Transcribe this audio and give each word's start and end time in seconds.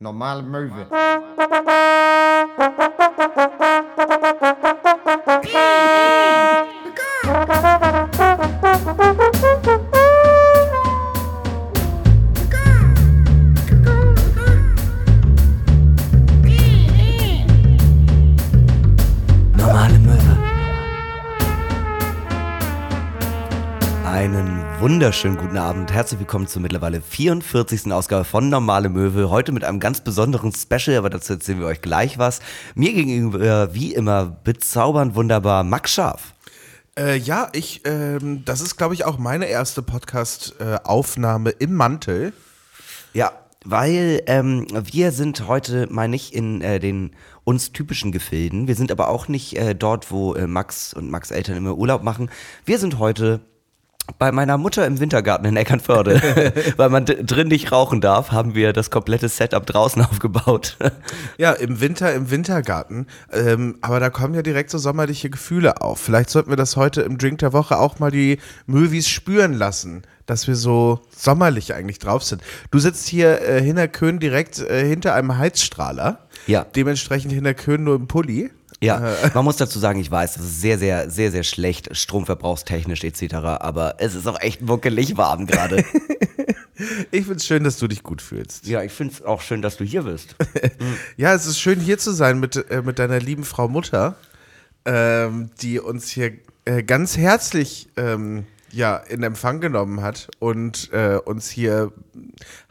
Normale 0.00 0.42
Möwe. 0.42 0.86
Wunderschönen 24.96 25.36
guten 25.36 25.58
Abend. 25.58 25.92
Herzlich 25.92 26.20
willkommen 26.20 26.46
zur 26.46 26.62
mittlerweile 26.62 27.02
44. 27.02 27.92
Ausgabe 27.92 28.24
von 28.24 28.48
Normale 28.48 28.88
Möwe. 28.88 29.28
Heute 29.28 29.52
mit 29.52 29.62
einem 29.62 29.78
ganz 29.78 30.00
besonderen 30.00 30.54
Special, 30.54 30.96
aber 30.96 31.10
dazu 31.10 31.34
erzählen 31.34 31.60
wir 31.60 31.66
euch 31.66 31.82
gleich 31.82 32.16
was. 32.16 32.40
Mir 32.74 32.94
gegenüber, 32.94 33.74
wie 33.74 33.92
immer, 33.92 34.24
bezaubernd 34.42 35.14
wunderbar 35.14 35.64
Max 35.64 35.92
Scharf. 35.92 36.32
Äh, 36.98 37.18
ja, 37.18 37.50
ich, 37.52 37.82
ähm, 37.84 38.42
das 38.46 38.62
ist, 38.62 38.78
glaube 38.78 38.94
ich, 38.94 39.04
auch 39.04 39.18
meine 39.18 39.44
erste 39.44 39.82
Podcast-Aufnahme 39.82 41.50
im 41.50 41.74
Mantel. 41.74 42.32
Ja, 43.12 43.32
weil 43.66 44.22
ähm, 44.28 44.66
wir 44.72 45.12
sind 45.12 45.46
heute 45.46 45.88
mal 45.90 46.08
nicht 46.08 46.32
in 46.32 46.62
äh, 46.62 46.80
den 46.80 47.10
uns 47.44 47.70
typischen 47.72 48.12
Gefilden. 48.12 48.66
Wir 48.66 48.74
sind 48.74 48.90
aber 48.90 49.10
auch 49.10 49.28
nicht 49.28 49.58
äh, 49.58 49.74
dort, 49.74 50.10
wo 50.10 50.32
äh, 50.32 50.46
Max 50.46 50.94
und 50.94 51.10
Max 51.10 51.32
Eltern 51.32 51.58
immer 51.58 51.76
Urlaub 51.76 52.02
machen. 52.02 52.30
Wir 52.64 52.78
sind 52.78 52.98
heute 52.98 53.42
bei 54.18 54.32
meiner 54.32 54.56
Mutter 54.56 54.86
im 54.86 55.00
Wintergarten 55.00 55.46
in 55.46 55.56
Eckernförde, 55.56 56.52
weil 56.76 56.88
man 56.90 57.04
drin 57.04 57.48
nicht 57.48 57.72
rauchen 57.72 58.00
darf, 58.00 58.32
haben 58.32 58.54
wir 58.54 58.72
das 58.72 58.90
komplette 58.90 59.28
Setup 59.28 59.66
draußen 59.66 60.02
aufgebaut. 60.10 60.76
Ja, 61.38 61.52
im 61.52 61.80
Winter, 61.80 62.12
im 62.14 62.30
Wintergarten. 62.30 63.06
Ähm, 63.32 63.78
aber 63.80 64.00
da 64.00 64.10
kommen 64.10 64.34
ja 64.34 64.42
direkt 64.42 64.70
so 64.70 64.78
sommerliche 64.78 65.30
Gefühle 65.30 65.80
auf. 65.80 66.00
Vielleicht 66.00 66.30
sollten 66.30 66.50
wir 66.50 66.56
das 66.56 66.76
heute 66.76 67.02
im 67.02 67.18
Drink 67.18 67.38
der 67.38 67.52
Woche 67.52 67.78
auch 67.78 67.98
mal 67.98 68.10
die 68.10 68.38
Movies 68.66 69.08
spüren 69.08 69.54
lassen, 69.54 70.02
dass 70.26 70.46
wir 70.46 70.56
so 70.56 71.00
sommerlich 71.10 71.74
eigentlich 71.74 71.98
drauf 71.98 72.22
sind. 72.22 72.42
Du 72.70 72.78
sitzt 72.78 73.06
hier 73.08 73.42
äh, 73.42 73.62
hinter 73.62 73.88
Köln 73.88 74.18
direkt 74.18 74.58
äh, 74.58 74.86
hinter 74.86 75.14
einem 75.14 75.36
Heizstrahler. 75.36 76.26
Ja. 76.46 76.64
Dementsprechend 76.64 77.32
hinter 77.32 77.54
Köln 77.54 77.84
nur 77.84 77.96
im 77.96 78.06
Pulli. 78.06 78.50
Ja, 78.82 79.16
man 79.32 79.44
muss 79.44 79.56
dazu 79.56 79.78
sagen, 79.78 80.00
ich 80.00 80.10
weiß, 80.10 80.34
das 80.34 80.44
ist 80.44 80.60
sehr, 80.60 80.78
sehr, 80.78 81.10
sehr, 81.10 81.30
sehr 81.30 81.44
schlecht, 81.44 81.96
stromverbrauchstechnisch 81.96 83.04
etc., 83.04 83.34
aber 83.34 83.96
es 83.98 84.14
ist 84.14 84.26
auch 84.26 84.40
echt 84.40 84.60
muckelig 84.62 85.16
warm 85.16 85.46
gerade. 85.46 85.84
Ich 87.10 87.24
find's 87.24 87.46
schön, 87.46 87.64
dass 87.64 87.78
du 87.78 87.88
dich 87.88 88.02
gut 88.02 88.20
fühlst. 88.20 88.66
ja, 88.66 88.82
ich 88.82 88.92
finde 88.92 89.14
es 89.14 89.22
auch 89.22 89.40
schön, 89.40 89.62
dass 89.62 89.78
du 89.78 89.84
hier 89.84 90.02
bist. 90.02 90.36
Ja, 91.16 91.34
es 91.34 91.46
ist 91.46 91.58
schön 91.58 91.80
hier 91.80 91.96
zu 91.96 92.12
sein 92.12 92.38
mit, 92.38 92.56
äh, 92.70 92.82
mit 92.82 92.98
deiner 92.98 93.18
lieben 93.18 93.44
Frau 93.44 93.66
Mutter, 93.66 94.16
ähm, 94.84 95.48
die 95.62 95.80
uns 95.80 96.10
hier 96.10 96.32
äh, 96.66 96.82
ganz 96.82 97.16
herzlich 97.16 97.88
ähm, 97.96 98.44
ja, 98.76 98.96
in 98.96 99.22
Empfang 99.22 99.60
genommen 99.60 100.02
hat 100.02 100.28
und 100.38 100.92
äh, 100.92 101.16
uns 101.24 101.48
hier 101.48 101.92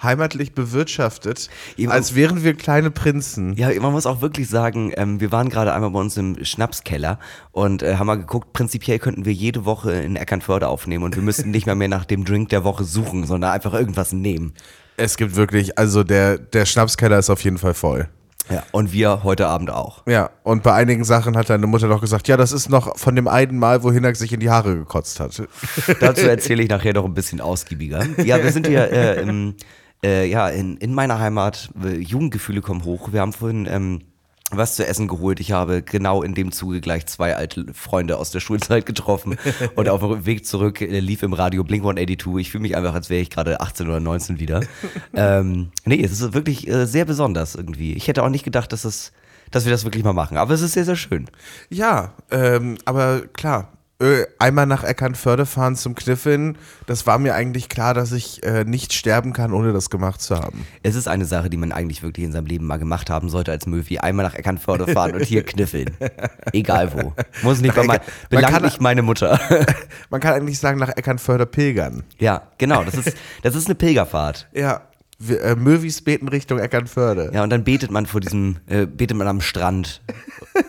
heimatlich 0.02 0.54
bewirtschaftet, 0.54 1.50
Eben- 1.78 1.92
als 1.92 2.14
wären 2.16 2.44
wir 2.44 2.54
kleine 2.54 2.92
Prinzen. 2.92 3.54
Ja, 3.56 3.70
man 3.82 3.92
muss 3.92 4.06
auch 4.06 4.22
wirklich 4.22 4.48
sagen, 4.48 4.94
ähm, 4.96 5.20
wir 5.20 5.32
waren 5.32 5.50
gerade 5.50 5.74
einmal 5.74 5.90
bei 5.90 6.00
uns 6.00 6.16
im 6.18 6.44
Schnapskeller 6.46 7.20
und 7.52 7.82
äh, 7.82 7.96
haben 7.96 8.08
mal 8.08 8.20
geguckt, 8.20 8.54
prinzipiell 8.54 9.00
könnten 9.00 9.26
wir 9.26 9.34
jede 9.34 9.66
Woche 9.66 9.94
in 9.94 10.16
Eckernförde 10.16 10.68
aufnehmen 10.68 11.04
und 11.04 11.16
wir 11.16 11.24
müssten 11.24 11.50
nicht 11.52 11.66
mal 11.66 11.76
mehr 11.76 11.88
nach 11.88 12.06
dem 12.06 12.24
Drink 12.24 12.50
der 12.50 12.64
Woche 12.64 12.84
suchen, 12.84 13.26
sondern 13.26 13.52
einfach 13.52 13.74
irgendwas 13.74 14.14
nehmen. 14.14 14.54
Es 14.98 15.18
gibt 15.18 15.36
wirklich, 15.36 15.78
also 15.78 16.04
der, 16.04 16.38
der 16.38 16.66
Schnapskeller 16.66 17.18
ist 17.18 17.30
auf 17.30 17.44
jeden 17.44 17.58
Fall 17.58 17.74
voll. 17.74 18.08
Ja, 18.50 18.64
und 18.72 18.94
wir 18.94 19.24
heute 19.24 19.48
Abend 19.48 19.72
auch. 19.72 20.04
Ja, 20.08 20.30
und 20.44 20.64
bei 20.64 20.74
einigen 20.74 21.04
Sachen 21.04 21.36
hat 21.36 21.50
deine 21.50 21.68
Mutter 21.68 21.88
noch 21.88 22.02
gesagt, 22.02 22.28
ja, 22.28 22.38
das 22.38 22.52
ist 22.52 22.70
noch 22.70 22.98
von 22.98 23.16
dem 23.16 23.28
einen 23.28 23.58
Mal, 23.58 23.84
wo 23.84 23.92
Hinak 23.92 24.16
sich 24.16 24.32
in 24.34 24.40
die 24.40 24.50
Haare 24.50 24.76
gekotzt 24.76 25.20
hat. 25.20 25.42
Dazu 26.00 26.28
erzähle 26.28 26.64
ich 26.64 26.70
nachher 26.70 26.94
noch 26.94 27.06
ein 27.06 27.14
bisschen 27.14 27.42
ausgiebiger. 27.42 28.06
Ja, 28.24 28.44
wir 28.44 28.52
sind 28.52 28.68
hier 28.68 28.92
äh, 28.92 29.22
im, 29.22 29.56
äh, 30.04 30.26
ja, 30.26 30.50
in, 30.50 30.78
in 30.78 30.94
meiner 30.94 31.20
Heimat. 31.20 31.70
Äh, 31.84 31.98
Jugendgefühle 31.98 32.62
kommen 32.62 32.86
hoch. 32.86 33.12
Wir 33.12 33.22
haben 33.22 33.34
vorhin 33.34 33.68
ähm, 33.70 34.02
was 34.52 34.76
zu 34.76 34.86
essen 34.86 35.08
geholt. 35.08 35.40
Ich 35.40 35.52
habe 35.52 35.82
genau 35.82 36.22
in 36.22 36.36
dem 36.36 36.52
Zuge 36.52 36.80
gleich 36.80 37.06
zwei 37.08 37.36
alte 37.36 37.66
Freunde 37.74 38.18
aus 38.18 38.32
der 38.32 38.40
Schulzeit 38.40 38.86
getroffen. 38.86 39.38
Und 39.76 39.90
auf 39.90 40.02
dem 40.02 40.26
Weg 40.26 40.46
zurück 40.46 40.82
äh, 40.82 41.00
lief 41.00 41.24
im 41.24 41.34
Radio 41.34 41.64
Blink 41.64 41.84
182. 41.84 42.38
Ich 42.38 42.52
fühle 42.52 42.62
mich 42.62 42.76
einfach, 42.76 42.94
als 42.94 43.10
wäre 43.10 43.22
ich 43.22 43.30
gerade 43.30 43.60
18 43.60 43.88
oder 43.88 44.00
19 44.00 44.40
wieder. 44.40 44.62
ähm, 45.14 45.72
nee, 45.86 46.04
es 46.04 46.12
ist 46.12 46.34
wirklich 46.34 46.68
äh, 46.68 46.86
sehr 46.86 47.06
besonders 47.06 47.56
irgendwie. 47.56 47.94
Ich 47.94 48.08
hätte 48.08 48.24
auch 48.24 48.30
nicht 48.30 48.46
gedacht, 48.46 48.72
dass, 48.72 48.86
es, 48.86 49.12
dass 49.52 49.66
wir 49.66 49.72
das 49.72 49.84
wirklich 49.84 50.04
mal 50.04 50.14
machen. 50.14 50.38
Aber 50.38 50.54
es 50.54 50.62
ist 50.62 50.74
sehr, 50.74 50.86
sehr 50.86 50.96
schön. 50.96 51.26
Ja, 51.70 52.14
ähm, 52.30 52.78
aber 52.86 53.22
klar, 53.34 53.75
einmal 54.40 54.66
nach 54.66 54.84
Eckernförde 54.84 55.46
fahren 55.46 55.76
zum 55.78 55.96
Kniffeln, 55.96 56.58
das 56.86 57.08
war 57.08 57.18
mir 57.18 57.34
eigentlich 57.34 57.70
klar, 57.70 57.94
dass 57.94 58.12
ich 58.12 58.44
äh, 58.44 58.66
nicht 58.66 58.92
sterben 58.92 59.32
kann, 59.32 59.54
ohne 59.54 59.72
das 59.72 59.90
gemacht 59.90 60.22
zu 60.22 60.36
haben. 60.36 60.68
Es 60.84 60.96
ist 60.96 61.08
eine 61.08 61.24
Sache, 61.26 61.50
die 61.50 61.56
man 61.56 61.72
eigentlich 61.72 62.04
wirklich 62.04 62.26
in 62.26 62.34
seinem 62.34 62.46
Leben 62.46 62.66
mal 62.68 62.78
gemacht 62.78 63.10
haben 63.10 63.30
sollte 63.30 63.52
als 63.52 63.68
Möwi. 63.68 64.00
Einmal 64.00 64.26
nach 64.26 64.36
Eckernförde 64.36 64.92
fahren 64.92 65.14
und 65.16 65.24
hier 65.24 65.44
kniffeln. 65.44 65.96
Egal 66.52 66.92
wo. 66.94 67.14
Muss 67.42 67.62
nicht 67.62 67.76
mein, 67.78 67.88
Man 67.88 68.00
belangt 68.30 68.54
kann- 68.54 68.64
nicht 68.64 68.82
meine 68.82 69.02
Mutter. 69.02 69.40
Man 70.10 70.20
kann 70.20 70.34
eigentlich 70.34 70.60
sagen, 70.60 70.78
nach 70.78 70.90
Eckernförde 70.90 71.46
pilgern. 71.46 72.04
ja, 72.20 72.42
genau. 72.58 72.84
Das 72.84 72.96
ist, 72.96 73.16
das 73.44 73.56
ist 73.56 73.68
eine 73.68 73.76
Pilgerfahrt. 73.76 74.48
Ja, 74.54 74.82
wir, 75.18 75.42
äh, 75.42 75.56
Möwis 75.56 76.02
beten 76.02 76.28
Richtung 76.28 76.60
Eckernförde. 76.60 77.32
Ja, 77.34 77.44
und 77.44 77.50
dann 77.50 77.64
betet 77.64 77.90
man 77.92 78.06
vor 78.06 78.20
diesem, 78.22 78.58
äh, 78.68 78.86
betet 78.86 79.16
man 79.18 79.28
am 79.28 79.42
Strand 79.42 80.02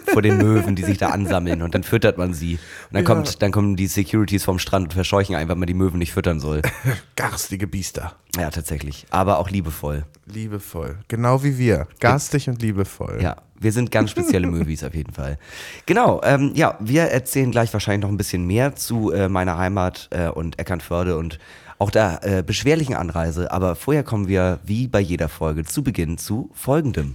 vor 0.07 0.23
den 0.23 0.39
Möwen, 0.39 0.77
die 0.77 0.85
sich 0.85 0.99
da 0.99 1.09
ansammeln 1.11 1.63
und 1.63 1.75
dann 1.75 1.83
füttert 1.83 2.17
man 2.19 2.33
sie. 2.33 2.55
Und 2.55 2.61
dann 2.93 3.03
Ja. 3.03 3.07
kommt, 3.07 3.43
dann 3.43 3.51
kommen 3.53 3.77
die 3.77 3.87
Securities 3.89 4.45
vom 4.45 4.59
Strand 4.59 4.87
und 4.87 4.93
verscheuchen 4.95 5.35
einen, 5.35 5.49
weil 5.49 5.57
man 5.57 5.67
die 5.67 5.75
Möwen 5.75 5.99
nicht 5.99 6.13
füttern 6.13 6.39
soll. 6.41 6.63
Garstige 7.17 7.67
Biester. 7.67 8.15
Ja, 8.39 8.51
tatsächlich. 8.51 9.07
Aber 9.11 9.39
auch 9.39 9.51
liebevoll. 9.51 10.05
Liebevoll. 10.27 10.99
Genau 11.09 11.43
wie 11.43 11.59
wir. 11.59 11.87
Garstig 12.01 12.49
und 12.49 12.61
liebevoll. 12.63 13.19
Ja, 13.23 13.37
wir 13.59 13.73
sind 13.73 13.91
ganz 13.91 14.11
spezielle 14.11 14.47
Movies 14.47 14.85
auf 14.85 14.95
jeden 14.95 15.13
Fall. 15.13 15.39
Genau, 15.87 16.21
ähm, 16.23 16.53
ja, 16.55 16.77
wir 16.81 17.03
erzählen 17.05 17.51
gleich 17.51 17.73
wahrscheinlich 17.73 18.03
noch 18.03 18.11
ein 18.11 18.17
bisschen 18.19 18.47
mehr 18.47 18.77
zu 18.77 19.11
äh, 19.13 19.29
meiner 19.29 19.57
Heimat 19.57 20.09
äh, 20.11 20.29
und 20.29 20.59
Eckernförde 20.59 21.17
und 21.17 21.39
auch 21.79 21.91
der 21.91 22.21
äh, 22.23 22.43
beschwerlichen 22.43 22.95
Anreise. 22.95 23.51
Aber 23.53 23.77
vorher 23.77 24.03
kommen 24.03 24.29
wir, 24.29 24.59
wie 24.65 24.89
bei 24.89 25.01
jeder 25.01 25.29
Folge, 25.29 25.65
zu 25.65 25.83
Beginn 25.83 26.19
zu 26.19 26.51
folgendem. 26.55 27.13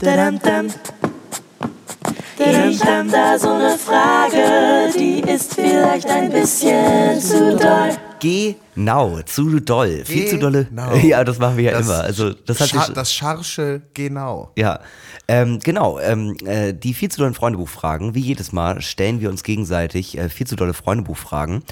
Ich 2.44 2.83
hab 2.83 3.09
da 3.11 3.38
so 3.38 3.57
ne 3.57 3.77
Frage, 3.77 4.91
die 4.97 5.19
ist 5.19 5.53
vielleicht 5.53 6.07
ein 6.09 6.31
bisschen 6.31 7.19
zu 7.19 7.55
doll. 7.55 7.91
Genau, 8.19 9.19
zu 9.23 9.59
doll. 9.59 10.03
Viel 10.05 10.27
zu 10.27 10.38
dolle. 10.38 10.66
Genau. 10.66 10.93
Ja, 11.03 11.23
das 11.23 11.39
machen 11.39 11.57
wir 11.57 11.66
ja 11.66 11.72
Das 11.72 11.88
immer. 11.88 12.01
Also, 12.01 12.33
das 12.33 12.59
hat 12.59 12.69
Scha 12.69 12.85
sich, 12.85 12.93
das 12.93 13.13
scharfsche 13.13 13.81
Genau. 13.93 14.51
Ja, 14.57 14.79
ähm, 15.28 15.59
genau. 15.59 15.99
Ähm, 15.99 16.35
äh, 16.45 16.73
die 16.73 16.93
viel 16.93 17.09
zu 17.09 17.19
dollen 17.19 17.33
Freundebuchfragen, 17.33 18.13
wie 18.13 18.19
jedes 18.19 18.51
Mal, 18.51 18.81
stellen 18.81 19.22
wir 19.22 19.29
uns 19.29 19.43
gegenseitig 19.43 20.17
äh, 20.17 20.29
viel 20.29 20.45
zu 20.45 20.55
dolle 20.55 20.73
Freundebuchfragen. 20.73 21.63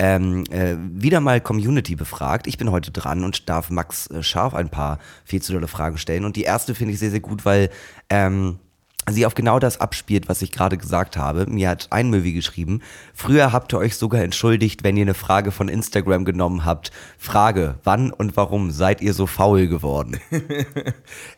Ähm, 0.00 0.44
äh, 0.50 0.76
wieder 0.78 1.20
mal 1.20 1.40
Community 1.40 1.96
befragt. 1.96 2.46
Ich 2.46 2.56
bin 2.56 2.70
heute 2.70 2.92
dran 2.92 3.24
und 3.24 3.48
darf 3.48 3.68
Max 3.70 4.06
äh, 4.08 4.22
Scharf 4.22 4.54
ein 4.54 4.68
paar 4.68 4.98
viel 5.24 5.42
zu 5.42 5.52
dolle 5.52 5.66
Fragen 5.66 5.98
stellen. 5.98 6.24
Und 6.24 6.36
die 6.36 6.42
erste 6.42 6.74
finde 6.76 6.94
ich 6.94 7.00
sehr, 7.00 7.10
sehr 7.10 7.20
gut, 7.20 7.44
weil 7.44 7.68
ähm, 8.08 8.60
sie 9.10 9.26
auf 9.26 9.34
genau 9.34 9.58
das 9.58 9.80
abspielt, 9.80 10.28
was 10.28 10.42
ich 10.42 10.52
gerade 10.52 10.76
gesagt 10.78 11.16
habe. 11.16 11.46
Mir 11.46 11.68
hat 11.68 11.88
ein 11.90 12.10
Möwi 12.10 12.32
geschrieben, 12.32 12.82
früher 13.14 13.52
habt 13.52 13.72
ihr 13.72 13.78
euch 13.78 13.96
sogar 13.96 14.22
entschuldigt, 14.22 14.84
wenn 14.84 14.96
ihr 14.96 15.02
eine 15.02 15.14
Frage 15.14 15.50
von 15.50 15.68
Instagram 15.68 16.24
genommen 16.24 16.64
habt. 16.64 16.90
Frage, 17.18 17.76
wann 17.84 18.12
und 18.12 18.36
warum 18.36 18.70
seid 18.70 19.00
ihr 19.00 19.14
so 19.14 19.26
faul 19.26 19.66
geworden? 19.68 20.18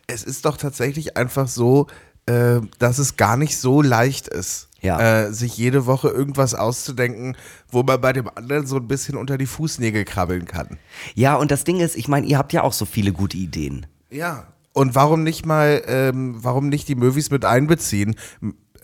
Es 0.07 0.25
ist 0.25 0.45
doch 0.45 0.57
tatsächlich 0.57 1.17
einfach 1.17 1.47
so, 1.47 1.87
äh, 2.27 2.61
dass 2.79 2.99
es 2.99 3.17
gar 3.17 3.37
nicht 3.37 3.57
so 3.57 3.81
leicht 3.81 4.27
ist. 4.27 4.70
Ja. 4.83 5.25
Äh, 5.27 5.33
sich 5.33 5.57
jede 5.57 5.87
Woche 5.87 6.09
irgendwas 6.09 6.55
auszudenken, 6.55 7.37
wo 7.71 7.83
man 7.83 8.01
bei 8.01 8.13
dem 8.13 8.29
anderen 8.35 8.67
so 8.67 8.77
ein 8.77 8.89
bisschen 8.89 9.17
unter 9.17 9.37
die 9.39 9.47
Fußnägel 9.47 10.05
krabbeln 10.05 10.47
kann. 10.47 10.79
Ja, 11.15 11.37
und 11.37 11.51
das 11.51 11.65
Ding 11.65 11.81
ist, 11.81 11.97
ich 11.97 12.09
meine, 12.09 12.27
ihr 12.27 12.39
habt 12.39 12.53
ja 12.53 12.63
auch 12.63 12.73
so 12.73 12.85
viele 12.87 13.13
gute 13.13 13.37
Ideen. 13.37 13.87
Ja. 14.11 14.47
Und 14.73 14.95
warum 14.95 15.23
nicht 15.23 15.45
mal, 15.47 15.83
ähm, 15.87 16.37
warum 16.43 16.69
nicht 16.69 16.89
die 16.89 16.95
Movies 16.95 17.31
mit 17.31 17.45
einbeziehen? 17.45 18.15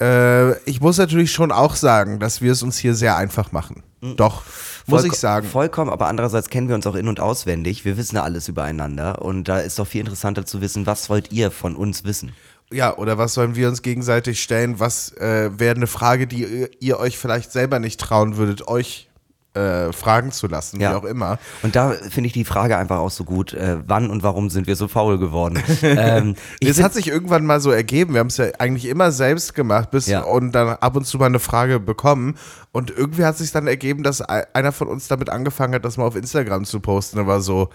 Äh, 0.00 0.58
ich 0.68 0.80
muss 0.80 0.98
natürlich 0.98 1.32
schon 1.32 1.52
auch 1.52 1.74
sagen, 1.74 2.18
dass 2.20 2.42
wir 2.42 2.52
es 2.52 2.62
uns 2.62 2.76
hier 2.76 2.94
sehr 2.94 3.16
einfach 3.16 3.52
machen. 3.52 3.82
Doch, 4.16 4.42
muss 4.86 5.02
Vollko- 5.02 5.06
ich 5.06 5.18
sagen. 5.18 5.48
Vollkommen, 5.48 5.90
aber 5.90 6.06
andererseits 6.06 6.50
kennen 6.50 6.68
wir 6.68 6.74
uns 6.74 6.86
auch 6.86 6.94
in- 6.94 7.08
und 7.08 7.18
auswendig. 7.18 7.84
Wir 7.84 7.96
wissen 7.96 8.16
ja 8.16 8.22
alles 8.22 8.46
übereinander. 8.46 9.22
Und 9.22 9.44
da 9.48 9.58
ist 9.58 9.78
doch 9.78 9.86
viel 9.86 10.00
interessanter 10.00 10.44
zu 10.44 10.60
wissen, 10.60 10.86
was 10.86 11.08
wollt 11.08 11.32
ihr 11.32 11.50
von 11.50 11.74
uns 11.74 12.04
wissen? 12.04 12.32
Ja, 12.72 12.96
oder 12.96 13.16
was 13.16 13.34
sollen 13.34 13.54
wir 13.54 13.68
uns 13.68 13.82
gegenseitig 13.82 14.42
stellen? 14.42 14.80
Was 14.80 15.12
äh, 15.18 15.50
wäre 15.56 15.76
eine 15.76 15.86
Frage, 15.86 16.26
die 16.26 16.66
ihr, 16.80 16.98
euch 16.98 17.16
vielleicht 17.18 17.52
selber 17.52 17.78
nicht 17.78 18.00
trauen 18.00 18.36
würdet, 18.36 18.66
euch 18.66 19.08
äh, 19.54 19.92
fragen 19.92 20.32
zu 20.32 20.48
lassen, 20.48 20.80
Ja. 20.80 20.90
wie 20.90 20.94
auch 20.96 21.04
immer. 21.04 21.38
Und 21.62 21.76
da 21.76 21.92
finde 21.92 22.26
ich 22.26 22.32
die 22.34 22.44
Frage 22.44 22.76
einfach 22.76 22.98
auch 22.98 23.10
so 23.10 23.24
gut, 23.24 23.54
äh, 23.54 23.78
wann 23.86 24.10
und 24.10 24.22
warum 24.22 24.50
sind 24.50 24.66
wir 24.66 24.76
so 24.76 24.86
faul 24.88 25.16
geworden? 25.18 25.62
ähm, 25.82 26.34
find- 26.62 26.82
hat 26.82 26.92
sich 26.92 27.06
irgendwann 27.08 27.46
mal 27.46 27.60
so 27.60 27.70
ergeben. 27.70 28.12
Wir 28.14 28.20
haben 28.20 28.26
es 28.26 28.36
ja 28.36 28.46
eigentlich 28.58 28.84
immer 28.86 29.12
selbst 29.12 29.54
gemacht, 29.54 29.90
bis 29.92 30.08
Ja. 30.08 30.22
und 30.24 30.52
dann 30.52 30.68
ab 30.70 30.96
und 30.96 31.06
zu 31.06 31.16
mal 31.18 31.26
eine 31.26 31.38
Frage 31.38 31.80
bekommen. 31.80 32.34
Und 32.72 32.90
irgendwie 32.90 33.24
hat 33.24 33.38
sich 33.38 33.50
dann 33.52 33.66
ergeben, 33.66 34.02
dass 34.02 34.20
ei- 34.28 34.46
einer 34.52 34.72
von 34.72 34.88
uns 34.88 35.08
damit 35.08 35.30
angefangen 35.30 35.74
hat, 35.74 35.84
das 35.86 35.96
mal 35.96 36.04
auf 36.04 36.16
Instagram 36.16 36.64
zu 36.66 36.80
posten. 36.80 37.26
War 37.26 37.40
so, 37.40 37.70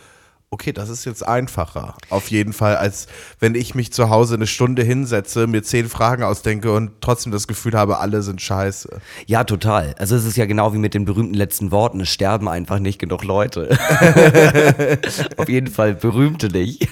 okay, 0.53 0.73
das 0.73 0.89
ist 0.89 1.05
jetzt 1.05 1.25
einfacher. 1.25 1.95
Auf 2.09 2.29
jeden 2.29 2.51
Fall, 2.51 2.75
als 2.75 3.07
wenn 3.39 3.55
ich 3.55 3.73
mich 3.73 3.93
zu 3.93 4.09
Hause 4.09 4.35
eine 4.35 4.47
Stunde 4.47 4.83
hinsetze, 4.83 5.47
mir 5.47 5.63
zehn 5.63 5.87
Fragen 5.87 6.23
ausdenke 6.23 6.73
und 6.73 6.91
trotzdem 6.99 7.31
das 7.31 7.47
Gefühl 7.47 7.73
habe, 7.73 7.99
alle 7.99 8.21
sind 8.21 8.41
scheiße. 8.41 8.99
Ja, 9.27 9.45
total. 9.45 9.95
Also 9.97 10.15
es 10.17 10.25
ist 10.25 10.35
ja 10.35 10.45
genau 10.45 10.73
wie 10.73 10.77
mit 10.77 10.93
den 10.93 11.05
berühmten 11.05 11.33
letzten 11.35 11.71
Worten. 11.71 12.01
Es 12.01 12.09
sterben 12.09 12.49
einfach 12.49 12.79
nicht 12.79 12.99
genug 12.99 13.23
Leute. 13.23 13.69
Auf 15.37 15.47
jeden 15.47 15.67
Fall 15.67 15.95
berühmte 15.95 16.49
nicht. 16.49 16.89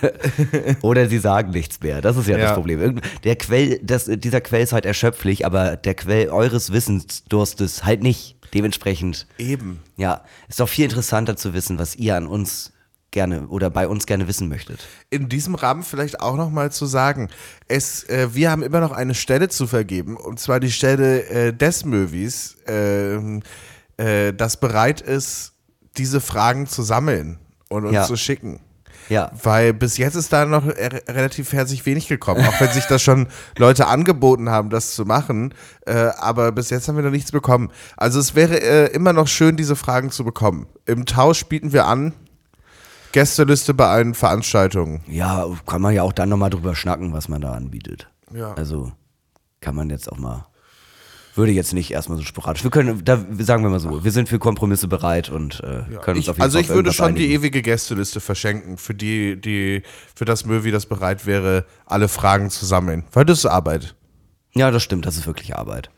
Oder 0.81 1.09
sie 1.09 1.19
sagen 1.19 1.51
nichts 1.51 1.81
mehr. 1.81 2.01
Das 2.01 2.15
ist 2.15 2.27
ja, 2.27 2.38
das 2.38 2.50
Ja. 2.51 2.53
Problem. 2.55 2.79
Irgend- 2.81 3.01
Der 3.25 3.35
Quell, 3.35 3.79
das, 3.83 4.05
dieser 4.05 4.39
Quell 4.41 4.63
ist 4.63 4.71
halt 4.73 4.85
erschöpflich, 4.85 5.45
aber 5.45 5.75
der 5.75 5.95
Quell 5.95 6.29
eures 6.29 6.71
Wissensdurstes 6.71 7.83
halt 7.83 8.01
nicht. 8.03 8.38
Dementsprechend, 8.53 9.27
Eben. 9.38 9.79
ja, 9.95 10.21
ist 10.47 10.59
doch 10.59 10.67
viel 10.67 10.85
interessanter 10.85 11.35
zu 11.35 11.53
wissen, 11.53 11.77
was 11.77 11.95
ihr 11.95 12.15
an 12.15 12.25
uns 12.25 12.71
gerne 13.11 13.47
oder 13.47 13.69
bei 13.69 13.88
uns 13.88 14.06
gerne 14.06 14.27
wissen 14.27 14.50
möchtet. 14.50 14.88
in 15.09 15.29
diesem 15.29 15.56
Rahmen 15.56 15.83
vielleicht 15.83 16.19
auch 16.21 16.35
noch 16.35 16.50
mal 16.51 16.71
zu 16.71 16.85
sagen, 16.85 17.29
es, 17.67 18.03
äh, 18.09 18.29
wir 18.33 18.51
haben 18.51 18.63
immer 18.63 18.79
noch 18.79 18.91
eine 18.91 19.15
Stelle 19.15 19.50
zu 19.50 19.65
vergeben, 19.67 20.15
und 20.17 20.39
zwar 20.39 20.59
die 20.59 20.71
Stelle 20.71 21.23
äh, 21.29 21.53
des 21.53 21.85
Movies, 21.85 22.57
ähm, 22.67 23.41
äh, 23.97 24.33
das 24.33 24.57
bereit 24.57 25.01
ist, 25.01 25.53
diese 25.97 26.21
Fragen 26.21 26.67
zu 26.67 26.83
sammeln 26.83 27.39
und 27.69 27.85
uns 27.85 27.94
Ja. 27.95 28.03
zu 28.06 28.15
schicken. 28.15 28.59
Ja. 29.09 29.31
Weil 29.41 29.73
bis 29.73 29.97
jetzt 29.97 30.13
ist 30.13 30.31
da 30.31 30.45
noch 30.45 30.67
äh, 30.67 30.85
relativ 31.07 31.51
herzlich 31.51 31.83
wenig 31.88 32.07
gekommen, 32.07 32.45
auch 32.45 32.62
wenn 32.62 32.69
sich 32.69 32.85
das 32.85 33.01
schon 33.01 33.27
Leute 33.57 33.88
angeboten 33.88 34.50
haben, 34.50 34.69
das 34.69 34.94
zu 34.94 35.03
machen. 35.03 35.55
Äh, 35.88 35.94
aber 36.19 36.51
bis 36.51 36.69
jetzt 36.69 36.88
haben 36.88 36.95
wir 36.95 37.03
noch 37.03 37.09
nichts 37.09 37.31
bekommen. 37.31 37.71
Also 37.97 38.19
es 38.19 38.35
wäre 38.35 38.62
äh, 38.62 38.85
immer 38.94 39.12
noch 39.13 39.27
schön, 39.27 39.55
diese 39.57 39.75
Fragen 39.75 40.12
zu 40.12 40.23
bekommen. 40.23 40.67
Im 40.85 41.07
Tausch 41.07 41.45
bieten 41.45 41.73
wir 41.73 41.88
an, 41.88 42.13
Gästeliste 43.11 43.73
bei 43.73 43.88
allen 43.88 44.13
Veranstaltungen. 44.13 45.01
Ja, 45.07 45.45
kann 45.65 45.81
man 45.81 45.94
ja 45.94 46.03
auch 46.03 46.13
dann 46.13 46.29
nochmal 46.29 46.50
drüber 46.50 46.75
schnacken, 46.75 47.13
was 47.13 47.27
man 47.27 47.41
da 47.41 47.53
anbietet. 47.53 48.09
Ja. 48.33 48.53
Also 48.53 48.91
kann 49.61 49.75
man 49.75 49.89
jetzt 49.89 50.11
auch 50.11 50.17
mal. 50.17 50.45
Würde 51.35 51.51
jetzt 51.51 51.73
nicht 51.73 51.91
erstmal 51.91 52.17
so 52.17 52.23
sporadisch. 52.23 52.63
Wir 52.63 52.71
können, 52.71 53.06
da 53.06 53.23
sagen 53.39 53.63
wir 53.63 53.69
mal 53.69 53.79
so, 53.79 54.03
wir 54.03 54.11
sind 54.11 54.27
für 54.27 54.39
Kompromisse 54.39 54.88
bereit 54.88 55.29
und 55.29 55.61
äh, 55.61 55.83
können 56.01 56.17
uns 56.17 56.25
Ich, 56.25 56.29
auf 56.29 56.35
jeden 56.35 56.41
also 56.41 56.57
Fall 56.57 56.63
ich 56.63 56.69
würde 56.69 56.91
schon 56.91 57.15
die 57.15 57.23
einigen. 57.25 57.41
ewige 57.41 57.61
Gästeliste 57.61 58.19
verschenken, 58.19 58.77
für 58.77 58.94
die, 58.94 59.39
die, 59.39 59.83
für 60.15 60.25
das 60.25 60.45
Möwi, 60.45 60.71
das 60.71 60.85
bereit 60.88 61.25
wäre, 61.25 61.65
alle 61.85 62.07
Fragen 62.09 62.50
zu 62.50 62.65
sammeln. 62.65 63.05
Weil 63.13 63.25
das 63.25 63.39
ist 63.39 63.45
Arbeit. 63.45 63.95
Ja, 64.53 64.69
das 64.71 64.83
stimmt, 64.83 65.05
das 65.05 65.15
ist 65.17 65.27
wirklich 65.27 65.55
Arbeit. 65.55 65.89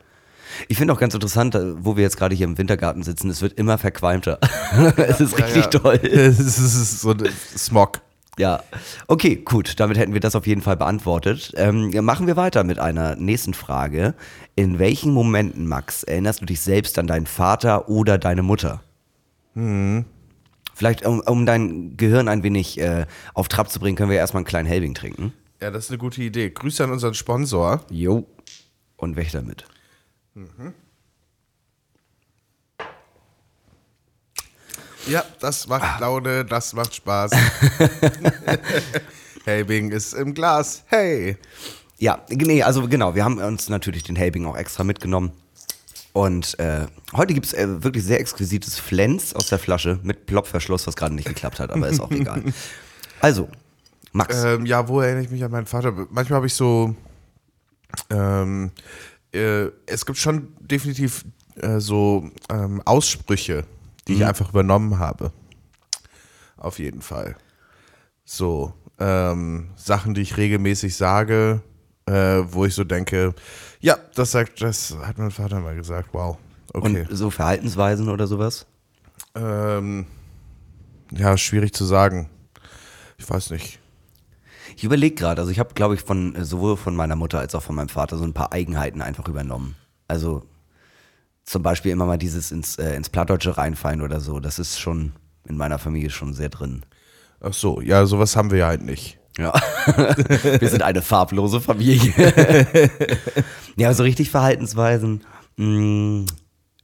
Ich 0.67 0.77
finde 0.77 0.93
auch 0.93 0.99
ganz 0.99 1.13
interessant, 1.13 1.55
äh, 1.55 1.83
wo 1.83 1.95
wir 1.95 2.03
jetzt 2.03 2.17
gerade 2.17 2.35
hier 2.35 2.45
im 2.45 2.57
Wintergarten 2.57 3.03
sitzen, 3.03 3.29
es 3.29 3.41
wird 3.41 3.53
immer 3.53 3.77
verqualmter. 3.77 4.39
es 4.97 5.21
ist 5.21 5.37
richtig 5.37 5.67
toll. 5.67 5.99
Es 6.11 6.39
ist 6.39 7.01
so 7.01 7.11
ein 7.11 7.29
Smog. 7.57 8.01
Ja, 8.37 8.63
okay, 9.07 9.35
gut. 9.35 9.79
Damit 9.79 9.97
hätten 9.97 10.13
wir 10.13 10.19
das 10.19 10.35
auf 10.35 10.47
jeden 10.47 10.61
Fall 10.61 10.77
beantwortet. 10.77 11.53
Ähm, 11.55 11.91
ja, 11.91 12.01
machen 12.01 12.27
wir 12.27 12.37
weiter 12.37 12.63
mit 12.63 12.79
einer 12.79 13.15
nächsten 13.15 13.53
Frage. 13.53 14.13
In 14.55 14.79
welchen 14.79 15.13
Momenten, 15.13 15.67
Max, 15.67 16.03
erinnerst 16.03 16.41
du 16.41 16.45
dich 16.45 16.61
selbst 16.61 16.97
an 16.97 17.07
deinen 17.07 17.25
Vater 17.25 17.89
oder 17.89 18.17
deine 18.17 18.41
Mutter? 18.41 18.81
Vielleicht, 19.53 21.05
um, 21.05 21.19
um 21.19 21.45
dein 21.45 21.97
Gehirn 21.97 22.27
ein 22.27 22.43
wenig 22.43 22.79
äh, 22.79 23.05
auf 23.33 23.49
Trab 23.49 23.69
zu 23.69 23.79
bringen, 23.79 23.97
können 23.97 24.09
wir 24.09 24.17
erstmal 24.17 24.39
einen 24.39 24.47
kleinen 24.47 24.67
Helbing 24.67 24.93
trinken. 24.93 25.33
Ja, 25.61 25.69
das 25.69 25.85
ist 25.85 25.91
eine 25.91 25.99
gute 25.99 26.23
Idee. 26.23 26.49
Grüße 26.49 26.83
an 26.83 26.91
unseren 26.91 27.13
Sponsor. 27.13 27.81
Jo. 27.91 28.25
Und 28.97 29.15
weg 29.15 29.29
damit. 29.31 29.65
Ja, 35.07 35.23
das 35.39 35.67
macht 35.67 35.99
Laune, 35.99 36.45
das 36.45 36.73
macht 36.73 36.95
Spaß. 36.95 37.31
hey, 39.45 39.63
Bing 39.63 39.91
ist 39.91 40.13
im 40.13 40.33
Glas. 40.33 40.83
Hey. 40.87 41.37
Ja, 41.97 42.23
nee, 42.29 42.63
also 42.63 42.87
genau, 42.87 43.15
wir 43.15 43.23
haben 43.23 43.39
uns 43.39 43.69
natürlich 43.69 44.03
den 44.03 44.15
Helbing 44.15 44.45
auch 44.45 44.55
extra 44.55 44.83
mitgenommen. 44.83 45.31
Und 46.13 46.59
äh, 46.59 46.87
heute 47.13 47.33
gibt 47.33 47.47
es 47.47 47.53
äh, 47.53 47.83
wirklich 47.83 48.03
sehr 48.03 48.19
exquisites 48.19 48.79
Flens 48.79 49.33
aus 49.33 49.47
der 49.47 49.59
Flasche 49.59 49.99
mit 50.03 50.25
Plopverschluss, 50.25 50.87
was 50.87 50.95
gerade 50.95 51.15
nicht 51.15 51.27
geklappt 51.27 51.59
hat, 51.59 51.71
aber 51.71 51.87
ist 51.87 51.99
auch 51.99 52.11
egal. 52.11 52.43
Also, 53.21 53.49
Max. 54.11 54.43
Ähm, 54.43 54.65
ja, 54.65 54.87
wo 54.87 54.99
erinnere 54.99 55.23
ich 55.23 55.29
mich 55.29 55.43
an 55.43 55.51
meinen 55.51 55.67
Vater? 55.67 55.93
Manchmal 56.09 56.37
habe 56.37 56.47
ich 56.47 56.53
so. 56.53 56.95
Ähm, 58.09 58.71
äh, 59.33 59.69
es 59.85 60.05
gibt 60.05 60.17
schon 60.17 60.53
definitiv 60.59 61.25
äh, 61.55 61.79
so 61.79 62.29
ähm, 62.49 62.81
Aussprüche, 62.85 63.65
die 64.07 64.13
ich 64.13 64.25
einfach 64.25 64.49
übernommen 64.49 64.99
habe. 64.99 65.31
Auf 66.57 66.79
jeden 66.79 67.01
Fall. 67.01 67.35
So, 68.23 68.73
ähm, 68.99 69.71
Sachen, 69.75 70.13
die 70.13 70.21
ich 70.21 70.37
regelmäßig 70.37 70.95
sage, 70.95 71.61
äh, 72.05 72.43
wo 72.45 72.65
ich 72.65 72.75
so 72.75 72.83
denke, 72.83 73.33
ja, 73.79 73.97
das 74.15 74.31
sagt, 74.31 74.61
das 74.61 74.95
hat 75.01 75.17
mein 75.17 75.31
Vater 75.31 75.59
mal 75.59 75.75
gesagt. 75.75 76.09
Wow. 76.13 76.37
Okay. 76.73 77.05
Und 77.07 77.17
so 77.17 77.29
Verhaltensweisen 77.29 78.09
oder 78.09 78.27
sowas? 78.27 78.65
ähm, 79.35 80.05
ja, 81.11 81.37
schwierig 81.37 81.73
zu 81.73 81.85
sagen. 81.85 82.29
Ich 83.17 83.29
weiß 83.29 83.51
nicht. 83.51 83.79
Ich 84.75 84.83
überlege 84.83 85.15
gerade, 85.15 85.41
also 85.41 85.51
ich 85.51 85.59
habe, 85.59 85.73
glaube 85.73 85.95
ich, 85.95 86.01
von 86.01 86.35
äh, 86.35 86.45
sowohl 86.45 86.77
von 86.77 86.95
meiner 86.95 87.15
Mutter 87.15 87.39
als 87.39 87.55
auch 87.55 87.63
von 87.63 87.75
meinem 87.75 87.89
Vater 87.89 88.17
so 88.17 88.23
ein 88.23 88.33
paar 88.33 88.53
Eigenheiten 88.53 89.01
einfach 89.01 89.27
übernommen. 89.27 89.75
Also 90.07 90.43
zum 91.43 91.63
Beispiel 91.63 91.91
immer 91.91 92.05
mal 92.05 92.17
dieses 92.17 92.51
ins, 92.51 92.77
äh, 92.77 92.95
ins 92.95 93.09
Plattdeutsche 93.09 93.57
reinfallen 93.57 94.01
oder 94.01 94.19
so. 94.19 94.39
Das 94.39 94.59
ist 94.59 94.79
schon 94.79 95.13
in 95.47 95.57
meiner 95.57 95.79
Familie 95.79 96.09
schon 96.09 96.33
sehr 96.33 96.49
drin. 96.49 96.83
Ach 97.39 97.53
so, 97.53 97.81
ja, 97.81 98.05
sowas 98.05 98.35
haben 98.35 98.51
wir 98.51 98.59
ja 98.59 98.67
halt 98.67 98.83
nicht. 98.83 99.17
Ja. 99.37 99.53
Wir 100.59 100.69
sind 100.69 100.83
eine 100.83 101.01
farblose 101.01 101.61
Familie. 101.61 102.13
ja, 103.75 103.93
so 103.93 104.03
richtig 104.03 104.29
Verhaltensweisen. 104.29 105.23
Mh, 105.57 106.25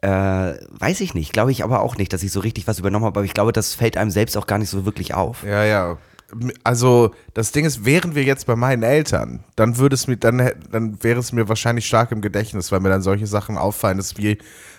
äh, 0.02 0.10
weiß 0.10 1.02
ich 1.02 1.14
nicht. 1.14 1.34
Glaube 1.34 1.52
ich 1.52 1.64
aber 1.64 1.82
auch 1.82 1.98
nicht, 1.98 2.14
dass 2.14 2.24
ich 2.24 2.32
so 2.32 2.40
richtig 2.40 2.68
was 2.68 2.80
übernommen 2.80 3.06
habe. 3.06 3.20
Aber 3.20 3.26
ich 3.26 3.34
glaube, 3.34 3.52
das 3.52 3.76
fällt 3.76 3.98
einem 3.98 4.12
selbst 4.12 4.38
auch 4.38 4.48
gar 4.48 4.58
nicht 4.58 4.70
so 4.70 4.86
wirklich 4.86 5.14
auf. 5.14 5.44
Ja, 5.44 5.64
ja. 5.64 5.98
Also 6.64 7.12
das 7.34 7.54
Ding 7.54 7.66
ist, 7.66 7.86
wären 7.86 8.14
wir 8.14 8.24
jetzt 8.24 8.48
bei 8.48 8.56
meinen 8.56 8.84
Eltern, 8.84 9.44
dann 9.56 9.78
würde 9.78 9.94
es 9.96 10.08
mir, 10.08 10.18
dann, 10.18 10.52
dann 10.72 11.02
wäre 11.02 11.20
es 11.20 11.32
mir 11.32 11.48
wahrscheinlich 11.48 11.86
stark 11.86 12.12
im 12.12 12.22
Gedächtnis, 12.22 12.72
weil 12.72 12.82
mir 12.82 12.90
dann 12.90 13.02
solche 13.02 13.28
Sachen 13.28 13.58
auffallen. 13.58 14.00
Ist 14.00 14.18
wie, 14.18 14.38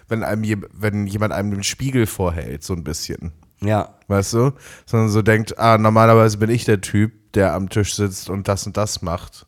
wenn 0.09 0.23
einem 0.23 0.45
je, 0.45 0.59
wenn 0.73 1.07
jemand 1.07 1.33
einem 1.33 1.51
den 1.51 1.63
Spiegel 1.63 2.07
vorhält, 2.07 2.65
so 2.65 2.75
ein 2.75 2.85
bisschen. 2.85 3.33
Ja. 3.61 3.95
Weißt 4.09 4.35
du? 4.35 4.53
Sondern 4.87 5.09
so 5.09 5.23
denkt, 5.23 5.59
ah, 5.59 5.79
normalerweise 5.79 6.39
bin 6.39 6.51
ich 6.51 6.65
der 6.65 6.81
Typ, 6.81 7.33
der 7.33 7.55
am 7.55 7.69
Tisch 7.69 7.95
sitzt 7.95 8.31
und 8.31 8.49
das 8.49 8.67
und 8.67 8.77
das 8.77 9.03
macht. 9.03 9.47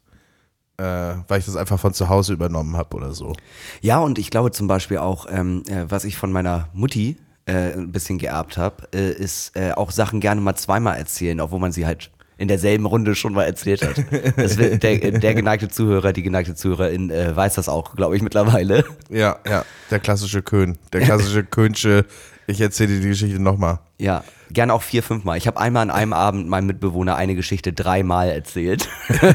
Äh, 0.79 1.17
weil 1.29 1.41
ich 1.41 1.45
das 1.45 1.57
einfach 1.57 1.79
von 1.79 1.93
zu 1.93 2.09
Hause 2.09 2.33
übernommen 2.33 2.77
habe 2.77 2.97
oder 2.97 3.13
so. 3.13 3.35
Ja, 3.83 3.99
und 3.99 4.19
ich 4.19 4.31
glaube 4.31 4.51
zum 4.51 4.67
Beispiel 4.67 4.97
auch, 4.97 5.27
ähm, 5.31 5.63
äh, 5.69 5.85
was 5.89 6.05
ich 6.05 6.17
von 6.17 6.33
meiner 6.33 6.71
Mutti 6.73 7.19
äh, 7.51 7.73
ein 7.73 7.93
bisschen 7.93 8.19
geerbt 8.19 8.57
habe, 8.57 8.89
äh, 8.95 9.11
ist 9.13 9.57
äh, 9.57 9.73
auch 9.73 9.91
Sachen 9.91 10.21
gerne 10.21 10.41
mal 10.41 10.55
zweimal 10.55 10.97
erzählen, 10.97 11.41
obwohl 11.41 11.59
man 11.59 11.73
sie 11.73 11.87
halt 11.87 12.11
in 12.39 12.49
derselben 12.49 12.87
Runde 12.87 13.15
schon 13.15 13.35
mal 13.35 13.45
erzählt 13.45 13.83
hat. 13.83 14.03
Das 14.37 14.57
wird, 14.57 14.83
der, 14.83 15.11
der 15.11 15.35
geneigte 15.35 15.69
Zuhörer, 15.69 16.15
die 16.15 16.23
geneigte 16.23 16.55
Zuhörerin 16.55 17.11
äh, 17.11 17.37
weiß 17.37 17.55
das 17.57 17.69
auch, 17.69 17.95
glaube 17.95 18.17
ich, 18.17 18.23
mittlerweile. 18.23 18.85
Ja, 19.11 19.39
ja. 19.47 19.65
Der 19.91 19.99
klassische 19.99 20.41
Köhn. 20.41 20.79
Der 20.93 21.03
klassische 21.03 21.45
Köhnsche, 21.45 22.07
ich 22.47 22.61
erzähle 22.61 22.95
dir 22.95 23.01
die 23.01 23.09
Geschichte 23.09 23.43
nochmal. 23.43 23.81
Ja, 23.99 24.25
gerne 24.53 24.75
auch 24.75 24.83
vier, 24.83 25.03
fünfmal. 25.03 25.39
Ich 25.39 25.47
habe 25.47 25.61
einmal 25.61 25.83
an 25.83 25.91
einem 25.91 26.13
Abend 26.13 26.49
meinem 26.49 26.67
Mitbewohner 26.67 27.17
eine 27.17 27.35
Geschichte 27.35 27.73
dreimal 27.73 28.29
erzählt. 28.29 28.89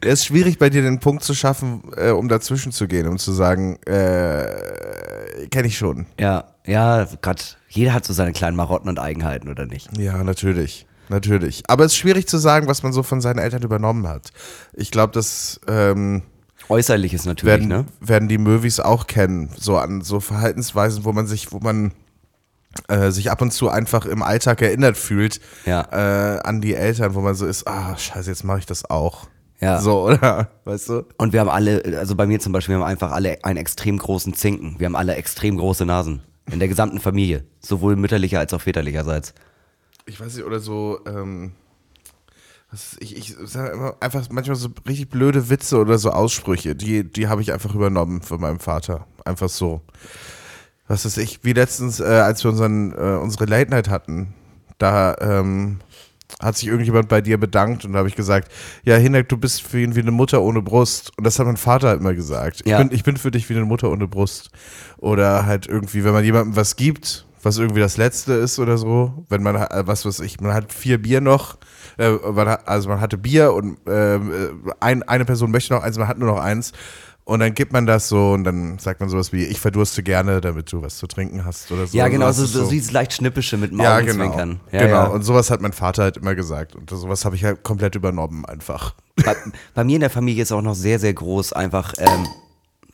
Es 0.00 0.20
ist 0.20 0.26
schwierig 0.26 0.58
bei 0.58 0.70
dir 0.70 0.80
den 0.80 1.00
Punkt 1.00 1.22
zu 1.22 1.34
schaffen, 1.34 1.82
äh, 1.96 2.10
um 2.10 2.28
dazwischen 2.28 2.72
zu 2.72 2.88
gehen, 2.88 3.06
um 3.06 3.18
zu 3.18 3.32
sagen, 3.32 3.76
äh, 3.84 5.46
kenne 5.50 5.66
ich 5.66 5.76
schon. 5.76 6.06
Ja, 6.18 6.44
ja, 6.64 7.06
Gott, 7.20 7.58
jeder 7.68 7.92
hat 7.92 8.06
so 8.06 8.12
seine 8.12 8.32
kleinen 8.32 8.56
Marotten 8.56 8.88
und 8.88 8.98
Eigenheiten, 8.98 9.48
oder 9.50 9.66
nicht? 9.66 9.90
Ja, 9.98 10.24
natürlich. 10.24 10.86
Natürlich. 11.08 11.62
Aber 11.68 11.84
es 11.84 11.92
ist 11.92 11.98
schwierig 11.98 12.26
zu 12.26 12.38
sagen, 12.38 12.66
was 12.68 12.82
man 12.82 12.92
so 12.92 13.02
von 13.02 13.20
seinen 13.20 13.38
Eltern 13.38 13.62
übernommen 13.62 14.08
hat. 14.08 14.30
Ich 14.72 14.90
glaube, 14.90 15.12
das 15.12 15.60
ähm, 15.68 16.22
Äußerliches 16.68 17.26
natürlich, 17.26 17.52
werden, 17.52 17.68
ne? 17.68 17.84
werden 18.00 18.28
die 18.28 18.38
Movies 18.38 18.80
auch 18.80 19.06
kennen. 19.06 19.50
So 19.56 19.76
an 19.76 20.00
so 20.00 20.20
Verhaltensweisen, 20.20 21.04
wo 21.04 21.12
man 21.12 21.26
sich, 21.26 21.52
wo 21.52 21.60
man 21.60 21.92
äh, 22.88 23.10
sich 23.10 23.30
ab 23.30 23.42
und 23.42 23.52
zu 23.52 23.68
einfach 23.68 24.06
im 24.06 24.22
Alltag 24.22 24.62
erinnert 24.62 24.96
fühlt 24.96 25.40
Ja. 25.64 25.86
äh, 26.36 26.40
an 26.40 26.60
die 26.60 26.74
Eltern, 26.74 27.14
wo 27.14 27.20
man 27.20 27.34
so 27.34 27.46
ist, 27.46 27.66
ah, 27.66 27.96
scheiße, 27.96 28.30
jetzt 28.30 28.44
mache 28.44 28.60
ich 28.60 28.66
das 28.66 28.88
auch. 28.88 29.28
Ja. 29.60 29.80
So, 29.80 30.02
oder? 30.06 30.50
Weißt 30.64 30.88
du? 30.90 31.04
Und 31.16 31.32
wir 31.32 31.40
haben 31.40 31.48
alle, 31.48 31.82
also 31.98 32.14
bei 32.14 32.26
mir 32.26 32.40
zum 32.40 32.52
Beispiel, 32.52 32.74
wir 32.76 32.80
haben 32.82 32.90
einfach 32.90 33.12
alle 33.12 33.42
einen 33.44 33.56
extrem 33.58 33.96
großen 33.98 34.34
Zinken. 34.34 34.76
Wir 34.78 34.86
haben 34.86 34.96
alle 34.96 35.14
extrem 35.14 35.56
große 35.56 35.86
Nasen. 35.86 36.22
In 36.50 36.58
der 36.58 36.68
gesamten 36.68 37.00
Familie. 37.00 37.44
Sowohl 37.60 37.96
mütterlicher 37.96 38.38
als 38.38 38.52
auch 38.54 38.60
väterlicherseits. 38.60 39.34
Ich 40.04 40.20
weiß 40.20 40.36
nicht, 40.36 40.44
oder 40.44 40.60
so, 40.60 41.00
ähm, 41.06 41.52
was 42.70 42.92
ist, 42.92 43.02
ich, 43.02 43.16
ich 43.16 43.36
sage 43.50 43.70
immer 43.72 43.96
einfach 44.00 44.28
manchmal 44.30 44.56
so 44.56 44.68
richtig 44.86 45.08
blöde 45.08 45.48
Witze 45.50 45.78
oder 45.78 45.98
so 45.98 46.10
Aussprüche, 46.10 46.76
die, 46.76 47.02
die 47.04 47.26
habe 47.28 47.40
ich 47.42 47.52
einfach 47.52 47.74
übernommen 47.74 48.22
von 48.22 48.40
meinem 48.40 48.60
Vater. 48.60 49.06
Einfach 49.24 49.48
so. 49.48 49.80
Was 50.88 51.04
ist 51.04 51.16
ich, 51.18 51.40
wie 51.42 51.52
letztens, 51.52 52.00
äh, 52.00 52.04
als 52.04 52.44
wir 52.44 52.50
unseren, 52.50 52.92
äh, 52.92 53.18
unsere 53.20 53.46
Late 53.46 53.70
Night 53.70 53.88
hatten, 53.90 54.34
da 54.78 55.16
ähm, 55.20 55.80
hat 56.40 56.56
sich 56.56 56.68
irgendjemand 56.68 57.08
bei 57.08 57.20
dir 57.20 57.38
bedankt 57.38 57.84
und 57.84 57.92
da 57.92 57.98
habe 58.00 58.08
ich 58.08 58.14
gesagt, 58.16 58.50
ja, 58.84 58.96
Hinek, 58.96 59.28
du 59.28 59.36
bist 59.36 59.62
für 59.62 59.80
ihn 59.80 59.94
wie 59.96 60.00
eine 60.00 60.10
Mutter 60.10 60.42
ohne 60.42 60.60
Brust. 60.62 61.12
Und 61.16 61.24
das 61.24 61.38
hat 61.38 61.46
mein 61.46 61.56
Vater 61.56 61.88
halt 61.88 62.00
immer 62.00 62.14
gesagt. 62.14 62.62
Ich, 62.64 62.70
Ja. 62.70 62.78
bin, 62.78 62.90
ich 62.92 63.04
bin 63.04 63.16
für 63.16 63.30
dich 63.30 63.48
wie 63.48 63.54
eine 63.56 63.64
Mutter 63.64 63.90
ohne 63.90 64.06
Brust. 64.06 64.50
Oder 64.98 65.46
halt 65.46 65.66
irgendwie, 65.66 66.04
wenn 66.04 66.12
man 66.12 66.24
jemandem 66.24 66.54
was 66.56 66.76
gibt, 66.76 67.26
was 67.42 67.58
irgendwie 67.58 67.80
das 67.80 67.96
Letzte 67.96 68.34
ist 68.34 68.58
oder 68.58 68.76
so, 68.76 69.24
wenn 69.28 69.42
man, 69.42 69.56
äh, 69.56 69.86
was 69.86 70.04
weiß 70.04 70.20
ich, 70.20 70.40
man 70.40 70.52
hat 70.52 70.72
vier 70.72 71.00
Bier 71.00 71.20
noch, 71.20 71.58
äh, 71.96 72.10
man 72.10 72.48
hat, 72.48 72.68
also 72.68 72.88
man 72.88 73.00
hatte 73.00 73.16
Bier 73.18 73.52
und 73.54 73.78
ähm, 73.86 74.32
äh, 74.66 74.72
ein, 74.80 75.02
eine 75.04 75.24
Person 75.24 75.50
möchte 75.52 75.72
noch 75.72 75.82
eins, 75.82 75.96
man 75.96 76.08
hat 76.08 76.18
nur 76.18 76.28
noch 76.28 76.40
eins. 76.40 76.72
Und 77.26 77.40
dann 77.40 77.54
gibt 77.54 77.72
man 77.72 77.86
das 77.86 78.08
so 78.08 78.34
und 78.34 78.44
dann 78.44 78.78
sagt 78.78 79.00
man 79.00 79.08
sowas 79.08 79.32
wie, 79.32 79.44
ich 79.44 79.58
verdurste 79.58 80.04
gerne, 80.04 80.40
damit 80.40 80.70
du 80.70 80.80
was 80.82 80.96
zu 80.96 81.08
trinken 81.08 81.44
hast 81.44 81.72
oder 81.72 81.84
so. 81.88 81.98
Ja, 81.98 82.06
genau, 82.06 82.30
so, 82.30 82.46
so 82.46 82.70
dieses 82.70 82.92
leicht 82.92 83.14
Schnippische 83.14 83.56
mit 83.56 83.72
dem 83.72 83.80
ja, 83.80 84.00
genau. 84.00 84.36
Ja, 84.36 84.44
genau. 84.44 84.56
Ja. 84.70 85.04
Und 85.06 85.22
sowas 85.22 85.50
hat 85.50 85.60
mein 85.60 85.72
Vater 85.72 86.04
halt 86.04 86.18
immer 86.18 86.36
gesagt. 86.36 86.76
Und 86.76 86.88
sowas 86.88 87.24
habe 87.24 87.34
ich 87.34 87.44
halt 87.44 87.64
komplett 87.64 87.96
übernommen 87.96 88.44
einfach. 88.44 88.94
Bei, 89.24 89.34
bei 89.74 89.82
mir 89.82 89.96
in 89.96 90.02
der 90.02 90.10
Familie 90.10 90.44
ist 90.44 90.52
auch 90.52 90.62
noch 90.62 90.76
sehr, 90.76 91.00
sehr 91.00 91.14
groß 91.14 91.52
einfach, 91.52 91.94
ähm, 91.98 92.28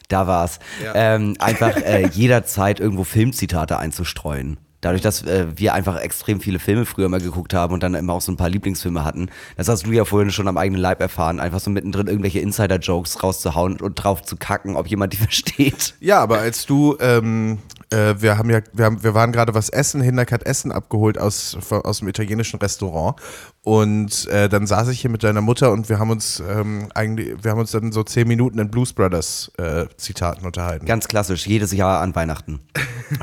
da 0.08 0.26
war's, 0.26 0.60
ähm, 0.94 1.36
einfach 1.38 1.76
äh, 1.76 2.06
jederzeit 2.06 2.80
irgendwo 2.80 3.04
Filmzitate 3.04 3.78
einzustreuen. 3.78 4.56
Dadurch, 4.82 5.00
dass 5.00 5.22
äh, 5.22 5.46
wir 5.54 5.74
einfach 5.74 6.00
extrem 6.00 6.40
viele 6.40 6.58
Filme 6.58 6.84
früher 6.84 7.08
mal 7.08 7.20
geguckt 7.20 7.54
haben 7.54 7.72
und 7.72 7.82
dann 7.84 7.94
immer 7.94 8.14
auch 8.14 8.20
so 8.20 8.32
ein 8.32 8.36
paar 8.36 8.50
Lieblingsfilme 8.50 9.04
hatten, 9.04 9.30
das 9.56 9.68
hast 9.68 9.86
du 9.86 9.92
ja 9.92 10.04
vorhin 10.04 10.32
schon 10.32 10.48
am 10.48 10.58
eigenen 10.58 10.80
Leib 10.80 11.00
erfahren, 11.00 11.38
einfach 11.38 11.60
so 11.60 11.70
mittendrin 11.70 12.08
irgendwelche 12.08 12.40
Insider-Jokes 12.40 13.22
rauszuhauen 13.22 13.80
und 13.80 13.94
drauf 13.94 14.22
zu 14.22 14.36
kacken, 14.36 14.74
ob 14.76 14.88
jemand 14.88 15.12
die 15.12 15.16
versteht. 15.18 15.94
Ja, 16.00 16.20
aber 16.20 16.38
als 16.38 16.66
du, 16.66 16.96
ähm, 17.00 17.58
äh, 17.90 18.16
wir 18.18 18.36
haben 18.36 18.50
ja, 18.50 18.60
wir, 18.72 18.86
haben, 18.86 19.02
wir 19.04 19.14
waren 19.14 19.30
gerade 19.30 19.54
was 19.54 19.68
essen, 19.68 20.00
Hinderk 20.02 20.32
hat 20.32 20.42
Essen 20.42 20.72
abgeholt 20.72 21.16
aus, 21.16 21.56
aus 21.70 22.00
dem 22.00 22.08
italienischen 22.08 22.58
Restaurant. 22.58 23.16
Und 23.64 24.26
äh, 24.26 24.48
dann 24.48 24.66
saß 24.66 24.88
ich 24.88 25.00
hier 25.00 25.10
mit 25.10 25.22
deiner 25.22 25.40
Mutter 25.40 25.70
und 25.70 25.88
wir 25.88 26.00
haben 26.00 26.10
uns 26.10 26.42
ähm, 26.50 26.88
eigentlich, 26.94 27.44
wir 27.44 27.52
haben 27.52 27.60
uns 27.60 27.70
dann 27.70 27.92
so 27.92 28.02
zehn 28.02 28.26
Minuten 28.26 28.58
in 28.58 28.68
Blues 28.72 28.92
Brothers 28.92 29.52
äh, 29.56 29.86
Zitaten 29.96 30.44
unterhalten. 30.44 30.84
Ganz 30.84 31.06
klassisch, 31.06 31.46
jedes 31.46 31.70
Jahr 31.72 32.00
an 32.00 32.12
Weihnachten. 32.16 32.58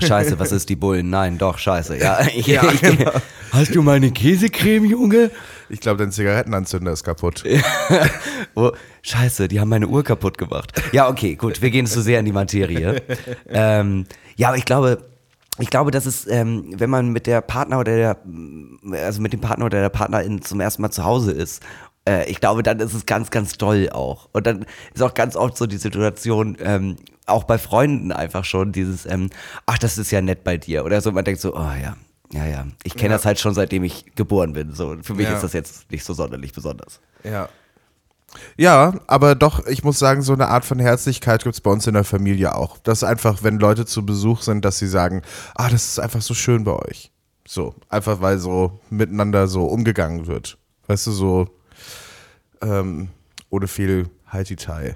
Scheiße, 0.01 0.39
was 0.39 0.53
ist 0.53 0.69
die 0.69 0.77
Bullen? 0.77 1.09
Nein, 1.09 1.37
doch, 1.37 1.57
scheiße. 1.57 1.97
Ja, 1.97 2.25
Ja, 2.45 2.61
genau. 2.81 3.11
Hast 3.51 3.75
du 3.75 3.81
meine 3.81 4.11
Käsecreme, 4.11 4.85
Junge? 4.85 5.29
Ich 5.67 5.81
glaube, 5.81 5.97
dein 5.97 6.11
Zigarettenanzünder 6.11 6.93
ist 6.93 7.03
kaputt. 7.03 7.43
Oh, 8.55 8.71
scheiße, 9.03 9.47
die 9.47 9.59
haben 9.59 9.69
meine 9.69 9.87
Uhr 9.87 10.03
kaputt 10.03 10.37
gemacht. 10.37 10.71
Ja, 10.91 11.07
okay, 11.07 11.35
gut, 11.35 11.61
wir 11.61 11.69
gehen 11.69 11.85
zu 11.85 12.01
sehr 12.01 12.19
in 12.19 12.25
die 12.25 12.31
Materie. 12.31 13.01
ähm, 13.47 14.05
ja, 14.35 14.49
aber 14.49 14.57
ich 14.57 14.65
glaube, 14.65 15.05
ich 15.57 15.69
glaube, 15.69 15.91
dass 15.91 16.05
es, 16.05 16.27
ähm, 16.27 16.65
wenn 16.77 16.89
man 16.89 17.09
mit 17.09 17.27
der 17.27 17.41
Partner 17.41 17.79
oder 17.79 17.95
der, 17.95 18.17
also 18.93 19.21
mit 19.21 19.33
dem 19.33 19.41
Partner 19.41 19.65
oder 19.65 19.81
der 19.81 19.89
Partnerin 19.89 20.41
zum 20.41 20.59
ersten 20.61 20.81
Mal 20.81 20.91
zu 20.91 21.03
Hause 21.03 21.31
ist, 21.31 21.61
äh, 22.07 22.29
ich 22.29 22.39
glaube, 22.39 22.63
dann 22.63 22.79
ist 22.79 22.93
es 22.93 23.05
ganz, 23.05 23.29
ganz 23.29 23.53
toll 23.57 23.89
auch. 23.91 24.29
Und 24.31 24.47
dann 24.47 24.65
ist 24.93 25.01
auch 25.01 25.13
ganz 25.13 25.35
oft 25.35 25.57
so 25.57 25.65
die 25.65 25.77
Situation, 25.77 26.55
ähm, 26.61 26.95
auch 27.25 27.43
bei 27.43 27.57
Freunden 27.57 28.11
einfach 28.11 28.45
schon 28.45 28.71
dieses, 28.71 29.05
ähm, 29.05 29.29
ach, 29.65 29.77
das 29.77 29.97
ist 29.97 30.11
ja 30.11 30.21
nett 30.21 30.43
bei 30.43 30.57
dir. 30.57 30.85
Oder 30.85 31.01
so, 31.01 31.11
man 31.11 31.25
denkt 31.25 31.41
so, 31.41 31.55
oh 31.55 31.59
ja, 31.81 31.97
ja, 32.31 32.45
ja. 32.45 32.65
Ich 32.83 32.95
kenne 32.95 33.09
Ja. 33.11 33.17
das 33.17 33.25
halt 33.25 33.39
schon, 33.39 33.53
seitdem 33.53 33.83
ich 33.83 34.15
geboren 34.15 34.53
bin. 34.53 34.73
So, 34.73 34.95
für 35.01 35.13
mich 35.13 35.27
Ja. 35.27 35.35
ist 35.35 35.43
das 35.43 35.53
jetzt 35.53 35.91
nicht 35.91 36.03
so 36.05 36.13
sonderlich 36.13 36.53
besonders. 36.53 37.01
Ja. 37.23 37.49
Ja, 38.57 38.93
aber 39.07 39.35
doch, 39.35 39.65
ich 39.67 39.83
muss 39.83 39.99
sagen, 39.99 40.21
so 40.21 40.33
eine 40.33 40.49
Art 40.49 40.65
von 40.65 40.79
Herzlichkeit 40.79 41.43
gibt 41.43 41.55
es 41.55 41.61
bei 41.61 41.71
uns 41.71 41.87
in 41.87 41.93
der 41.93 42.03
Familie 42.03 42.55
auch. 42.55 42.77
Das 42.79 42.99
ist 42.99 43.03
einfach, 43.03 43.43
wenn 43.43 43.59
Leute 43.59 43.85
zu 43.85 44.05
Besuch 44.05 44.41
sind, 44.41 44.65
dass 44.65 44.77
sie 44.77 44.87
sagen, 44.87 45.21
ah, 45.55 45.69
das 45.69 45.85
ist 45.87 45.99
einfach 45.99 46.21
so 46.21 46.33
schön 46.33 46.63
bei 46.63 46.73
euch. 46.73 47.11
So, 47.47 47.73
einfach 47.89 48.21
weil 48.21 48.37
so 48.37 48.79
miteinander 48.89 49.47
so 49.47 49.65
umgegangen 49.65 50.27
wird. 50.27 50.57
Weißt 50.87 51.07
du, 51.07 51.11
so 51.11 51.47
ähm, 52.61 53.09
ohne 53.49 53.67
viel 53.67 54.09
Haititai. 54.31 54.95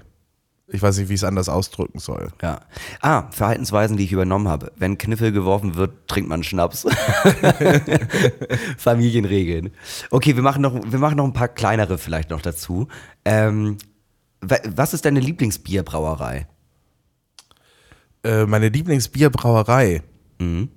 Ich 0.66 0.80
weiß 0.80 0.96
nicht, 0.98 1.10
wie 1.10 1.14
ich 1.14 1.20
es 1.20 1.24
anders 1.24 1.50
ausdrücken 1.50 1.98
soll. 1.98 2.28
Ja. 2.42 2.60
Ah, 3.02 3.30
Verhaltensweisen, 3.30 3.98
die 3.98 4.04
ich 4.04 4.12
übernommen 4.12 4.48
habe. 4.48 4.72
Wenn 4.76 4.96
Kniffel 4.96 5.30
geworfen 5.30 5.74
wird, 5.74 6.08
trinkt 6.08 6.30
man 6.30 6.42
Schnaps. 6.42 6.86
Familienregeln. 8.78 9.70
Okay, 10.10 10.36
wir 10.36 10.42
machen, 10.42 10.62
noch, 10.62 10.74
wir 10.84 10.98
machen 10.98 11.16
noch 11.16 11.24
ein 11.24 11.32
paar 11.32 11.48
kleinere 11.48 11.98
vielleicht 11.98 12.30
noch 12.30 12.40
dazu. 12.42 12.88
Ähm, 13.24 13.76
wa- 14.40 14.58
was 14.74 14.94
ist 14.94 15.04
deine 15.04 15.20
Lieblingsbierbrauerei? 15.20 16.46
Äh, 18.24 18.46
meine 18.46 18.68
Lieblingsbierbrauerei. 18.70 20.02
Mhm. 20.38 20.70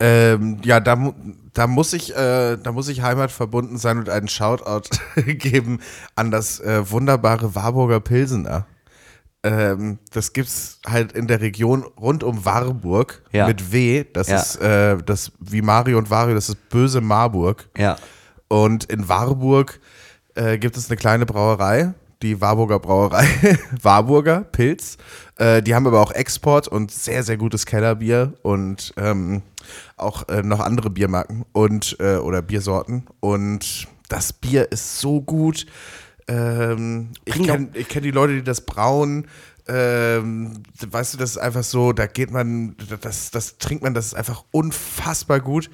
Ähm, 0.00 0.58
ja, 0.62 0.78
da, 0.80 1.12
da, 1.54 1.66
muss 1.66 1.92
ich, 1.92 2.14
äh, 2.16 2.56
da 2.56 2.70
muss 2.72 2.88
ich 2.88 3.02
heimatverbunden 3.02 3.78
sein 3.78 3.98
und 3.98 4.08
einen 4.08 4.28
Shoutout 4.28 4.90
geben 5.16 5.80
an 6.14 6.30
das 6.30 6.60
äh, 6.60 6.88
wunderbare 6.90 7.54
Warburger 7.56 7.98
Pilsener. 8.00 8.66
Ähm, 9.42 9.98
das 10.12 10.32
gibt's 10.32 10.80
halt 10.86 11.12
in 11.12 11.26
der 11.26 11.40
Region 11.40 11.82
rund 11.82 12.22
um 12.24 12.44
Warburg 12.44 13.22
Ja. 13.32 13.46
mit 13.46 13.72
W. 13.72 14.04
Das 14.12 14.28
Ja. 14.28 14.36
ist 14.40 14.56
äh, 14.56 14.98
das 15.04 15.32
wie 15.40 15.62
Mario 15.62 15.98
und 15.98 16.10
Wario, 16.10 16.34
das 16.34 16.48
ist 16.48 16.68
böse 16.68 17.00
Marburg. 17.00 17.68
Ja. 17.76 17.96
Und 18.48 18.84
in 18.84 19.08
Warburg 19.08 19.80
äh, 20.34 20.58
gibt 20.58 20.76
es 20.76 20.88
eine 20.90 20.96
kleine 20.96 21.26
Brauerei, 21.26 21.92
die 22.22 22.40
Warburger 22.40 22.78
Brauerei, 22.78 23.26
Warburger 23.82 24.40
Pilz. 24.40 24.96
Äh, 25.36 25.62
die 25.62 25.74
haben 25.74 25.86
aber 25.86 26.00
auch 26.00 26.12
Export 26.12 26.68
und 26.68 26.90
sehr, 26.90 27.22
sehr 27.22 27.36
gutes 27.36 27.66
Kellerbier 27.66 28.34
und 28.42 28.92
ähm, 28.96 29.42
auch 29.96 30.28
äh, 30.28 30.42
noch 30.42 30.60
andere 30.60 30.90
Biermarken 30.90 31.44
und 31.52 31.96
äh, 32.00 32.16
oder 32.16 32.42
Biersorten. 32.42 33.06
Und 33.20 33.86
das 34.08 34.32
Bier 34.32 34.72
ist 34.72 34.98
so 34.98 35.20
gut. 35.20 35.66
Ähm, 36.26 37.10
ich 37.24 37.42
kenne 37.42 37.68
kenn 37.68 38.02
die 38.02 38.10
Leute, 38.10 38.34
die 38.34 38.42
das 38.42 38.62
brauen. 38.62 39.26
Ähm, 39.68 40.62
weißt 40.80 41.14
du, 41.14 41.18
das 41.18 41.32
ist 41.32 41.38
einfach 41.38 41.62
so, 41.62 41.92
da 41.92 42.06
geht 42.06 42.30
man, 42.30 42.74
das, 43.02 43.30
das 43.30 43.58
trinkt 43.58 43.84
man, 43.84 43.92
das 43.92 44.06
ist 44.06 44.14
einfach 44.14 44.44
unfassbar 44.50 45.40
gut. 45.40 45.70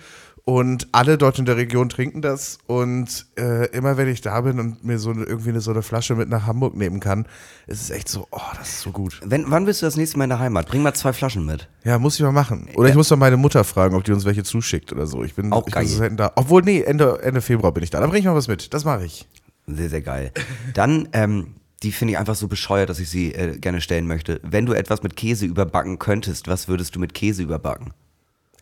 Und 0.46 0.88
alle 0.92 1.16
dort 1.16 1.38
in 1.38 1.46
der 1.46 1.56
Region 1.56 1.88
trinken 1.88 2.20
das. 2.20 2.58
Und 2.66 3.26
äh, 3.38 3.66
immer 3.70 3.96
wenn 3.96 4.08
ich 4.08 4.20
da 4.20 4.42
bin 4.42 4.60
und 4.60 4.84
mir 4.84 4.98
so 4.98 5.10
eine, 5.10 5.24
irgendwie 5.24 5.48
eine, 5.48 5.62
so 5.62 5.70
eine 5.70 5.80
Flasche 5.80 6.14
mit 6.16 6.28
nach 6.28 6.46
Hamburg 6.46 6.76
nehmen 6.76 7.00
kann, 7.00 7.26
ist 7.66 7.80
es 7.80 7.88
echt 7.88 8.10
so, 8.10 8.28
oh, 8.30 8.40
das 8.58 8.68
ist 8.68 8.80
so 8.82 8.90
gut. 8.90 9.20
Wenn, 9.24 9.50
wann 9.50 9.64
bist 9.64 9.80
du 9.80 9.86
das 9.86 9.96
nächste 9.96 10.18
Mal 10.18 10.24
in 10.24 10.30
der 10.30 10.40
Heimat? 10.40 10.66
Bring 10.68 10.82
mal 10.82 10.92
zwei 10.92 11.14
Flaschen 11.14 11.46
mit. 11.46 11.68
Ja, 11.82 11.98
muss 11.98 12.16
ich 12.16 12.20
mal 12.20 12.32
machen. 12.32 12.68
Oder 12.74 12.90
ich 12.90 12.94
muss 12.94 13.08
doch 13.08 13.16
meine 13.16 13.38
Mutter 13.38 13.64
fragen, 13.64 13.94
ob 13.94 14.04
die 14.04 14.12
uns 14.12 14.26
welche 14.26 14.44
zuschickt 14.44 14.92
oder 14.92 15.06
so. 15.06 15.24
Ich 15.24 15.34
bin, 15.34 15.50
Auch 15.50 15.66
ich 15.66 15.72
geil. 15.72 15.84
bin 15.84 15.92
so 15.92 15.96
selten 15.96 16.16
da. 16.18 16.32
Obwohl, 16.34 16.60
nee, 16.60 16.82
Ende, 16.82 17.22
Ende 17.22 17.40
Februar 17.40 17.72
bin 17.72 17.82
ich 17.82 17.88
da. 17.88 18.00
Da 18.00 18.06
bringe 18.06 18.18
ich 18.18 18.26
mal 18.26 18.34
was 18.34 18.48
mit. 18.48 18.74
Das 18.74 18.84
mache 18.84 19.06
ich. 19.06 19.26
Sehr, 19.66 19.88
sehr 19.88 20.02
geil. 20.02 20.30
Dann, 20.74 21.08
ähm, 21.14 21.54
die 21.82 21.92
finde 21.92 22.12
ich 22.12 22.18
einfach 22.18 22.34
so 22.34 22.48
bescheuert, 22.48 22.90
dass 22.90 22.98
ich 22.98 23.08
sie 23.08 23.34
äh, 23.34 23.58
gerne 23.58 23.80
stellen 23.80 24.06
möchte. 24.06 24.40
Wenn 24.42 24.66
du 24.66 24.74
etwas 24.74 25.02
mit 25.02 25.16
Käse 25.16 25.46
überbacken 25.46 25.98
könntest, 25.98 26.48
was 26.48 26.68
würdest 26.68 26.94
du 26.96 27.00
mit 27.00 27.14
Käse 27.14 27.42
überbacken? 27.42 27.92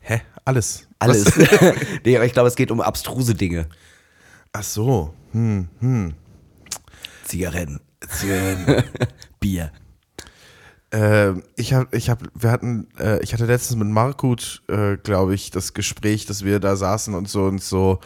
Hä? 0.03 0.21
Alles. 0.45 0.89
Alles. 0.99 1.33
Nee, 2.05 2.17
aber 2.17 2.27
ich 2.27 2.33
glaube, 2.33 2.49
es 2.49 2.57
geht 2.57 2.71
um 2.71 2.81
abstruse 2.81 3.35
Dinge. 3.35 3.69
Ach 4.53 4.63
so. 4.63 5.15
Hm, 5.33 5.69
hm. 5.81 6.15
Zigaretten. 7.25 7.81
Zigaretten. 8.09 8.85
Bier. 9.41 9.73
Ähm, 10.91 11.43
ich 11.57 11.73
habe, 11.73 11.97
ich 11.97 12.11
habe, 12.11 12.27
wir 12.35 12.51
hatten, 12.51 12.89
äh, 12.99 13.23
ich 13.23 13.33
hatte 13.33 13.47
letztens 13.47 13.79
mit 13.79 13.89
Markut, 13.89 14.63
äh, 14.69 14.97
glaube 14.99 15.35
ich, 15.35 15.51
das 15.51 15.73
Gespräch, 15.73 16.27
dass 16.27 16.45
wir 16.45 16.61
da 16.61 16.77
saßen 16.77 17.15
und 17.15 17.29
so 17.29 17.45
und 17.45 17.63
so 17.63 18.01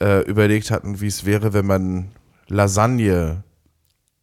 äh, 0.00 0.20
überlegt 0.22 0.70
hatten, 0.70 1.00
wie 1.00 1.08
es 1.08 1.24
wäre, 1.24 1.52
wenn 1.52 1.66
man 1.66 2.12
Lasagne 2.46 3.42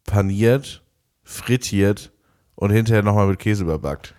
paniert, 0.06 0.82
frittiert 1.24 2.12
und 2.54 2.70
hinterher 2.70 3.02
nochmal 3.02 3.26
mit 3.26 3.38
Käse 3.38 3.64
überbackt. 3.64 4.14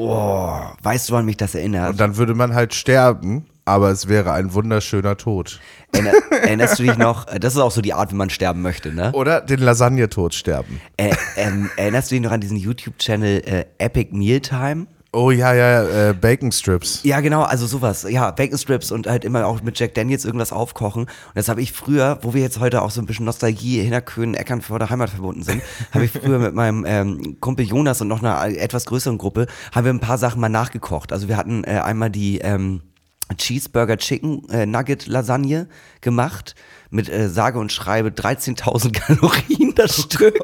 Oh, 0.00 0.60
weißt 0.82 1.10
du, 1.10 1.16
an 1.16 1.24
mich 1.24 1.36
das 1.36 1.56
erinnert? 1.56 1.90
Und 1.90 2.00
dann 2.00 2.16
würde 2.16 2.34
man 2.34 2.54
halt 2.54 2.72
sterben, 2.72 3.46
aber 3.64 3.90
es 3.90 4.06
wäre 4.06 4.32
ein 4.32 4.54
wunderschöner 4.54 5.16
Tod. 5.16 5.58
Erinner, 5.92 6.12
erinnerst 6.30 6.78
du 6.78 6.84
dich 6.84 6.96
noch? 6.96 7.26
äh, 7.26 7.40
Das 7.40 7.54
ist 7.54 7.60
auch 7.60 7.72
so 7.72 7.80
die 7.80 7.94
Art, 7.94 8.12
wie 8.12 8.14
man 8.16 8.30
sterben 8.30 8.62
möchte, 8.62 8.92
ne? 8.94 9.10
Oder 9.12 9.40
den 9.40 9.58
Lasagnetod 9.58 10.34
sterben. 10.34 10.80
Äh, 10.96 11.14
ähm, 11.36 11.68
erinnerst 11.76 12.10
du 12.10 12.14
dich 12.14 12.22
noch 12.22 12.30
an 12.30 12.40
diesen 12.40 12.56
YouTube-Channel 12.58 13.42
äh, 13.44 13.64
Epic 13.78 14.10
Mealtime? 14.14 14.86
Oh 15.10 15.30
ja, 15.30 15.54
ja, 15.54 16.10
äh, 16.10 16.12
Bacon 16.12 16.52
Strips. 16.52 17.00
Ja, 17.02 17.20
genau, 17.20 17.42
also 17.42 17.66
sowas. 17.66 18.06
Ja, 18.08 18.30
Bacon 18.30 18.58
Strips 18.58 18.92
und 18.92 19.06
halt 19.06 19.24
immer 19.24 19.46
auch 19.46 19.62
mit 19.62 19.78
Jack 19.78 19.94
Daniels 19.94 20.26
irgendwas 20.26 20.52
aufkochen. 20.52 21.04
Und 21.04 21.10
das 21.34 21.48
habe 21.48 21.62
ich 21.62 21.72
früher, 21.72 22.18
wo 22.20 22.34
wir 22.34 22.42
jetzt 22.42 22.60
heute 22.60 22.82
auch 22.82 22.90
so 22.90 23.00
ein 23.00 23.06
bisschen 23.06 23.24
Nostalgie 23.24 23.80
hinter 23.80 24.02
Köhen, 24.02 24.34
Eckern 24.34 24.60
vor 24.60 24.78
der 24.78 24.90
Heimat 24.90 25.08
verbunden 25.08 25.42
sind, 25.42 25.62
habe 25.94 26.04
ich 26.04 26.10
früher 26.10 26.38
mit 26.38 26.54
meinem 26.54 26.84
ähm, 26.86 27.40
Kumpel 27.40 27.64
Jonas 27.64 28.02
und 28.02 28.08
noch 28.08 28.22
einer 28.22 28.44
etwas 28.58 28.84
größeren 28.84 29.16
Gruppe, 29.16 29.46
haben 29.72 29.84
wir 29.86 29.94
ein 29.94 30.00
paar 30.00 30.18
Sachen 30.18 30.42
mal 30.42 30.50
nachgekocht. 30.50 31.10
Also 31.10 31.26
wir 31.26 31.38
hatten 31.38 31.64
äh, 31.64 31.80
einmal 31.82 32.10
die 32.10 32.40
ähm, 32.40 32.82
Cheeseburger 33.34 33.96
Chicken 33.96 34.46
äh, 34.50 34.66
Nugget 34.66 35.06
Lasagne 35.06 35.68
gemacht 36.02 36.54
mit 36.90 37.08
äh, 37.08 37.28
sage 37.28 37.58
und 37.58 37.70
schreibe 37.72 38.08
13.000 38.10 38.92
Kalorien 38.98 39.74
das 39.74 39.96
Stück. 40.02 40.34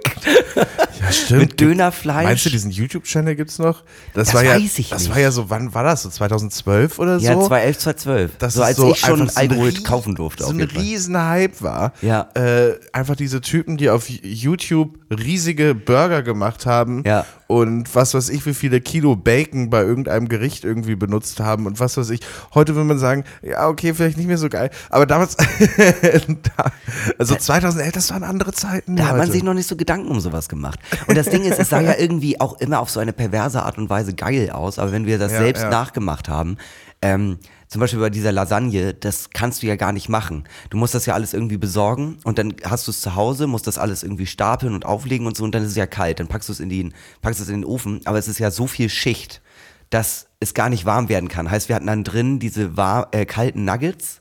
Ja, 1.01 1.13
stimmt. 1.13 1.41
Mit 1.41 1.61
Dönerfleisch. 1.61 2.25
Meinst 2.25 2.47
du, 2.47 2.51
diesen 2.51 2.71
YouTube-Channel 2.71 3.35
gibt's 3.35 3.59
noch? 3.59 3.83
Das, 4.13 4.27
Das 4.29 4.35
war 4.35 4.45
ja, 4.45 4.55
weiß 4.57 4.79
ich 4.79 4.91
das 4.91 5.03
nicht. 5.05 5.11
war 5.13 5.21
ja 5.21 5.31
so, 5.31 5.49
wann 5.51 5.73
war 5.75 5.85
das? 5.85 6.03
So 6.03 6.11
2012 6.11 6.99
oder 6.99 7.19
so? 7.19 7.25
Ja, 7.27 7.33
2011, 7.35 7.79
2012. 7.79 8.31
Das 8.39 8.55
so 8.55 8.63
als 8.63 8.77
so 8.77 8.91
ich 8.93 8.99
schon 9.01 9.29
so 9.29 9.35
Alkohol 9.37 9.69
ein 9.69 9.75
Rie- 9.75 9.83
kaufen 9.83 10.15
durfte. 10.15 10.45
So 10.45 10.51
ein 10.51 10.61
riesen 10.61 11.17
Hype 11.19 11.63
war. 11.63 11.93
Ja. 12.03 12.29
Äh, 12.35 12.75
einfach 12.93 13.17
diese 13.17 13.41
Typen, 13.41 13.77
die 13.77 13.89
auf 13.91 14.09
YouTube 14.09 14.99
riesige 15.11 15.75
Burger 15.75 16.23
gemacht 16.23 16.67
haben 16.67 17.03
Ja. 17.07 17.25
und 17.47 17.95
was 17.95 18.15
weiß 18.15 18.29
ich, 18.31 18.45
wie 18.47 18.55
viele 18.55 18.81
Kilo 18.81 19.17
Bacon 19.17 19.71
bei 19.71 19.83
irgendeinem 19.83 20.29
Gericht 20.29 20.65
irgendwie 20.65 20.97
benutzt 20.97 21.41
haben 21.41 21.67
und 21.67 21.81
was 21.81 21.97
weiß 21.97 22.11
ich. 22.11 22.21
Heute 22.55 22.75
würde 22.75 22.87
man 22.89 22.99
sagen, 22.99 23.25
ja, 23.43 23.69
okay, 23.69 23.95
vielleicht 23.95 24.17
nicht 24.19 24.27
mehr 24.27 24.39
so 24.39 24.49
geil. 24.49 24.71
Aber 24.91 25.07
damals, 25.07 25.37
da, 26.43 26.73
also 27.19 27.35
2011, 27.35 27.93
das 27.93 28.11
waren 28.11 28.23
andere 28.23 28.53
Zeiten. 28.53 28.97
Da 28.97 29.09
hat 29.09 29.17
man 29.17 29.31
sich 29.31 29.43
noch 29.43 29.55
nicht 29.55 29.69
so 29.69 29.77
Gedanken 29.77 30.09
um 30.09 30.21
sowas 30.21 30.49
gemacht. 30.49 30.79
Und 31.07 31.17
das 31.17 31.29
Ding 31.29 31.43
ist, 31.43 31.59
es 31.59 31.69
sah 31.71 31.81
ja 31.81 31.95
irgendwie 31.99 32.41
auch 32.41 32.61
immer 32.61 32.81
auf 32.81 32.91
so 32.91 33.01
eine 33.01 33.13
perverse 33.13 33.63
Art 33.63 33.79
und 33.79 33.91
Weise 33.91 34.15
geil 34.15 34.51
aus, 34.51 34.79
aber 34.79 34.93
wenn 34.93 35.07
wir 35.07 35.19
das 35.19 35.33
Ja, 35.33 35.39
selbst 35.39 35.63
ja. 35.65 35.71
nachgemacht 35.71 36.29
haben, 36.29 36.57
ähm, 37.03 37.39
zum 37.69 37.81
Beispiel 37.81 37.99
bei 37.99 38.11
dieser 38.11 38.31
Lasagne, 38.31 38.95
das 38.95 39.31
kannst 39.31 39.63
du 39.63 39.67
ja 39.67 39.77
gar 39.77 39.93
nicht 39.93 40.09
machen. 40.09 40.45
Du 40.71 40.77
musst 40.77 40.95
das 40.95 41.07
ja 41.07 41.15
alles 41.15 41.35
irgendwie 41.35 41.57
besorgen 41.57 42.19
und 42.23 42.39
dann 42.39 42.55
hast 42.65 42.87
du 42.87 42.93
es 42.93 43.01
zu 43.01 43.17
Hause, 43.17 43.47
musst 43.47 43.67
das 43.67 43.79
alles 43.79 44.03
irgendwie 44.03 44.27
stapeln 44.27 44.75
und 44.75 44.87
auflegen 44.87 45.27
und 45.27 45.37
so 45.37 45.45
und 45.45 45.55
dann 45.55 45.63
ist 45.63 45.71
es 45.71 45.77
ja 45.77 45.87
kalt. 45.87 46.21
Dann 46.21 46.29
packst 46.29 46.49
du 46.49 46.53
es 46.53 46.61
in 46.61 46.69
den, 46.69 46.95
packst 47.21 47.41
es 47.41 47.49
in 47.49 47.63
den 47.63 47.65
Ofen, 47.65 48.01
aber 48.05 48.19
es 48.19 48.29
ist 48.29 48.39
ja 48.39 48.51
so 48.51 48.67
viel 48.67 48.89
Schicht, 48.89 49.43
dass 49.91 50.29
es 50.41 50.55
gar 50.55 50.69
nicht 50.69 50.85
warm 50.85 51.09
werden 51.09 51.29
kann. 51.29 51.51
Heißt, 51.51 51.69
wir 51.69 51.77
hatten 51.77 51.87
dann 51.87 52.05
drin 52.05 52.39
diese 52.39 52.77
war, 52.77 53.09
äh, 53.13 53.27
kalten 53.27 53.65
Nuggets 53.65 54.21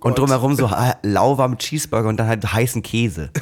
und 0.00 0.18
drumherum 0.18 0.54
so 0.56 0.66
äh, 0.66 0.94
lauwarme 1.02 1.56
Cheeseburger 1.58 2.08
und 2.08 2.16
dann 2.18 2.28
halt 2.28 2.52
heißen 2.52 2.82
Käse. 2.82 3.30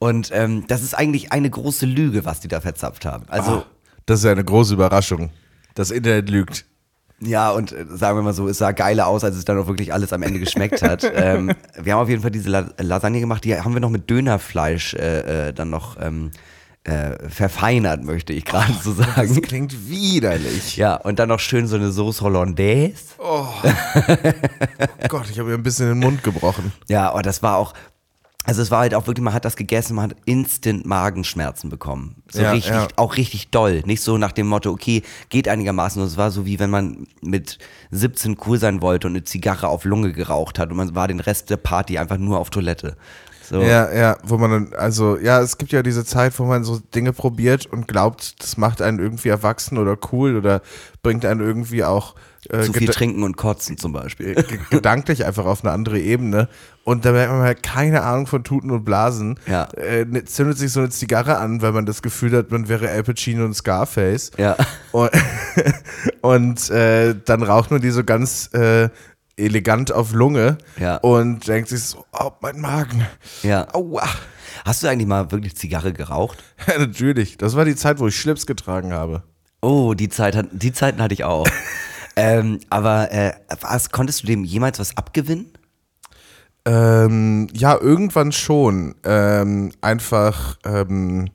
Und 0.00 0.30
ähm, 0.32 0.64
das 0.68 0.82
ist 0.84 0.94
eigentlich 0.94 1.32
eine 1.32 1.50
große 1.50 1.84
Lüge, 1.84 2.24
was 2.24 2.38
die 2.38 2.46
da 2.46 2.60
verzapft 2.60 3.04
haben. 3.04 3.24
Also, 3.28 3.50
Ah, 3.50 3.64
das 4.06 4.20
ist 4.20 4.26
eine 4.26 4.44
große 4.44 4.74
Überraschung. 4.74 5.30
Das 5.74 5.90
Internet 5.90 6.30
lügt. 6.30 6.66
ja, 7.18 7.50
und 7.50 7.72
äh, 7.72 7.84
sagen 7.88 8.16
wir 8.16 8.22
mal 8.22 8.32
so, 8.32 8.46
es 8.46 8.58
sah 8.58 8.70
geiler 8.70 9.08
aus, 9.08 9.24
als 9.24 9.34
es 9.36 9.44
dann 9.44 9.58
auch 9.58 9.66
wirklich 9.66 9.92
alles 9.92 10.12
am 10.12 10.22
Ende 10.22 10.38
geschmeckt 10.38 10.82
hat. 10.82 11.02
ähm, 11.14 11.52
wir 11.76 11.94
haben 11.94 12.00
auf 12.02 12.08
jeden 12.08 12.22
Fall 12.22 12.30
diese 12.30 12.48
La 12.48 12.70
Lasagne 12.78 13.18
gemacht, 13.18 13.42
die 13.42 13.58
haben 13.60 13.74
wir 13.74 13.80
noch 13.80 13.90
mit 13.90 14.08
Dönerfleisch 14.08 14.94
äh, 14.94 15.48
äh, 15.48 15.52
dann 15.52 15.70
noch 15.70 15.96
ähm, 16.00 16.30
äh, 16.88 17.28
verfeinert, 17.28 18.02
möchte 18.02 18.32
ich 18.32 18.44
gerade 18.44 18.72
so 18.82 18.92
Das 18.94 19.14
sagen. 19.14 19.42
klingt 19.42 19.88
widerlich. 19.88 20.76
Ja, 20.76 20.96
und 20.96 21.18
dann 21.18 21.28
noch 21.28 21.40
schön 21.40 21.66
so 21.66 21.76
eine 21.76 21.92
Sauce 21.92 22.20
Hollandaise. 22.22 23.14
Oh 23.18 23.46
Gott, 25.08 25.28
ich 25.30 25.38
habe 25.38 25.50
mir 25.50 25.54
ein 25.54 25.62
bisschen 25.62 25.88
den 25.88 25.98
Mund 25.98 26.22
gebrochen. 26.22 26.72
Ja, 26.88 27.10
aber 27.10 27.22
das 27.22 27.42
war 27.42 27.56
auch, 27.56 27.74
also 28.44 28.62
es 28.62 28.70
war 28.70 28.80
halt 28.80 28.94
auch 28.94 29.06
wirklich, 29.06 29.22
man 29.22 29.34
hat 29.34 29.44
das 29.44 29.56
gegessen, 29.56 29.96
man 29.96 30.10
hat 30.10 30.16
instant 30.24 30.86
Magenschmerzen 30.86 31.68
bekommen. 31.68 32.22
So 32.30 32.40
Ja, 32.40 32.52
richtig, 32.52 32.72
ja. 32.72 32.88
auch 32.96 33.16
richtig 33.16 33.50
doll. 33.50 33.82
Nicht 33.84 34.00
so 34.02 34.16
nach 34.16 34.32
dem 34.32 34.46
Motto, 34.46 34.70
okay, 34.70 35.02
geht 35.28 35.48
einigermaßen. 35.48 36.02
Es 36.02 36.16
war 36.16 36.30
so 36.30 36.46
wie 36.46 36.58
wenn 36.58 36.70
man 36.70 37.06
mit 37.20 37.58
17 37.90 38.38
cool 38.46 38.58
sein 38.58 38.80
wollte 38.80 39.06
und 39.08 39.12
eine 39.14 39.24
Zigarre 39.24 39.68
auf 39.68 39.84
Lunge 39.84 40.12
geraucht 40.12 40.58
hat 40.58 40.70
und 40.70 40.76
man 40.78 40.94
war 40.94 41.08
den 41.08 41.20
Rest 41.20 41.50
der 41.50 41.58
Party 41.58 41.98
einfach 41.98 42.16
nur 42.16 42.38
auf 42.38 42.48
Toilette. 42.50 42.96
So. 43.48 43.60
Ja, 43.62 43.92
ja, 43.92 44.16
wo 44.24 44.36
man 44.38 44.50
dann, 44.50 44.74
also, 44.74 45.16
ja, 45.18 45.40
es 45.40 45.56
gibt 45.58 45.72
ja 45.72 45.82
diese 45.82 46.04
Zeit, 46.04 46.38
wo 46.38 46.44
man 46.44 46.64
so 46.64 46.78
Dinge 46.94 47.12
probiert 47.12 47.66
und 47.66 47.88
glaubt, 47.88 48.42
das 48.42 48.56
macht 48.56 48.82
einen 48.82 48.98
irgendwie 48.98 49.28
erwachsen 49.28 49.78
oder 49.78 49.96
cool 50.12 50.36
oder 50.36 50.60
bringt 51.02 51.24
einen 51.24 51.40
irgendwie 51.40 51.82
auch 51.84 52.14
äh, 52.50 52.62
Zu 52.62 52.72
viel 52.72 52.88
trinken 52.88 53.22
und 53.24 53.36
kotzen 53.36 53.76
zum 53.78 53.92
Beispiel. 53.92 54.34
g- 54.34 54.58
gedanklich 54.70 55.24
einfach 55.26 55.44
auf 55.46 55.64
eine 55.64 55.72
andere 55.72 55.98
Ebene. 55.98 56.48
Und 56.84 57.04
da 57.04 57.12
merkt 57.12 57.32
man 57.32 57.42
halt 57.42 57.62
keine 57.62 58.02
Ahnung 58.02 58.26
von 58.26 58.44
Tuten 58.44 58.70
und 58.70 58.84
Blasen. 58.84 59.38
Ja. 59.46 59.64
Äh, 59.76 60.04
ne- 60.06 60.24
zündet 60.24 60.56
sich 60.56 60.72
so 60.72 60.80
eine 60.80 60.88
Zigarre 60.90 61.38
an, 61.38 61.60
weil 61.62 61.72
man 61.72 61.84
das 61.86 62.00
Gefühl 62.00 62.36
hat, 62.36 62.50
man 62.50 62.68
wäre 62.68 62.88
Al 62.90 63.02
Pacino 63.02 63.44
und 63.44 63.54
Scarface. 63.54 64.30
Ja. 64.38 64.56
Und, 64.92 65.10
und 66.20 66.70
äh, 66.70 67.14
dann 67.24 67.42
raucht 67.42 67.70
man 67.70 67.80
die 67.80 67.90
so 67.90 68.04
ganz 68.04 68.50
äh, 68.54 68.88
elegant 69.38 69.92
auf 69.92 70.12
Lunge 70.12 70.58
Ja. 70.78 70.96
und 70.98 71.46
denkt 71.46 71.68
sich 71.68 71.82
so, 71.82 72.04
oh, 72.12 72.30
mein 72.40 72.60
Magen. 72.60 73.06
Ja. 73.42 73.66
Aua. 73.74 74.06
Hast 74.64 74.82
du 74.82 74.88
eigentlich 74.88 75.06
mal 75.06 75.30
wirklich 75.30 75.56
Zigarre 75.56 75.92
geraucht? 75.92 76.42
Ja, 76.66 76.78
natürlich. 76.78 77.38
Das 77.38 77.56
war 77.56 77.64
die 77.64 77.76
Zeit, 77.76 77.98
wo 77.98 78.08
ich 78.08 78.18
Schlips 78.18 78.46
getragen 78.46 78.92
habe. 78.92 79.22
Oh, 79.62 79.94
die, 79.94 80.08
Zeit 80.08 80.36
hat, 80.36 80.46
die 80.52 80.72
Zeiten 80.72 81.00
hatte 81.00 81.14
ich 81.14 81.24
auch. 81.24 81.46
ähm, 82.16 82.60
aber 82.68 83.10
äh, 83.12 83.32
was, 83.60 83.90
konntest 83.90 84.22
du 84.22 84.26
dem 84.26 84.44
jemals 84.44 84.78
was 84.78 84.96
abgewinnen? 84.96 85.52
Ähm, 86.64 87.46
ja, 87.54 87.78
irgendwann 87.80 88.32
schon. 88.32 88.94
Ähm, 89.04 89.72
einfach, 89.80 90.58
ähm, 90.64 91.30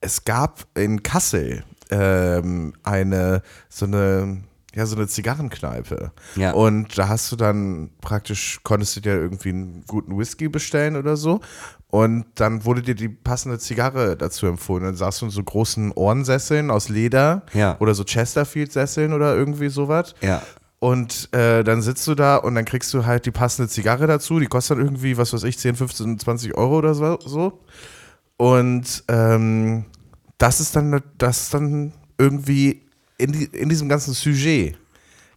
es 0.00 0.24
gab 0.24 0.66
in 0.74 1.02
Kassel 1.02 1.64
ähm, 1.90 2.72
eine, 2.82 3.42
so 3.68 3.86
eine, 3.86 4.42
ja, 4.76 4.84
so 4.86 4.94
eine 4.94 5.08
Zigarrenkneipe. 5.08 6.12
Ja. 6.36 6.52
Und 6.52 6.96
da 6.98 7.08
hast 7.08 7.32
du 7.32 7.36
dann 7.36 7.90
praktisch, 8.02 8.60
konntest 8.62 8.94
du 8.96 9.00
dir 9.00 9.14
irgendwie 9.14 9.48
einen 9.48 9.84
guten 9.86 10.16
Whisky 10.18 10.48
bestellen 10.48 10.96
oder 10.96 11.16
so. 11.16 11.40
Und 11.88 12.26
dann 12.34 12.64
wurde 12.66 12.82
dir 12.82 12.94
die 12.94 13.08
passende 13.08 13.58
Zigarre 13.58 14.16
dazu 14.16 14.46
empfohlen. 14.46 14.84
Dann 14.84 14.96
saß 14.96 15.20
du 15.20 15.24
in 15.26 15.30
so 15.30 15.42
großen 15.42 15.92
Ohrensesseln 15.92 16.70
aus 16.70 16.90
Leder 16.90 17.42
Ja. 17.54 17.76
oder 17.80 17.94
so 17.94 18.04
Chesterfield-Sesseln 18.04 19.12
oder 19.14 19.34
irgendwie 19.34 19.68
sowas. 19.70 20.14
Ja. 20.20 20.42
Und 20.78 21.32
äh, 21.32 21.64
dann 21.64 21.80
sitzt 21.80 22.06
du 22.06 22.14
da 22.14 22.36
und 22.36 22.54
dann 22.54 22.66
kriegst 22.66 22.92
du 22.92 23.06
halt 23.06 23.24
die 23.24 23.30
passende 23.30 23.70
Zigarre 23.70 24.06
dazu. 24.06 24.38
Die 24.40 24.46
kostet 24.46 24.76
dann 24.76 24.84
irgendwie, 24.84 25.16
was 25.16 25.32
weiß 25.32 25.44
ich, 25.44 25.58
10, 25.58 25.74
15, 25.76 26.18
20 26.18 26.54
Euro 26.54 26.76
oder 26.76 26.94
so. 26.94 27.60
Und 28.36 29.04
ähm, 29.08 29.86
das 30.38 30.60
ist 30.60 30.76
dann, 30.76 31.02
das 31.16 31.42
ist 31.44 31.54
dann 31.54 31.92
irgendwie 32.18 32.85
in, 33.18 33.32
die, 33.32 33.44
in 33.44 33.68
diesem 33.68 33.88
ganzen 33.88 34.14
Sujet 34.14 34.76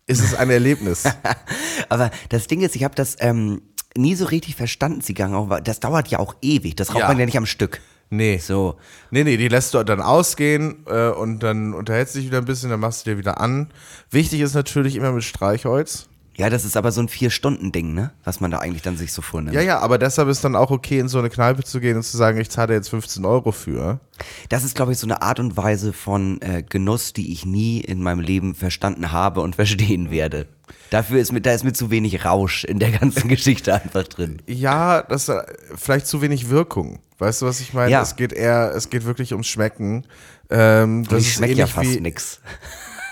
ist 0.08 0.22
es 0.24 0.34
ein 0.36 0.50
Erlebnis. 0.50 1.04
Aber 1.90 2.12
das 2.30 2.48
Ding 2.48 2.62
ist, 2.62 2.76
ich 2.76 2.84
habe 2.84 2.96
das 2.96 3.16
ähm, 3.20 3.62
nie 3.96 4.16
so 4.16 4.26
richtig 4.26 4.56
verstanden, 4.56 5.02
Zigarren. 5.02 5.34
auch, 5.36 5.60
Das 5.62 5.80
dauert 5.80 6.08
ja 6.10 6.20
auch 6.20 6.36
ewig. 6.42 6.76
Das 6.76 6.90
raucht 6.90 7.00
Ja. 7.02 7.08
man 7.08 7.20
ja 7.20 7.26
nicht 7.26 7.38
am 7.38 7.46
Stück. 7.46 7.80
Nee. 8.10 8.38
So. 8.40 8.76
Nee, 9.12 9.24
nee, 9.24 9.38
die 9.38 9.48
lässt 9.50 9.74
du 9.76 9.84
dann 9.84 10.02
ausgehen 10.02 10.84
äh, 10.88 11.10
und 11.10 11.40
dann 11.44 11.74
unterhältst 11.76 12.16
du 12.16 12.20
dich 12.20 12.28
wieder 12.28 12.40
ein 12.40 12.46
bisschen, 12.46 12.72
dann 12.72 12.80
machst 12.80 13.06
du 13.06 13.12
dir 13.12 13.18
wieder 13.20 13.40
an. 13.40 13.70
Wichtig 14.10 14.42
ist 14.42 14.56
natürlich 14.56 14.96
immer 14.96 15.12
mit 15.12 15.24
Streichholz. 15.24 16.09
Ja, 16.40 16.50
das 16.50 16.64
ist 16.64 16.78
aber 16.78 16.94
so 16.94 17.02
ein 17.02 17.10
Vier-Stunden-Ding, 17.10 17.94
ne? 17.94 18.12
Was 18.24 18.40
man 18.40 18.50
da 18.50 18.60
eigentlich 18.60 18.82
dann 18.82 18.96
sich 18.96 19.12
so 19.12 19.22
vornimmt. 19.22 19.54
Ja, 19.54 19.62
ja, 19.62 19.80
aber 19.80 19.98
deshalb 19.98 20.30
ist 20.30 20.42
dann 20.42 20.56
auch 20.56 20.72
okay, 20.72 20.98
in 20.98 21.10
so 21.10 21.20
eine 21.20 21.30
Kneipe 21.30 21.66
zu 21.66 21.82
gehen 21.82 21.98
und 21.98 22.04
zu 22.04 22.16
sagen, 22.16 22.40
ich 22.40 22.50
zahle 22.50 22.74
jetzt 22.74 22.88
15 22.88 23.26
Euro 23.26 23.52
für. 23.52 24.00
Das 24.48 24.64
ist, 24.64 24.74
glaube 24.74 24.94
ich, 24.94 24.98
so 25.00 25.06
eine 25.06 25.22
Art 25.22 25.42
und 25.42 25.58
Weise 25.58 25.92
von 25.92 26.42
äh, 26.42 26.64
Genuss, 26.64 27.12
die 27.12 27.34
ich 27.34 27.46
nie 27.46 27.82
in 27.82 28.02
meinem 28.02 28.22
Leben 28.22 28.56
verstanden 28.56 29.12
habe 29.12 29.42
und 29.42 29.56
verstehen 29.58 30.12
werde. 30.12 30.48
Dafür 30.92 31.20
ist 31.20 31.34
mir, 31.34 31.42
da 31.42 31.52
ist 31.52 31.66
mir 31.66 31.74
zu 31.74 31.92
wenig 31.92 32.24
Rausch 32.24 32.64
in 32.64 32.80
der 32.80 32.92
ganzen 32.92 33.28
Geschichte 33.28 33.74
einfach 33.74 34.08
drin. 34.08 34.42
Ja, 34.48 35.02
das 35.02 35.28
ist 35.28 35.36
vielleicht 35.76 36.08
zu 36.08 36.22
wenig 36.22 36.50
Wirkung. 36.50 37.00
Weißt 37.18 37.42
du, 37.42 37.48
was 37.48 37.60
ich 37.60 37.74
meine? 37.74 37.92
Ja. 37.92 38.02
Es 38.02 38.16
geht 38.16 38.32
eher, 38.32 38.72
es 38.74 38.90
geht 38.90 39.04
wirklich 39.04 39.34
ums 39.34 39.48
Schmecken. 39.48 40.06
Ähm, 40.50 41.04
das 41.04 41.24
ich 41.24 41.34
schmecke 41.34 41.56
ja 41.56 41.68
fast 41.68 41.96
wie, 41.96 42.00
nix. 42.00 42.40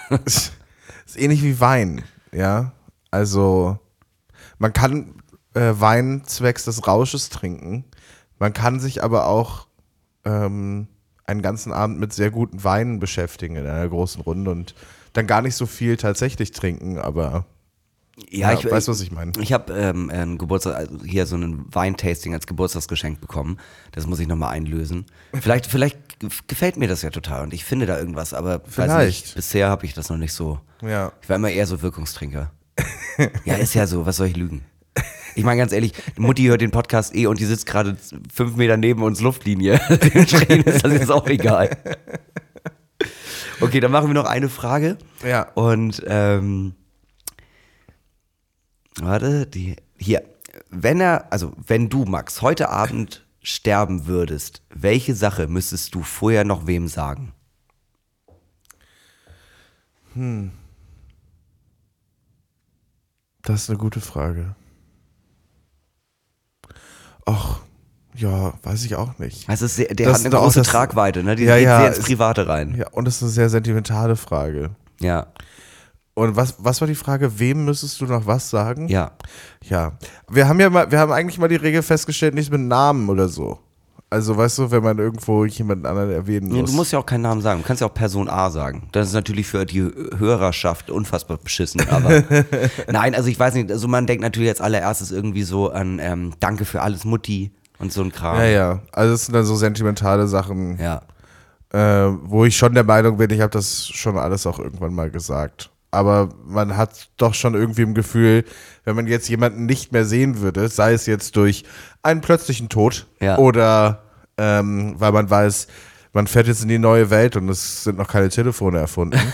ist 0.26 0.54
ähnlich 1.18 1.44
wie 1.44 1.60
Wein, 1.60 2.06
ja. 2.32 2.72
Also 3.18 3.80
man 4.60 4.74
kann 4.74 5.16
äh, 5.56 5.74
Wein 5.74 6.22
zwecks 6.26 6.66
des 6.66 6.88
Rausches 6.88 7.30
trinken. 7.30 7.84
Man 8.38 8.54
kann 8.54 8.80
sich 8.80 9.04
aber 9.04 9.26
auch 9.26 9.66
ähm, 10.24 10.88
einen 11.26 11.42
ganzen 11.42 11.74
Abend 11.74 12.00
mit 12.00 12.14
sehr 12.14 12.30
guten 12.30 12.64
Weinen 12.64 13.00
beschäftigen 13.00 13.56
in 13.56 13.66
einer 13.66 13.90
großen 13.90 14.22
Runde 14.22 14.52
und 14.52 14.76
dann 15.14 15.26
gar 15.26 15.42
nicht 15.42 15.56
so 15.56 15.66
viel 15.66 15.98
tatsächlich 15.98 16.52
trinken, 16.52 17.00
aber 17.00 17.46
Ja, 18.30 18.52
Ja, 18.52 18.60
ich 18.60 18.70
weißt 18.70 18.88
du, 18.88 18.92
was 18.92 19.02
ich 19.02 19.12
meine? 19.12 19.32
Ich 19.42 19.52
habe 19.52 19.74
ähm, 19.74 20.12
ein 20.12 20.38
Geburtstag, 20.38 20.76
also 20.76 21.04
hier 21.04 21.26
so 21.26 21.36
ein 21.38 21.66
Weintasting 21.74 22.34
als 22.36 22.46
Geburtstagsgeschenk 22.46 23.20
bekommen. 23.20 23.58
Das 23.94 24.06
muss 24.06 24.20
ich 24.20 24.28
nochmal 24.28 24.54
einlösen. 24.54 25.06
Vielleicht, 25.34 25.66
vielleicht 25.66 26.20
ge- 26.20 26.30
gefällt 26.48 26.78
mir 26.78 26.88
das 26.88 27.02
ja 27.02 27.10
total 27.10 27.42
und 27.44 27.54
ich 27.54 27.66
finde 27.66 27.88
da 27.88 27.98
irgendwas, 27.98 28.34
aber 28.36 28.60
weiß 28.64 28.74
Vielleicht. 28.74 29.26
nicht, 29.26 29.36
bisher 29.36 29.70
habe 29.70 29.86
ich 29.88 29.96
das 29.96 30.10
noch 30.10 30.18
nicht 30.18 30.34
so. 30.34 30.60
ja. 30.84 31.12
Ich 31.24 31.30
war 31.30 31.38
immer 31.38 31.50
eher 31.50 31.66
so 31.66 31.82
Wirkungstrinker. 31.82 32.52
Ja, 33.46 33.56
ist 33.56 33.74
ja 33.74 33.88
so, 33.88 34.06
was 34.06 34.18
soll 34.18 34.28
ich 34.28 34.38
lügen? 34.38 34.64
Ich 35.36 35.44
meine 35.44 35.60
ganz 35.60 35.72
ehrlich, 35.72 35.94
Mutti 36.18 36.46
hört 36.46 36.62
den 36.62 36.72
Podcast 36.72 37.16
eh 37.16 37.28
und 37.28 37.40
die 37.40 37.46
sitzt 37.46 37.68
gerade 37.68 37.96
fünf 38.34 38.56
Meter 38.56 38.76
neben 38.76 39.04
uns 39.04 39.22
Luftlinie. 39.22 39.80
Dementsprechend 39.90 40.66
ist 40.66 40.84
das 40.84 40.94
jetzt 40.94 41.12
auch 41.12 41.28
egal. 41.28 41.78
Okay, 43.60 43.80
dann 43.80 43.92
machen 43.92 44.08
wir 44.08 44.14
noch 44.14 44.26
eine 44.26 44.50
Frage. 44.50 44.98
Ja. 45.24 45.52
Und 45.54 46.04
ähm, 46.08 46.74
warte, 49.00 49.46
die 49.46 49.76
hier. 49.98 50.24
Wenn 50.70 51.00
er, 51.00 51.32
also 51.32 51.54
wenn 51.68 51.90
du, 51.90 52.06
Max, 52.06 52.42
heute 52.42 52.70
Abend 52.70 53.26
sterben 53.42 54.08
würdest, 54.08 54.64
welche 54.74 55.16
Sache 55.16 55.48
müsstest 55.48 55.94
du 55.94 56.02
vorher 56.02 56.46
noch 56.46 56.66
wem 56.68 56.88
sagen? 56.88 57.34
Das 63.48 63.64
ist 63.64 63.70
eine 63.70 63.78
gute 63.80 64.02
Frage. 64.02 64.56
Ach, 67.26 67.60
ja, 68.14 68.54
weiß 68.64 68.84
ich 68.86 68.96
auch 68.96 69.18
nicht. 69.20 69.48
Also 69.48 69.66
es 69.66 69.72
ist 69.72 69.78
sehr, 69.78 69.94
der 69.96 70.08
Das 70.08 70.20
hat 70.20 70.26
eine 70.26 70.36
große 70.36 70.60
das- 70.60 70.68
Tragweite, 70.68 71.24
ne? 71.24 71.36
Die 71.38 71.44
Ja, 71.46 71.56
geht 71.56 71.66
ja, 71.66 71.80
sehr 71.80 71.96
ins 71.96 72.06
Private 72.06 72.48
rein. 72.48 72.76
Ja, 72.78 72.90
und 72.92 73.06
das 73.06 73.16
ist 73.18 73.24
eine 73.24 73.32
sehr 73.32 73.50
sentimentale 73.50 74.16
Frage. 74.18 74.72
Ja, 75.00 75.28
Und 76.14 76.36
was, 76.36 76.56
was 76.58 76.82
war 76.82 76.88
die 76.88 76.96
Frage? 76.96 77.40
Wem 77.40 77.64
müsstest 77.66 78.02
du 78.02 78.06
noch 78.06 78.26
was 78.26 78.50
sagen? 78.50 78.88
ja. 78.90 79.12
Ja. 79.64 79.98
Wir 80.30 80.48
haben 80.50 80.60
ja 80.60 80.70
mal, 80.70 80.90
wir 80.92 81.00
haben 81.00 81.12
eigentlich 81.12 81.38
mal 81.38 81.48
die 81.48 81.56
Regel 81.58 81.84
festgestellt, 81.84 82.34
nicht 82.34 82.52
mit 82.52 82.60
Namen 82.62 83.08
oder 83.10 83.28
so. 83.30 83.60
Also, 84.10 84.38
weißt 84.38 84.60
du, 84.60 84.72
wenn 84.72 84.84
man 84.84 84.98
irgendwo 85.00 85.44
jemanden 85.44 85.86
anderen 85.86 86.12
erwähnen 86.12 86.48
muss. 86.50 86.70
du 86.72 86.76
musst 86.78 86.94
ja 86.94 87.00
auch 87.00 87.06
keinen 87.06 87.24
Namen 87.24 87.42
sagen. 87.42 87.62
Du 87.62 87.68
kannst 87.68 87.82
ja 87.82 87.88
auch 87.88 87.94
Person 87.94 88.30
A 88.30 88.50
sagen. 88.50 88.88
Das 88.94 89.08
ist 89.08 89.14
natürlich 89.14 89.48
für 89.48 89.66
die 89.66 89.82
Hörerschaft 90.18 90.90
unfassbar 90.90 91.38
beschissen. 91.38 91.82
Aber 91.90 92.24
nein, 92.90 93.16
also 93.16 93.28
ich 93.28 93.38
weiß 93.38 93.54
nicht. 93.56 93.70
Also 93.70 93.90
man 93.90 94.08
denkt 94.08 94.22
natürlich 94.22 94.50
als 94.50 94.62
allererstes 94.62 95.12
irgendwie 95.12 95.44
so 95.44 95.72
an 95.72 96.00
ähm, 96.02 96.34
Danke 96.40 96.64
für 96.64 96.82
alles 96.82 97.04
Mutti 97.04 97.52
und 97.80 97.92
so 97.92 98.02
ein 98.02 98.12
Kram. 98.14 98.38
ja, 98.38 98.46
ja. 98.46 98.80
Also, 98.94 99.12
das 99.12 99.26
sind 99.26 99.34
dann 99.36 99.44
so 99.46 99.56
sentimentale 99.58 100.28
Sachen, 100.28 100.80
Ja. 100.80 101.02
äh, 101.74 102.10
wo 102.24 102.46
ich 102.46 102.56
schon 102.56 102.74
der 102.74 102.86
Meinung 102.86 103.18
bin, 103.18 103.30
ich 103.30 103.42
habe 103.42 103.52
das 103.52 103.88
schon 103.90 104.18
alles 104.18 104.48
auch 104.48 104.58
irgendwann 104.60 104.94
mal 104.94 105.10
gesagt. 105.12 105.70
Aber 105.92 106.30
man 106.46 106.76
hat 106.76 107.10
doch 107.18 107.34
schon 107.34 107.54
irgendwie 107.56 107.84
im 107.84 107.94
Gefühl, 107.94 108.44
wenn 108.84 108.96
man 108.96 109.08
jetzt 109.08 109.30
jemanden 109.30 109.66
nicht 109.66 109.92
mehr 109.94 110.04
sehen 110.06 110.42
würde, 110.42 110.68
sei 110.68 110.94
es 110.94 111.06
jetzt 111.06 111.36
durch 111.38 111.64
einen 112.04 112.22
plötzlichen 112.22 112.68
Tod 112.70 113.08
Ja. 113.22 113.38
oder 113.38 114.04
ähm, 114.38 114.96
weil 114.98 115.12
man 115.14 115.30
weiß, 115.30 115.68
man 116.14 116.28
fährt 116.28 116.48
jetzt 116.48 116.62
in 116.62 116.70
die 116.70 116.80
neue 116.80 117.10
Welt 117.10 117.36
und 117.36 117.50
es 117.50 117.84
sind 117.84 117.98
noch 117.98 118.08
keine 118.08 118.30
Telefone 118.30 118.80
erfunden. 118.80 119.20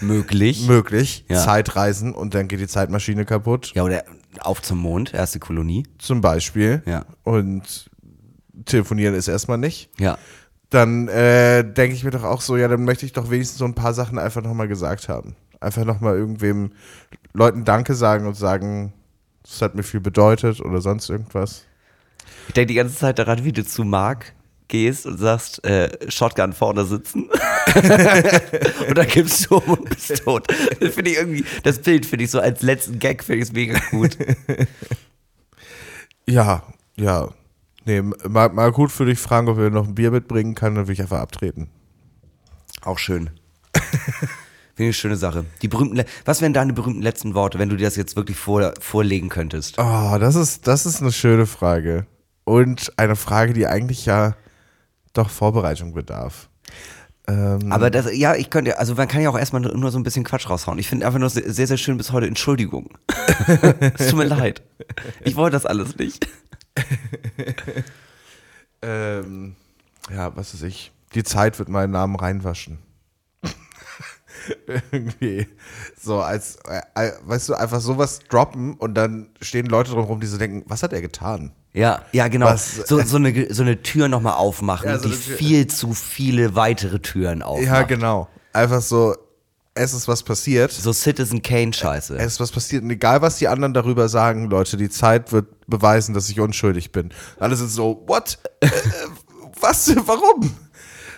Möglich. 0.00 0.66
Möglich. 0.66 1.24
Ja. 1.28 1.42
Zeitreisen 1.44 2.14
und 2.14 2.34
dann 2.34 2.48
geht 2.48 2.60
die 2.60 2.66
Zeitmaschine 2.68 3.24
kaputt. 3.24 3.72
ja, 3.74 3.82
oder 3.82 4.04
auf 4.40 4.62
zum 4.62 4.78
Mond, 4.78 5.12
erste 5.12 5.38
Kolonie. 5.38 5.86
Zum 5.98 6.20
Beispiel. 6.20 6.82
Ja. 6.86 7.04
Und 7.24 7.90
telefonieren 8.64 9.14
ist 9.14 9.28
erstmal 9.28 9.58
nicht. 9.58 9.90
Ja. 9.98 10.18
Dann 10.70 11.08
äh, 11.08 11.64
denke 11.64 11.96
ich 11.96 12.04
mir 12.04 12.12
doch 12.12 12.22
auch 12.22 12.40
so, 12.40 12.56
ja, 12.56 12.68
dann 12.68 12.84
möchte 12.84 13.04
ich 13.04 13.12
doch 13.12 13.30
wenigstens 13.30 13.58
so 13.58 13.64
ein 13.64 13.74
paar 13.74 13.92
Sachen 13.92 14.18
einfach 14.18 14.42
nochmal 14.42 14.68
gesagt 14.68 15.08
haben. 15.08 15.34
Einfach 15.60 15.84
nochmal 15.84 16.16
irgendwem 16.16 16.72
Leuten 17.32 17.64
Danke 17.64 17.94
sagen 17.94 18.26
und 18.26 18.34
sagen, 18.34 18.92
das 19.42 19.60
hat 19.62 19.74
mir 19.74 19.82
viel 19.82 20.00
bedeutet 20.00 20.60
oder 20.60 20.80
sonst 20.80 21.10
irgendwas. 21.10 21.64
Ich 22.48 22.54
denke 22.54 22.68
die 22.68 22.74
ganze 22.74 22.96
Zeit 22.96 23.18
daran, 23.18 23.44
wie 23.44 23.52
du 23.52 23.64
zu 23.64 23.84
Marc 23.84 24.32
gehst 24.68 25.06
und 25.06 25.18
sagst, 25.18 25.64
äh, 25.64 25.90
Shotgun 26.08 26.52
vorne 26.52 26.84
sitzen. 26.84 27.28
und 28.88 28.96
dann 28.96 29.08
gibst 29.08 29.50
du 29.50 29.56
um 29.56 29.78
und 29.78 29.90
bist 29.90 30.24
tot. 30.24 30.46
Das 30.80 30.94
finde 30.94 31.10
ich 31.10 31.16
irgendwie, 31.16 31.44
das 31.62 31.80
Bild 31.80 32.06
finde 32.06 32.24
ich 32.24 32.30
so 32.30 32.40
als 32.40 32.62
letzten 32.62 32.98
Gag, 32.98 33.22
finde 33.22 33.42
ich 33.42 33.48
es 33.48 33.52
mega 33.52 33.78
gut. 33.90 34.16
Ja, 36.26 36.62
ja. 36.96 37.28
Nee, 37.90 38.02
mal, 38.28 38.50
mal 38.50 38.70
gut 38.70 38.92
für 38.92 39.04
dich 39.04 39.18
fragen, 39.18 39.48
ob 39.48 39.56
wir 39.58 39.68
noch 39.70 39.88
ein 39.88 39.96
Bier 39.96 40.12
mitbringen 40.12 40.54
kann, 40.54 40.76
dann 40.76 40.86
will 40.86 40.92
ich 40.92 41.02
einfach 41.02 41.18
abtreten. 41.18 41.68
Auch 42.82 42.98
schön. 42.98 43.30
Finde 43.74 44.20
ich 44.76 44.80
eine 44.86 44.92
schöne 44.92 45.16
Sache. 45.16 45.44
Die 45.60 45.66
berühmten, 45.66 45.96
Le- 45.96 46.04
was 46.24 46.40
wären 46.40 46.52
deine 46.52 46.72
berühmten 46.72 47.02
letzten 47.02 47.34
Worte, 47.34 47.58
wenn 47.58 47.68
du 47.68 47.76
dir 47.76 47.86
das 47.86 47.96
jetzt 47.96 48.14
wirklich 48.14 48.36
vor, 48.36 48.74
vorlegen 48.80 49.28
könntest? 49.28 49.76
Oh, 49.78 50.16
das 50.20 50.36
ist, 50.36 50.68
das 50.68 50.86
ist 50.86 51.00
eine 51.02 51.10
schöne 51.10 51.46
Frage. 51.46 52.06
Und 52.44 52.92
eine 52.96 53.16
Frage, 53.16 53.54
die 53.54 53.66
eigentlich 53.66 54.06
ja 54.06 54.36
doch 55.12 55.28
Vorbereitung 55.28 55.92
bedarf. 55.92 56.48
Ähm, 57.26 57.72
Aber 57.72 57.90
das, 57.90 58.14
ja, 58.16 58.36
ich 58.36 58.50
könnte, 58.50 58.78
also 58.78 58.94
man 58.94 59.08
kann 59.08 59.20
ja 59.20 59.30
auch 59.30 59.38
erstmal 59.38 59.62
nur, 59.62 59.90
so 59.90 59.98
ein 59.98 60.04
bisschen 60.04 60.22
Quatsch 60.22 60.48
raushauen. 60.48 60.78
Ich 60.78 60.86
finde 60.88 61.06
einfach 61.06 61.18
nur 61.18 61.28
sehr 61.28 61.66
sehr 61.66 61.76
schön 61.76 61.96
bis 61.96 62.12
heute 62.12 62.28
Entschuldigung. 62.28 62.90
es 63.98 64.08
tut 64.10 64.18
mir 64.18 64.24
leid. 64.26 64.62
Ich 65.24 65.34
wollte 65.34 65.54
das 65.56 65.66
alles 65.66 65.96
nicht. 65.98 66.26
ähm, 68.82 69.54
ja, 70.14 70.34
was 70.36 70.54
weiß 70.54 70.62
ich. 70.62 70.92
Die 71.14 71.24
Zeit 71.24 71.58
wird 71.58 71.68
meinen 71.68 71.90
Namen 71.92 72.16
reinwaschen. 72.16 72.78
Irgendwie. 74.66 75.46
So, 76.00 76.20
als, 76.20 76.56
äh, 76.68 76.80
äh, 76.94 77.12
weißt 77.24 77.48
du, 77.50 77.54
einfach 77.54 77.80
sowas 77.80 78.20
droppen 78.28 78.74
und 78.74 78.94
dann 78.94 79.28
stehen 79.40 79.66
Leute 79.66 79.90
drumherum, 79.90 80.20
die 80.20 80.26
so 80.26 80.38
denken, 80.38 80.62
was 80.66 80.82
hat 80.82 80.92
er 80.92 81.00
getan? 81.02 81.52
Ja, 81.72 82.02
ja, 82.12 82.28
genau. 82.28 82.46
Was- 82.46 82.76
so, 82.86 83.00
so, 83.02 83.16
eine, 83.16 83.52
so 83.52 83.62
eine 83.62 83.82
Tür 83.82 84.08
nochmal 84.08 84.34
aufmachen, 84.34 84.88
Ja, 84.88 84.98
so 84.98 85.08
die 85.08 85.14
viel 85.14 85.66
zu 85.66 85.92
viele 85.94 86.54
weitere 86.54 87.00
Türen 87.00 87.42
aufmacht. 87.42 87.66
Ja, 87.66 87.82
genau. 87.82 88.28
Einfach 88.52 88.80
so, 88.80 89.14
es 89.80 89.94
ist 89.94 90.08
was 90.08 90.22
passiert. 90.22 90.70
So 90.72 90.92
Citizen 90.92 91.40
Kane-Scheiße. 91.40 92.16
Es 92.16 92.34
ist 92.34 92.40
was 92.40 92.52
passiert. 92.52 92.82
Und 92.82 92.90
egal, 92.90 93.22
was 93.22 93.38
die 93.38 93.48
anderen 93.48 93.72
darüber 93.72 94.08
sagen, 94.08 94.50
Leute, 94.50 94.76
die 94.76 94.90
Zeit 94.90 95.32
wird 95.32 95.46
beweisen, 95.66 96.14
dass 96.14 96.28
ich 96.28 96.38
unschuldig 96.38 96.92
bin. 96.92 97.10
Alle 97.38 97.56
sind 97.56 97.70
so, 97.70 98.04
what? 98.06 98.38
äh, 98.60 98.66
äh, 98.66 98.70
was? 99.60 99.94
Warum? 100.06 100.54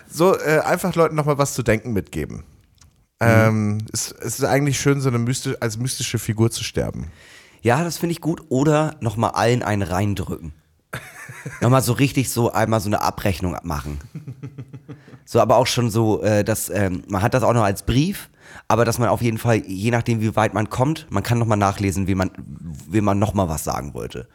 So, 0.09 0.37
äh, 0.37 0.59
einfach 0.59 0.95
Leuten 0.95 1.15
nochmal 1.15 1.37
was 1.37 1.53
zu 1.53 1.63
denken 1.63 1.91
mitgeben. 1.91 2.43
Ähm, 3.19 3.79
es, 3.91 4.11
es 4.11 4.39
ist 4.39 4.45
eigentlich 4.45 4.79
schön, 4.79 5.01
so 5.01 5.09
eine 5.09 5.19
mystisch, 5.19 5.55
als 5.59 5.77
mystische 5.77 6.19
Figur 6.19 6.51
zu 6.51 6.63
sterben. 6.63 7.11
Ja, 7.61 7.83
das 7.83 7.97
finde 7.97 8.13
ich 8.13 8.21
gut. 8.21 8.43
Oder 8.49 8.95
nochmal 9.01 9.31
allen 9.31 9.63
einen 9.63 9.81
reindrücken. 9.81 10.53
nochmal 11.61 11.81
so 11.81 11.93
richtig 11.93 12.29
so 12.29 12.51
einmal 12.51 12.79
so 12.79 12.87
eine 12.87 13.01
Abrechnung 13.01 13.57
machen. 13.63 13.99
So, 15.25 15.39
aber 15.39 15.57
auch 15.57 15.67
schon 15.67 15.89
so, 15.89 16.21
äh, 16.21 16.43
dass 16.43 16.69
ähm, 16.69 17.03
man 17.07 17.21
hat 17.21 17.33
das 17.33 17.43
auch 17.43 17.53
noch 17.53 17.63
als 17.63 17.83
Brief, 17.83 18.29
aber 18.67 18.85
dass 18.85 18.99
man 18.99 19.09
auf 19.09 19.21
jeden 19.21 19.37
Fall, 19.37 19.57
je 19.65 19.91
nachdem 19.91 20.21
wie 20.21 20.35
weit 20.35 20.53
man 20.53 20.69
kommt, 20.69 21.07
man 21.09 21.23
kann 21.23 21.37
nochmal 21.39 21.57
nachlesen, 21.57 22.07
wie 22.07 22.15
man, 22.15 22.31
wie 22.89 23.01
man 23.01 23.19
nochmal 23.19 23.49
was 23.49 23.63
sagen 23.63 23.93
wollte. 23.93 24.27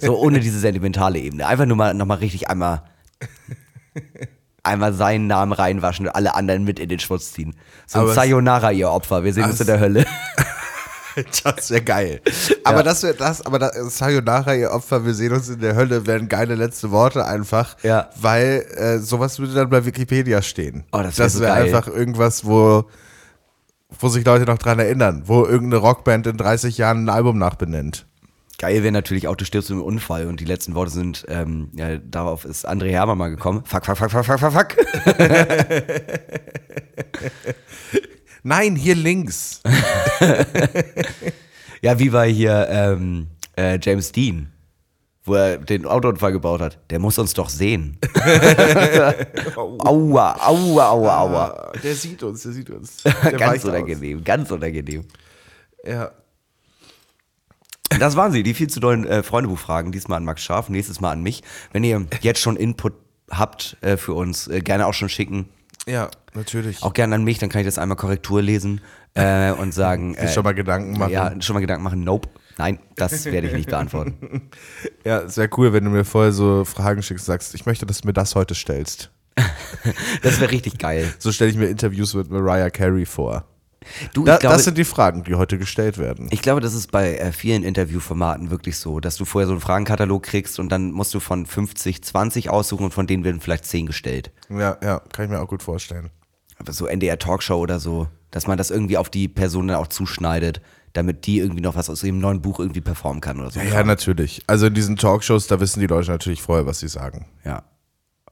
So 0.00 0.18
ohne 0.18 0.40
diese 0.40 0.58
sentimentale 0.58 1.18
Ebene. 1.18 1.46
Einfach 1.46 1.66
nur 1.66 1.76
mal 1.76 1.94
nochmal 1.94 2.18
richtig 2.18 2.48
einmal, 2.48 2.82
einmal 4.62 4.92
seinen 4.94 5.26
Namen 5.26 5.52
reinwaschen 5.52 6.06
und 6.06 6.14
alle 6.14 6.34
anderen 6.34 6.64
mit 6.64 6.78
in 6.78 6.88
den 6.88 6.98
Schmutz 6.98 7.32
ziehen. 7.32 7.54
So 7.86 7.98
ein 8.00 8.04
Aber 8.04 8.14
Sayonara, 8.14 8.72
ihr 8.72 8.90
Opfer. 8.90 9.24
Wir 9.24 9.32
sehen 9.32 9.44
uns 9.44 9.60
in 9.60 9.66
der 9.66 9.80
Hölle. 9.80 10.04
Das 11.42 11.70
wäre 11.70 11.80
geil. 11.82 12.20
Aber 12.62 12.76
Ja. 12.78 12.82
das 12.82 13.02
wäre 13.02 13.14
das, 13.14 13.40
aber 13.40 13.58
das, 13.58 13.96
Sayonara, 13.96 14.54
ihr 14.54 14.70
Opfer, 14.70 15.06
wir 15.06 15.14
sehen 15.14 15.32
uns 15.32 15.48
in 15.48 15.60
der 15.60 15.74
Hölle, 15.74 16.06
wären 16.06 16.28
geile 16.28 16.54
letzte 16.56 16.90
Worte 16.90 17.24
einfach. 17.24 17.74
Ja. 17.82 18.10
Weil 18.20 18.66
äh, 18.76 18.98
sowas 18.98 19.38
würde 19.38 19.54
dann 19.54 19.70
bei 19.70 19.86
Wikipedia 19.86 20.42
stehen. 20.42 20.84
Oh, 20.92 20.98
das 20.98 21.18
wär 21.18 21.30
so 21.30 21.40
wäre 21.40 21.54
einfach 21.54 21.86
irgendwas, 21.86 22.44
wo, 22.44 22.84
wo 23.88 24.08
sich 24.08 24.24
Leute 24.24 24.44
noch 24.44 24.58
dran 24.58 24.78
erinnern, 24.78 25.22
wo 25.26 25.44
irgendeine 25.44 25.82
Rockband 25.82 26.26
in 26.26 26.36
30 26.36 26.78
Jahren 26.78 27.04
ein 27.04 27.08
Album 27.08 27.38
nachbenennt. 27.38 28.06
Geil 28.58 28.82
wäre 28.82 28.92
natürlich 28.92 29.28
auch, 29.28 29.36
du 29.36 29.44
stirbst 29.44 29.70
im 29.70 29.82
Unfall 29.82 30.26
und 30.26 30.40
die 30.40 30.46
letzten 30.46 30.74
Worte 30.74 30.90
sind, 30.90 31.26
ähm, 31.28 31.68
ja, 31.74 31.98
darauf 31.98 32.44
ist 32.44 32.66
André 32.66 32.90
Hermann 32.90 33.18
mal 33.18 33.28
gekommen. 33.28 33.62
Fuck, 33.66 33.84
fuck, 33.84 33.98
fuck, 33.98 34.10
fuck, 34.10 34.24
fuck, 34.24 34.40
fuck, 34.40 34.52
fuck. 34.52 34.76
Nein, 38.42 38.76
hier 38.76 38.94
links. 38.94 39.62
Ja, 41.82 41.98
wie 41.98 42.10
bei 42.10 42.28
hier 42.28 42.66
ähm, 42.70 43.28
äh, 43.56 43.78
James 43.80 44.10
Dean, 44.10 44.50
wo 45.26 45.34
er 45.34 45.58
den 45.58 45.84
Autounfall 45.86 46.32
gebaut 46.32 46.60
hat. 46.60 46.78
Der 46.90 46.98
muss 46.98 47.18
uns 47.18 47.34
doch 47.34 47.48
sehen. 47.50 47.98
aua, 49.56 50.36
aua, 50.40 50.88
aua, 50.88 51.18
aua. 51.18 51.44
Ah, 51.46 51.72
Der 51.82 51.94
sieht 51.94 52.22
uns, 52.22 52.42
der 52.42 52.52
sieht 52.52 52.70
uns. 52.70 53.02
Der 53.02 53.12
ganz 53.32 53.40
weicht 53.52 53.64
aus. 53.64 53.70
unangenehm, 53.70 54.24
ganz 54.24 54.50
unangenehm. 54.50 55.04
Ja. 55.84 56.10
Das 58.00 58.16
waren 58.16 58.32
sie, 58.32 58.42
die 58.42 58.54
viel 58.54 58.68
zu 58.68 58.80
dollen 58.80 59.06
äh, 59.06 59.22
Freundebuchfragen. 59.22 59.92
Diesmal 59.92 60.18
an 60.18 60.24
Max 60.24 60.42
Scharf, 60.42 60.68
nächstes 60.68 61.00
Mal 61.00 61.12
an 61.12 61.22
mich. 61.22 61.42
Wenn 61.72 61.84
ihr 61.84 62.06
jetzt 62.20 62.40
schon 62.40 62.56
Input 62.56 62.94
habt 63.30 63.76
äh, 63.80 63.96
für 63.96 64.14
uns, 64.14 64.48
äh, 64.48 64.60
gerne 64.60 64.86
auch 64.86 64.94
schon 64.94 65.08
schicken. 65.08 65.48
ja, 65.86 66.08
natürlich. 66.34 66.82
Auch 66.82 66.92
gerne 66.92 67.14
an 67.14 67.24
mich, 67.24 67.38
dann 67.38 67.48
kann 67.48 67.60
ich 67.60 67.66
das 67.66 67.78
einmal 67.78 67.96
Korrektur 67.96 68.42
lesen 68.42 68.80
äh, 69.14 69.52
und 69.52 69.72
sagen. 69.72 70.14
Sich 70.14 70.32
schon 70.32 70.44
mal 70.44 70.54
Gedanken 70.54 70.98
machen. 70.98 71.12
Ja, 71.12 71.32
schon 71.40 71.54
mal 71.54 71.60
Gedanken 71.60 71.84
machen. 71.84 72.04
Nope. 72.04 72.28
Nein, 72.58 72.78
das 72.96 73.24
werde 73.26 73.48
ich 73.48 73.52
nicht 73.54 73.68
beantworten. 73.68 74.50
Ja, 75.04 75.20
es 75.20 75.36
wäre 75.36 75.48
cool, 75.56 75.72
wenn 75.72 75.84
du 75.84 75.90
mir 75.90 76.04
vorher 76.04 76.32
so 76.32 76.64
Fragen 76.64 77.00
schickst 77.02 77.24
und 77.28 77.32
sagst, 77.32 77.54
ich 77.54 77.64
möchte, 77.64 77.86
dass 77.86 78.00
du 78.00 78.08
mir 78.08 78.12
das 78.12 78.34
heute 78.34 78.54
stellst. 78.54 79.10
Das 80.22 80.40
wäre 80.40 80.50
richtig 80.50 80.78
geil. 80.78 81.12
So 81.18 81.30
stelle 81.30 81.50
ich 81.50 81.56
mir 81.56 81.66
Interviews 81.66 82.14
mit 82.14 82.28
Mariah 82.30 82.70
Carey 82.70 83.06
vor. 83.06 83.44
Du, 84.14 84.24
Da, 84.24 84.38
glaube, 84.38 84.56
das 84.56 84.64
sind 84.64 84.78
die 84.78 84.84
Fragen, 84.84 85.22
die 85.22 85.34
heute 85.36 85.58
gestellt 85.58 85.96
werden. 85.98 86.26
ich 86.32 86.42
glaube, 86.42 86.60
das 86.60 86.74
ist 86.74 86.90
bei 86.90 87.16
äh, 87.18 87.30
vielen 87.30 87.62
Interviewformaten 87.62 88.50
wirklich 88.50 88.78
so, 88.78 88.98
dass 88.98 89.16
du 89.16 89.24
vorher 89.24 89.46
so 89.46 89.52
einen 89.52 89.60
Fragenkatalog 89.60 90.22
kriegst 90.24 90.58
und 90.58 90.70
dann 90.70 90.90
musst 90.90 91.14
du 91.14 91.20
von 91.20 91.46
50, 91.46 92.02
20 92.02 92.50
aussuchen 92.50 92.86
und 92.86 92.94
von 92.94 93.06
denen 93.06 93.22
werden 93.22 93.40
vielleicht 93.40 93.64
10 93.66 93.86
gestellt. 93.86 94.32
Ja, 94.48 94.76
ja, 94.82 95.00
kann 95.12 95.26
ich 95.26 95.30
mir 95.30 95.40
auch 95.40 95.48
gut 95.48 95.62
vorstellen. 95.62 96.10
so 96.70 96.86
NDR 96.86 97.18
Talkshow 97.18 97.58
oder 97.58 97.78
so, 97.78 98.08
dass 98.32 98.48
man 98.48 98.58
das 98.58 98.70
irgendwie 98.70 98.96
auf 98.98 99.08
die 99.08 99.28
Person 99.28 99.68
dann 99.68 99.76
auch 99.76 99.86
zuschneidet, 99.86 100.60
damit 100.96 101.26
die 101.26 101.38
irgendwie 101.38 101.60
noch 101.60 101.76
was 101.76 101.90
aus 101.90 102.02
ihrem 102.02 102.18
neuen 102.18 102.40
Buch 102.40 102.58
irgendwie 102.58 102.80
performen 102.80 103.20
kann 103.20 103.38
oder 103.40 103.50
so. 103.50 103.60
Ja, 103.60 103.66
ja, 103.66 103.84
natürlich. 103.84 104.42
Also 104.46 104.66
in 104.66 104.74
diesen 104.74 104.96
Talkshows, 104.96 105.46
da 105.46 105.60
wissen 105.60 105.80
die 105.80 105.86
Leute 105.86 106.10
natürlich 106.10 106.42
vorher, 106.42 106.66
was 106.66 106.80
sie 106.80 106.88
sagen. 106.88 107.26
Ja. 107.44 107.64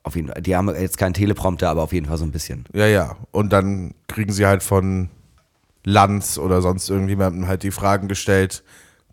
Auf 0.03 0.17
jeden 0.17 0.29
Fall. 0.29 0.43
Die 0.43 0.57
haben 0.57 0.69
jetzt 0.75 0.99
keinen 0.99 1.15
Teleprompter, 1.15 1.69
aber 1.69 1.83
auf 1.83 1.93
jeden 1.93 2.07
Fall 2.07 2.19
so 2.19 2.25
ein 2.25 2.33
bisschen. 2.33 2.65
Ja, 2.75 2.87
ja. 2.87 3.17
Und 3.33 3.53
dann 3.53 3.95
kriegen 4.07 4.33
sie 4.33 4.47
halt 4.47 4.63
von 4.63 5.11
Lanz 5.85 6.39
oder 6.39 6.63
sonst 6.63 6.89
irgendjemandem 6.89 7.47
halt 7.47 7.63
die 7.63 7.71
Fragen 7.71 8.09
gestellt, 8.09 8.65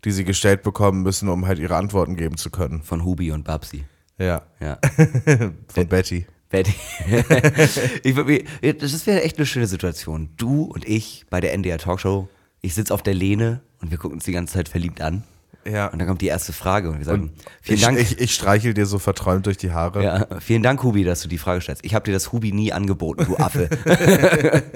die 0.04 0.12
sie 0.12 0.24
gestellt 0.24 0.62
bekommen 0.62 1.02
müssen, 1.02 1.28
um 1.28 1.46
halt 1.46 1.58
ihre 1.58 1.76
Antworten 1.76 2.16
geben 2.16 2.36
zu 2.36 2.50
können. 2.50 2.82
Von 2.82 3.04
Hubi 3.04 3.32
und 3.32 3.44
Babsi. 3.44 3.84
Ja. 4.18 4.42
Ja. 4.60 4.78
Von 5.68 5.88
Betty. 5.88 6.26
Betty. 6.48 6.74
ich, 8.02 8.78
das 8.78 9.06
wäre 9.06 9.22
echt 9.22 9.38
eine 9.38 9.46
schöne 9.46 9.66
Situation. 9.66 10.30
Du 10.36 10.64
und 10.64 10.86
ich 10.86 11.24
bei 11.30 11.40
der 11.40 11.54
NDR 11.54 11.78
Talkshow. 11.78 12.28
Ich 12.62 12.74
sitze 12.74 12.94
auf 12.94 13.02
der 13.02 13.14
Lehne 13.14 13.60
und 13.80 13.90
wir 13.90 13.98
gucken 13.98 14.16
uns 14.16 14.24
die 14.24 14.32
ganze 14.32 14.54
Zeit 14.54 14.68
verliebt 14.68 15.00
an. 15.00 15.24
Ja. 15.64 15.88
Und 15.88 15.98
dann 15.98 16.08
kommt 16.08 16.20
die 16.22 16.26
erste 16.28 16.52
Frage 16.52 16.90
und 16.90 16.98
wir 16.98 17.04
sagen, 17.04 17.22
Und 17.22 17.32
vielen 17.60 17.76
ich, 17.78 17.84
Dank. 17.84 17.98
Ich, 17.98 18.18
ich 18.20 18.34
streichel 18.34 18.72
dir 18.74 18.86
so 18.86 18.98
verträumt 18.98 19.46
durch 19.46 19.56
die 19.58 19.72
Haare. 19.72 20.02
ja, 20.02 20.26
vielen 20.40 20.62
Dank, 20.62 20.82
Hubi, 20.82 21.04
dass 21.04 21.22
du 21.22 21.28
die 21.28 21.38
Frage 21.38 21.60
stellst. 21.60 21.84
Ich 21.84 21.94
habe 21.94 22.04
dir 22.04 22.12
das 22.12 22.32
Hubi 22.32 22.52
nie 22.52 22.72
angeboten, 22.72 23.26
du 23.26 23.36
Affe. 23.36 23.68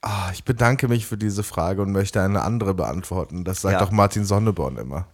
Ah, 0.00 0.30
ich 0.32 0.44
bedanke 0.44 0.86
mich 0.86 1.06
für 1.06 1.18
diese 1.18 1.42
Frage 1.42 1.82
und 1.82 1.90
möchte 1.90 2.22
eine 2.22 2.42
andere 2.42 2.72
beantworten. 2.72 3.42
Das 3.42 3.62
sagt 3.62 3.80
Ja. 3.80 3.84
auch 3.84 3.90
Martin 3.90 4.24
Sonneborn 4.24 4.76
immer. 4.76 5.08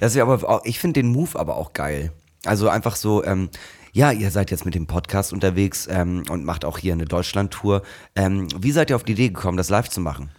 Das 0.00 0.14
ist 0.14 0.20
aber 0.20 0.46
auch, 0.48 0.64
ich 0.66 0.78
finde 0.78 1.00
den 1.00 1.10
Move 1.10 1.38
aber 1.38 1.56
auch 1.56 1.72
geil. 1.72 2.12
Also 2.44 2.68
einfach 2.68 2.94
so, 2.96 3.24
ähm, 3.24 3.48
ja, 3.92 4.12
ihr 4.12 4.30
seid 4.30 4.50
jetzt 4.50 4.64
mit 4.64 4.74
dem 4.74 4.86
Podcast 4.86 5.32
unterwegs 5.32 5.88
ähm, 5.90 6.24
und 6.30 6.44
macht 6.44 6.64
auch 6.64 6.78
hier 6.78 6.92
eine 6.92 7.04
Deutschland-Tour. 7.04 7.82
Ähm, 8.14 8.48
wie 8.58 8.72
seid 8.72 8.90
ihr 8.90 8.96
auf 8.96 9.04
die 9.04 9.12
Idee 9.12 9.28
gekommen, 9.28 9.56
das 9.56 9.70
live 9.70 9.88
zu 9.88 10.00
machen? 10.00 10.30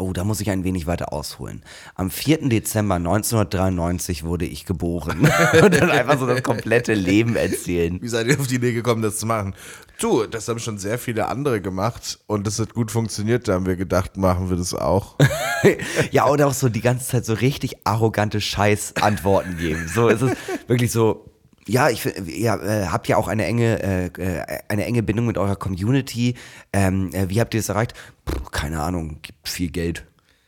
Oh, 0.00 0.12
da 0.12 0.22
muss 0.22 0.40
ich 0.40 0.48
ein 0.50 0.62
wenig 0.62 0.86
weiter 0.86 1.12
ausholen. 1.12 1.62
Am 1.96 2.08
4. 2.08 2.48
Dezember 2.48 2.94
1993 2.96 4.22
wurde 4.22 4.44
ich 4.44 4.64
geboren. 4.64 5.28
und 5.62 5.74
dann 5.74 5.90
einfach 5.90 6.20
so 6.20 6.26
das 6.26 6.44
komplette 6.44 6.94
Leben 6.94 7.34
erzählen. 7.34 8.00
Wie 8.00 8.08
seid 8.08 8.28
ihr 8.28 8.38
auf 8.38 8.46
die 8.46 8.56
Idee 8.56 8.72
gekommen, 8.72 9.02
das 9.02 9.18
zu 9.18 9.26
machen? 9.26 9.54
Du, 10.00 10.26
das 10.26 10.46
haben 10.46 10.60
schon 10.60 10.78
sehr 10.78 10.98
viele 10.98 11.26
andere 11.26 11.60
gemacht 11.60 12.20
und 12.28 12.46
das 12.46 12.60
hat 12.60 12.74
gut 12.74 12.92
funktioniert. 12.92 13.48
Da 13.48 13.54
haben 13.54 13.66
wir 13.66 13.74
gedacht, 13.74 14.16
machen 14.16 14.50
wir 14.50 14.56
das 14.56 14.72
auch. 14.72 15.16
ja, 16.12 16.28
oder 16.28 16.46
auch 16.46 16.54
so 16.54 16.68
die 16.68 16.80
ganze 16.80 17.08
Zeit 17.08 17.24
so 17.24 17.34
richtig 17.34 17.78
arrogante 17.84 18.40
Scheiß-Antworten 18.40 19.56
geben. 19.58 19.88
So 19.92 20.08
ist 20.08 20.22
es 20.22 20.36
wirklich 20.68 20.92
so. 20.92 21.24
Ja, 21.68 21.90
ich 21.90 22.04
ihr 22.26 22.54
äh, 22.54 22.86
habt 22.86 23.08
ja 23.08 23.16
auch 23.18 23.28
eine 23.28 23.44
enge, 23.44 23.82
äh, 23.82 24.06
äh, 24.06 24.58
eine 24.68 24.86
enge 24.86 25.02
Bindung 25.02 25.26
mit 25.26 25.36
eurer 25.36 25.56
Community. 25.56 26.34
Ähm, 26.72 27.10
äh, 27.12 27.28
wie 27.28 27.40
habt 27.40 27.52
ihr 27.54 27.60
das 27.60 27.68
erreicht? 27.68 27.92
Puh, 28.24 28.40
keine 28.50 28.80
Ahnung, 28.80 29.18
gibt 29.22 29.48
viel 29.48 29.70
Geld. 29.70 30.04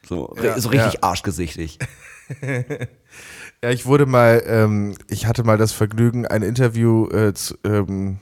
So, 0.08 0.34
Ja, 0.42 0.58
so 0.58 0.70
richtig 0.70 0.94
ja. 0.94 1.02
arschgesichtig. 1.02 1.78
Ja, 3.62 3.68
ich 3.68 3.84
wurde 3.84 4.06
mal, 4.06 4.42
ähm, 4.46 4.94
ich 5.08 5.26
hatte 5.26 5.44
mal 5.44 5.58
das 5.58 5.72
Vergnügen, 5.72 6.26
ein 6.26 6.42
Interview 6.42 7.08
äh, 7.10 7.34
zu, 7.34 7.56
ähm, 7.64 8.16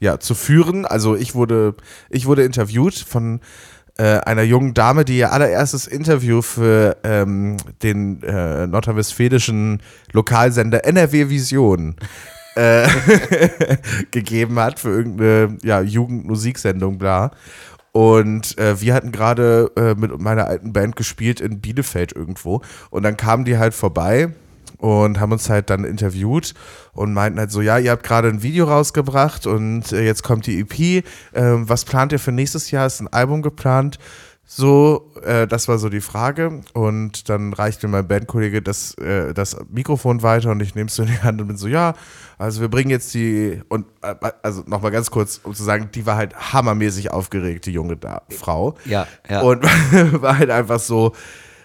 ja, 0.00 0.18
zu 0.18 0.34
führen. 0.34 0.84
Also 0.84 1.14
ich 1.14 1.36
wurde, 1.36 1.76
ich 2.10 2.26
wurde 2.26 2.42
interviewt 2.42 2.94
von 2.94 3.40
äh, 3.98 4.18
einer 4.18 4.42
jungen 4.42 4.74
Dame, 4.74 5.04
die 5.04 5.18
ihr 5.18 5.32
allererstes 5.32 5.86
Interview 5.86 6.42
für 6.42 6.96
ähm, 7.04 7.56
den 7.82 8.22
äh, 8.22 8.66
nordrhein-westfälischen 8.66 9.80
Lokalsender 10.12 10.84
NRW 10.84 11.30
Vision 11.30 11.96
äh, 12.56 12.88
gegeben 14.10 14.58
hat 14.58 14.80
für 14.80 14.90
irgendeine 14.90 15.58
ja, 15.62 15.80
Jugendmusiksendung, 15.80 16.98
bla. 16.98 17.30
Und 17.92 18.58
äh, 18.58 18.78
wir 18.80 18.92
hatten 18.92 19.10
gerade 19.10 19.70
äh, 19.76 19.94
mit 19.94 20.20
meiner 20.20 20.46
alten 20.46 20.74
Band 20.74 20.96
gespielt 20.96 21.40
in 21.40 21.60
Bielefeld 21.60 22.14
irgendwo. 22.14 22.60
Und 22.90 23.04
dann 23.04 23.16
kamen 23.16 23.46
die 23.46 23.56
halt 23.56 23.72
vorbei 23.72 24.34
und 24.78 25.20
haben 25.20 25.32
uns 25.32 25.48
halt 25.48 25.70
dann 25.70 25.84
interviewt 25.84 26.54
und 26.92 27.12
meinten 27.12 27.38
halt 27.38 27.50
so, 27.50 27.60
ja, 27.60 27.78
ihr 27.78 27.90
habt 27.90 28.02
gerade 28.02 28.28
ein 28.28 28.42
Video 28.42 28.66
rausgebracht 28.66 29.46
und 29.46 29.92
äh, 29.92 30.04
jetzt 30.04 30.22
kommt 30.22 30.46
die 30.46 30.60
EP. 30.60 31.04
Ähm, 31.34 31.68
was 31.68 31.84
plant 31.84 32.12
ihr 32.12 32.18
für 32.18 32.32
nächstes 32.32 32.70
Jahr? 32.70 32.86
Ist 32.86 33.00
ein 33.00 33.12
Album 33.12 33.42
geplant? 33.42 33.98
So, 34.48 35.12
äh, 35.24 35.48
das 35.48 35.66
war 35.66 35.78
so 35.78 35.88
die 35.88 36.00
Frage. 36.00 36.60
Und 36.72 37.28
dann 37.28 37.52
reichte 37.52 37.88
mein 37.88 38.06
Bandkollege 38.06 38.62
das, 38.62 38.94
äh, 38.94 39.34
das 39.34 39.56
Mikrofon 39.70 40.22
weiter 40.22 40.52
und 40.52 40.60
ich 40.62 40.76
nehme 40.76 40.86
es 40.86 40.94
so 40.94 41.02
in 41.02 41.08
die 41.08 41.18
Hand 41.18 41.40
und 41.40 41.48
bin 41.48 41.56
so, 41.56 41.66
ja, 41.66 41.94
also 42.38 42.60
wir 42.60 42.68
bringen 42.68 42.90
jetzt 42.90 43.12
die, 43.12 43.60
und 43.68 43.86
äh, 44.02 44.14
also 44.42 44.62
nochmal 44.66 44.92
ganz 44.92 45.10
kurz, 45.10 45.40
um 45.42 45.52
zu 45.52 45.64
sagen, 45.64 45.90
die 45.92 46.06
war 46.06 46.16
halt 46.16 46.52
hammermäßig 46.52 47.10
aufgeregt, 47.10 47.66
die 47.66 47.72
junge 47.72 47.96
da 47.96 48.22
Frau. 48.28 48.76
Ja, 48.84 49.08
ja. 49.28 49.40
Und 49.40 49.64
war 50.22 50.38
halt 50.38 50.50
einfach 50.50 50.78
so 50.78 51.12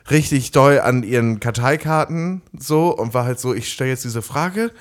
richtig 0.10 0.52
doll 0.52 0.80
an 0.80 1.04
ihren 1.04 1.40
Karteikarten 1.40 2.42
so 2.58 2.96
und 2.96 3.14
war 3.14 3.26
halt 3.26 3.40
so, 3.40 3.54
ich 3.54 3.72
stelle 3.72 3.92
jetzt 3.92 4.04
diese 4.04 4.22
Frage. 4.22 4.72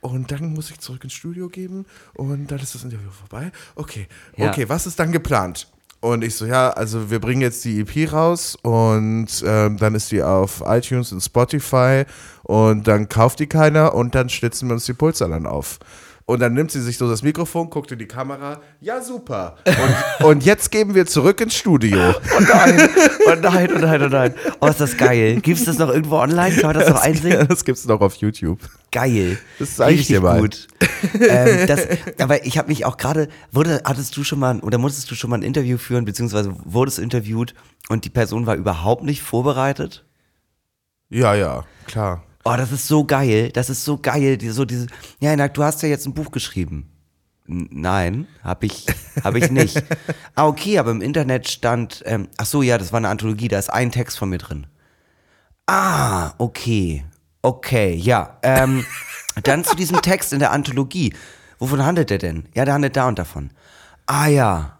Und 0.00 0.30
dann 0.32 0.54
muss 0.54 0.70
ich 0.70 0.78
zurück 0.78 1.04
ins 1.04 1.12
Studio 1.12 1.50
geben 1.50 1.84
und 2.14 2.50
dann 2.50 2.58
ist 2.58 2.74
das 2.74 2.84
Interview 2.84 3.10
vorbei. 3.10 3.52
Okay, 3.76 4.08
Ja. 4.36 4.48
okay, 4.48 4.66
was 4.66 4.86
ist 4.86 4.98
dann 4.98 5.12
geplant? 5.12 5.68
Und 6.00 6.24
ich 6.24 6.34
so, 6.36 6.46
ja, 6.46 6.70
also 6.70 7.10
wir 7.10 7.18
bringen 7.20 7.42
jetzt 7.42 7.62
die 7.66 7.80
EP 7.80 8.10
raus 8.10 8.56
und 8.62 9.26
ähm, 9.44 9.76
dann 9.76 9.94
ist 9.94 10.10
die 10.10 10.22
auf 10.22 10.62
iTunes 10.64 11.12
und 11.12 11.20
Spotify 11.20 12.04
und 12.44 12.88
dann 12.88 13.10
kauft 13.10 13.40
die 13.40 13.46
keiner 13.46 13.94
und 13.94 14.14
dann 14.14 14.30
schlitzen 14.30 14.68
wir 14.68 14.72
uns 14.74 14.86
die 14.86 14.94
Pulser 14.94 15.28
dann 15.28 15.44
auf. 15.46 15.78
Und 16.30 16.38
dann 16.38 16.54
nimmt 16.54 16.70
sie 16.70 16.80
sich 16.80 16.96
so 16.96 17.10
das 17.10 17.24
Mikrofon, 17.24 17.70
guckt 17.70 17.90
in 17.90 17.98
die 17.98 18.06
Kamera, 18.06 18.60
ja 18.80 19.02
super. 19.02 19.56
Und, 20.20 20.26
und 20.26 20.44
jetzt 20.44 20.70
geben 20.70 20.94
wir 20.94 21.04
zurück 21.04 21.40
ins 21.40 21.56
Studio. 21.56 21.98
Oh 22.32 22.40
nein, 22.40 22.88
oh 23.26 23.34
nein, 23.42 23.68
oh 23.74 23.78
nein, 23.78 24.02
oh 24.02 24.08
nein. 24.08 24.34
Oh, 24.60 24.68
ist 24.68 24.80
das 24.80 24.96
geil. 24.96 25.40
Gibt 25.40 25.58
es 25.58 25.64
das 25.64 25.78
noch 25.78 25.88
irgendwo 25.88 26.16
online? 26.18 26.54
Kann 26.54 26.72
man 26.72 26.78
das 26.78 26.88
noch 26.88 27.02
einsehen? 27.02 27.46
Das 27.48 27.64
gibt's 27.64 27.84
noch 27.84 28.00
auf 28.00 28.14
YouTube. 28.14 28.60
Geil. 28.92 29.38
Das 29.58 29.74
zeig 29.74 29.96
ich 29.96 30.06
dir 30.06 30.20
mal. 30.20 30.40
gut. 30.40 30.68
ähm, 31.20 31.66
das, 31.66 31.88
aber 32.18 32.46
ich 32.46 32.56
habe 32.58 32.68
mich 32.68 32.84
auch 32.84 32.96
gerade, 32.96 33.28
wurde, 33.50 33.82
hattest 33.84 34.16
du 34.16 34.22
schon 34.22 34.38
mal 34.38 34.60
oder 34.60 34.78
musstest 34.78 35.10
du 35.10 35.16
schon 35.16 35.30
mal 35.30 35.38
ein 35.38 35.42
Interview 35.42 35.78
führen, 35.78 36.04
beziehungsweise 36.04 36.54
wurdest 36.64 37.00
interviewt 37.00 37.54
und 37.88 38.04
die 38.04 38.10
Person 38.10 38.46
war 38.46 38.54
überhaupt 38.54 39.02
nicht 39.02 39.22
vorbereitet? 39.22 40.04
Ja, 41.08 41.34
ja, 41.34 41.64
klar. 41.86 42.22
Oh, 42.44 42.54
das 42.56 42.72
ist 42.72 42.88
so 42.88 43.04
geil. 43.04 43.50
Das 43.52 43.70
ist 43.70 43.84
so 43.84 43.98
geil. 43.98 44.36
Die, 44.36 44.48
so 44.48 44.64
diese, 44.64 44.86
ja, 45.20 45.34
na, 45.36 45.48
du 45.48 45.62
hast 45.62 45.82
ja 45.82 45.88
jetzt 45.88 46.06
ein 46.06 46.14
Buch 46.14 46.30
geschrieben. 46.30 46.90
N 47.46 47.68
nein, 47.70 48.26
habe 48.42 48.66
ich, 48.66 48.86
hab 49.22 49.34
ich 49.34 49.50
nicht. 49.50 49.82
ah, 50.34 50.46
okay, 50.46 50.78
aber 50.78 50.90
im 50.90 51.02
Internet 51.02 51.48
stand, 51.48 52.02
ähm, 52.06 52.28
ach 52.36 52.46
so, 52.46 52.62
ja, 52.62 52.78
das 52.78 52.92
war 52.92 52.98
eine 52.98 53.08
Anthologie, 53.08 53.48
da 53.48 53.58
ist 53.58 53.70
ein 53.70 53.90
Text 53.90 54.18
von 54.18 54.30
mir 54.30 54.38
drin. 54.38 54.66
Ah, 55.66 56.32
okay. 56.38 57.04
Okay, 57.42 57.94
ja. 57.94 58.38
Ähm, 58.42 58.84
dann 59.42 59.64
zu 59.64 59.76
diesem 59.76 60.00
Text 60.00 60.32
in 60.32 60.38
der 60.38 60.52
Anthologie. 60.52 61.14
Wovon 61.58 61.84
handelt 61.84 62.10
der 62.10 62.18
denn? 62.18 62.48
Ja, 62.54 62.64
der 62.64 62.74
handelt 62.74 62.96
da 62.96 63.06
und 63.08 63.18
davon. 63.18 63.50
Ah 64.06 64.26
ja. 64.26 64.78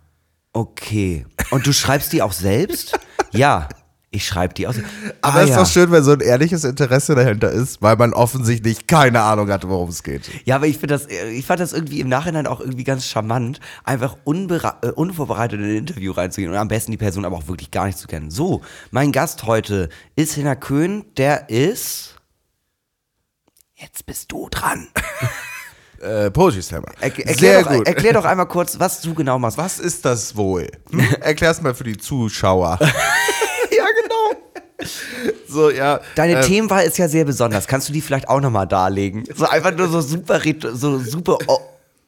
Okay. 0.53 1.27
Und 1.51 1.67
du 1.67 1.73
schreibst 1.73 2.13
die 2.13 2.23
auch 2.23 2.33
selbst? 2.33 2.99
Ja, 3.33 3.69
ich 4.13 4.27
schreibe 4.27 4.55
die 4.55 4.63
selbst. 4.63 4.83
Aber 5.21 5.37
ah, 5.37 5.43
es 5.43 5.51
ist 5.51 5.51
ja. 5.51 5.63
doch 5.63 5.71
schön, 5.71 5.93
wenn 5.93 6.03
so 6.03 6.13
ein 6.13 6.21
ehrliches 6.21 6.65
Interesse 6.65 7.15
dahinter 7.15 7.51
ist, 7.51 7.81
weil 7.81 7.97
man 7.97 8.13
offensichtlich 8.13 8.89
keine 8.89 9.23
Ahnung 9.23 9.49
hat, 9.51 9.69
worum 9.69 9.89
es 9.89 10.03
geht. 10.03 10.29
Ja, 10.45 10.57
aber 10.57 10.67
ich 10.67 10.79
finde 10.79 10.95
das, 10.95 11.07
ich 11.07 11.47
fand 11.47 11.61
das 11.61 11.73
irgendwie 11.73 12.01
im 12.01 12.09
Nachhinein 12.09 12.49
auch 12.49 12.61
irgendwie 12.61 12.83
ganz 12.83 13.07
charmant, 13.07 13.61
einfach 13.85 14.17
äh, 14.27 14.89
unvorbereitet 14.89 15.61
in 15.61 15.67
ein 15.67 15.77
Interview 15.77 16.11
reinzugehen 16.11 16.51
und 16.51 16.59
am 16.59 16.69
besten 16.69 16.91
die 16.91 16.97
Person 16.97 17.25
aber 17.25 17.37
auch 17.37 17.47
wirklich 17.47 17.71
gar 17.71 17.87
nicht 17.87 17.99
zu 17.99 18.09
kennen. 18.09 18.31
So, 18.31 18.63
mein 18.91 19.13
Gast 19.13 19.45
heute 19.45 19.89
ist 20.17 20.35
Hinner 20.35 20.57
Köhn, 20.57 21.05
der 21.17 21.49
ist. 21.49 22.17
Jetzt 23.77 24.07
bist 24.07 24.33
du 24.33 24.49
dran. 24.51 24.89
Äh, 26.01 26.31
Poetry 26.31 26.63
Slammer. 26.63 26.89
Er, 26.99 27.09
erklär, 27.09 27.35
Sehr 27.35 27.63
doch, 27.63 27.73
gut. 27.73 27.87
erklär 27.87 28.15
doch 28.15 28.25
einmal 28.25 28.47
kurz, 28.47 28.79
was 28.79 29.03
du 29.03 29.13
genau 29.13 29.39
machst. 29.39 29.59
Was 29.59 29.79
ist 29.79 30.07
das 30.07 30.35
wohl? 30.35 30.67
Hm? 30.91 31.01
Erklär's 31.21 31.61
mal 31.61 31.75
für 31.75 31.85
die 31.85 31.99
Zuschauer. 31.99 32.79
So, 35.49 35.71
ja. 35.71 36.01
Deine 36.15 36.41
äh, 36.41 36.43
Themenwahl 36.43 36.85
ist 36.85 36.99
ja 36.99 37.09
sehr 37.09 37.25
besonders. 37.25 37.67
Kannst 37.67 37.89
du 37.89 37.93
die 37.93 38.01
vielleicht 38.01 38.29
auch 38.29 38.41
nochmal 38.41 38.67
darlegen? 38.67 39.25
So 39.35 39.47
einfach 39.47 39.75
nur 39.77 39.89
so 39.89 40.01
super, 40.01 40.41
so 40.73 40.99
super 40.99 41.39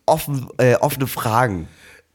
offen, 0.06 0.48
äh, 0.58 0.76
offene 0.76 1.06
Fragen. 1.06 1.68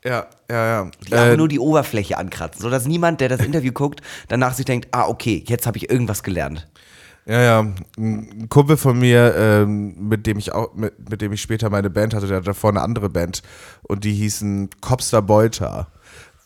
Ja, 0.03 0.27
ja, 0.49 0.67
ja. 0.67 0.91
die 1.05 1.13
aber 1.13 1.31
Äh, 1.31 1.37
nur 1.37 1.47
die 1.47 1.59
Oberfläche 1.59 2.17
ankratzen, 2.17 2.61
sodass 2.61 2.85
niemand, 2.85 3.19
der 3.19 3.29
das 3.29 3.41
Interview 3.41 3.73
guckt, 3.73 4.01
danach 4.29 4.53
sich 4.53 4.65
denkt, 4.65 4.87
ah, 4.91 5.07
okay, 5.07 5.43
jetzt 5.47 5.67
habe 5.67 5.77
ich 5.77 5.89
irgendwas 5.89 6.23
gelernt. 6.23 6.67
Ja, 7.25 7.41
ja. 7.41 7.67
Ein 7.97 8.47
Kumpel 8.47 8.77
von 8.77 8.97
mir, 8.97 9.35
ähm, 9.35 10.07
mit 10.07 10.25
dem 10.25 10.37
ich 10.37 10.53
auch, 10.53 10.73
mit, 10.75 11.09
mit 11.09 11.21
dem 11.21 11.33
ich 11.33 11.41
später 11.41 11.69
meine 11.69 11.89
Band 11.89 12.13
hatte, 12.13 12.27
der 12.27 12.37
hatte 12.37 12.45
davor 12.45 12.69
eine 12.69 12.81
andere 12.81 13.09
Band 13.09 13.41
und 13.83 14.05
die 14.05 14.13
hießen 14.13 14.69
Kopster 14.79 15.21
Beuter, 15.21 15.87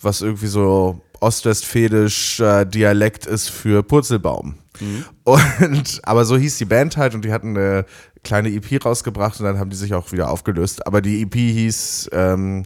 was 0.01 0.21
irgendwie 0.21 0.47
so 0.47 1.01
ostwestfälischer 1.21 2.65
Dialekt 2.65 3.25
ist 3.25 3.49
für 3.49 3.83
Purzelbaum. 3.83 4.55
Und 5.23 6.01
aber 6.03 6.25
so 6.25 6.37
hieß 6.37 6.57
die 6.57 6.65
Band 6.65 6.97
halt 6.97 7.13
und 7.13 7.23
die 7.23 7.31
hatten 7.31 7.55
eine 7.55 7.85
kleine 8.23 8.49
EP 8.49 8.83
rausgebracht 8.83 9.39
und 9.39 9.45
dann 9.45 9.59
haben 9.59 9.69
die 9.69 9.75
sich 9.75 9.93
auch 9.93 10.11
wieder 10.11 10.29
aufgelöst. 10.29 10.85
Aber 10.87 11.01
die 11.01 11.21
EP 11.21 11.35
hieß 11.35 12.09
ähm, 12.13 12.63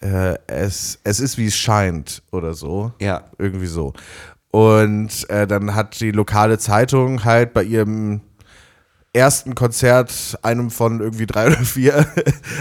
äh, 0.00 0.36
es, 0.46 1.00
es 1.04 1.20
ist 1.20 1.38
wie 1.38 1.46
es 1.46 1.56
scheint 1.56 2.22
oder 2.30 2.54
so. 2.54 2.92
Ja. 3.00 3.24
Irgendwie 3.38 3.66
so. 3.66 3.92
Und 4.52 5.28
äh, 5.30 5.46
dann 5.46 5.74
hat 5.74 6.00
die 6.00 6.10
lokale 6.10 6.58
Zeitung 6.58 7.24
halt 7.24 7.52
bei 7.52 7.62
ihrem 7.62 8.20
ersten 9.12 9.56
Konzert, 9.56 10.38
einem 10.42 10.70
von 10.70 11.00
irgendwie 11.00 11.26
drei 11.26 11.46
oder 11.48 11.56
vier, 11.56 12.06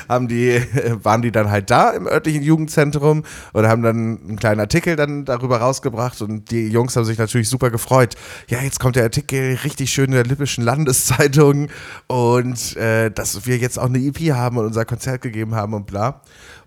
haben 0.08 0.28
die, 0.28 0.62
waren 1.04 1.22
die 1.22 1.32
dann 1.32 1.52
halt 1.52 1.70
da 1.70 1.92
im 1.92 2.08
örtlichen 2.08 2.42
Jugendzentrum 2.42 3.24
und 3.54 3.68
haben 3.68 3.84
dann 3.84 4.20
einen 4.28 4.40
kleinen 4.40 4.60
Artikel 4.60 4.96
dann 4.96 5.26
darüber 5.26 5.58
rausgebracht 5.60 6.22
und 6.22 6.50
die 6.50 6.68
Jungs 6.70 6.96
haben 6.96 7.06
sich 7.06 7.18
natürlich 7.20 7.50
super 7.50 7.70
gefreut. 7.70 8.16
Ja, 8.50 8.62
jetzt 8.62 8.80
kommt 8.80 8.96
der 8.96 9.04
Artikel 9.04 9.60
richtig 9.64 9.92
schön 9.92 10.06
in 10.06 10.12
der 10.14 10.24
Lippischen 10.24 10.64
Landeszeitung 10.64 11.68
und 12.08 12.76
äh, 12.78 13.12
dass 13.12 13.46
wir 13.46 13.58
jetzt 13.58 13.78
auch 13.78 13.86
eine 13.86 14.00
EP 14.00 14.34
haben 14.34 14.58
und 14.58 14.66
unser 14.66 14.86
Konzert 14.86 15.22
gegeben 15.22 15.54
haben 15.54 15.74
und 15.76 15.86
bla. 15.86 16.22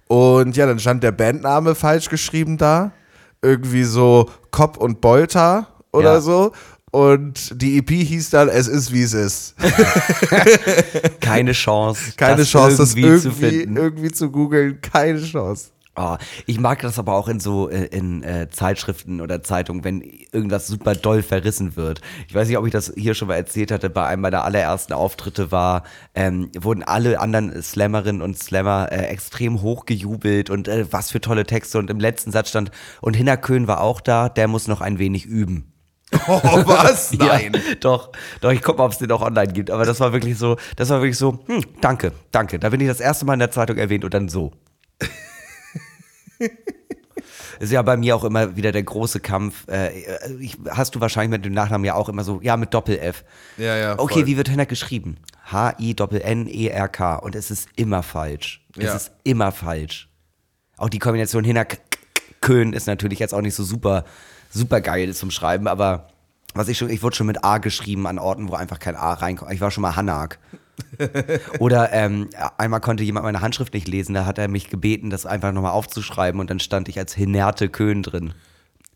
Und 0.06 0.56
ja, 0.56 0.66
dann 0.66 0.78
stand 0.78 1.02
der 1.02 1.12
Bandname 1.12 1.74
falsch 1.74 2.08
geschrieben 2.08 2.58
da. 2.58 2.92
Irgendwie 3.40 3.82
so 3.82 4.30
Kopp 4.52 4.76
und 4.76 5.00
Bolter 5.00 5.66
oder 5.90 6.14
Ja. 6.14 6.20
so. 6.20 6.52
Und 6.92 7.60
die 7.62 7.78
EP 7.78 7.88
hieß 7.88 8.30
dann 8.30 8.50
Es 8.50 8.68
ist 8.68 8.92
wie 8.92 9.02
es 9.02 9.14
ist. 9.14 9.54
Keine 11.20 11.52
Chance. 11.52 12.12
Keine 12.18 12.44
Chance, 12.44 12.76
das 12.76 12.94
irgendwie 12.94 13.18
zu 13.18 13.28
irgendwie, 13.28 13.48
finden. 13.48 13.76
irgendwie 13.78 14.12
zu 14.12 14.30
googeln. 14.30 14.78
Keine 14.82 15.22
Chance. 15.22 15.70
Oh, 15.96 16.16
ich 16.46 16.60
mag 16.60 16.80
das 16.80 16.98
aber 16.98 17.14
auch 17.14 17.28
in 17.28 17.40
so 17.40 17.70
äh, 17.70 17.84
in 17.86 18.22
äh, 18.22 18.48
Zeitschriften 18.50 19.22
oder 19.22 19.42
Zeitungen, 19.42 19.84
wenn 19.84 20.02
irgendwas 20.32 20.66
super 20.66 20.94
doll 20.94 21.22
verrissen 21.22 21.76
wird. 21.76 22.02
Ich 22.28 22.34
weiß 22.34 22.48
nicht, 22.48 22.58
ob 22.58 22.66
ich 22.66 22.72
das 22.72 22.92
hier 22.94 23.14
schon 23.14 23.28
mal 23.28 23.36
erzählt 23.36 23.70
hatte. 23.70 23.88
Bei 23.88 24.06
einem 24.06 24.20
meiner 24.20 24.44
allerersten 24.44 24.92
Auftritte 24.92 25.50
war, 25.50 25.84
ähm, 26.14 26.50
wurden 26.58 26.82
alle 26.82 27.20
anderen 27.20 27.62
Slammerinnen 27.62 28.20
und 28.20 28.38
Slammer 28.38 28.92
äh, 28.92 29.06
extrem 29.06 29.62
hochgejubelt 29.62 30.50
und 30.50 30.68
äh, 30.68 30.86
was 30.90 31.10
für 31.10 31.22
tolle 31.22 31.46
Texte. 31.46 31.78
Und 31.78 31.88
im 31.88 32.00
letzten 32.00 32.32
Satz 32.32 32.50
stand, 32.50 32.70
und 33.00 33.14
Hinner 33.14 33.38
Köhn 33.38 33.66
war 33.66 33.80
auch 33.80 34.02
da, 34.02 34.28
der 34.28 34.48
muss 34.48 34.68
noch 34.68 34.82
ein 34.82 34.98
wenig 34.98 35.24
üben. 35.24 35.71
Oh, 36.28 36.40
was? 36.66 37.12
Nein. 37.14 37.52
Ja, 37.54 37.74
doch, 37.80 38.10
doch, 38.40 38.52
ich 38.52 38.62
guck 38.62 38.78
mal, 38.78 38.84
ob 38.84 38.92
es 38.92 38.98
den 38.98 39.10
auch 39.12 39.22
online 39.22 39.52
gibt. 39.52 39.70
Aber 39.70 39.84
das 39.84 39.98
war 40.00 40.12
wirklich 40.12 40.36
so, 40.38 40.56
das 40.76 40.88
war 40.90 41.00
wirklich 41.00 41.18
so, 41.18 41.38
hm, 41.46 41.64
danke, 41.80 42.12
danke. 42.30 42.58
Da 42.58 42.68
bin 42.68 42.80
ich 42.80 42.88
das 42.88 43.00
erste 43.00 43.24
Mal 43.24 43.32
in 43.34 43.38
der 43.40 43.50
Zeitung 43.50 43.76
erwähnt 43.78 44.04
und 44.04 44.12
dann 44.14 44.28
so. 44.28 44.52
Ist 47.60 47.70
ja 47.70 47.82
bei 47.82 47.96
mir 47.96 48.16
auch 48.16 48.24
immer 48.24 48.56
wieder 48.56 48.72
der 48.72 48.82
große 48.82 49.20
Kampf. 49.20 49.68
Äh, 49.68 49.90
ich, 50.40 50.58
hast 50.70 50.94
du 50.96 51.00
wahrscheinlich 51.00 51.30
mit 51.38 51.44
dem 51.44 51.52
Nachnamen 51.52 51.84
ja 51.84 51.94
auch 51.94 52.08
immer 52.08 52.24
so, 52.24 52.40
ja, 52.42 52.56
mit 52.56 52.74
Doppel-F. 52.74 53.24
Ja, 53.56 53.76
ja, 53.76 53.98
Okay, 53.98 54.14
voll. 54.20 54.26
wie 54.26 54.36
wird 54.36 54.50
Henner 54.50 54.66
geschrieben? 54.66 55.18
H-I-N-N-E-R-K. 55.50 57.16
Und 57.16 57.36
es 57.36 57.50
ist 57.52 57.68
immer 57.76 58.02
falsch. 58.02 58.66
Es 58.76 58.84
Ja. 58.84 58.94
ist 58.96 59.12
immer 59.22 59.52
falsch. 59.52 60.08
Auch 60.76 60.88
die 60.88 60.98
Kombination 60.98 61.44
Hinner 61.44 61.64
K- 61.64 61.76
K- 61.76 61.98
Köhn 62.40 62.72
ist 62.72 62.86
natürlich 62.88 63.20
jetzt 63.20 63.32
auch 63.34 63.40
nicht 63.42 63.54
so 63.54 63.62
super, 63.62 64.04
super 64.52 64.80
geil 64.80 65.14
zum 65.14 65.30
Schreiben, 65.30 65.66
aber 65.66 66.08
was 66.54 66.68
ich 66.68 66.78
schon, 66.78 66.90
ich 66.90 67.02
wurde 67.02 67.16
schon 67.16 67.26
mit 67.26 67.44
A 67.44 67.58
geschrieben 67.58 68.06
an 68.06 68.18
Orten, 68.18 68.48
wo 68.48 68.54
einfach 68.54 68.78
kein 68.78 68.96
A 68.96 69.14
reinkommt. 69.14 69.52
Ich 69.52 69.60
war 69.60 69.70
schon 69.70 69.82
mal 69.82 69.96
Hanag. 69.96 70.38
Oder 71.58 71.92
ähm, 71.92 72.28
einmal 72.58 72.80
konnte 72.80 73.02
jemand 73.04 73.24
meine 73.24 73.40
Handschrift 73.40 73.74
nicht 73.74 73.88
lesen, 73.88 74.14
da 74.14 74.26
hat 74.26 74.38
er 74.38 74.48
mich 74.48 74.70
gebeten, 74.70 75.10
das 75.10 75.26
einfach 75.26 75.52
nochmal 75.52 75.72
aufzuschreiben 75.72 76.40
und 76.40 76.50
dann 76.50 76.60
stand 76.60 76.88
ich 76.88 76.98
als 76.98 77.14
Hinerte 77.14 77.68
Köhn 77.68 78.02
drin. 78.02 78.34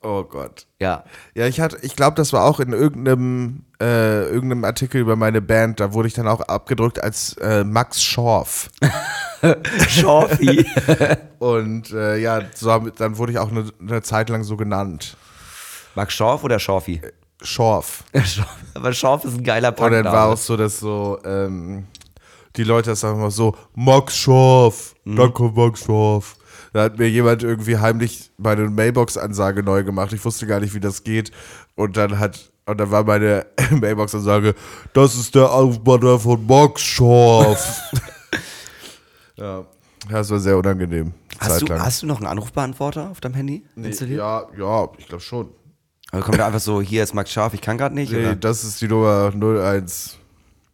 Oh 0.02 0.22
Gott. 0.22 0.66
Ja. 0.80 1.04
Ja, 1.34 1.46
ich 1.46 1.60
hatte, 1.60 1.78
ich 1.82 1.96
glaube, 1.96 2.16
das 2.16 2.32
war 2.32 2.44
auch 2.44 2.60
in 2.60 2.72
irgendeinem, 2.72 3.64
äh, 3.80 4.24
irgendeinem 4.28 4.64
Artikel 4.64 5.00
über 5.00 5.16
meine 5.16 5.40
Band. 5.40 5.80
Da 5.80 5.92
wurde 5.94 6.08
ich 6.08 6.14
dann 6.14 6.28
auch 6.28 6.40
abgedrückt 6.40 7.02
als 7.02 7.32
äh, 7.38 7.64
Max 7.64 8.02
Schorf. 8.02 8.70
Schorfi. 9.88 10.64
Und 11.38 11.90
äh, 11.92 12.18
ja, 12.18 12.42
so, 12.54 12.78
dann 12.90 13.18
wurde 13.18 13.32
ich 13.32 13.38
auch 13.38 13.50
eine, 13.50 13.64
eine 13.80 14.02
Zeit 14.02 14.28
lang 14.28 14.44
so 14.44 14.56
genannt. 14.56 15.16
Max 15.96 16.12
Schorf 16.12 16.44
oder 16.44 16.58
Schorfi? 16.58 17.00
Schorf. 17.42 18.04
Schorf. 18.14 18.56
Aber 18.74 18.92
Schorf 18.92 19.24
ist 19.24 19.38
ein 19.38 19.42
geiler 19.44 19.76
Und 19.78 19.90
dann 19.90 20.04
war 20.04 20.28
auch 20.28 20.36
so, 20.36 20.56
dass 20.56 20.78
so, 20.78 21.18
ähm, 21.24 21.86
die 22.54 22.64
Leute 22.64 22.90
das 22.90 23.00
sagen 23.00 23.18
immer 23.18 23.30
so, 23.30 23.56
Max 23.74 24.16
Schorf, 24.16 24.94
danke 25.04 25.44
Max 25.44 25.84
Schorf. 25.84 26.36
Da 26.74 26.82
hat 26.82 26.98
mir 26.98 27.08
jemand 27.08 27.42
irgendwie 27.42 27.78
heimlich 27.78 28.30
meine 28.36 28.68
Mailbox-Ansage 28.68 29.62
neu 29.62 29.84
gemacht. 29.84 30.12
Ich 30.12 30.22
wusste 30.22 30.46
gar 30.46 30.60
nicht, 30.60 30.74
wie 30.74 30.80
das 30.80 31.02
geht. 31.02 31.30
Und 31.74 31.96
dann 31.96 32.18
hat, 32.18 32.50
und 32.66 32.78
dann 32.78 32.90
war 32.90 33.04
meine 33.04 33.46
Mailbox-Ansage, 33.70 34.54
das 34.92 35.14
ist 35.14 35.34
der 35.34 35.50
Anrufbeantworter 35.50 36.20
von 36.20 36.46
Max 36.46 36.82
Schorf. 36.82 37.80
ja. 39.36 39.64
das 40.10 40.30
war 40.30 40.38
sehr 40.38 40.58
unangenehm. 40.58 41.14
Hast 41.38 41.62
du, 41.62 41.78
hast 41.78 42.02
du 42.02 42.06
noch 42.06 42.18
einen 42.18 42.26
Anrufbeantworter 42.26 43.10
auf 43.10 43.20
deinem 43.20 43.34
Handy 43.34 43.64
nee, 43.74 43.88
installiert? 43.88 44.18
ja, 44.18 44.46
ja, 44.58 44.88
ich 44.98 45.06
glaube 45.08 45.22
schon. 45.22 45.48
Oder 46.12 46.22
kommt 46.22 46.38
da 46.38 46.46
einfach 46.46 46.60
so, 46.60 46.80
hier 46.80 47.02
ist 47.02 47.14
Max 47.14 47.32
Scharf, 47.32 47.54
ich 47.54 47.60
kann 47.60 47.78
gerade 47.78 47.94
nicht? 47.94 48.12
Nee, 48.12 48.20
Oder? 48.20 48.36
das 48.36 48.64
ist 48.64 48.80
die 48.80 48.88
Nummer 48.88 49.32
01. 49.34 50.18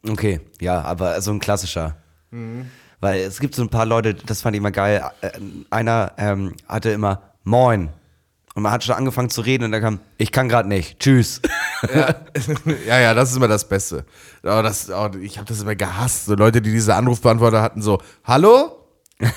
Okay, 0.07 0.41
ja, 0.61 0.81
aber 0.81 1.19
so 1.21 1.31
ein 1.31 1.39
klassischer. 1.39 1.95
Mhm. 2.31 2.69
Weil 2.99 3.21
es 3.21 3.39
gibt 3.39 3.55
so 3.55 3.61
ein 3.63 3.69
paar 3.69 3.85
Leute, 3.85 4.13
das 4.13 4.41
fand 4.41 4.55
ich 4.55 4.59
immer 4.59 4.71
geil. 4.71 5.03
Äh, 5.21 5.31
Einer 5.69 6.13
ähm, 6.17 6.53
hatte 6.67 6.91
immer 6.91 7.21
Moin. 7.43 7.89
Und 8.55 8.61
man 8.63 8.71
hat 8.71 8.83
schon 8.83 8.95
angefangen 8.95 9.29
zu 9.31 9.41
reden 9.41 9.65
und 9.65 9.71
dann 9.71 9.81
kam, 9.81 9.99
ich 10.17 10.31
kann 10.31 10.47
gerade 10.47 10.69
nicht. 10.69 10.99
Tschüss. 10.99 11.41
Ja, 12.87 12.97
ja, 13.01 13.13
das 13.13 13.31
ist 13.31 13.35
immer 13.35 13.49
das 13.49 13.67
Beste. 13.67 14.05
Aber 14.41 14.63
das, 14.63 14.89
oh, 14.89 15.09
ich 15.21 15.37
habe 15.37 15.45
das 15.45 15.61
immer 15.61 15.75
gehasst. 15.75 16.27
So 16.27 16.35
Leute, 16.35 16.61
die 16.61 16.71
diese 16.71 16.95
Anrufbeantworter 16.95 17.61
hatten, 17.61 17.81
so, 17.81 18.01
hallo? 18.23 18.87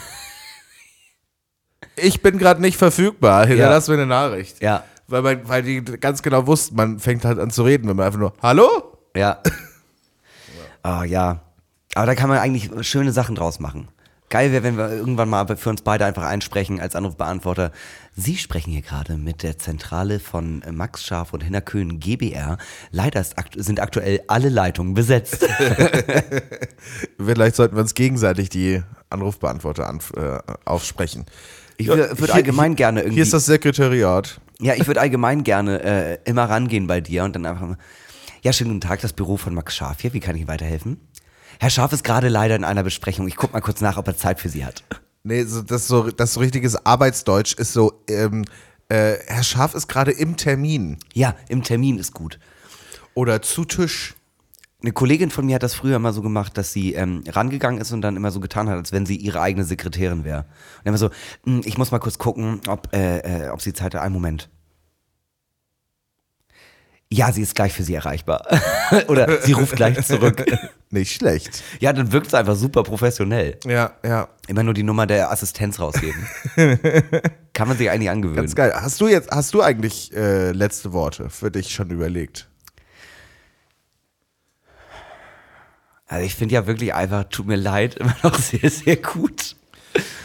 Ich 1.97 2.21
bin 2.23 2.37
gerade 2.39 2.61
nicht 2.61 2.77
verfügbar. 2.77 3.47
Hinterlass 3.47 3.89
mir 3.89 3.95
eine 3.95 4.07
Nachricht. 4.07 4.63
Ja, 4.63 4.85
Weil, 5.09 5.23
man, 5.23 5.49
weil 5.49 5.63
die 5.63 5.83
ganz 5.85 6.23
genau 6.23 6.47
wussten, 6.47 6.75
man 6.77 6.99
fängt 6.99 7.25
halt 7.25 7.39
an 7.39 7.51
zu 7.51 7.63
reden, 7.63 7.89
wenn 7.89 7.97
man 7.97 8.07
einfach 8.07 8.19
nur, 8.19 8.33
hallo? 8.43 8.69
ja. 9.17 9.41
Ah, 10.83 11.03
ja. 11.03 11.41
Aber 11.97 12.07
da 12.07 12.15
kann 12.15 12.29
man 12.29 12.39
eigentlich 12.39 12.71
schöne 12.87 13.11
Sachen 13.11 13.35
draus 13.35 13.59
machen. 13.59 13.89
Geil 14.29 14.53
wäre, 14.53 14.63
wenn 14.63 14.77
wir 14.77 14.89
irgendwann 14.91 15.29
mal 15.29 15.57
für 15.57 15.71
uns 15.71 15.83
beide 15.83 16.05
einfach 16.05 16.23
einsprechen 16.25 16.79
als 16.81 16.95
Anrufbeantworter. 16.95 17.73
Sie 18.15 18.37
sprechen 18.37 18.71
hier 18.71 18.83
gerade 18.83 19.17
mit 19.17 19.43
der 19.43 19.59
Zentrale 19.59 20.21
von 20.21 20.63
Max 20.71 21.05
Scharf 21.05 21.33
und 21.33 21.43
Hinner 21.43 21.61
Köhn 21.61 21.99
GBR. 21.99 22.59
Leider 22.93 23.21
ist 23.21 23.37
akt 23.37 23.55
sind 23.57 23.81
aktuell 23.81 24.21
alle 24.29 24.49
Leitungen 24.49 24.95
besetzt. 24.95 25.45
Vielleicht 27.19 27.57
sollten 27.57 27.77
wir 27.77 27.81
uns 27.83 27.95
gegenseitig 27.95 28.49
die 28.49 28.83
Anrufbeantworter 29.11 29.89
anf 29.89 30.13
äh, 30.17 30.39
aufsprechen. 30.65 31.27
Ich 31.79 31.87
Ja, 31.89 31.97
würde 31.97 32.17
hier- 32.17 32.35
allgemein 32.35 32.75
gerne 32.77 33.01
irgendwie. 33.01 33.15
Hier 33.17 33.23
ist 33.25 33.33
das 33.33 33.47
Sekretariat. 33.47 34.41
Ja, 34.61 34.75
ich 34.75 34.87
würde 34.87 35.01
allgemein 35.01 35.45
gerne 35.45 35.83
äh, 35.83 36.19
immer 36.25 36.45
rangehen 36.45 36.87
bei 36.87 37.01
dir 37.01 37.25
und 37.25 37.35
dann 37.37 37.47
einfach 37.47 37.67
mal. 37.67 37.79
Ja, 38.43 38.53
schönen 38.53 38.71
guten 38.71 38.81
Tag, 38.81 39.01
das 39.01 39.13
Büro 39.13 39.37
von 39.37 39.55
Max 39.55 39.75
Scharf 39.75 40.01
hier. 40.01 40.13
Wie 40.13 40.21
kann 40.21 40.35
ich 40.37 40.43
Ihnen 40.43 40.49
weiterhelfen? 40.49 41.01
Herr 41.59 41.71
Scharf 41.71 41.93
ist 41.93 42.05
gerade 42.05 42.29
leider 42.29 42.55
in 42.55 42.65
einer 42.65 42.83
Besprechung. 42.83 43.27
Ich 43.29 43.37
guck 43.37 43.53
mal 43.53 43.61
kurz 43.61 43.81
nach, 43.81 43.97
ob 43.97 44.07
er 44.07 44.17
Zeit 44.17 44.41
für 44.41 44.49
Sie 44.49 44.65
hat. 44.65 44.85
Nee, 45.25 45.45
so, 45.45 45.63
das, 45.63 45.89
so, 45.89 46.11
das 46.11 46.35
so 46.35 46.41
richtiges 46.41 46.87
Arbeitsdeutsch 46.87 47.55
ist 47.55 47.73
so, 47.73 48.05
ähm, 48.09 48.45
äh, 48.89 49.17
Herr 49.27 49.43
Schaf 49.43 49.75
ist 49.75 49.89
gerade 49.89 50.13
im 50.13 50.37
Termin. 50.37 50.99
Ja, 51.13 51.35
im 51.49 51.63
Termin 51.63 51.99
ist 51.99 52.15
gut. 52.15 52.39
Oder 53.15 53.43
zu 53.43 53.65
Tisch. 53.65 54.15
Eine 54.87 54.93
Kollegin 54.93 55.31
von 55.31 55.45
mir 55.45 55.57
hat 55.57 55.65
das 55.65 55.75
früher 55.75 55.99
mal 55.99 56.13
so 56.13 56.23
gemacht, 56.23 56.57
dass 56.57 56.73
sie 56.73 56.95
ähm, 56.95 57.25
rangegangen 57.27 57.81
ist 57.81 57.91
und 57.91 58.03
dann 58.03 58.15
immer 58.15 58.31
so 58.31 58.39
getan 58.39 58.69
hat, 58.69 58.77
als 58.77 58.93
wenn 58.93 59.05
sie 59.05 59.17
ihre 59.17 59.41
eigene 59.41 59.65
Sekretärin 59.65 60.23
wäre. 60.23 60.45
Und 60.79 60.87
immer 60.87 60.97
so, 60.97 61.11
"Hm, 61.43 61.63
ich 61.65 61.77
muss 61.77 61.91
mal 61.91 61.99
kurz 61.99 62.19
gucken, 62.19 62.61
ob, 62.69 62.95
äh, 62.95 63.47
äh, 63.47 63.49
ob 63.49 63.61
sie 63.61 63.73
Zeit 63.73 63.97
hat. 63.97 64.03
Einen 64.03 64.15
Moment. 64.15 64.49
Ja, 67.13 67.33
sie 67.33 67.43
ist 67.43 67.57
gleich 67.57 67.73
für 67.73 67.83
Sie 67.83 67.95
erreichbar. 67.95 68.47
Oder 69.09 69.43
sie 69.43 69.55
ruft 69.55 69.75
gleich 69.75 70.07
zurück. 70.07 70.45
Nicht 70.91 71.13
schlecht. 71.13 71.65
Ja, 71.81 71.93
dann 71.93 72.13
wirkt 72.13 72.29
es 72.29 72.35
einfach 72.35 72.55
super 72.55 72.85
professionell. 72.85 73.59
Ja, 73.65 73.91
ja. 74.05 74.29
Immer 74.47 74.63
nur 74.63 74.75
die 74.75 74.85
Nummer 74.85 75.09
der 75.09 75.33
Assistenz 75.33 75.81
rausgeben. 75.81 76.29
Kann 77.55 77.67
man 77.67 77.77
sich 77.77 77.91
eigentlich 77.91 78.11
angewöhnen. 78.11 78.37
Ganz 78.37 78.55
geil. 78.55 78.73
Hast 78.73 79.01
du 79.01 79.09
jetzt, 79.09 79.33
hast 79.33 79.53
du 79.53 79.63
eigentlich 79.63 80.15
äh, 80.15 80.53
letzte 80.53 80.93
Worte 80.93 81.29
für 81.29 81.51
dich 81.51 81.75
schon 81.75 81.91
überlegt? 81.91 82.49
Also 86.07 86.25
ich 86.25 86.35
finde 86.35 86.55
ja 86.55 86.67
wirklich 86.67 86.95
einfach, 86.95 87.25
tut 87.25 87.47
mir 87.47 87.57
leid, 87.57 87.95
immer 88.01 88.17
noch 88.23 88.35
sehr, 88.39 88.71
sehr 88.71 88.97
gut. 88.97 89.57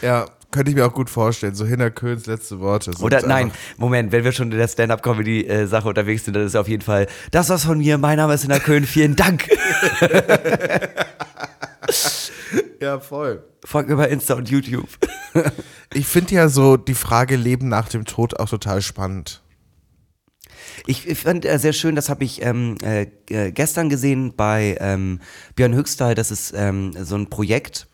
Ja, 0.00 0.26
könnte 0.50 0.70
ich 0.70 0.76
mir 0.76 0.86
auch 0.86 0.92
gut 0.92 1.08
vorstellen. 1.08 1.54
So 1.54 1.64
Hinner 1.64 1.90
Köhns 1.90 2.26
letzte 2.26 2.60
Worte. 2.60 2.92
Oder 3.00 3.26
nein, 3.26 3.50
Moment, 3.78 4.12
wenn 4.12 4.22
wir 4.22 4.32
schon 4.32 4.52
in 4.52 4.58
der 4.58 4.68
Stand-Up-Comedy-Sache 4.68 5.88
unterwegs 5.88 6.24
sind, 6.24 6.34
dann 6.34 6.44
ist 6.46 6.56
auf 6.56 6.68
jeden 6.68 6.82
Fall, 6.82 7.06
das 7.30 7.48
war's 7.48 7.64
von 7.64 7.78
mir, 7.78 7.98
mein 7.98 8.18
Name 8.18 8.34
ist 8.34 8.42
Hinner 8.42 8.60
Köhn, 8.60 8.84
vielen 8.84 9.16
Dank. 9.16 9.48
Ja, 12.80 12.98
voll. 12.98 13.44
Folgt 13.64 13.88
mir 13.88 13.96
bei 13.96 14.08
Insta 14.08 14.34
und 14.34 14.50
YouTube. 14.50 14.88
Ich 15.94 16.06
finde 16.06 16.34
ja 16.34 16.48
so 16.48 16.76
die 16.76 16.94
Frage 16.94 17.36
Leben 17.36 17.68
nach 17.68 17.88
dem 17.88 18.04
Tod 18.04 18.40
auch 18.40 18.48
total 18.48 18.82
spannend. 18.82 19.41
Ich, 20.86 21.06
ich 21.08 21.18
fand 21.18 21.44
äh, 21.44 21.58
sehr 21.58 21.72
schön, 21.72 21.94
das 21.94 22.08
habe 22.08 22.24
ich 22.24 22.42
ähm, 22.42 22.76
äh, 22.82 23.06
äh, 23.30 23.52
gestern 23.52 23.88
gesehen 23.88 24.34
bei 24.36 24.76
ähm, 24.80 25.20
Björn 25.54 25.74
Höchstall, 25.74 26.14
das 26.14 26.30
ist 26.30 26.52
ähm, 26.56 26.92
so 27.02 27.16
ein 27.16 27.28
Projekt, 27.28 27.86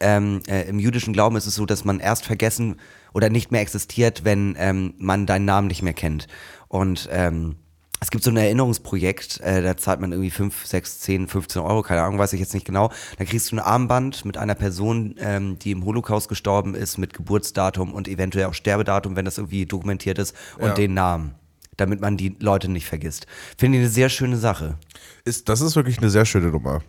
ähm, 0.00 0.42
äh, 0.48 0.62
im 0.68 0.78
jüdischen 0.78 1.12
Glauben 1.12 1.36
ist 1.36 1.46
es 1.46 1.54
so, 1.54 1.66
dass 1.66 1.84
man 1.84 2.00
erst 2.00 2.24
vergessen 2.24 2.76
oder 3.12 3.28
nicht 3.28 3.52
mehr 3.52 3.60
existiert, 3.60 4.24
wenn 4.24 4.56
ähm, 4.58 4.94
man 4.98 5.26
deinen 5.26 5.44
Namen 5.44 5.68
nicht 5.68 5.82
mehr 5.82 5.92
kennt. 5.92 6.26
Und 6.68 7.08
ähm, 7.12 7.56
es 8.02 8.10
gibt 8.10 8.24
so 8.24 8.30
ein 8.30 8.36
Erinnerungsprojekt, 8.38 9.40
äh, 9.40 9.60
da 9.60 9.76
zahlt 9.76 10.00
man 10.00 10.12
irgendwie 10.12 10.30
5, 10.30 10.64
6, 10.64 11.00
10, 11.00 11.28
15 11.28 11.60
Euro, 11.60 11.82
keine 11.82 12.02
Ahnung, 12.02 12.18
weiß 12.18 12.32
ich 12.32 12.40
jetzt 12.40 12.54
nicht 12.54 12.64
genau. 12.64 12.90
Da 13.18 13.26
kriegst 13.26 13.52
du 13.52 13.56
ein 13.56 13.58
Armband 13.58 14.24
mit 14.24 14.38
einer 14.38 14.54
Person, 14.54 15.16
ähm, 15.18 15.58
die 15.58 15.72
im 15.72 15.84
Holocaust 15.84 16.30
gestorben 16.30 16.74
ist, 16.74 16.96
mit 16.96 17.12
Geburtsdatum 17.12 17.92
und 17.92 18.08
eventuell 18.08 18.46
auch 18.46 18.54
Sterbedatum, 18.54 19.16
wenn 19.16 19.26
das 19.26 19.36
irgendwie 19.36 19.66
dokumentiert 19.66 20.18
ist, 20.18 20.34
und 20.56 20.68
Ja. 20.68 20.74
den 20.74 20.94
Namen, 20.94 21.34
damit 21.80 22.00
man 22.00 22.16
die 22.16 22.36
Leute 22.40 22.70
nicht 22.70 22.86
vergisst. 22.86 23.26
Finde 23.56 23.78
ich 23.78 23.84
eine 23.84 23.90
sehr 23.90 24.08
schöne 24.08 24.36
Sache. 24.36 24.76
Ist, 25.24 25.48
das 25.48 25.60
ist 25.60 25.76
wirklich 25.76 25.98
eine 25.98 26.10
sehr 26.10 26.24
schöne 26.24 26.48
Nummer. 26.48 26.82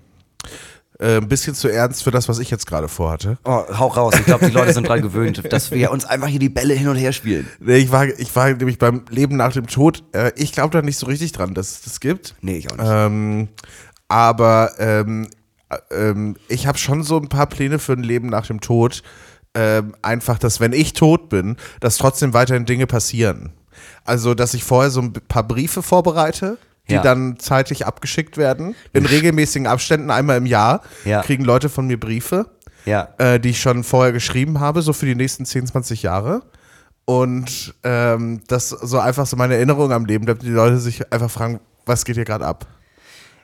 Äh, 1.00 1.18
ein 1.18 1.28
bisschen 1.28 1.56
zu 1.56 1.68
ernst 1.68 2.04
für 2.04 2.12
das, 2.12 2.30
was 2.30 2.38
ich 2.38 2.52
jetzt 2.52 2.68
gerade 2.68 2.88
vorhatte. 2.88 3.40
Oh, 3.44 3.64
hau 3.80 3.88
raus. 3.88 4.14
Ich 4.20 4.26
glaube, 4.26 4.46
die 4.46 4.52
Leute 4.52 4.74
sind 4.74 4.88
dran 4.88 5.02
gewöhnt, 5.02 5.42
dass 5.52 5.72
wir 5.72 5.92
uns 5.92 6.06
einfach 6.06 6.28
hier 6.28 6.40
die 6.40 6.50
Bälle 6.50 6.76
hin 6.76 6.88
und 6.88 6.96
her 6.96 7.12
spielen. 7.12 7.48
Nee, 7.60 7.78
ich 7.78 7.92
war, 7.92 8.06
ich 8.06 8.36
war 8.36 8.54
nämlich 8.54 8.78
beim 8.78 9.06
Leben 9.10 9.36
nach 9.36 9.54
dem 9.54 9.66
Tod. 9.66 10.04
Äh, 10.14 10.32
ich 10.36 10.52
glaube 10.52 10.72
da 10.72 10.84
nicht 10.84 10.98
so 10.98 11.08
richtig 11.08 11.32
dran, 11.32 11.56
dass 11.56 11.72
es 11.72 11.82
das 11.82 12.00
gibt. 12.00 12.36
Nee, 12.42 12.58
ich 12.58 12.72
auch 12.72 12.78
nicht. 12.78 12.88
Ähm, 12.88 13.48
aber 14.10 14.74
ähm, 14.78 15.28
äh, 15.70 16.10
ähm, 16.10 16.36
ich 16.50 16.68
habe 16.68 16.78
schon 16.78 17.02
so 17.02 17.18
ein 17.18 17.30
paar 17.30 17.48
Pläne 17.48 17.80
für 17.80 17.94
ein 17.94 18.04
Leben 18.04 18.28
nach 18.28 18.46
dem 18.46 18.62
Tod. 18.62 19.02
Ähm, 19.54 19.96
einfach, 20.02 20.38
dass 20.38 20.60
wenn 20.60 20.72
ich 20.72 20.94
tot 20.94 21.30
bin, 21.30 21.58
dass 21.80 21.98
trotzdem 21.98 22.34
weiterhin 22.34 22.66
Dinge 22.66 22.88
passieren. 22.88 23.54
Also, 24.06 24.34
dass 24.34 24.54
ich 24.54 24.64
vorher 24.64 24.90
so 24.92 25.02
ein 25.02 25.14
paar 25.14 25.44
Briefe 25.44 25.82
vorbereite, 25.82 26.58
die 26.90 26.94
Ja. 26.96 27.02
dann 27.02 27.38
zeitlich 27.40 27.86
abgeschickt 27.86 28.38
werden. 28.38 28.76
In 28.94 29.06
regelmäßigen 29.06 29.68
Abständen, 29.68 30.10
einmal 30.12 30.38
im 30.38 30.46
Jahr, 30.46 30.82
Ja. 31.06 31.22
kriegen 31.22 31.44
Leute 31.46 31.70
von 31.70 31.88
mir 31.88 32.00
Briefe 32.00 32.48
Ja. 32.86 33.10
äh, 33.20 33.40
die 33.40 33.50
ich 33.52 33.62
schon 33.62 33.84
vorher 33.84 34.12
geschrieben 34.12 34.60
habe, 34.60 34.82
so 34.82 34.92
für 34.94 35.06
die 35.06 35.16
nächsten 35.16 35.46
10, 35.46 35.68
20 35.68 36.02
Jahre. 36.04 36.42
Und 37.06 37.74
ähm, 37.84 38.42
das 38.48 38.70
so 38.70 39.00
einfach 39.00 39.26
so 39.26 39.36
meine 39.36 39.56
Erinnerung 39.56 39.92
am 39.92 40.06
Leben, 40.06 40.26
damit 40.26 40.44
die 40.44 40.50
Leute 40.50 40.78
sich 40.80 41.12
einfach 41.12 41.30
fragen, 41.32 41.60
was 41.86 42.06
geht 42.06 42.16
hier 42.16 42.26
gerade 42.26 42.46
ab? 42.46 42.66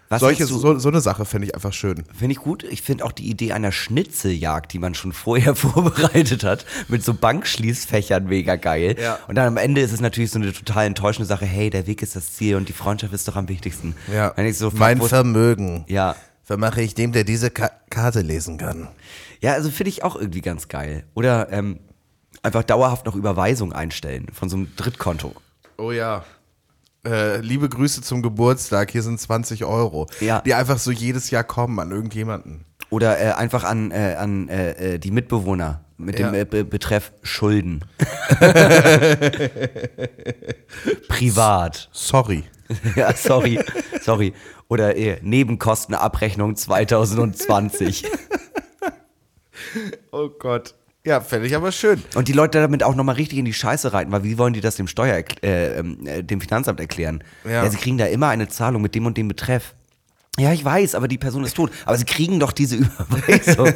Was 0.10 0.22
Solche, 0.22 0.46
so, 0.46 0.80
so 0.80 0.88
eine 0.88 1.02
Sache 1.02 1.26
finde 1.26 1.48
ich 1.48 1.56
einfach 1.56 1.74
schön. 1.74 2.04
Finde 2.18 2.32
ich 2.32 2.38
gut. 2.40 2.64
Ich 2.64 2.82
finde 2.82 3.04
auch 3.04 3.12
die 3.12 3.30
Idee 3.30 3.52
einer 3.52 3.74
Schnitzeljagd, 3.74 4.72
die 4.72 4.80
man 4.80 4.94
schon 4.96 5.12
vorher 5.12 5.54
vorbereitet 5.56 6.44
hat, 6.46 6.66
mit 6.88 7.04
so 7.04 7.14
Bankschließfächern 7.14 8.26
mega 8.26 8.56
geil. 8.56 8.96
Ja. 9.02 9.20
Und 9.28 9.36
dann 9.36 9.48
am 9.48 9.58
Ende 9.58 9.82
ist 9.82 9.92
es 9.92 10.00
natürlich 10.00 10.32
so 10.32 10.40
eine 10.40 10.54
total 10.54 10.86
enttäuschende 10.86 11.26
Sache, 11.28 11.46
hey, 11.46 11.70
der 11.70 11.88
Weg 11.88 12.02
ist 12.02 12.16
das 12.16 12.34
Ziel 12.34 12.56
und 12.56 12.70
die 12.70 12.74
Freundschaft 12.74 13.14
ist 13.14 13.28
doch 13.28 13.36
am 13.36 13.50
wichtigsten. 13.50 13.96
Wenn 14.36 14.46
ich 14.46 14.58
so, 14.58 14.72
mein 14.74 15.02
Vermögen 15.02 15.84
Ja. 15.88 16.16
vermache 16.44 16.82
ich 16.82 16.94
dem, 16.96 17.12
der 17.12 17.24
diese 17.26 17.50
Ka 17.50 17.72
Karte 17.90 18.22
lesen 18.22 18.58
kann. 18.58 18.88
Ja, 19.42 19.54
also 19.54 19.70
finde 19.70 19.90
ich 19.90 20.04
auch 20.04 20.16
irgendwie 20.16 20.42
ganz 20.42 20.68
geil. 20.68 21.04
Oder 21.16 21.52
ähm, 21.52 21.80
einfach 22.44 22.64
dauerhaft 22.64 23.06
noch 23.06 23.16
Überweisung 23.16 23.74
einstellen 23.74 24.28
von 24.32 24.50
so 24.50 24.56
einem 24.58 24.74
Drittkonto. 24.76 25.34
Oh 25.78 25.92
ja. 25.92 26.24
Äh, 27.06 27.40
liebe 27.42 27.70
Grüße 27.70 28.02
zum 28.02 28.22
Geburtstag, 28.22 28.92
hier 28.92 29.02
sind 29.04 29.20
20 29.20 29.66
Euro. 29.66 30.08
Ja. 30.20 30.42
Die 30.42 30.54
einfach 30.54 30.78
so 30.78 30.92
jedes 30.92 31.30
Jahr 31.32 31.44
kommen 31.44 31.80
an 31.80 31.92
irgendjemanden. 31.92 32.66
Oder 32.90 33.20
äh, 33.20 33.32
einfach 33.34 33.64
an, 33.64 33.92
äh, 33.92 34.16
an 34.18 34.50
äh, 34.50 34.96
äh, 34.96 35.00
die 35.00 35.12
Mitbewohner 35.12 35.84
mit 35.98 36.20
dem 36.20 36.34
Ja. 36.34 36.42
äh, 36.42 36.46
Be 36.46 36.64
Betreff 36.64 37.12
Schulden. 37.24 37.84
Privat. 41.08 41.90
Sorry. 41.92 42.44
Ja, 42.98 43.14
sorry, 43.16 43.62
sorry. 44.02 44.34
Oder 44.68 44.94
Nebenkostenabrechnung 45.22 46.58
2020. 46.58 48.06
Oh 50.12 50.30
Gott. 50.30 50.76
Ja, 51.08 51.22
fände 51.22 51.48
ich 51.48 51.56
aber 51.56 51.72
schön. 51.72 52.04
Und 52.16 52.28
die 52.28 52.34
Leute 52.34 52.60
damit 52.60 52.84
auch 52.84 52.94
nochmal 52.94 53.16
richtig 53.16 53.40
in 53.40 53.46
die 53.46 53.54
Scheiße 53.54 53.94
reiten, 53.94 54.12
weil 54.12 54.26
wie 54.26 54.38
wollen 54.38 54.52
die 54.52 54.60
das 54.60 54.76
dem 54.76 54.88
Steuer, 54.88 55.24
äh, 55.42 55.80
ähm, 55.80 56.06
äh, 56.06 56.22
dem 56.22 56.42
Finanzamt 56.42 56.82
erklären? 56.82 57.24
Ja. 57.46 57.64
ja, 57.64 57.70
sie 57.70 57.78
kriegen 57.78 57.98
da 57.98 58.08
immer 58.08 58.28
eine 58.28 58.50
Zahlung 58.50 58.82
mit 58.82 58.94
dem 58.94 59.06
und 59.06 59.16
dem 59.16 59.30
Betreff. 59.30 59.74
Ja, 60.38 60.52
ich 60.52 60.66
weiß, 60.66 60.96
aber 60.96 61.08
die 61.08 61.18
Person 61.18 61.46
ist 61.46 61.56
tot. 61.56 61.72
Aber 61.86 61.98
sie 61.98 62.04
kriegen 62.04 62.42
doch 62.42 62.52
diese 62.52 62.76
Überweisung. 63.08 63.70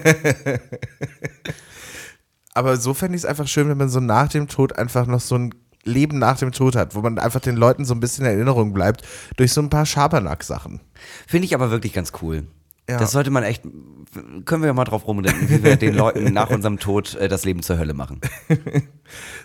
Aber 2.53 2.75
so 2.75 2.93
fände 2.93 3.15
ich 3.15 3.21
es 3.21 3.25
einfach 3.25 3.47
schön, 3.47 3.69
wenn 3.69 3.77
man 3.77 3.87
so 3.87 4.01
nach 4.01 4.27
dem 4.27 4.49
Tod 4.49 4.77
einfach 4.77 5.07
noch 5.07 5.21
so 5.21 5.35
ein 5.35 5.55
Leben 5.85 6.19
nach 6.19 6.37
dem 6.37 6.51
Tod 6.51 6.75
hat, 6.75 6.95
wo 6.95 6.99
man 6.99 7.17
einfach 7.17 7.39
den 7.39 7.55
Leuten 7.55 7.85
so 7.85 7.93
ein 7.93 8.01
bisschen 8.01 8.25
in 8.25 8.33
Erinnerung 8.33 8.73
bleibt 8.73 9.07
durch 9.37 9.53
so 9.53 9.61
ein 9.61 9.69
paar 9.69 9.85
Schabernack-Sachen. 9.85 10.81
Finde 11.27 11.45
ich 11.45 11.55
aber 11.55 11.71
wirklich 11.71 11.93
ganz 11.93 12.11
cool. 12.21 12.45
Ja. 12.89 12.97
Das 12.97 13.11
sollte 13.11 13.29
man 13.31 13.43
echt, 13.43 13.63
können 14.45 14.63
wir 14.63 14.67
ja 14.67 14.73
mal 14.73 14.83
drauf 14.83 15.07
rumdenken, 15.07 15.49
wie 15.49 15.63
wir 15.63 15.75
den 15.77 15.93
Leuten 15.95 16.33
nach 16.33 16.49
unserem 16.49 16.77
Tod 16.79 17.15
äh, 17.15 17.29
das 17.29 17.45
Leben 17.45 17.61
zur 17.63 17.77
Hölle 17.77 17.93
machen. 17.93 18.19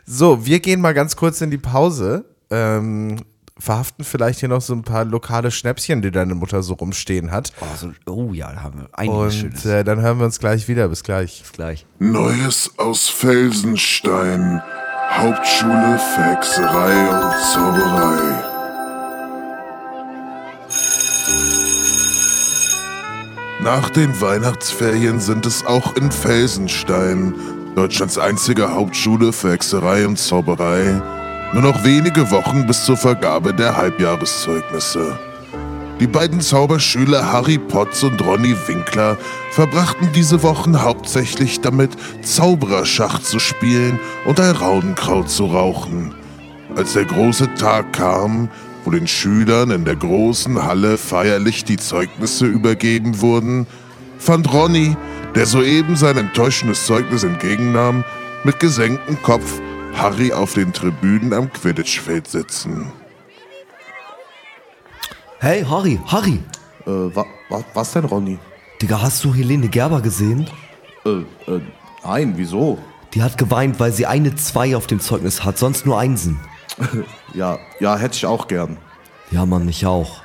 So, 0.04 0.46
wir 0.46 0.60
gehen 0.60 0.80
mal 0.80 0.94
ganz 0.94 1.16
kurz 1.16 1.40
in 1.40 1.50
die 1.50 1.58
Pause. 1.58 2.24
Ähm, 2.50 3.16
verhaften 3.58 4.04
vielleicht 4.04 4.38
hier 4.40 4.48
noch 4.48 4.60
so 4.60 4.74
ein 4.74 4.82
paar 4.82 5.04
lokale 5.04 5.50
Schnäpschen, 5.50 6.02
die 6.02 6.10
deine 6.12 6.34
Mutter 6.36 6.62
so 6.62 6.74
rumstehen 6.74 7.32
hat. 7.32 7.52
Oh, 7.60 7.64
so, 7.76 7.90
oh 8.12 8.32
ja, 8.32 8.52
da 8.52 8.62
haben 8.62 8.80
wir 8.80 8.88
einiges 8.92 9.18
Und 9.18 9.32
Schönes. 9.32 9.66
äh, 9.66 9.82
dann 9.82 10.00
hören 10.00 10.18
wir 10.18 10.26
uns 10.26 10.38
gleich 10.38 10.68
wieder. 10.68 10.88
Bis 10.88 11.02
gleich. 11.02 11.42
Bis 11.42 11.52
gleich. 11.52 11.86
Neues 11.98 12.70
aus 12.78 13.08
Felsenstein. 13.08 14.62
Hauptschule 15.10 15.98
für 16.14 16.22
Hexerei 16.22 17.08
und 17.10 17.42
Zauberei. 17.52 18.55
Nach 23.66 23.90
den 23.90 24.20
Weihnachtsferien 24.20 25.18
sind 25.18 25.44
es 25.44 25.66
auch 25.66 25.96
in 25.96 26.12
Felsenstein, 26.12 27.34
Deutschlands 27.74 28.16
einzige 28.16 28.72
Hauptschule 28.72 29.32
für 29.32 29.50
Hexerei 29.50 30.06
und 30.06 30.20
Zauberei, 30.20 31.02
nur 31.52 31.62
noch 31.64 31.82
wenige 31.82 32.30
Wochen 32.30 32.64
bis 32.68 32.84
zur 32.84 32.96
Vergabe 32.96 33.52
der 33.52 33.76
Halbjahreszeugnisse. 33.76 35.18
Die 35.98 36.06
beiden 36.06 36.40
Zauberschüler 36.40 37.32
Harry 37.32 37.58
Potts 37.58 38.04
und 38.04 38.24
Ronny 38.24 38.54
Winkler 38.68 39.16
verbrachten 39.50 40.10
diese 40.14 40.44
Wochen 40.44 40.80
hauptsächlich 40.80 41.60
damit, 41.60 41.90
Zaubererschach 42.22 43.20
zu 43.20 43.40
spielen 43.40 43.98
und 44.26 44.38
ein 44.38 44.54
Raudenkraut 44.54 45.28
zu 45.28 45.46
rauchen. 45.46 46.14
Als 46.76 46.92
der 46.92 47.04
große 47.04 47.52
Tag 47.54 47.94
kam, 47.94 48.48
wo 48.86 48.90
den 48.92 49.08
Schülern 49.08 49.70
in 49.72 49.84
der 49.84 49.96
großen 49.96 50.62
Halle 50.62 50.96
feierlich 50.96 51.64
die 51.64 51.76
Zeugnisse 51.76 52.46
übergeben 52.46 53.20
wurden, 53.20 53.66
fand 54.18 54.52
Ronny, 54.52 54.96
der 55.34 55.46
soeben 55.46 55.96
sein 55.96 56.16
enttäuschendes 56.16 56.86
Zeugnis 56.86 57.24
entgegennahm, 57.24 58.04
mit 58.44 58.60
gesenktem 58.60 59.20
Kopf 59.22 59.60
Harry 59.94 60.32
auf 60.32 60.54
den 60.54 60.72
Tribünen 60.72 61.32
am 61.32 61.52
Quidditch-Feld 61.52 62.28
sitzen. 62.28 62.92
Hey, 65.40 65.64
Harry, 65.64 65.98
Harry. 66.06 66.38
Äh, 66.86 66.90
wa, 66.90 67.26
wa, 67.48 67.64
was 67.74 67.92
denn, 67.92 68.04
Ronny? 68.04 68.38
Digga, 68.80 69.02
hast 69.02 69.24
du 69.24 69.34
Helene 69.34 69.68
Gerber 69.68 70.00
gesehen? 70.00 70.48
Äh, 71.04 71.10
äh, 71.50 71.60
nein, 72.04 72.34
wieso? 72.36 72.78
Die 73.14 73.22
hat 73.22 73.36
geweint, 73.36 73.80
weil 73.80 73.92
sie 73.92 74.06
eine 74.06 74.36
2 74.36 74.76
auf 74.76 74.86
dem 74.86 75.00
Zeugnis 75.00 75.44
hat, 75.44 75.58
sonst 75.58 75.86
nur 75.86 75.98
Einsen. 75.98 76.38
Ja, 77.34 77.58
ja, 77.80 77.96
hätte 77.96 78.16
ich 78.16 78.26
auch 78.26 78.48
gern. 78.48 78.76
Ja, 79.30 79.46
Mann, 79.46 79.68
ich 79.68 79.86
auch. 79.86 80.22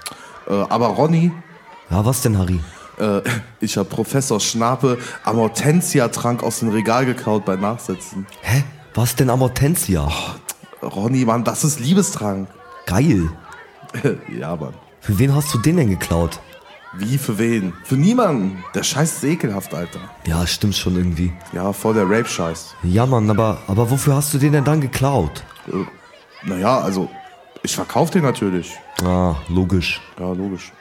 Äh, 0.47 0.53
aber 0.53 0.87
Ronny, 0.87 1.31
Ja, 1.89 2.05
was 2.05 2.21
denn, 2.21 2.37
Harry? 2.37 2.59
äh, 2.99 3.21
ich 3.59 3.77
hab 3.77 3.89
Professor 3.89 4.39
Schnape 4.39 4.97
Amortensia-Trank 5.23 6.43
aus 6.43 6.59
dem 6.59 6.69
Regal 6.69 7.05
geklaut 7.05 7.45
bei 7.45 7.55
Nachsitzen. 7.55 8.25
Hä? 8.41 8.63
Was 8.93 9.15
denn 9.15 9.29
Amortensia? 9.29 10.09
Ronny, 10.81 11.25
Mann, 11.25 11.43
das 11.43 11.63
ist 11.63 11.79
Liebestrank. 11.79 12.47
Geil. 12.85 13.29
ja, 14.39 14.55
Mann. 14.55 14.73
Für 14.99 15.17
wen 15.17 15.33
hast 15.33 15.53
du 15.53 15.57
den 15.57 15.77
denn 15.77 15.89
geklaut? 15.89 16.39
Wie, 16.93 17.17
für 17.17 17.37
wen? 17.39 17.73
Für 17.85 17.95
niemanden. 17.95 18.63
Der 18.75 18.83
Scheiß 18.83 19.13
ist 19.17 19.23
ekelhaft, 19.23 19.73
Alter. 19.73 19.99
Ja, 20.27 20.45
stimmt 20.45 20.75
schon 20.75 20.97
irgendwie. 20.97 21.31
Ja, 21.53 21.71
voll 21.71 21.93
der 21.93 22.03
Rape-Scheiß. 22.09 22.75
Ja, 22.83 23.05
Mann, 23.05 23.29
aber, 23.29 23.59
aber 23.67 23.89
wofür 23.89 24.15
hast 24.17 24.33
du 24.33 24.37
den 24.37 24.51
denn 24.51 24.65
dann 24.65 24.81
geklaut? 24.81 25.43
Naja, 26.43 26.79
also, 26.79 27.09
ich 27.63 27.75
verkauf 27.75 28.09
den 28.09 28.23
natürlich. 28.23 28.75
Ah, 29.03 29.35
logisch. 29.47 30.01
Ja, 30.19 30.31
logisch. 30.31 30.71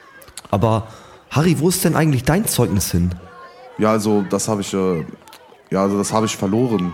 Aber, 0.49 0.87
Harry, 1.29 1.59
wo 1.59 1.69
ist 1.69 1.83
denn 1.85 1.95
eigentlich 1.95 2.23
dein 2.23 2.45
Zeugnis 2.45 2.91
hin? 2.91 3.13
Ja, 3.77 3.91
also, 3.91 4.23
das 4.23 4.47
habe 4.47 4.61
ich, 4.61 4.73
äh, 4.73 5.05
ja, 5.69 5.81
also, 5.83 5.97
das 5.97 6.11
habe 6.11 6.25
ich 6.25 6.35
verloren. 6.35 6.93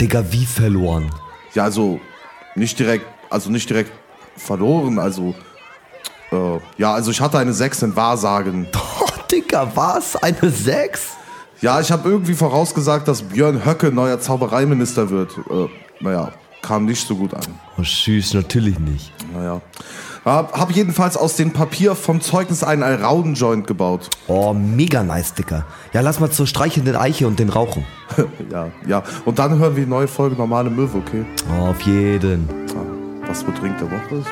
Digga, 0.00 0.24
wie 0.32 0.46
verloren? 0.46 1.10
Ja, 1.54 1.64
also 1.64 2.00
nicht 2.56 2.78
direkt, 2.78 3.06
also 3.30 3.50
nicht 3.50 3.68
direkt 3.68 3.92
verloren, 4.36 4.98
also 4.98 5.34
äh, 6.32 6.58
ja, 6.78 6.94
also 6.94 7.10
ich 7.10 7.20
hatte 7.20 7.38
eine 7.38 7.52
6 7.52 7.82
in 7.82 7.96
Wahrsagen. 7.96 8.66
Oh, 9.00 9.06
Digga, 9.30 9.70
was? 9.74 10.16
Eine 10.16 10.50
6? 10.50 11.16
Ja, 11.60 11.80
ich 11.80 11.90
habe 11.90 12.08
irgendwie 12.08 12.34
vorausgesagt, 12.34 13.06
dass 13.08 13.22
Björn 13.22 13.64
Höcke 13.64 13.90
neuer 13.92 14.20
Zaubereiminister 14.20 15.10
wird. 15.10 15.30
Äh, 15.50 15.68
naja, 16.00 16.32
kam 16.62 16.86
nicht 16.86 17.06
so 17.06 17.16
gut 17.16 17.34
an. 17.34 17.42
Oh, 17.76 17.82
süß, 17.82 18.34
natürlich 18.34 18.78
nicht. 18.78 19.12
Naja. 19.34 19.60
Hab, 20.24 20.56
hab 20.56 20.70
jedenfalls 20.70 21.16
aus 21.16 21.34
dem 21.34 21.52
Papier 21.52 21.96
vom 21.96 22.20
Zeugnis 22.20 22.62
einen 22.62 22.84
Alrauden-Joint 22.84 23.66
gebaut. 23.66 24.08
Oh, 24.28 24.54
mega 24.54 25.02
nice, 25.02 25.34
Dicker. 25.34 25.66
Ja, 25.92 26.00
lass 26.00 26.20
mal 26.20 26.30
zur 26.30 26.46
streichelnden 26.46 26.94
Eiche 26.94 27.26
und 27.26 27.40
den 27.40 27.48
Rauchen. 27.48 27.84
ja, 28.50 28.68
ja. 28.86 29.02
Und 29.24 29.40
dann 29.40 29.58
hören 29.58 29.74
wir 29.74 29.84
die 29.84 29.90
neue 29.90 30.06
Folge 30.06 30.36
Normale 30.36 30.70
Möwe, 30.70 30.98
okay? 30.98 31.24
Oh, 31.50 31.66
auf 31.70 31.80
jeden. 31.82 32.48
Ah, 32.76 33.28
Was 33.28 33.42
für 33.42 33.50
Drink 33.50 33.78
der 33.78 33.90
Woche 33.90 34.14
ist? 34.16 34.28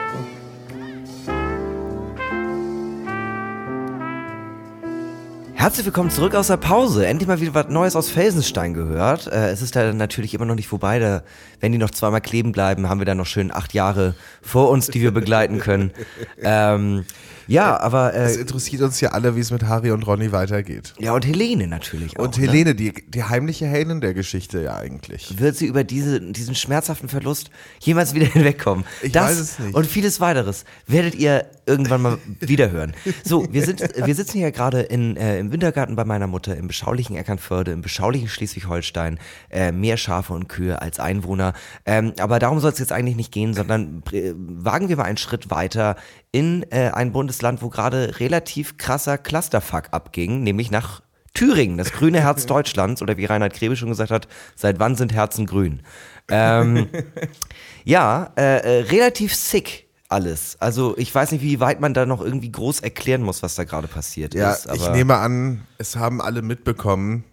Herzlich 5.61 5.85
willkommen 5.85 6.09
zurück 6.09 6.35
aus 6.35 6.47
der 6.47 6.57
Pause. 6.57 7.07
Endlich 7.07 7.29
mal 7.29 7.39
wieder 7.39 7.53
was 7.53 7.69
Neues 7.69 7.95
aus 7.95 8.09
Felsenstein 8.09 8.73
gehört. 8.73 9.27
Äh, 9.27 9.51
es 9.51 9.61
ist 9.61 9.77
da 9.77 9.93
natürlich 9.93 10.33
immer 10.33 10.47
noch 10.47 10.55
nicht 10.55 10.69
vorbei. 10.69 10.99
Da, 10.99 11.23
wenn 11.61 11.71
die 11.71 11.77
noch 11.77 11.91
zweimal 11.91 12.23
kleben 12.23 12.53
bleiben, 12.53 12.89
haben 12.89 12.99
wir 12.99 13.05
da 13.05 13.15
noch 13.15 13.27
schön 13.27 13.53
acht 13.53 13.75
Jahre 13.75 14.15
vor 14.41 14.71
uns, 14.71 14.87
die 14.87 15.03
wir 15.03 15.11
begleiten 15.11 15.59
können. 15.59 15.91
ähm, 16.43 17.05
ja, 17.51 17.80
aber 17.80 18.14
Es 18.14 18.36
äh, 18.36 18.40
interessiert 18.40 18.82
uns 18.82 19.01
ja 19.01 19.11
alle, 19.11 19.36
wie 19.36 19.40
es 19.40 19.51
mit 19.51 19.64
Harry 19.64 19.90
und 19.90 20.07
Ronny 20.07 20.32
weitergeht. 20.32 20.94
ja 20.98 21.12
und 21.12 21.26
Helene 21.26 21.66
natürlich 21.66 22.18
auch. 22.18 22.24
Und 22.24 22.38
ne? 22.38 22.46
Helene, 22.46 22.74
die, 22.74 22.92
die 23.09 23.24
heimliche 23.24 23.66
Heldin 23.66 24.01
der 24.01 24.14
Geschichte 24.14 24.62
ja 24.62 24.76
eigentlich. 24.76 25.38
Wird 25.38 25.57
sie 25.57 25.66
über 25.66 25.84
diese, 25.84 26.20
diesen 26.20 26.55
schmerzhaften 26.55 27.09
Verlust 27.09 27.51
jemals 27.80 28.14
wieder 28.14 28.26
hinwegkommen? 28.32 28.84
Ich 29.03 29.12
das 29.12 29.30
weiß 29.30 29.38
es 29.38 29.59
nicht. 29.59 29.74
Und 29.74 29.86
vieles 29.86 30.20
weiteres 30.20 30.64
werdet 30.86 31.14
ihr 31.14 31.46
irgendwann 31.66 32.03
mal 32.03 32.18
wiederhören. 32.40 32.94
So, 33.24 33.46
wir 33.53 33.64
sind, 33.64 33.80
wir 33.80 34.14
sitzen 34.14 34.38
hier 34.38 34.53
gerade 34.53 34.80
in, 34.80 35.16
äh, 35.16 35.38
im 35.38 35.53
Wintergarten 35.53 35.96
bei 35.96 36.05
meiner 36.05 36.26
Mutter 36.26 36.57
im 36.57 36.66
beschaulichen 36.66 37.16
Eckernförde, 37.16 37.72
im 37.72 37.82
beschaulichen 37.82 38.28
Schleswig-Holstein. 38.28 39.18
Äh, 39.51 39.72
mehr 39.72 39.96
Schafe 39.96 40.32
und 40.32 40.48
Kühe 40.48 40.80
als 40.80 41.01
Einwohner. 41.01 41.53
Ähm, 41.86 42.12
aber 42.18 42.38
darum 42.38 42.61
soll 42.61 42.72
es 42.72 42.78
jetzt 42.78 42.92
eigentlich 42.92 43.16
nicht 43.16 43.32
gehen, 43.32 43.55
sondern 43.55 44.03
äh, 44.12 44.32
wagen 44.36 44.88
wir 44.88 44.96
mal 44.96 45.05
einen 45.05 45.16
Schritt 45.16 45.51
weiter 45.51 45.96
in 46.33 46.64
äh, 46.70 46.91
ein 46.93 47.12
Bundesland, 47.12 47.62
wo 47.62 47.68
gerade 47.68 48.20
relativ 48.20 48.76
krasser 48.76 49.18
Clusterfuck 49.18 49.89
abging, 49.91 50.43
nämlich 50.43 50.70
nach 50.70 51.03
Thüringen, 51.35 51.78
das 51.78 51.93
grüne 51.93 52.20
Herz 52.22 52.47
Deutschlands, 52.47 53.03
oder 53.03 53.16
wie 53.16 53.24
Reinhard 53.24 53.55
Grebe 53.55 53.76
schon 53.76 53.89
gesagt 53.89 54.11
hat, 54.11 54.28
seit 54.55 54.78
wann 54.78 54.95
sind 54.95 55.12
Herzen 55.12 55.47
grün? 55.47 55.83
Ähm, 56.28 56.89
ja, 57.85 58.33
äh, 58.37 58.43
äh, 58.43 58.83
relativ 58.85 59.35
sick 59.35 59.89
alles. 60.09 60.57
Also 60.61 60.97
ich 60.99 61.14
weiß 61.14 61.33
nicht, 61.33 61.43
wie 61.43 61.61
weit 61.61 61.81
man 61.81 61.95
da 61.95 62.05
noch 62.05 62.20
irgendwie 62.20 62.51
groß 62.51 62.81
erklären 62.81 63.22
muss, 63.22 63.43
was 63.43 63.55
da 63.55 63.64
gerade 63.64 63.89
passiert 63.89 64.35
Ja, 64.35 64.53
ist. 64.53 64.68
ich 64.72 64.89
nehme 64.91 65.16
an, 65.16 65.66
es 65.78 65.97
haben 65.97 66.20
alle 66.20 66.43
mitbekommen, 66.43 67.24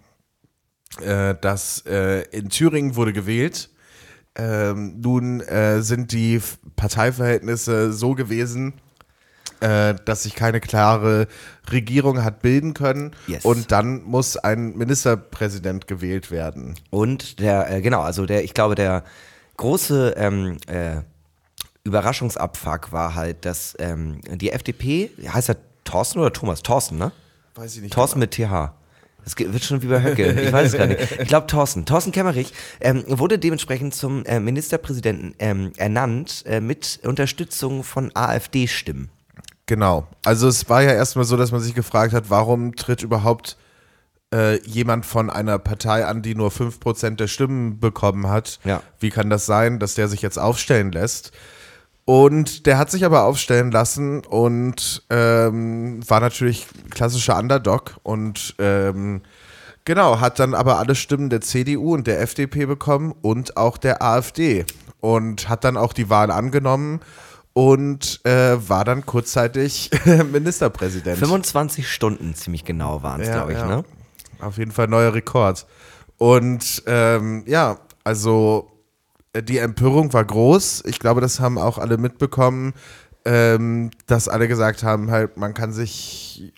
äh, 1.02 1.36
dass 1.42 1.84
äh, 1.88 2.22
in 2.30 2.50
Thüringen 2.50 2.96
wurde 2.96 3.14
gewählt. 3.14 3.70
Ähm, 4.36 5.00
nun 5.02 5.42
äh, 5.42 5.82
sind 5.82 6.12
die 6.12 6.40
Parteiverhältnisse 6.76 7.92
so 7.92 8.14
gewesen, 8.14 8.74
äh, 9.62 9.96
dass 10.06 10.24
sich 10.24 10.36
keine 10.36 10.60
klare 10.60 11.28
Regierung 11.72 12.24
hat 12.24 12.42
bilden 12.42 12.74
können. 12.74 13.12
Yes. 13.28 13.46
Und 13.46 13.72
dann 13.72 14.04
muss 14.04 14.38
ein 14.38 14.78
Ministerpräsident 14.78 15.88
gewählt 15.88 16.32
werden. 16.32 16.76
Und 16.90 17.40
der, 17.40 17.72
äh, 17.72 17.82
genau, 17.82 18.02
also 18.02 18.26
der, 18.26 18.44
ich 18.44 18.54
glaube, 18.54 18.76
der 18.76 19.04
große 19.58 20.16
ähm, 20.18 20.58
äh, 20.68 21.02
Überraschungsabfuck 21.84 22.92
war 22.92 23.16
halt, 23.16 23.46
dass 23.46 23.76
ähm, 23.80 24.22
die 24.36 24.52
FDP, 24.52 25.12
heißt 25.28 25.50
er 25.50 25.58
Thorsten 25.84 26.20
oder 26.20 26.34
Thomas? 26.34 26.62
Thorsten, 26.62 26.98
ne? 26.98 27.12
Weiß 27.56 27.76
ich 27.76 27.82
nicht. 27.82 27.94
Thorsten 27.94 28.20
mit 28.20 28.32
TH. 28.32 28.74
Das 29.24 29.38
wird 29.38 29.64
schon 29.64 29.82
wie 29.82 29.88
bei 29.88 30.02
Höcke. 30.02 30.32
Ich 30.42 30.54
weiß 30.54 30.68
es 30.68 30.78
gar 30.78 30.88
nicht. 30.88 31.20
Ich 31.20 31.28
glaube 31.28 31.48
Thorsten. 31.48 31.86
Thorsten 31.86 32.14
Kemmerich 32.14 32.54
ähm, 32.80 33.04
wurde 33.08 33.38
dementsprechend 33.38 33.94
zum 33.94 34.24
äh, 34.26 34.40
Ministerpräsidenten 34.40 35.36
ähm, 35.40 35.74
ernannt 35.76 36.44
äh, 36.46 36.62
mit 36.62 37.00
Unterstützung 37.04 37.84
von 37.84 38.12
AfD-Stimmen. 38.16 39.10
Genau. 39.68 40.08
Also 40.24 40.48
es 40.48 40.68
war 40.70 40.82
ja 40.82 40.94
erstmal 40.94 41.26
so, 41.26 41.38
dass 41.38 41.52
man 41.52 41.62
sich 41.62 41.76
gefragt 41.76 42.14
hat, 42.14 42.30
warum 42.30 42.76
tritt 42.76 43.04
überhaupt 43.04 43.58
äh, 44.34 44.60
jemand 44.66 45.06
von 45.06 45.30
einer 45.30 45.60
Partei 45.60 46.06
an, 46.06 46.22
die 46.22 46.36
nur 46.36 46.50
5% 46.50 47.16
der 47.16 47.28
Stimmen 47.28 47.80
bekommen 47.80 48.28
hat. 48.28 48.60
Ja. 48.64 48.82
Wie 49.00 49.10
kann 49.10 49.30
das 49.30 49.46
sein, 49.46 49.80
dass 49.80 49.96
der 49.96 50.08
sich 50.08 50.22
jetzt 50.22 50.40
aufstellen 50.40 50.92
lässt? 50.92 51.32
Und 52.06 52.66
der 52.66 52.78
hat 52.78 52.90
sich 52.90 53.04
aber 53.04 53.24
aufstellen 53.26 53.70
lassen 53.70 54.22
und 54.26 55.04
ähm, 55.10 56.00
war 56.10 56.22
natürlich 56.22 56.66
klassischer 56.90 57.38
Underdog 57.38 57.98
und 58.04 58.56
ähm, 58.60 59.22
genau, 59.84 60.22
hat 60.22 60.40
dann 60.40 60.54
aber 60.54 60.80
alle 60.80 60.96
Stimmen 60.96 61.30
der 61.30 61.42
CDU 61.42 61.94
und 61.94 62.08
der 62.08 62.22
FDP 62.22 62.66
bekommen 62.66 63.14
und 63.22 63.58
auch 63.58 63.78
der 63.78 64.02
AfD 64.02 64.66
und 65.02 65.50
hat 65.50 65.66
dann 65.66 65.76
auch 65.76 65.92
die 65.92 66.10
Wahl 66.10 66.32
angenommen 66.32 67.02
und 67.58 68.24
äh, 68.24 68.70
war 68.70 68.86
dann 68.86 69.04
kurzzeitig 69.04 69.90
Ministerpräsident. 70.32 71.18
25 71.18 71.92
Stunden 71.92 72.36
ziemlich 72.36 72.66
genau 72.66 73.02
waren 73.02 73.20
es, 73.20 73.30
Ja, 73.30 73.34
glaube 73.34 73.54
ich, 73.54 73.58
ja. 73.58 73.66
ne? 73.66 73.86
Auf 74.40 74.60
jeden 74.60 74.70
Fall 74.70 74.88
neuer 74.88 75.16
Rekord. 75.16 75.66
Und 76.20 76.84
ähm, 76.86 77.44
ja, 77.48 77.80
also 78.04 78.70
äh, 79.34 79.42
die 79.42 79.58
Empörung 79.58 80.14
war 80.14 80.24
groß. 80.24 80.84
Ich 80.86 81.00
glaube, 81.00 81.20
das 81.20 81.40
haben 81.40 81.58
auch 81.58 81.80
alle 81.80 81.98
mitbekommen, 81.98 82.76
ähm, 83.26 83.90
dass 84.06 84.30
alle 84.30 84.48
gesagt 84.48 84.84
haben, 84.84 85.10
halt, 85.10 85.38
man 85.38 85.56
kann 85.56 85.74
sich, 85.74 86.54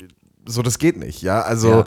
so 0.45 0.61
das 0.61 0.79
geht 0.79 0.97
nicht, 0.97 1.21
ja. 1.21 1.43
Also 1.43 1.85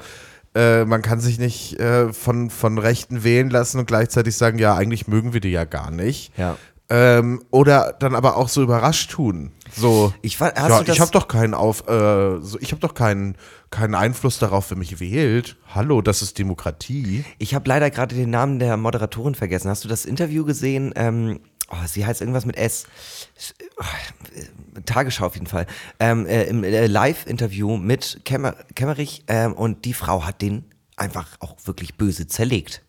äh, 0.55 0.87
man 0.87 1.03
kann 1.03 1.21
sich 1.21 1.39
nicht 1.39 1.79
äh, 1.79 2.15
von, 2.15 2.49
von 2.49 2.79
Rechten 2.79 3.25
wählen 3.25 3.51
lassen 3.51 3.79
und 3.79 3.87
gleichzeitig 3.87 4.39
sagen, 4.39 4.59
ja, 4.59 4.75
eigentlich 4.75 5.07
mögen 5.07 5.35
wir 5.35 5.41
die 5.41 5.51
ja 5.51 5.65
gar 5.65 5.91
nicht. 5.91 6.33
Ja. 6.39 6.57
Ähm, 6.89 7.43
oder 7.51 7.95
dann 7.99 8.15
aber 8.15 8.37
auch 8.37 8.49
so 8.49 8.63
überrascht 8.63 9.11
tun. 9.13 9.53
So, 9.75 10.13
Ich 10.21 10.39
war- 10.41 10.55
ja, 10.55 10.69
ich 10.93 11.01
habe 11.01 11.11
doch 11.13 11.27
keinen 11.29 11.55
auf, 11.55 11.89
äh, 11.89 12.41
so, 12.41 12.59
ich 12.61 12.73
habe 12.73 12.81
doch 12.81 12.93
keinen, 12.93 13.37
keinen 13.71 13.95
Einfluss 13.95 14.39
darauf, 14.39 14.69
wer 14.71 14.77
mich 14.77 15.01
wählt. 15.01 15.57
Hallo, 15.75 16.03
das 16.03 16.21
ist 16.21 16.39
Demokratie. 16.39 17.25
Ich 17.39 17.55
habe 17.55 17.67
leider 17.69 17.91
gerade 17.91 18.15
den 18.15 18.29
Namen 18.31 18.59
der 18.59 18.77
Moderatorin 18.77 19.35
vergessen. 19.35 19.71
Hast 19.71 19.85
du 19.85 19.89
das 19.89 20.05
Interview 20.05 20.45
gesehen? 20.45 20.93
Ähm, 20.97 21.41
oh, 21.71 21.77
sie 21.87 22.05
heißt 22.05 22.21
irgendwas 22.21 22.45
mit 22.45 22.57
S. 22.59 22.85
Oh, 23.79 23.85
äh, 24.77 24.83
Tagesschau 24.83 25.27
auf 25.27 25.35
jeden 25.35 25.47
Fall. 25.47 25.67
Ähm, 25.99 26.27
äh, 26.27 26.45
Im 26.45 26.63
äh, 26.63 26.87
Live-Interview 26.89 27.79
mit 27.79 28.21
Kemmer 28.27 28.55
Kemmerich 28.75 29.25
ähm, 29.29 29.55
und 29.55 29.87
die 29.87 29.95
Frau 29.95 30.27
hat 30.27 30.43
den 30.43 30.65
einfach 30.97 31.29
auch 31.41 31.57
wirklich 31.65 31.97
böse 31.97 32.27
zerlegt. 32.27 32.83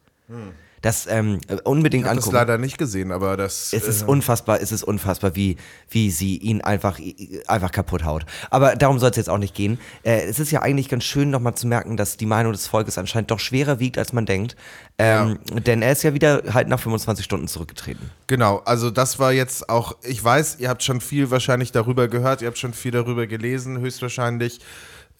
Das 0.83 1.07
ähm, 1.07 1.39
äh, 1.47 1.55
unbedingt 1.63 2.03
Ich 2.03 2.09
habe 2.09 2.17
das 2.17 2.25
angucken. 2.25 2.35
leider 2.35 2.57
nicht 2.57 2.77
gesehen, 2.77 3.13
aber 3.13 3.37
das. 3.37 3.71
Es 3.71 3.87
ist 3.87 4.01
äh, 4.01 4.05
unfassbar, 4.05 4.59
es 4.61 4.73
ist 4.73 4.83
unfassbar, 4.83 5.33
wie, 5.33 5.55
wie 5.89 6.11
sie 6.11 6.35
ihn 6.35 6.61
einfach, 6.61 6.99
einfach 7.47 7.71
kaputt 7.71 8.03
haut. 8.03 8.25
Aber 8.49 8.75
darum 8.75 8.99
soll 8.99 9.11
es 9.11 9.15
jetzt 9.15 9.29
auch 9.29 9.37
nicht 9.37 9.55
gehen. 9.55 9.79
Äh, 10.03 10.23
es 10.23 10.39
ist 10.39 10.51
ja 10.51 10.61
eigentlich 10.61 10.89
ganz 10.89 11.05
schön, 11.05 11.29
nochmal 11.29 11.55
zu 11.55 11.67
merken, 11.67 11.95
dass 11.95 12.17
die 12.17 12.25
Meinung 12.25 12.51
des 12.51 12.67
Volkes 12.67 12.97
anscheinend 12.97 13.31
doch 13.31 13.39
schwerer 13.39 13.79
wiegt, 13.79 13.97
als 13.97 14.11
man 14.11 14.25
denkt. 14.25 14.57
Ähm, 14.97 15.39
Denn 15.65 15.81
er 15.81 15.93
ist 15.93 16.03
ja 16.03 16.13
wieder 16.13 16.43
halt 16.53 16.67
nach 16.67 16.81
25 16.81 17.23
Stunden 17.23 17.47
zurückgetreten. 17.47 18.11
Genau, 18.27 18.57
also 18.65 18.91
das 18.91 19.19
war 19.19 19.31
jetzt 19.31 19.69
auch, 19.69 19.95
ich 20.03 20.21
weiß, 20.21 20.57
ihr 20.59 20.67
habt 20.67 20.83
schon 20.83 20.99
viel 20.99 21.31
wahrscheinlich 21.31 21.71
darüber 21.71 22.09
gehört, 22.09 22.41
ihr 22.41 22.47
habt 22.49 22.57
schon 22.57 22.73
viel 22.73 22.91
darüber 22.91 23.25
gelesen, 23.25 23.79
höchstwahrscheinlich. 23.79 24.59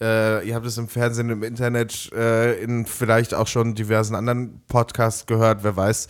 Äh, 0.03 0.45
ihr 0.45 0.55
habt 0.55 0.65
es 0.65 0.77
im 0.77 0.89
Fernsehen, 0.89 1.29
im 1.29 1.43
Internet, 1.43 2.11
äh, 2.11 2.61
in 2.61 2.85
vielleicht 2.85 3.33
auch 3.33 3.47
schon 3.47 3.73
diversen 3.73 4.15
anderen 4.15 4.61
Podcasts 4.67 5.25
gehört, 5.27 5.63
wer 5.63 5.77
weiß, 5.77 6.07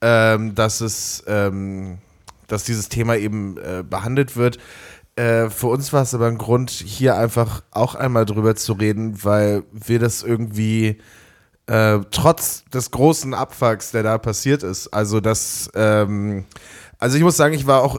ähm, 0.00 0.54
dass 0.54 0.80
es, 0.80 1.24
ähm, 1.26 1.98
dass 2.46 2.62
dieses 2.62 2.88
Thema 2.88 3.16
eben 3.16 3.56
äh, 3.56 3.82
behandelt 3.82 4.36
wird. 4.36 4.58
Äh, 5.16 5.50
für 5.50 5.66
uns 5.66 5.92
war 5.92 6.02
es 6.02 6.14
aber 6.14 6.28
ein 6.28 6.38
Grund, 6.38 6.70
hier 6.70 7.16
einfach 7.16 7.64
auch 7.72 7.96
einmal 7.96 8.26
drüber 8.26 8.54
zu 8.54 8.74
reden, 8.74 9.24
weil 9.24 9.64
wir 9.72 9.98
das 9.98 10.22
irgendwie 10.22 11.00
äh, 11.66 11.98
trotz 12.12 12.64
des 12.66 12.92
großen 12.92 13.34
Abfucks, 13.34 13.90
der 13.90 14.04
da 14.04 14.18
passiert 14.18 14.62
ist, 14.62 14.86
also 14.88 15.20
das, 15.20 15.68
ähm, 15.74 16.44
also 16.98 17.16
ich 17.16 17.24
muss 17.24 17.36
sagen, 17.36 17.54
ich 17.54 17.66
war 17.66 17.82
auch 17.82 17.98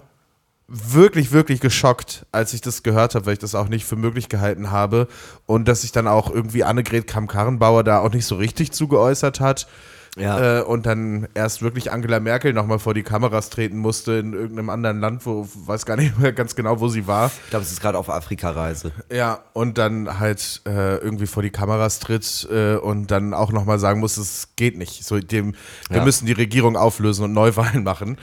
wirklich, 0.73 1.31
wirklich 1.31 1.59
geschockt, 1.59 2.25
als 2.31 2.53
ich 2.53 2.61
das 2.61 2.81
gehört 2.81 3.13
habe, 3.15 3.27
weil 3.27 3.33
ich 3.33 3.39
das 3.39 3.53
auch 3.53 3.67
nicht 3.69 3.85
für 3.85 3.95
möglich 3.95 4.27
gehalten 4.27 4.71
habe 4.71 5.07
und 5.45 5.67
dass 5.67 5.81
sich 5.81 5.91
dann 5.91 6.07
auch 6.07 6.33
irgendwie 6.33 6.63
Annegret 6.63 7.05
Kamm-Karrenbauer 7.05 7.83
da 7.83 7.99
auch 7.99 8.11
nicht 8.11 8.25
so 8.25 8.35
richtig 8.35 8.71
zugeäußert 8.71 9.39
hat. 9.39 9.67
Ja. 10.15 10.59
Äh, 10.59 10.61
und 10.63 10.85
dann 10.85 11.27
erst 11.33 11.63
wirklich 11.63 11.91
Angela 11.91 12.19
Merkel 12.19 12.53
nochmal 12.53 12.77
vor 12.77 12.93
die 12.93 13.01
Kameras 13.01 13.49
treten 13.49 13.77
musste 13.79 14.13
in 14.13 14.33
irgendeinem 14.33 14.69
anderen 14.69 14.99
Land, 14.99 15.25
wo 15.25 15.47
weiß 15.65 15.87
gar 15.87 15.95
nicht 15.97 16.19
mehr 16.19 16.33
ganz 16.33 16.55
genau, 16.55 16.79
wo 16.79 16.87
sie 16.87 17.07
war. 17.07 17.31
Ich 17.45 17.49
glaube, 17.49 17.65
es 17.65 17.71
ist 17.71 17.81
gerade 17.81 17.97
auf 17.97 18.09
Afrika-Reise. 18.11 18.91
Ja, 19.11 19.39
und 19.53 19.79
dann 19.79 20.19
halt 20.19 20.61
äh, 20.67 20.97
irgendwie 20.97 21.25
vor 21.25 21.41
die 21.41 21.49
Kameras 21.49 21.99
tritt 21.99 22.47
äh, 22.51 22.75
und 22.75 23.09
dann 23.09 23.33
auch 23.33 23.51
nochmal 23.51 23.79
sagen 23.79 23.99
muss, 24.01 24.17
es 24.17 24.49
geht 24.55 24.77
nicht. 24.77 25.03
So 25.03 25.19
dem, 25.19 25.55
wir 25.89 25.97
Ja. 25.97 26.03
müssen 26.05 26.27
die 26.27 26.33
Regierung 26.33 26.77
auflösen 26.77 27.25
und 27.25 27.33
Neuwahlen 27.33 27.83
machen. 27.83 28.17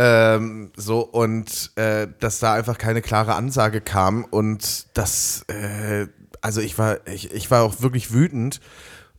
Ähm, 0.00 0.70
so, 0.76 1.00
und 1.00 1.72
äh, 1.74 2.06
dass 2.20 2.38
da 2.38 2.54
einfach 2.54 2.78
keine 2.78 3.02
klare 3.02 3.34
Ansage 3.34 3.80
kam 3.80 4.22
und 4.24 4.96
das, 4.96 5.44
äh, 5.48 6.06
also 6.40 6.60
ich 6.60 6.78
war, 6.78 7.04
ich, 7.08 7.32
ich 7.32 7.50
war 7.50 7.64
auch 7.64 7.80
wirklich 7.80 8.12
wütend 8.12 8.60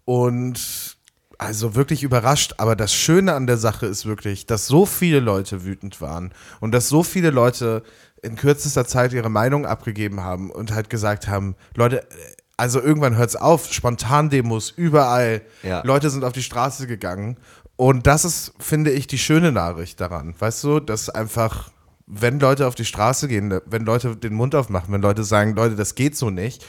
und 0.05 0.95
also 1.37 1.75
wirklich 1.75 2.03
überrascht, 2.03 2.53
aber 2.59 2.77
das 2.77 2.93
Schöne 2.93 3.33
an 3.33 3.45
der 3.45 3.57
Sache 3.57 3.87
ist 3.87 4.05
wirklich, 4.05 4.45
dass 4.45 4.67
so 4.67 4.85
viele 4.85 5.19
Leute 5.19 5.65
wütend 5.65 5.99
waren 5.99 6.33
und 6.61 6.71
dass 6.71 6.87
so 6.87 7.03
viele 7.03 7.29
Leute 7.29 7.83
in 8.21 8.37
kürzester 8.37 8.85
Zeit 8.85 9.11
ihre 9.11 9.29
Meinung 9.29 9.65
abgegeben 9.65 10.21
haben 10.23 10.49
und 10.49 10.71
halt 10.73 10.89
gesagt 10.89 11.27
haben, 11.27 11.57
Leute, 11.75 12.07
also 12.55 12.81
irgendwann 12.81 13.15
hört's 13.15 13.37
auf, 13.37 13.71
Spontan-Demos 13.71 14.71
überall, 14.71 15.41
Ja. 15.63 15.81
Leute 15.85 16.09
sind 16.09 16.25
auf 16.25 16.33
die 16.33 16.43
Straße 16.43 16.87
gegangen 16.87 17.37
und 17.79 18.07
das 18.07 18.25
ist, 18.25 18.51
finde 18.59 18.91
ich, 18.91 19.07
die 19.07 19.17
schöne 19.17 19.53
Nachricht 19.53 20.01
daran, 20.01 20.35
weißt 20.37 20.65
du, 20.65 20.79
dass 20.81 21.09
einfach, 21.09 21.71
wenn 22.07 22.37
Leute 22.37 22.67
auf 22.67 22.75
die 22.75 22.83
Straße 22.83 23.29
gehen, 23.29 23.61
wenn 23.65 23.85
Leute 23.85 24.17
den 24.17 24.33
Mund 24.33 24.53
aufmachen, 24.53 24.93
wenn 24.93 25.01
Leute 25.01 25.23
sagen, 25.23 25.55
Leute, 25.55 25.77
das 25.77 25.95
geht 25.95 26.17
so 26.17 26.29
nicht, 26.29 26.65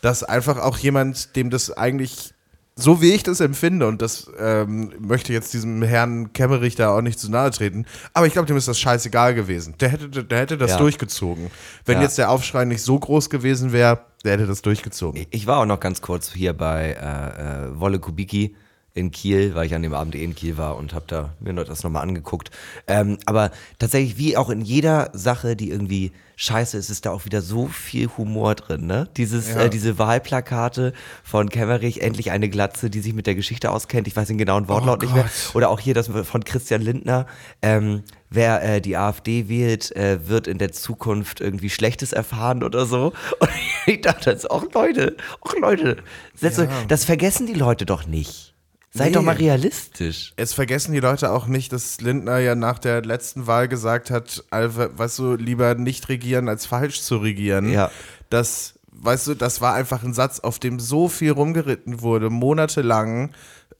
dass 0.00 0.24
einfach 0.24 0.58
auch 0.58 0.76
jemand, 0.78 1.36
dem 1.36 1.50
das 1.50 1.70
eigentlich 1.70 2.34
so 2.74 3.00
wie 3.00 3.12
ich 3.12 3.22
das 3.22 3.38
empfinde, 3.40 3.86
und 3.86 4.02
das 4.02 4.30
ähm, 4.36 4.92
möchte 4.98 5.32
jetzt 5.32 5.52
diesem 5.54 5.80
Herrn 5.82 6.32
Kemmerich 6.32 6.74
da 6.74 6.90
auch 6.90 7.02
nicht 7.02 7.20
zu 7.20 7.30
nahe 7.30 7.52
treten, 7.52 7.86
aber 8.12 8.26
ich 8.26 8.32
glaube, 8.32 8.46
dem 8.46 8.56
ist 8.56 8.66
das 8.66 8.80
scheißegal 8.80 9.34
gewesen. 9.36 9.74
Der 9.78 9.90
hätte, 9.90 10.08
der 10.24 10.38
hätte 10.40 10.58
das 10.58 10.72
Ja. 10.72 10.78
durchgezogen. 10.78 11.52
Wenn 11.84 11.98
Ja. 11.98 12.02
jetzt 12.02 12.18
der 12.18 12.30
Aufschrei 12.30 12.64
nicht 12.64 12.82
so 12.82 12.98
groß 12.98 13.30
gewesen 13.30 13.70
wäre, 13.72 14.00
der 14.24 14.32
hätte 14.32 14.46
das 14.48 14.62
durchgezogen. 14.62 15.24
Ich 15.30 15.46
war 15.46 15.58
auch 15.58 15.66
noch 15.66 15.78
ganz 15.78 16.00
kurz 16.02 16.32
hier 16.32 16.52
bei 16.52 16.90
äh, 17.00 17.66
äh, 17.68 17.78
Wolle 17.80 18.00
Kubicki 18.00 18.56
in 18.94 19.10
Kiel, 19.12 19.54
weil 19.54 19.66
ich 19.66 19.74
an 19.74 19.82
dem 19.82 19.94
Abend 19.94 20.14
eh 20.16 20.24
in 20.24 20.34
Kiel 20.34 20.56
war 20.56 20.76
und 20.76 20.92
habe 20.92 21.04
da 21.06 21.30
mir 21.38 21.52
noch 21.52 21.64
das 21.64 21.84
nochmal 21.84 22.02
angeguckt. 22.02 22.50
Ähm, 22.88 23.16
aber 23.26 23.50
tatsächlich, 23.78 24.16
wie 24.18 24.36
auch 24.36 24.50
in 24.50 24.60
jeder 24.60 25.10
Sache, 25.12 25.54
die 25.54 25.70
irgendwie 25.70 26.10
scheiße 26.34 26.76
ist, 26.76 26.88
ist 26.90 27.06
da 27.06 27.10
auch 27.12 27.24
wieder 27.24 27.40
so 27.42 27.66
viel 27.68 28.08
Humor 28.16 28.54
drin. 28.56 28.86
Ne? 28.86 29.08
Dieses, 29.16 29.50
Ja. 29.50 29.62
äh, 29.62 29.70
diese 29.70 29.98
Wahlplakate 29.98 30.92
von 31.22 31.48
Kemmerich, 31.48 32.00
endlich 32.02 32.30
eine 32.32 32.48
Glatze, 32.48 32.90
die 32.90 33.00
sich 33.00 33.12
mit 33.14 33.26
der 33.28 33.34
Geschichte 33.36 33.70
auskennt. 33.70 34.08
Ich 34.08 34.16
weiß 34.16 34.28
den 34.28 34.38
genauen 34.38 34.68
Wortlaut 34.68 35.02
nicht 35.02 35.14
mehr. 35.14 35.28
Oder 35.54 35.68
auch 35.70 35.80
hier 35.80 35.94
das 35.94 36.08
von 36.08 36.44
Christian 36.44 36.80
Lindner. 36.82 37.26
Ähm, 37.62 38.02
wer 38.30 38.62
äh, 38.64 38.80
die 38.80 38.96
AfD 38.96 39.48
wählt, 39.48 39.94
äh, 39.96 40.28
wird 40.28 40.46
in 40.48 40.58
der 40.58 40.72
Zukunft 40.72 41.40
irgendwie 41.40 41.70
Schlechtes 41.70 42.12
erfahren 42.12 42.62
oder 42.64 42.84
so. 42.86 43.12
Und 43.40 43.50
ich 43.86 44.00
dachte 44.00 44.30
jetzt 44.30 44.50
auch 44.50 44.64
Leute, 44.74 45.16
auch 45.40 45.54
Leute, 45.60 45.98
euch- 46.42 46.68
das 46.88 47.04
vergessen 47.04 47.46
die 47.46 47.54
Leute 47.54 47.84
doch 47.86 48.06
nicht. 48.06 48.47
Seid 48.90 49.08
Nee. 49.08 49.12
doch 49.12 49.22
mal 49.22 49.36
realistisch. 49.36 50.32
Es 50.36 50.54
vergessen 50.54 50.92
die 50.92 51.00
Leute 51.00 51.30
auch 51.30 51.46
nicht, 51.46 51.72
dass 51.72 52.00
Lindner 52.00 52.38
ja 52.38 52.54
nach 52.54 52.78
der 52.78 53.02
letzten 53.02 53.46
Wahl 53.46 53.68
gesagt 53.68 54.10
hat, 54.10 54.44
weißt 54.50 55.18
du, 55.18 55.34
lieber 55.34 55.74
nicht 55.74 56.08
regieren 56.08 56.48
als 56.48 56.64
falsch 56.66 57.02
zu 57.02 57.18
regieren. 57.18 57.70
Ja. 57.70 57.90
Das, 58.30 58.78
weißt 58.92 59.26
du, 59.28 59.34
das 59.34 59.60
war 59.60 59.74
einfach 59.74 60.02
ein 60.04 60.14
Satz, 60.14 60.40
auf 60.40 60.58
dem 60.58 60.80
so 60.80 61.08
viel 61.08 61.32
rumgeritten 61.32 62.00
wurde, 62.00 62.30
monatelang, 62.30 63.32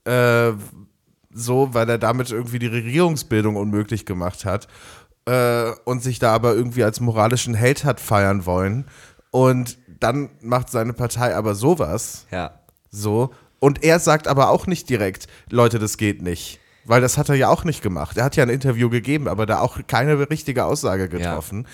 äh, 0.05 0.51
so, 1.33 1.73
weil 1.73 1.89
er 1.89 1.97
damit 1.97 2.31
irgendwie 2.31 2.59
die 2.59 2.67
Regierungsbildung 2.67 3.55
unmöglich 3.55 4.05
gemacht 4.05 4.45
hat 4.45 4.67
äh, 5.25 5.71
und 5.85 6.03
sich 6.03 6.19
da 6.19 6.33
aber 6.33 6.53
irgendwie 6.53 6.83
als 6.83 6.99
moralischen 6.99 7.55
Held 7.55 7.83
hat 7.83 7.99
feiern 7.99 8.45
wollen. 8.45 8.85
Und 9.31 9.77
dann 9.99 10.29
macht 10.41 10.69
seine 10.69 10.93
Partei 10.93 11.35
aber 11.35 11.55
sowas. 11.55 12.25
Ja. 12.31 12.59
So. 12.91 13.31
Und 13.59 13.83
er 13.83 13.99
sagt 13.99 14.27
aber 14.27 14.49
auch 14.49 14.67
nicht 14.67 14.89
direkt, 14.89 15.27
Leute, 15.49 15.79
das 15.79 15.97
geht 15.97 16.21
nicht. 16.21 16.59
Weil 16.85 17.01
das 17.01 17.17
hat 17.17 17.29
er 17.29 17.35
ja 17.35 17.49
auch 17.49 17.65
nicht 17.65 17.81
gemacht. 17.83 18.17
Er 18.17 18.23
hat 18.23 18.35
ja 18.35 18.43
ein 18.43 18.49
Interview 18.49 18.89
gegeben, 18.89 19.27
aber 19.27 19.45
da 19.45 19.59
auch 19.59 19.77
keine 19.85 20.29
richtige 20.29 20.65
Aussage 20.65 21.09
getroffen. 21.09 21.67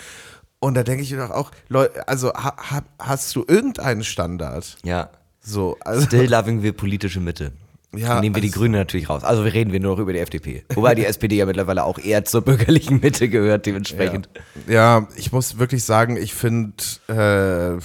Und 0.60 0.74
da 0.74 0.84
denke 0.84 1.04
ich 1.04 1.12
mir 1.12 1.20
doch 1.20 1.30
auch, 1.32 1.52
Leute, 1.70 2.08
also 2.08 2.34
ha, 2.34 2.56
ha, 2.58 2.82
hast 2.98 3.36
du 3.36 3.46
irgendeinen 3.48 4.04
Standard? 4.04 4.78
Ja. 4.84 5.10
So, 5.40 5.78
also, 5.82 6.06
Still 6.08 6.30
loving 6.30 6.64
wir 6.64 6.74
politische 6.74 7.20
Mitte. 7.20 7.52
Ja, 7.96 8.20
Nehmen 8.20 8.36
wir 8.36 8.42
die 8.42 8.48
also- 8.50 8.60
Grünen 8.60 8.74
natürlich 8.74 9.10
raus. 9.10 9.24
Also 9.24 9.46
wir 9.46 9.54
reden 9.54 9.72
wir 9.72 9.80
nur 9.80 9.94
noch 9.94 10.00
über 10.02 10.12
die 10.12 10.20
FDP. 10.20 10.66
Wobei 10.74 10.96
die 10.96 11.06
SPD 11.06 11.36
ja 11.38 11.46
mittlerweile 11.46 11.84
auch 11.84 12.00
eher 12.00 12.26
zur 12.26 12.42
bürgerlichen 12.42 13.00
Mitte 13.00 13.30
gehört, 13.30 13.66
dementsprechend. 13.68 14.28
ja, 14.68 15.08
ich 15.16 15.32
muss 15.32 15.60
wirklich 15.60 15.84
sagen, 15.86 16.18
ich 16.18 16.34
finde, 16.34 16.74
äh, 17.08 17.78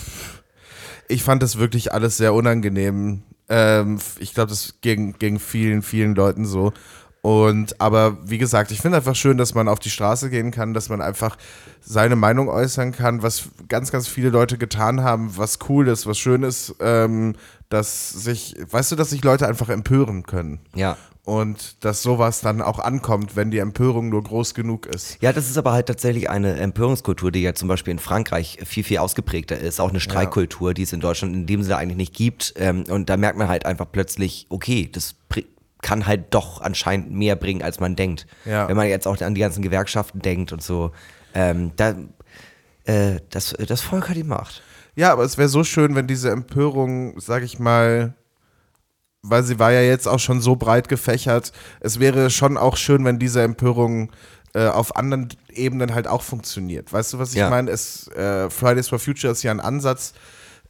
ich 1.12 1.22
fand 1.22 1.42
das 1.42 1.58
wirklich 1.58 1.92
alles 1.92 2.16
sehr 2.16 2.34
unangenehm. 2.34 3.22
Ähm, 3.50 3.98
ich 4.18 4.32
glaube, 4.32 4.48
das 4.48 4.76
ging, 4.80 5.18
ging 5.18 5.38
vielen, 5.38 5.82
vielen 5.82 6.14
Leuten 6.14 6.46
so. 6.46 6.72
Und 7.22 7.80
aber 7.80 8.16
wie 8.24 8.38
gesagt, 8.38 8.70
ich 8.70 8.80
finde 8.80 8.96
einfach 8.96 9.14
schön, 9.14 9.36
dass 9.36 9.54
man 9.54 9.68
auf 9.68 9.78
die 9.78 9.90
Straße 9.90 10.30
gehen 10.30 10.50
kann, 10.52 10.72
dass 10.72 10.88
man 10.88 11.02
einfach 11.02 11.36
seine 11.82 12.16
Meinung 12.16 12.48
äußern 12.48 12.92
kann, 12.92 13.22
was 13.22 13.50
ganz, 13.68 13.92
ganz 13.92 14.08
viele 14.08 14.30
Leute 14.30 14.56
getan 14.56 15.02
haben, 15.02 15.36
was 15.36 15.58
cool 15.68 15.88
ist, 15.88 16.06
was 16.06 16.18
schön 16.18 16.42
ist, 16.42 16.76
ähm, 16.80 17.34
dass 17.68 18.08
sich, 18.10 18.56
weißt 18.70 18.92
du, 18.92 18.96
dass 18.96 19.10
sich 19.10 19.22
Leute 19.22 19.46
einfach 19.46 19.68
empören 19.68 20.22
können. 20.22 20.60
Ja. 20.74 20.96
Und 21.24 21.84
dass 21.84 22.02
sowas 22.02 22.40
dann 22.40 22.62
auch 22.62 22.78
ankommt, 22.78 23.36
wenn 23.36 23.50
die 23.50 23.58
Empörung 23.58 24.08
nur 24.08 24.22
groß 24.22 24.54
genug 24.54 24.86
ist. 24.86 25.18
Ja, 25.20 25.32
das 25.32 25.48
ist 25.48 25.58
aber 25.58 25.72
halt 25.72 25.86
tatsächlich 25.86 26.30
eine 26.30 26.58
Empörungskultur, 26.58 27.30
die 27.30 27.42
ja 27.42 27.54
zum 27.54 27.68
Beispiel 27.68 27.92
in 27.92 27.98
Frankreich 27.98 28.58
viel, 28.64 28.84
viel 28.84 28.98
ausgeprägter 28.98 29.58
ist. 29.58 29.80
Auch 29.80 29.90
eine 29.90 30.00
Streikkultur, 30.00 30.72
die 30.74 30.82
es 30.82 30.92
in 30.92 31.00
Deutschland 31.00 31.34
in 31.34 31.46
dem 31.46 31.62
Sinne 31.62 31.76
eigentlich 31.76 31.98
nicht 31.98 32.14
gibt. 32.14 32.54
Ähm, 32.56 32.84
und 32.88 33.10
da 33.10 33.16
merkt 33.16 33.38
man 33.38 33.48
halt 33.48 33.66
einfach 33.66 33.86
plötzlich, 33.90 34.46
okay, 34.48 34.88
das 34.90 35.14
kann 35.82 36.06
halt 36.06 36.34
doch 36.34 36.60
anscheinend 36.60 37.10
mehr 37.12 37.36
bringen, 37.36 37.62
als 37.62 37.80
man 37.80 37.96
denkt. 37.96 38.26
Ja. 38.44 38.68
Wenn 38.68 38.76
man 38.76 38.88
jetzt 38.88 39.06
auch 39.06 39.20
an 39.20 39.34
die 39.34 39.40
ganzen 39.40 39.62
Gewerkschaften 39.62 40.20
denkt 40.20 40.52
und 40.52 40.62
so. 40.62 40.92
Ähm, 41.34 41.72
da, 41.76 41.94
äh, 42.84 43.20
das, 43.30 43.54
das 43.66 43.80
Volk 43.80 44.08
hat 44.08 44.16
die 44.16 44.24
Macht. 44.24 44.62
Ja, 44.96 45.12
aber 45.12 45.24
es 45.24 45.38
wäre 45.38 45.48
so 45.48 45.64
schön, 45.64 45.94
wenn 45.94 46.06
diese 46.06 46.30
Empörung, 46.30 47.18
sag 47.20 47.42
ich 47.42 47.58
mal, 47.58 48.14
weil 49.22 49.42
sie 49.42 49.58
war 49.58 49.72
ja 49.72 49.82
jetzt 49.82 50.06
auch 50.08 50.18
schon 50.18 50.40
so 50.40 50.56
breit 50.56 50.88
gefächert, 50.88 51.52
es 51.80 52.00
wäre 52.00 52.30
schon 52.30 52.56
auch 52.56 52.76
schön, 52.76 53.04
wenn 53.04 53.18
diese 53.18 53.42
Empörung 53.42 54.10
äh, 54.54 54.66
auf 54.66 54.96
anderen 54.96 55.28
Ebenen 55.52 55.94
halt 55.94 56.08
auch 56.08 56.22
funktioniert. 56.22 56.92
Weißt 56.92 57.12
du, 57.12 57.18
was 57.18 57.30
ich 57.30 57.36
Ja. 57.36 57.50
meine? 57.50 57.70
Es, 57.70 58.08
äh, 58.08 58.50
Fridays 58.50 58.88
for 58.88 58.98
Future 58.98 59.32
ist 59.32 59.42
ja 59.42 59.50
ein 59.52 59.60
Ansatz 59.60 60.12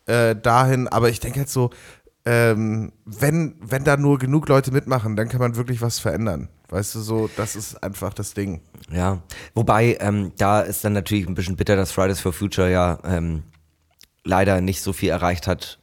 äh, 0.06 0.34
dahin, 0.36 0.88
aber 0.88 1.08
ich 1.08 1.20
denke 1.20 1.40
halt 1.40 1.48
so, 1.48 1.70
ähm, 2.26 2.92
wenn, 3.06 3.54
wenn 3.60 3.84
da 3.84 3.96
nur 3.96 4.18
genug 4.18 4.48
Leute 4.48 4.72
mitmachen, 4.72 5.16
dann 5.16 5.28
kann 5.30 5.40
man 5.40 5.56
wirklich 5.56 5.80
was 5.80 5.98
verändern. 5.98 6.48
Weißt 6.68 6.94
du, 6.94 7.00
so, 7.00 7.30
das 7.36 7.56
ist 7.56 7.82
einfach 7.82 8.12
das 8.12 8.34
Ding. 8.34 8.60
Ja, 8.92 9.22
wobei 9.54 9.96
ähm, 10.00 10.32
da 10.36 10.60
ist 10.60 10.84
dann 10.84 10.92
natürlich 10.92 11.26
ein 11.26 11.34
bisschen 11.34 11.56
bitter, 11.56 11.76
dass 11.76 11.90
Fridays 11.92 12.20
for 12.20 12.32
Future 12.34 12.70
ja 12.70 12.98
ähm, 13.04 13.42
leider 14.22 14.60
nicht 14.60 14.82
so 14.82 14.92
viel 14.92 15.08
erreicht 15.08 15.46
hat, 15.46 15.79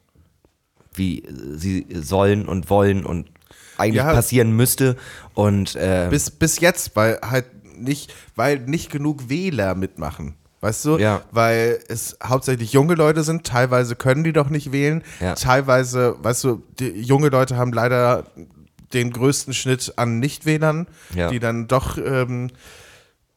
wie 0.97 1.19
äh, 1.23 1.31
sie 1.57 1.85
sollen 1.93 2.47
und 2.47 2.69
wollen 2.69 3.05
und 3.05 3.29
eigentlich 3.77 3.95
Ja. 4.03 4.13
passieren 4.13 4.51
müsste. 4.51 4.95
Und 5.33 5.75
ähm, 5.79 6.09
Bis, 6.09 6.31
bis 6.31 6.59
jetzt, 6.59 6.95
weil 6.95 7.19
halt 7.21 7.45
nicht, 7.77 8.13
weil 8.35 8.59
nicht 8.59 8.91
genug 8.91 9.29
Wähler 9.29 9.75
mitmachen. 9.75 10.33
Weißt 10.61 10.83
du? 10.85 10.97
Ja. 10.97 11.21
Weil 11.31 11.77
es 11.87 12.17
hauptsächlich 12.23 12.73
junge 12.73 12.95
Leute 12.95 13.23
sind, 13.23 13.45
teilweise 13.45 13.95
können 13.95 14.23
die 14.23 14.33
doch 14.33 14.49
nicht 14.49 14.71
wählen. 14.71 15.03
Ja. 15.19 15.35
Teilweise, 15.35 16.15
weißt 16.23 16.43
du, 16.45 16.63
junge 16.79 17.29
Leute 17.29 17.55
haben 17.57 17.71
leider 17.71 18.23
den 18.93 19.11
größten 19.11 19.53
Schnitt 19.53 19.93
an 19.97 20.17
Nichtwählern, 20.19 20.87
Ja. 21.13 21.29
die 21.29 21.37
dann 21.39 21.67
doch 21.67 21.97
ähm, 21.99 22.49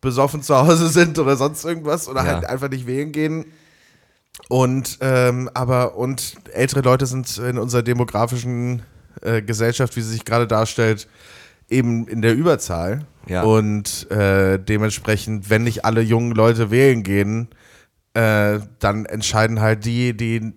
besoffen 0.01 0.43
zu 0.43 0.57
Hause 0.57 0.89
sind 0.91 1.19
oder 1.19 1.37
sonst 1.37 1.63
irgendwas 1.65 2.09
oder 2.09 2.23
halt 2.23 2.47
einfach 2.47 2.71
nicht 2.71 2.87
wählen 2.87 3.13
gehen. 3.13 3.45
Und 4.49 4.99
ähm, 5.01 5.51
aber 5.55 5.97
und 5.97 6.35
ältere 6.53 6.81
Leute 6.81 7.07
sind 7.07 7.39
in 7.39 7.59
unserer 7.59 7.83
demografischen 7.83 8.83
äh, 9.22 9.43
Gesellschaft, 9.43 9.97
wie 9.97 10.01
sie 10.01 10.12
sich 10.12 10.24
gerade 10.24 10.47
darstellt, 10.47 11.09
eben 11.68 12.09
in 12.09 12.22
der 12.22 12.35
Überzahl. 12.35 13.07
Ja. 13.28 13.43
Und 13.43 14.11
äh, 14.11 14.59
dementsprechend, 14.59 15.51
wenn 15.51 15.64
nicht 15.64 15.85
alle 15.85 16.01
jungen 16.01 16.33
Leute 16.33 16.70
wählen 16.70 17.03
gehen, 17.03 17.49
äh, 18.14 18.59
dann 18.78 19.07
entscheiden 19.07 19.61
halt 19.61 19.85
die, 19.85 20.16
die 20.16 20.53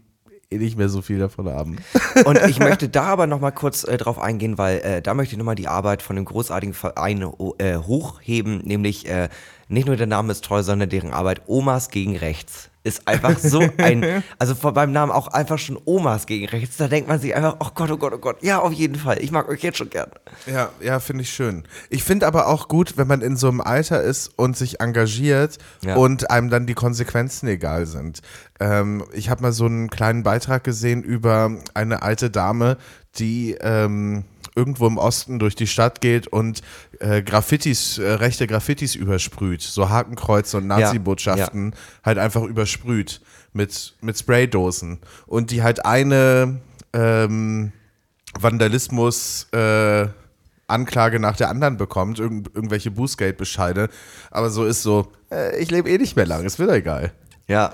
eh 0.50 0.58
nicht 0.58 0.78
mehr 0.78 0.90
so 0.90 1.02
viel 1.02 1.20
davon 1.20 1.50
haben. 1.50 1.78
Und 2.26 2.40
ich 2.48 2.60
möchte 2.60 2.90
da 2.90 3.04
aber 3.06 3.28
noch 3.28 3.40
mal 3.40 3.52
kurz 3.52 3.84
äh, 3.84 3.98
drauf 3.98 4.20
eingehen, 4.20 4.58
weil 4.58 4.80
äh, 4.80 5.02
da 5.02 5.14
möchte 5.14 5.34
ich 5.34 5.38
noch 5.38 5.46
mal 5.46 5.56
die 5.56 5.68
Arbeit 5.68 6.02
von 6.02 6.16
dem 6.16 6.26
großartigen 6.26 6.74
Verein 6.74 7.22
äh, 7.58 7.78
hochheben, 7.78 8.60
nämlich 8.60 9.08
äh, 9.08 9.30
nicht 9.68 9.88
nur 9.88 9.96
der 9.96 10.08
Name 10.08 10.32
ist 10.32 10.46
toll, 10.46 10.64
sondern 10.64 10.90
deren 10.90 11.12
Arbeit 11.12 11.44
Omas 11.48 11.90
gegen 11.90 12.16
Rechts 12.16 12.70
ist 12.84 13.08
einfach 13.08 13.38
so 13.40 13.62
ein, 13.78 14.24
also 14.40 14.56
vor 14.56 14.74
beim 14.74 14.92
Namen 14.92 15.12
auch 15.12 15.28
einfach 15.28 15.58
schon 15.58 15.80
Omas 15.86 16.26
gegen 16.26 16.46
Rechts, 16.48 16.78
da 16.78 16.88
denkt 16.88 17.08
man 17.08 17.20
sich 17.20 17.36
einfach, 17.36 17.58
oh 17.60 17.70
Gott, 17.74 17.92
oh 17.92 17.98
Gott, 17.98 18.14
oh 18.14 18.18
Gott, 18.18 18.38
ja, 18.44 18.60
auf 18.60 18.74
jeden 18.74 18.96
Fall, 18.96 19.22
ich 19.22 19.32
mag 19.32 19.48
euch 19.50 19.62
jetzt 19.64 19.78
schon 19.78 19.90
gern. 19.90 20.10
Ja, 20.46 20.70
ja, 20.82 21.00
finde 21.00 21.24
ich 21.24 21.30
schön. 21.32 21.64
Ich 21.90 22.04
finde 22.04 22.28
aber 22.28 22.48
auch 22.48 22.68
gut, 22.68 22.98
wenn 22.98 23.08
man 23.08 23.22
in 23.22 23.38
so 23.38 23.48
einem 23.48 23.62
Alter 23.62 24.02
ist 24.02 24.32
und 24.38 24.58
sich 24.58 24.80
engagiert 24.82 25.58
Ja. 25.84 25.96
und 25.96 26.30
einem 26.30 26.50
dann 26.50 26.66
die 26.68 26.74
Konsequenzen 26.74 27.48
egal 27.48 27.86
sind. 27.86 28.22
Ähm, 28.60 29.04
ich 29.14 29.30
habe 29.30 29.42
mal 29.42 29.52
so 29.52 29.66
einen 29.66 29.90
kleinen 29.90 30.24
Beitrag 30.24 30.64
gesehen 30.64 31.04
über 31.04 31.52
eine 31.74 32.02
alte 32.02 32.30
Dame, 32.30 32.78
die 33.16 33.58
ähm, 33.62 34.26
irgendwo 34.56 34.88
im 34.88 34.98
Osten 34.98 35.40
durch 35.40 35.56
die 35.56 35.68
Stadt 35.68 36.02
geht 36.02 36.28
und 36.28 36.62
äh, 37.00 37.22
Graffitis, 37.22 37.98
äh, 37.98 38.12
rechte 38.14 38.48
Graffitis 38.48 38.96
übersprüht. 38.96 39.62
So 39.62 39.90
Hakenkreuze 39.90 40.58
und 40.58 40.68
Nazi-Botschaften 40.68 41.76
halt 42.04 42.18
einfach 42.18 42.44
übersprüht 42.44 43.22
mit, 43.54 43.96
mit 44.02 44.18
Spraydosen. 44.18 45.00
Und 45.26 45.52
die 45.52 45.64
halt 45.64 45.86
eine 45.86 46.62
ähm, 46.94 47.72
Vandalismus 48.40 49.48
äh, 49.52 50.08
Anklage 50.68 51.20
nach 51.20 51.36
der 51.36 51.50
anderen 51.50 51.78
bekommt, 51.78 52.20
irgend, 52.20 52.54
irgendwelche 52.54 52.92
Bußgeldbescheide. 52.92 53.90
Aber 54.32 54.50
so 54.50 54.66
ist 54.66 54.84
so, 54.84 55.12
äh, 55.32 55.58
ich 55.62 55.70
lebe 55.72 55.90
eh 55.90 55.98
nicht 55.98 56.16
mehr 56.16 56.26
lang, 56.26 56.46
ist 56.46 56.60
wieder 56.60 56.74
egal. 56.74 57.12
Ja. 57.48 57.74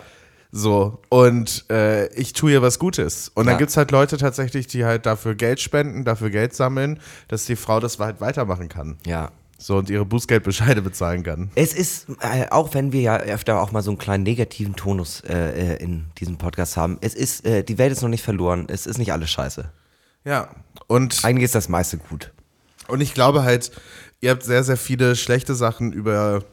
So, 0.52 1.00
und 1.10 1.66
äh, 1.70 2.08
ich 2.16 2.34
tue 2.34 2.52
ihr 2.54 2.62
was 2.64 2.80
Gutes. 2.80 3.30
Und 3.36 3.46
dann 3.46 3.54
Ja. 3.56 3.58
gibt's 3.60 3.78
halt 3.78 3.92
Leute 3.92 4.18
tatsächlich, 4.18 4.66
die 4.66 4.84
halt 4.84 5.06
dafür 5.06 5.36
Geld 5.36 5.60
spenden, 5.60 6.06
dafür 6.06 6.32
Geld 6.32 6.56
sammeln, 6.56 7.00
dass 7.28 7.46
die 7.46 7.56
Frau 7.56 7.80
das 7.80 8.00
halt 8.00 8.20
weitermachen 8.20 8.68
kann. 8.68 8.98
Ja. 9.06 9.32
So, 9.60 9.76
und 9.78 9.90
ihre 9.90 10.06
Bußgeldbescheide 10.06 10.82
bezahlen 10.82 11.22
kann. 11.22 11.52
Es 11.54 11.74
ist, 11.74 12.08
äh, 12.22 12.48
auch 12.50 12.74
wenn 12.74 12.94
wir 12.94 13.02
ja 13.02 13.18
öfter 13.18 13.62
auch 13.62 13.72
mal 13.72 13.84
so 13.84 13.92
einen 13.92 13.98
kleinen 14.00 14.24
negativen 14.24 14.76
Tonus 14.76 15.22
äh, 15.22 15.74
äh, 15.76 15.84
in 15.84 16.06
diesem 16.18 16.38
Podcast 16.38 16.78
haben, 16.78 16.98
es 17.02 17.14
ist, 17.14 17.46
äh, 17.46 17.64
die 17.64 17.78
Welt 17.78 17.92
ist 17.92 18.02
noch 18.02 18.10
nicht 18.10 18.24
verloren, 18.24 18.66
es 18.70 18.88
ist 18.88 18.98
nicht 18.98 19.12
alles 19.14 19.30
scheiße. 19.30 19.70
Ja. 20.24 20.50
Und 20.88 21.24
Eigentlich 21.26 21.46
ist 21.46 21.56
das 21.56 21.70
meiste 21.70 21.98
gut. 21.98 22.32
Und 22.88 23.02
ich 23.02 23.14
glaube 23.14 23.44
halt, 23.44 23.72
ihr 24.22 24.32
habt 24.32 24.44
sehr, 24.44 24.64
sehr 24.64 24.78
viele 24.78 25.16
schlechte 25.16 25.54
Sachen 25.54 25.92
über 25.94 26.44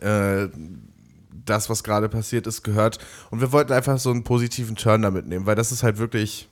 äh, 0.00 0.48
das, 1.44 1.70
was 1.70 1.84
gerade 1.84 2.08
passiert 2.08 2.46
ist, 2.46 2.62
gehört. 2.62 2.98
Und 3.30 3.40
wir 3.40 3.52
wollten 3.52 3.72
einfach 3.72 3.98
so 3.98 4.10
einen 4.10 4.24
positiven 4.24 4.76
Turn 4.76 5.02
damit 5.02 5.26
nehmen, 5.26 5.46
weil 5.46 5.56
das 5.56 5.72
ist 5.72 5.82
halt 5.82 5.98
wirklich 5.98 6.48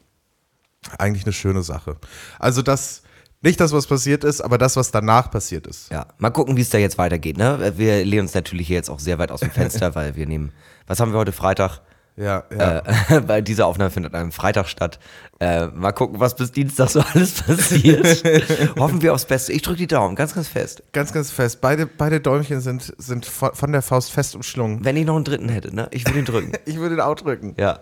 eigentlich 0.99 1.25
eine 1.25 1.33
schöne 1.33 1.63
Sache. 1.63 1.97
Also 2.39 2.63
das, 2.63 3.03
nicht 3.43 3.61
das, 3.61 3.73
was 3.73 3.87
passiert 3.87 4.25
ist, 4.25 4.41
aber 4.41 4.59
das, 4.59 4.77
was 4.77 4.91
danach 4.91 5.31
passiert 5.31 5.67
ist. 5.67 5.91
Ja, 5.91 6.07
mal 6.19 6.31
gucken, 6.31 6.57
wie 6.57 6.63
es 6.63 6.71
da 6.71 6.79
jetzt 6.79 6.99
weitergeht. 6.99 7.39
Ne? 7.39 7.73
Wir 7.77 8.05
lehnen 8.05 8.23
uns 8.23 8.35
natürlich 8.35 8.67
hier 8.67 8.77
jetzt 8.77 8.91
auch 8.91 8.99
sehr 8.99 9.19
weit 9.19 9.31
aus 9.31 9.41
dem 9.41 9.51
Fenster, 9.51 9.95
weil 9.95 10.17
wir 10.17 10.27
nehmen, 10.27 10.53
was 10.87 11.01
haben 11.01 11.13
wir 11.13 11.19
heute 11.19 11.33
Freitag? 11.33 11.81
Ja, 12.17 12.45
ja. 12.57 12.79
Äh, 12.79 13.23
weil 13.29 13.43
diese 13.43 13.65
Aufnahme 13.67 13.91
findet 13.91 14.15
am 14.15 14.33
Freitag 14.33 14.69
statt. 14.69 14.99
Äh, 15.39 15.69
mal 15.69 15.93
gucken, 15.93 16.21
was 16.21 16.37
bis 16.37 16.53
Dienstag 16.53 16.91
so 16.91 17.01
alles 17.15 17.43
passiert. 17.43 18.23
Hoffen 18.79 19.01
wir 19.01 19.15
aufs 19.15 19.25
Beste. 19.25 19.53
Ich 19.53 19.63
drücke 19.63 19.79
die 19.79 19.87
Daumen, 19.87 20.17
ganz, 20.17 20.35
ganz 20.35 20.49
fest. 20.49 20.83
Ganz, 20.93 21.13
ganz 21.13 21.31
fest. 21.31 21.61
Beide, 21.61 21.87
beide 21.87 22.21
Däumchen 22.21 22.61
sind, 22.61 22.93
sind 22.99 23.27
von 23.27 23.55
von 23.55 23.73
der 23.73 23.83
Faust 23.83 24.13
fest 24.13 24.35
umschlungen. 24.35 24.85
Wenn 24.85 24.97
ich 24.97 25.07
noch 25.07 25.17
einen 25.17 25.25
dritten 25.25 25.49
hätte, 25.49 25.75
ne? 25.75 25.89
Ich 25.93 26.07
würde 26.07 26.19
ihn 26.19 26.25
drücken. 26.25 26.53
Ich 26.67 26.79
würde 26.79 26.97
ihn 26.97 27.01
auch 27.01 27.15
drücken. 27.15 27.55
Ja. 27.59 27.81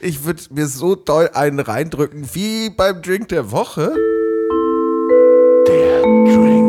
Ich 0.00 0.24
würde 0.24 0.42
mir 0.50 0.66
so 0.66 0.94
doll 0.94 1.30
einen 1.32 1.60
reindrücken, 1.60 2.28
wie 2.32 2.70
beim 2.70 3.02
Drink 3.02 3.28
der 3.28 3.50
Woche. 3.50 3.94
Der 5.68 6.02
Drink 6.02 6.65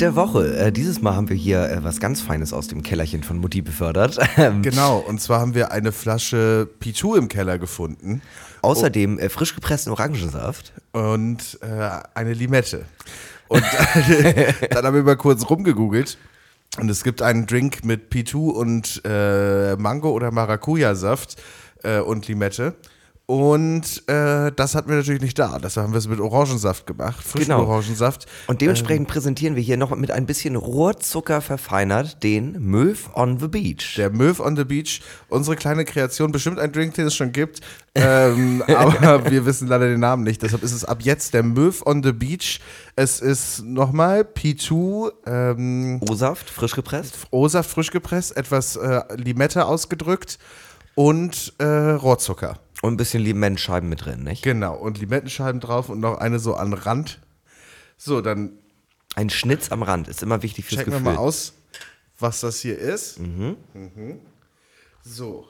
der 0.00 0.16
Woche. 0.16 0.56
Äh, 0.56 0.72
dieses 0.72 1.02
Mal 1.02 1.14
haben 1.14 1.28
wir 1.28 1.36
hier 1.36 1.68
äh, 1.68 1.84
was 1.84 2.00
ganz 2.00 2.22
Feines 2.22 2.54
aus 2.54 2.68
dem 2.68 2.82
Kellerchen 2.82 3.22
von 3.22 3.36
Mutti 3.36 3.60
befördert. 3.60 4.18
Ähm, 4.38 4.62
Genau, 4.62 4.96
und 4.96 5.20
zwar 5.20 5.40
haben 5.40 5.54
wir 5.54 5.72
eine 5.72 5.92
Flasche 5.92 6.66
Pichu 6.80 7.16
im 7.16 7.28
Keller 7.28 7.58
gefunden 7.58 8.22
Außerdem 8.62 9.18
äh, 9.18 9.28
frisch 9.28 9.54
gepressten 9.54 9.92
Orangensaft. 9.92 10.72
und 10.92 11.58
äh, 11.60 11.90
eine 12.14 12.32
Limette. 12.32 12.86
Und 13.48 13.62
dann 14.70 14.86
haben 14.86 14.94
wir 14.94 15.02
mal 15.02 15.18
kurz 15.18 15.50
rumgegoogelt. 15.50 16.16
Und 16.78 16.88
es 16.90 17.04
gibt 17.04 17.20
einen 17.20 17.46
Drink 17.46 17.84
mit 17.84 18.08
Pitu 18.08 18.48
und 18.52 19.02
äh, 19.04 19.76
Mango- 19.76 20.12
oder 20.12 20.30
Maracuja-Saft 20.30 21.36
äh, 21.82 21.98
und 21.98 22.26
Limette. 22.26 22.74
Und 23.32 24.06
äh, 24.10 24.52
das 24.54 24.74
hatten 24.74 24.90
wir 24.90 24.96
natürlich 24.96 25.22
nicht 25.22 25.38
da. 25.38 25.58
Das 25.58 25.78
haben 25.78 25.94
wir 25.94 25.98
es 25.98 26.06
mit 26.06 26.20
Orangensaft 26.20 26.86
gemacht, 26.86 27.24
frischen 27.24 27.46
Genau. 27.46 27.62
Orangensaft. 27.62 28.26
Und 28.46 28.60
dementsprechend 28.60 29.08
präsentieren 29.08 29.56
wir 29.56 29.62
hier 29.62 29.78
noch 29.78 29.96
mit 29.96 30.10
ein 30.10 30.26
bisschen 30.26 30.54
Rohrzucker 30.54 31.40
verfeinert 31.40 32.22
den 32.22 32.60
Möw 32.60 32.94
on 33.14 33.40
the 33.40 33.48
Beach. 33.48 33.94
Der 33.96 34.10
Möw 34.10 34.34
on 34.38 34.54
the 34.54 34.64
Beach, 34.64 35.00
unsere 35.30 35.56
kleine 35.56 35.86
Kreation, 35.86 36.30
bestimmt 36.30 36.58
ein 36.58 36.72
Drink, 36.72 36.92
den 36.92 37.06
es 37.06 37.14
schon 37.14 37.32
gibt, 37.32 37.62
ähm, 37.94 38.62
aber 38.68 39.30
wir 39.30 39.46
wissen 39.46 39.66
leider 39.66 39.88
den 39.88 40.00
Namen 40.00 40.24
nicht. 40.24 40.42
Deshalb 40.42 40.62
ist 40.62 40.72
es 40.72 40.84
ab 40.84 40.98
jetzt 41.00 41.32
der 41.32 41.42
Möw 41.42 41.72
on 41.86 42.02
the 42.02 42.12
Beach. 42.12 42.60
Es 42.96 43.20
ist 43.20 43.64
nochmal 43.64 44.24
P2, 44.24 45.10
ähm, 45.24 46.02
O-Saft, 46.06 46.50
frisch 46.50 46.74
gepresst. 46.74 47.14
O-Saft 47.30 47.70
frisch 47.70 47.92
gepresst, 47.92 48.36
etwas 48.36 48.76
äh, 48.76 49.00
Limette 49.16 49.64
ausgedrückt 49.64 50.38
und 50.94 51.54
äh, 51.56 51.64
Rohrzucker. 51.64 52.58
Und 52.82 52.94
ein 52.94 52.96
bisschen 52.98 53.22
Limettenscheiben 53.22 53.88
mit 53.88 54.04
drin, 54.04 54.22
nicht? 54.24 54.42
Genau, 54.42 54.76
und 54.76 54.98
Limettenscheiben 54.98 55.60
drauf 55.60 55.88
und 55.88 56.00
noch 56.00 56.18
eine 56.18 56.38
so 56.38 56.54
an 56.54 56.74
Rand. 56.74 57.20
So, 57.96 58.20
dann 58.20 58.58
Ein 59.14 59.30
Schnitz 59.30 59.70
am 59.72 59.82
Rand 59.82 60.08
ist 60.08 60.22
immer 60.22 60.42
wichtig 60.42 60.64
fürs 60.66 60.80
checken 60.80 60.92
wir 60.92 60.98
Gefühl. 60.98 61.14
mal 61.14 61.18
aus, 61.20 61.54
was 62.18 62.40
das 62.40 62.60
hier 62.60 62.76
ist. 62.78 63.18
Mhm. 63.18 63.56
So. 65.02 65.48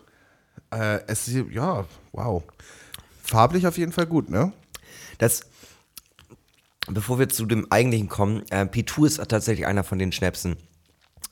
Äh, 0.70 1.00
es 1.06 1.26
ist, 1.28 1.46
ja, 1.52 1.84
wow. 2.12 2.42
Farblich 3.22 3.66
auf 3.66 3.78
jeden 3.78 3.92
Fall 3.92 4.06
gut, 4.06 4.28
ne? 4.30 4.52
Das, 5.18 5.42
bevor 6.88 7.18
wir 7.18 7.28
zu 7.28 7.46
dem 7.46 7.70
eigentlichen 7.70 8.08
kommen, 8.08 8.42
äh, 8.50 8.64
P2 8.64 9.06
ist 9.06 9.28
tatsächlich 9.28 9.66
einer 9.66 9.84
von 9.84 9.98
den 9.98 10.12
Schnäpsen, 10.12 10.56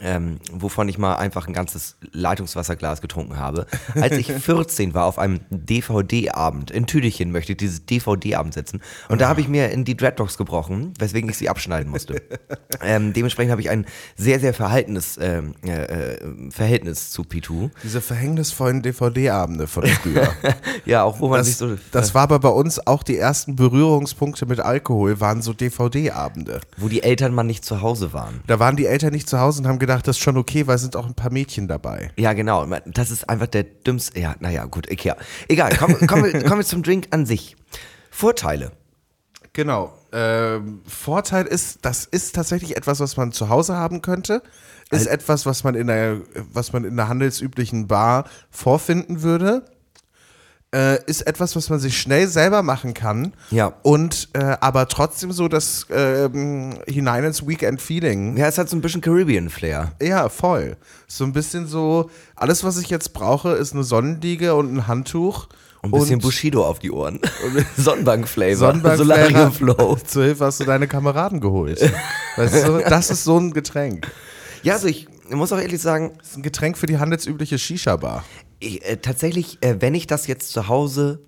ähm, 0.03 0.39
wovon 0.53 0.89
ich 0.89 0.99
mal 0.99 1.17
einfach 1.17 1.47
ein 1.47 1.53
ganzes 1.53 1.97
Leitungswasserglas 2.13 3.01
getrunken 3.01 3.39
habe. 3.39 3.67
Als 3.95 4.17
ich 4.17 4.33
14 4.33 4.95
war 4.95 5.05
auf 5.07 5.19
einem 5.19 5.41
DVD-Abend 5.51 6.71
in 6.71 6.87
Tüdingen, 6.87 7.33
möchte 7.33 7.53
ich 7.53 7.59
dieses 7.59 7.85
DVD-Abend 7.87 8.55
setzen. 8.55 8.81
Und 9.09 9.21
da 9.21 9.29
habe 9.29 9.41
ich 9.41 9.49
mir 9.49 9.71
in 9.71 9.85
die 9.85 9.97
Dreadlocks 9.97 10.37
gebrochen, 10.39 10.95
weswegen 10.99 11.29
ich 11.31 11.37
sie 11.37 11.49
abschneiden 11.49 11.91
musste. 11.91 12.23
ähm, 12.83 13.13
dementsprechend 13.13 13.51
habe 13.51 13.61
ich 13.61 13.71
ein 13.71 13.87
sehr, 14.17 14.41
sehr 14.41 14.55
verhaltenes 14.55 15.19
ähm, 15.21 15.55
äh, 15.65 16.15
äh, 16.15 16.51
Verhältnis 16.51 17.11
zu 17.11 17.23
P2. 17.23 17.71
Diese 17.83 18.01
verhängnisvollen 18.01 18.83
DVD-Abende 18.83 19.67
von 19.67 19.87
früher. 19.87 20.33
Ja, 20.87 21.03
auch 21.05 21.21
wo 21.21 21.29
man 21.29 21.45
sich 21.45 21.59
Das, 21.59 21.69
so. 21.69 21.79
das 21.93 22.15
war 22.15 22.23
aber 22.23 22.39
bei 22.39 22.49
uns 22.49 22.87
auch 22.87 23.03
die 23.03 23.17
ersten 23.17 23.55
Berührungspunkte 23.57 24.47
mit 24.47 24.61
Alkohol, 24.61 25.21
waren 25.21 25.43
so 25.43 25.53
DVD-Abende. 25.53 26.61
wo 26.79 26.89
die 26.89 27.03
Eltern 27.03 27.35
mal 27.35 27.43
nicht 27.43 27.65
zu 27.65 27.83
Hause 27.83 28.13
waren. 28.13 28.41
Da 28.47 28.59
waren 28.59 28.77
die 28.77 28.87
Eltern 28.87 29.13
nicht 29.13 29.29
zu 29.29 29.39
Hause 29.39 29.61
und 29.63 29.69
haben 29.69 29.79
gedacht, 29.79 29.90
das 29.99 30.17
ist 30.17 30.23
schon 30.23 30.37
okay, 30.37 30.67
weil 30.67 30.77
es 30.77 30.83
sind 30.83 30.97
auch 30.97 31.07
ein 31.07 31.15
paar 31.15 31.33
Mädchen 31.33 31.69
dabei. 31.69 32.11
Ja, 32.17 32.33
genau. 32.33 32.67
Das 32.87 33.11
ist 33.11 33.29
einfach 33.29 33.47
der 33.47 33.65
dümmste. 33.65 34.19
Ja, 34.21 34.35
naja, 34.41 34.65
gut, 34.67 34.91
okay. 34.91 35.15
Egal, 35.49 35.77
kommen 35.77 36.07
kommen 36.07 36.25
wir, 36.25 36.43
kommen 36.43 36.59
wir 36.59 36.67
zum 36.67 36.83
Drink 36.83 37.09
an 37.11 37.27
sich. 37.27 37.57
Vorteile. 38.11 38.73
Genau. 39.53 39.93
Ähm, 40.13 40.83
Vorteil 40.87 41.47
ist, 41.47 41.79
das 41.83 42.05
ist 42.05 42.35
tatsächlich 42.35 42.77
etwas, 42.77 43.01
was 43.01 43.17
man 43.17 43.33
zu 43.33 43.49
Hause 43.49 43.77
haben 43.77 44.03
könnte. 44.03 44.43
Ist 44.91 45.07
etwas, 45.07 45.47
was 45.47 45.63
man 45.63 45.77
in 45.77 45.87
der, 45.87 46.21
was 46.53 46.73
man 46.73 46.85
in 46.85 46.97
der 46.97 47.09
handelsüblichen 47.09 47.87
Bar 47.87 48.25
vorfinden 48.51 49.23
würde. 49.23 49.65
Äh, 50.73 51.03
ist 51.07 51.23
etwas, 51.27 51.57
was 51.57 51.69
man 51.69 51.81
sich 51.81 52.01
schnell 52.01 52.29
selber 52.29 52.63
machen 52.63 52.95
kann. 52.95 53.33
Ja. 53.51 53.73
Und 53.83 54.29
äh, 54.35 54.57
aber 54.61 54.87
trotzdem 54.87 55.33
so 55.33 55.49
das 55.49 55.87
ähm, 55.91 56.79
hinein 56.87 57.25
ins 57.25 57.45
Weekend-Feeling. 57.45 58.37
Ja, 58.37 58.47
es 58.47 58.57
hat 58.57 58.69
so 58.69 58.77
ein 58.77 58.81
bisschen 58.81 59.01
Caribbean-Flair. 59.01 59.93
Ja, 60.01 60.29
voll. 60.29 60.77
So 61.09 61.25
ein 61.25 61.33
bisschen 61.33 61.67
so, 61.67 62.09
alles, 62.37 62.63
was 62.63 62.79
ich 62.79 62.89
jetzt 62.89 63.13
brauche, 63.13 63.51
ist 63.55 63.73
eine 63.75 63.83
Sonnenliege 63.83 64.55
und 64.55 64.73
ein 64.73 64.87
Handtuch. 64.87 65.49
Und 65.83 65.93
ein 65.93 65.99
bisschen 65.99 66.21
Bushido 66.21 66.65
auf 66.65 66.79
die 66.79 66.93
Ohren. 66.93 67.19
Sonnenbank-Flavor. 67.77 68.55
Sonnenbank 68.57 68.97
Solarium-Flow. 68.99 69.97
Zur 70.07 70.25
Hilfe 70.25 70.45
hast 70.45 70.61
du 70.61 70.65
deine 70.65 70.87
Kameraden 70.87 71.41
geholt. 71.41 71.81
weißt 72.37 72.69
du, 72.69 72.79
das 72.79 73.11
ist 73.11 73.25
so 73.25 73.39
ein 73.39 73.53
Getränk. 73.53 74.07
Ja, 74.63 74.75
also 74.75 74.87
ich 74.87 75.09
muss 75.31 75.53
auch 75.53 75.59
ehrlich 75.59 75.81
sagen, 75.81 76.13
Das 76.19 76.29
ist 76.31 76.37
ein 76.37 76.43
Getränk 76.43 76.79
für 76.79 76.87
die 76.87 76.99
handelsübliche 76.99 77.59
Shisha-Bar. 77.59 78.25
Ich, 78.61 78.85
äh, 78.85 78.97
tatsächlich, 78.99 79.59
äh, 79.63 79.77
wenn 79.81 79.95
ich 79.95 80.07
das 80.07 80.27
jetzt 80.27 80.53
zu 80.53 80.69
Hause, 80.69 81.21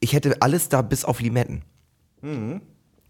ich 0.00 0.12
hätte 0.12 0.36
alles 0.42 0.68
da 0.68 0.82
bis 0.82 1.04
auf 1.04 1.20
Limetten. 1.20 1.62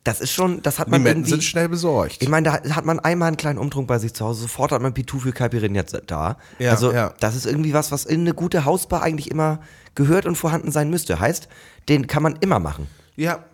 Das 0.05 0.21
ist 0.21 0.33
schon, 0.33 0.61
das 0.63 0.79
hat 0.79 0.89
man 0.89 1.01
Mhm. 1.01 1.05
Limetten 1.07 1.21
irgendwie... 1.23 1.31
sind 1.31 1.45
schnell 1.45 1.69
besorgt. 1.69 2.17
Ich 2.21 2.29
meine, 2.29 2.51
da 2.51 2.75
hat 2.75 2.85
man 2.85 3.01
einmal 3.01 3.29
einen 3.29 3.37
kleinen 3.37 3.59
Umtrunk 3.59 3.89
bei 3.89 3.99
sich 3.99 4.13
zu 4.13 4.25
Hause, 4.25 4.43
sofort 4.43 4.73
hat 4.73 4.83
man 4.83 4.93
Pitu 4.93 5.19
für 5.19 5.33
Caipirinha 5.33 5.83
da. 6.07 6.37
Ja, 6.59 6.71
also 6.73 6.93
ja. 6.93 7.15
das 7.21 7.35
ist 7.37 7.47
irgendwie 7.47 7.73
was, 7.73 7.91
was 7.91 8.05
in 8.05 8.21
eine 8.21 8.35
gute 8.35 8.65
Hausbar 8.65 9.03
eigentlich 9.03 9.31
immer 9.31 9.61
gehört 9.95 10.27
und 10.27 10.37
vorhanden 10.37 10.71
sein 10.73 10.91
müsste. 10.91 11.21
Heißt, 11.21 11.49
den 11.89 12.07
kann 12.07 12.23
man 12.23 12.37
immer 12.41 12.59
machen. 12.61 12.87
ja. 13.17 13.45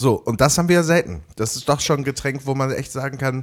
So, 0.00 0.14
und 0.14 0.40
das 0.40 0.56
haben 0.56 0.68
wir 0.68 0.76
ja 0.76 0.82
selten. 0.84 1.22
Das 1.34 1.56
ist 1.56 1.68
doch 1.68 1.80
schon 1.80 1.98
ein 2.02 2.04
Getränk, 2.04 2.42
wo 2.46 2.54
man 2.54 2.70
echt 2.70 2.92
sagen 2.92 3.18
kann, 3.18 3.42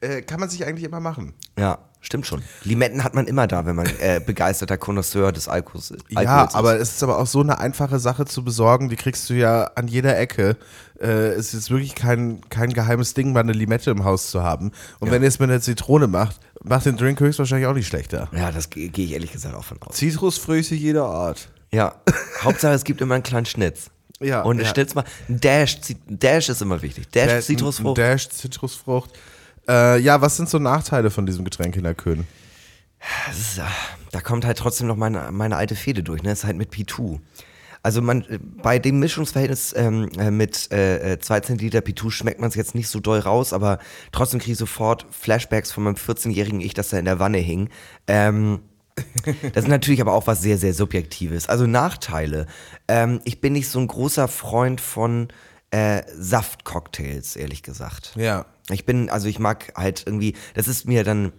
äh, 0.00 0.22
kann 0.22 0.40
man 0.40 0.48
sich 0.48 0.64
eigentlich 0.66 0.84
immer 0.84 1.00
machen. 1.00 1.34
Ja, 1.58 1.78
stimmt 2.00 2.26
schon. 2.26 2.42
Limetten 2.64 3.02
hat 3.04 3.14
man 3.14 3.26
immer 3.26 3.46
da, 3.46 3.66
wenn 3.66 3.76
man 3.76 3.86
äh, 4.00 4.20
begeisterter 4.24 4.76
Connoisseur 4.78 5.32
des 5.32 5.48
Alkohols, 5.48 5.92
Alkohols 5.92 6.24
Ja, 6.24 6.44
ist. 6.44 6.54
aber 6.54 6.78
es 6.78 6.90
ist 6.92 7.02
aber 7.02 7.18
auch 7.18 7.26
so 7.26 7.40
eine 7.40 7.58
einfache 7.58 7.98
Sache 7.98 8.24
zu 8.26 8.44
besorgen, 8.44 8.88
die 8.88 8.96
kriegst 8.96 9.28
du 9.30 9.34
ja 9.34 9.64
an 9.74 9.88
jeder 9.88 10.18
Ecke. 10.18 10.56
Äh, 11.00 11.06
es 11.34 11.54
ist 11.54 11.70
wirklich 11.70 11.94
kein, 11.94 12.40
kein 12.48 12.72
geheimes 12.72 13.14
Ding, 13.14 13.32
mal 13.32 13.40
eine 13.40 13.52
Limette 13.52 13.90
im 13.90 14.04
Haus 14.04 14.30
zu 14.30 14.42
haben. 14.42 14.72
Und 15.00 15.10
wenn 15.10 15.22
ihr 15.22 15.28
es 15.28 15.38
mit 15.38 15.50
einer 15.50 15.60
Zitrone 15.60 16.06
macht, 16.06 16.40
macht 16.62 16.86
den 16.86 16.96
Drink 16.96 17.20
höchstwahrscheinlich 17.20 17.66
auch 17.66 17.74
nicht 17.74 17.86
schlechter. 17.88 18.28
Ja, 18.32 18.50
das 18.52 18.70
gehe 18.70 18.88
geh 18.88 19.04
ich 19.04 19.12
ehrlich 19.12 19.32
gesagt 19.32 19.54
auch 19.54 19.64
von 19.64 19.78
aus. 19.82 19.96
Zitrusfrüchte 19.96 20.74
jeder 20.74 21.04
Art. 21.06 21.48
Ja, 21.72 21.96
Hauptsache 22.42 22.72
es 22.74 22.84
gibt 22.84 23.00
immer 23.00 23.14
einen 23.14 23.22
kleinen 23.24 23.46
Schnitz. 23.46 23.90
Ja, 24.20 24.40
Und 24.42 24.58
ja. 24.60 24.64
Schnitz 24.66 24.94
mal, 24.94 25.04
Dash, 25.28 25.78
Dash 26.08 26.48
ist 26.48 26.62
immer 26.62 26.80
wichtig. 26.80 27.10
Dash, 27.10 27.26
Dash- 27.26 27.44
Zitrusfrucht. 27.46 27.98
Dash 27.98 28.30
Zitrusfrucht. 28.30 29.10
Äh, 29.68 29.98
ja, 30.00 30.20
was 30.20 30.36
sind 30.36 30.48
so 30.48 30.58
Nachteile 30.58 31.10
von 31.10 31.26
diesem 31.26 31.44
Getränk 31.44 31.76
in 31.76 31.84
der 31.84 31.94
ist, 33.38 33.60
ah, 33.60 33.70
da 34.12 34.20
kommt 34.20 34.44
halt 34.44 34.58
trotzdem 34.58 34.86
noch 34.86 34.96
meine, 34.96 35.30
meine 35.30 35.56
alte 35.56 35.76
Fehde 35.76 36.02
durch, 36.02 36.22
ne? 36.22 36.30
Das 36.30 36.40
ist 36.40 36.44
halt 36.44 36.56
mit 36.56 36.72
P2. 36.72 37.20
Also 37.82 38.02
man, 38.02 38.22
äh, 38.22 38.38
bei 38.40 38.78
dem 38.80 38.98
Mischungsverhältnis 38.98 39.72
ähm, 39.76 40.10
äh, 40.18 40.32
mit 40.32 40.72
äh, 40.72 41.18
2 41.20 41.40
Zentiliter 41.40 41.80
Pitou 41.80 42.10
schmeckt 42.10 42.40
man 42.40 42.48
es 42.48 42.56
jetzt 42.56 42.74
nicht 42.74 42.88
so 42.88 42.98
doll 42.98 43.20
raus, 43.20 43.52
aber 43.52 43.78
trotzdem 44.10 44.40
kriege 44.40 44.52
ich 44.52 44.58
sofort 44.58 45.06
Flashbacks 45.10 45.70
von 45.70 45.84
meinem 45.84 45.94
14-jährigen 45.94 46.60
Ich, 46.60 46.74
das 46.74 46.88
da 46.88 46.98
in 46.98 47.04
der 47.04 47.20
Wanne 47.20 47.38
hing. 47.38 47.68
Ähm, 48.08 48.60
das 49.52 49.64
ist 49.64 49.68
natürlich 49.68 50.00
aber 50.00 50.14
auch 50.14 50.26
was 50.26 50.42
sehr, 50.42 50.58
sehr 50.58 50.74
Subjektives. 50.74 51.48
Also 51.48 51.66
Nachteile. 51.66 52.46
Ähm, 52.88 53.20
ich 53.22 53.40
bin 53.40 53.52
nicht 53.52 53.68
so 53.68 53.78
ein 53.78 53.86
großer 53.86 54.26
Freund 54.26 54.80
von 54.80 55.28
äh, 55.70 56.02
Saftcocktails, 56.16 57.36
ehrlich 57.36 57.62
gesagt. 57.62 58.12
Ja. 58.16 58.46
Ich 58.70 58.84
bin, 58.86 59.10
also 59.10 59.28
ich 59.28 59.38
mag 59.38 59.72
halt 59.76 60.04
irgendwie, 60.06 60.34
das 60.54 60.68
ist 60.68 60.86
mir 60.86 61.04
dann, 61.04 61.32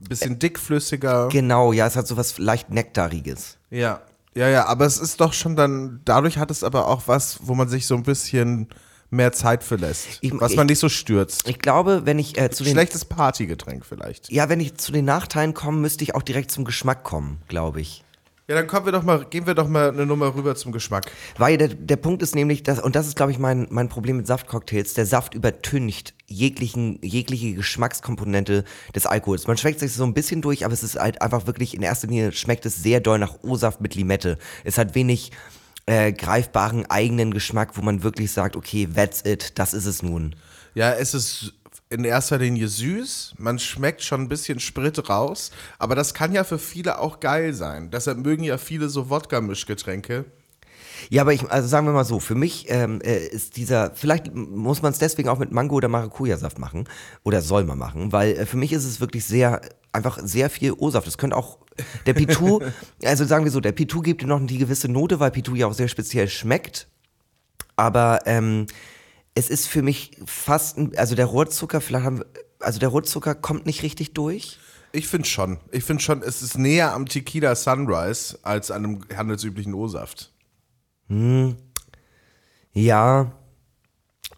Bisschen 0.00 0.38
dickflüssiger. 0.38 1.28
genau, 1.28 1.72
ja, 1.72 1.86
es 1.86 1.94
hat 1.96 2.08
so 2.08 2.16
was 2.16 2.38
leicht 2.38 2.70
Nektariges. 2.70 3.56
Ja. 3.70 4.00
Ja, 4.34 4.48
ja, 4.48 4.66
aber 4.66 4.86
es 4.86 4.98
ist 4.98 5.20
doch 5.20 5.32
schon 5.32 5.56
dann, 5.56 6.00
dadurch 6.04 6.38
hat 6.38 6.50
es 6.50 6.64
aber 6.64 6.88
auch 6.88 7.02
was, 7.06 7.38
wo 7.42 7.54
man 7.54 7.68
sich 7.68 7.86
so 7.86 7.94
ein 7.94 8.02
bisschen 8.02 8.68
mehr 9.10 9.30
Zeit 9.32 9.62
für 9.62 9.76
lässt. 9.76 10.06
Ich- 10.22 10.32
was 10.40 10.52
ich- 10.52 10.56
man 10.56 10.66
nicht 10.66 10.78
so 10.78 10.88
stürzt. 10.88 11.46
Ich 11.48 11.58
glaube, 11.58 12.02
wenn 12.06 12.18
ich 12.18 12.38
äh, 12.38 12.50
zu 12.50 12.64
den 12.64 12.72
Schlechtes 12.72 13.04
Partygetränk 13.04 13.84
vielleicht. 13.84 14.32
Ja, 14.32 14.48
wenn 14.48 14.58
ich 14.58 14.76
zu 14.78 14.90
den 14.90 15.04
Nachteilen 15.04 15.52
komme, 15.54 15.78
müsste 15.78 16.02
ich 16.02 16.14
auch 16.14 16.22
direkt 16.22 16.50
zum 16.50 16.64
Geschmack 16.64 17.04
kommen, 17.04 17.42
glaube 17.46 17.80
ich. 17.82 18.02
Ja, 18.48 18.56
dann 18.56 18.66
kommen 18.66 18.86
wir 18.86 18.92
doch 18.92 19.04
mal, 19.04 19.24
gehen 19.24 19.46
wir 19.46 19.54
doch 19.54 19.68
mal 19.68 19.90
eine 19.90 20.04
Nummer 20.04 20.34
rüber 20.34 20.56
zum 20.56 20.72
Geschmack. 20.72 21.10
Weil 21.38 21.56
der, 21.58 21.68
der 21.68 21.96
Punkt 21.96 22.22
ist 22.22 22.34
nämlich, 22.34 22.64
dass, 22.64 22.80
und 22.80 22.96
das 22.96 23.06
ist, 23.06 23.16
glaube 23.16 23.30
ich, 23.30 23.38
mein, 23.38 23.68
mein 23.70 23.88
Problem 23.88 24.16
mit 24.16 24.26
Saftcocktails, 24.26 24.94
der 24.94 25.06
Saft 25.06 25.34
übertüncht 25.34 26.12
jeglichen, 26.26 26.98
jegliche 27.02 27.54
Geschmackskomponente 27.54 28.64
des 28.94 29.06
Alkohols. 29.06 29.46
Man 29.46 29.56
schmeckt 29.56 29.78
sich 29.78 29.92
so 29.92 30.02
ein 30.02 30.12
bisschen 30.12 30.42
durch, 30.42 30.64
aber 30.64 30.74
es 30.74 30.82
ist 30.82 30.98
halt 30.98 31.22
einfach 31.22 31.46
wirklich, 31.46 31.74
in 31.74 31.82
erster 31.82 32.08
Linie 32.08 32.32
schmeckt 32.32 32.66
es 32.66 32.82
sehr 32.82 33.00
doll 33.00 33.20
nach 33.20 33.42
O-Saft 33.42 33.80
mit 33.80 33.94
Limette. 33.94 34.38
Es 34.64 34.76
hat 34.76 34.96
wenig 34.96 35.30
äh, 35.86 36.12
greifbaren 36.12 36.86
eigenen 36.90 37.32
Geschmack, 37.32 37.76
wo 37.76 37.82
man 37.82 38.02
wirklich 38.02 38.32
sagt, 38.32 38.56
okay, 38.56 38.88
that's 38.92 39.24
it, 39.24 39.58
das 39.58 39.72
ist 39.72 39.86
es 39.86 40.02
nun. 40.02 40.34
Ja, 40.74 40.92
es 40.92 41.14
ist 41.14 41.54
in 41.92 42.04
erster 42.04 42.38
Linie 42.38 42.68
süß. 42.68 43.34
Man 43.38 43.58
schmeckt 43.58 44.02
schon 44.02 44.22
ein 44.22 44.28
bisschen 44.28 44.60
Sprit 44.60 45.08
raus. 45.08 45.50
Aber 45.78 45.94
das 45.94 46.14
kann 46.14 46.32
ja 46.32 46.44
für 46.44 46.58
viele 46.58 46.98
auch 46.98 47.20
geil 47.20 47.52
sein. 47.54 47.90
Deshalb 47.90 48.18
mögen 48.18 48.44
ja 48.44 48.58
viele 48.58 48.88
so 48.88 49.10
Wodka-Mischgetränke. 49.10 50.24
Ja, 51.10 51.22
aber 51.22 51.32
ich, 51.32 51.48
also 51.50 51.68
sagen 51.68 51.86
wir 51.86 51.92
mal 51.92 52.04
so, 52.04 52.20
für 52.20 52.34
mich 52.34 52.66
ähm, 52.68 53.00
äh, 53.02 53.26
ist 53.26 53.56
dieser, 53.56 53.92
vielleicht 53.94 54.34
muss 54.34 54.82
man 54.82 54.92
es 54.92 54.98
deswegen 54.98 55.28
auch 55.28 55.38
mit 55.38 55.52
Mango 55.52 55.76
oder 55.76 55.88
Maracuja-Saft 55.88 56.58
machen 56.58 56.88
oder 57.24 57.42
soll 57.42 57.64
man 57.64 57.78
machen, 57.78 58.12
weil 58.12 58.32
äh, 58.32 58.46
für 58.46 58.56
mich 58.56 58.72
ist 58.72 58.84
es 58.84 59.00
wirklich 59.00 59.24
sehr, 59.24 59.60
einfach 59.90 60.20
sehr 60.22 60.48
viel 60.48 60.72
O-Saft. 60.72 61.08
Es 61.08 61.18
könnte 61.18 61.36
auch, 61.36 61.58
der 62.06 62.14
Pitou, 62.14 62.60
also 63.04 63.24
sagen 63.24 63.44
wir 63.44 63.50
so, 63.50 63.60
der 63.60 63.72
Pitou 63.72 64.00
gibt 64.00 64.22
dir 64.22 64.26
noch 64.26 64.44
die 64.46 64.58
gewisse 64.58 64.88
Note, 64.88 65.18
weil 65.18 65.30
Pitou 65.30 65.54
ja 65.54 65.66
auch 65.66 65.74
sehr 65.74 65.88
speziell 65.88 66.28
schmeckt, 66.28 66.86
aber 67.76 68.20
ähm, 68.26 68.66
es 69.34 69.50
ist 69.50 69.66
für 69.66 69.82
mich 69.82 70.18
fast, 70.26 70.78
ein, 70.78 70.96
also 70.96 71.14
der 71.14 71.26
Rohrzucker, 71.26 71.80
vielleicht 71.80 72.04
haben 72.04 72.18
wir, 72.18 72.26
also 72.60 72.78
der 72.78 72.88
Rohrzucker 72.90 73.34
kommt 73.34 73.66
nicht 73.66 73.82
richtig 73.82 74.14
durch. 74.14 74.58
Ich 74.92 75.08
finde 75.08 75.26
schon. 75.26 75.58
Ich 75.70 75.84
finde 75.84 76.02
schon, 76.02 76.22
es 76.22 76.42
ist 76.42 76.58
näher 76.58 76.92
am 76.92 77.06
Tequila 77.06 77.54
Sunrise 77.54 78.38
als 78.42 78.70
an 78.70 78.84
einem 78.84 79.00
handelsüblichen 79.16 79.72
O-Saft. 79.72 80.32
Ja, 82.74 83.32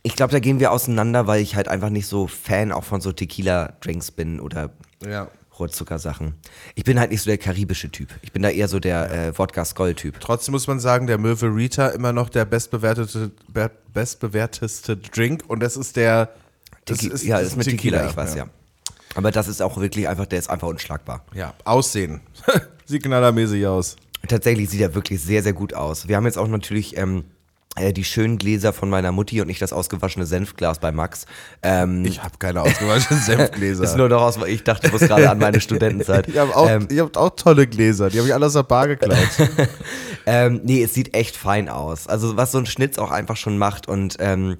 ich 0.03 0.16
glaube, 0.16 0.32
da 0.32 0.38
gehen 0.38 0.61
wir 0.61 0.70
auseinander, 0.70 1.26
weil 1.26 1.42
ich 1.42 1.57
halt 1.57 1.68
einfach 1.68 1.90
nicht 1.90 2.07
so 2.07 2.26
Fan 2.26 2.72
auch 2.72 2.84
von 2.84 3.01
so 3.01 3.11
Tequila-Drinks 3.11 4.12
bin 4.12 4.38
oder 4.38 4.70
Ja. 5.05 5.28
Rohrzuckersachen. 5.59 6.35
Ich 6.75 6.85
bin 6.85 6.99
halt 6.99 7.11
nicht 7.11 7.23
so 7.23 7.31
der 7.31 7.39
karibische 7.39 7.91
Typ. 7.91 8.09
Ich 8.23 8.33
bin 8.33 8.43
da 8.43 8.51
eher 8.51 8.69
so 8.69 8.81
der 8.81 9.11
äh, 9.13 9.39
Wodka-Skoll-Typ. 9.39 10.21
Trotzdem 10.21 10.53
muss 10.53 10.67
man 10.67 10.81
sagen, 10.81 11.07
der 11.07 11.19
Möwe 11.19 11.47
Rita 11.47 11.89
immer 11.89 12.13
noch 12.13 12.29
der 12.29 12.45
bestbewertete, 12.45 13.31
be- 13.49 13.71
bestbewerteste 13.93 14.97
Drink 14.97 15.45
und 15.49 15.61
das 15.63 15.77
ist 15.77 15.97
der. 15.97 16.31
Das 16.85 16.99
Tequi- 17.01 17.25
ja, 17.27 17.39
das 17.39 17.49
ist 17.49 17.57
mit 17.57 17.67
Tequila, 17.67 18.09
ich 18.11 18.17
weiß 18.17 18.35
ja. 18.35 18.47
Aber 19.15 19.31
das 19.31 19.49
ist 19.49 19.63
auch 19.63 19.77
wirklich 19.79 20.09
einfach, 20.09 20.27
der 20.27 20.39
ist 20.41 20.51
einfach 20.51 20.69
unschlagbar. 20.69 21.25
Ja, 21.35 21.55
Aussehen. 21.65 22.21
Sieht 22.85 23.05
knallermäßig 23.05 23.67
aus. 23.67 23.97
Tatsächlich 24.29 24.69
sieht 24.71 24.81
er 24.81 24.95
wirklich 24.95 25.23
sehr, 25.23 25.43
sehr 25.43 25.53
gut 25.53 25.73
aus. 25.75 26.09
Wir 26.09 26.17
haben 26.17 26.25
jetzt 26.27 26.37
auch 26.39 26.49
natürlich 26.49 26.97
ähm, 26.97 27.19
äh, 27.21 27.25
die 27.77 28.05
schönen 28.05 28.39
Gläser 28.39 28.72
von 28.72 28.89
meiner 28.89 29.11
Mutti 29.12 29.41
und 29.41 29.49
nicht 29.49 29.61
das 29.61 29.72
ausgewaschene 29.72 30.27
Senfglas 30.27 30.79
bei 30.79 30.93
Max. 30.93 31.27
Ähm, 31.62 32.05
Ich 32.05 32.22
habe 32.22 32.39
keine 32.39 32.62
ausgewaschenen 32.62 33.20
Senfgläser. 33.27 33.85
ist 33.85 33.97
nur 33.97 34.09
daraus, 34.09 34.41
weil 34.41 34.51
ich 34.51 34.62
dachte, 34.62 34.87
ich 34.87 34.93
muss 34.93 35.03
gerade 35.03 35.29
an 35.29 35.39
meine 35.39 35.61
Studentenzeit. 35.61 36.29
Ihr 36.35 36.41
habt 36.43 36.55
auch, 36.55 36.68
Ähm, 36.70 36.87
ihr 36.91 37.03
habt 37.03 37.16
auch 37.16 37.31
tolle 37.31 37.66
Gläser. 37.66 38.11
Die 38.11 38.18
habe 38.18 38.29
ich 38.29 38.35
alle 38.35 38.47
aus 38.47 38.53
der 38.53 38.62
Bar 38.62 38.89
geklaut. 38.89 39.18
Ähm, 40.27 40.62
nee, 40.64 40.83
es 40.83 40.95
sieht 40.95 41.14
echt 41.14 41.37
fein 41.37 41.68
aus. 41.68 42.07
Also 42.07 42.39
was 42.39 42.51
so 42.51 42.57
ein 42.57 42.64
Schnitz 42.64 42.97
auch 42.97 43.11
einfach 43.11 43.37
schon 43.37 43.59
macht 43.59 43.89
und 43.89 44.16
ähm, 44.20 44.57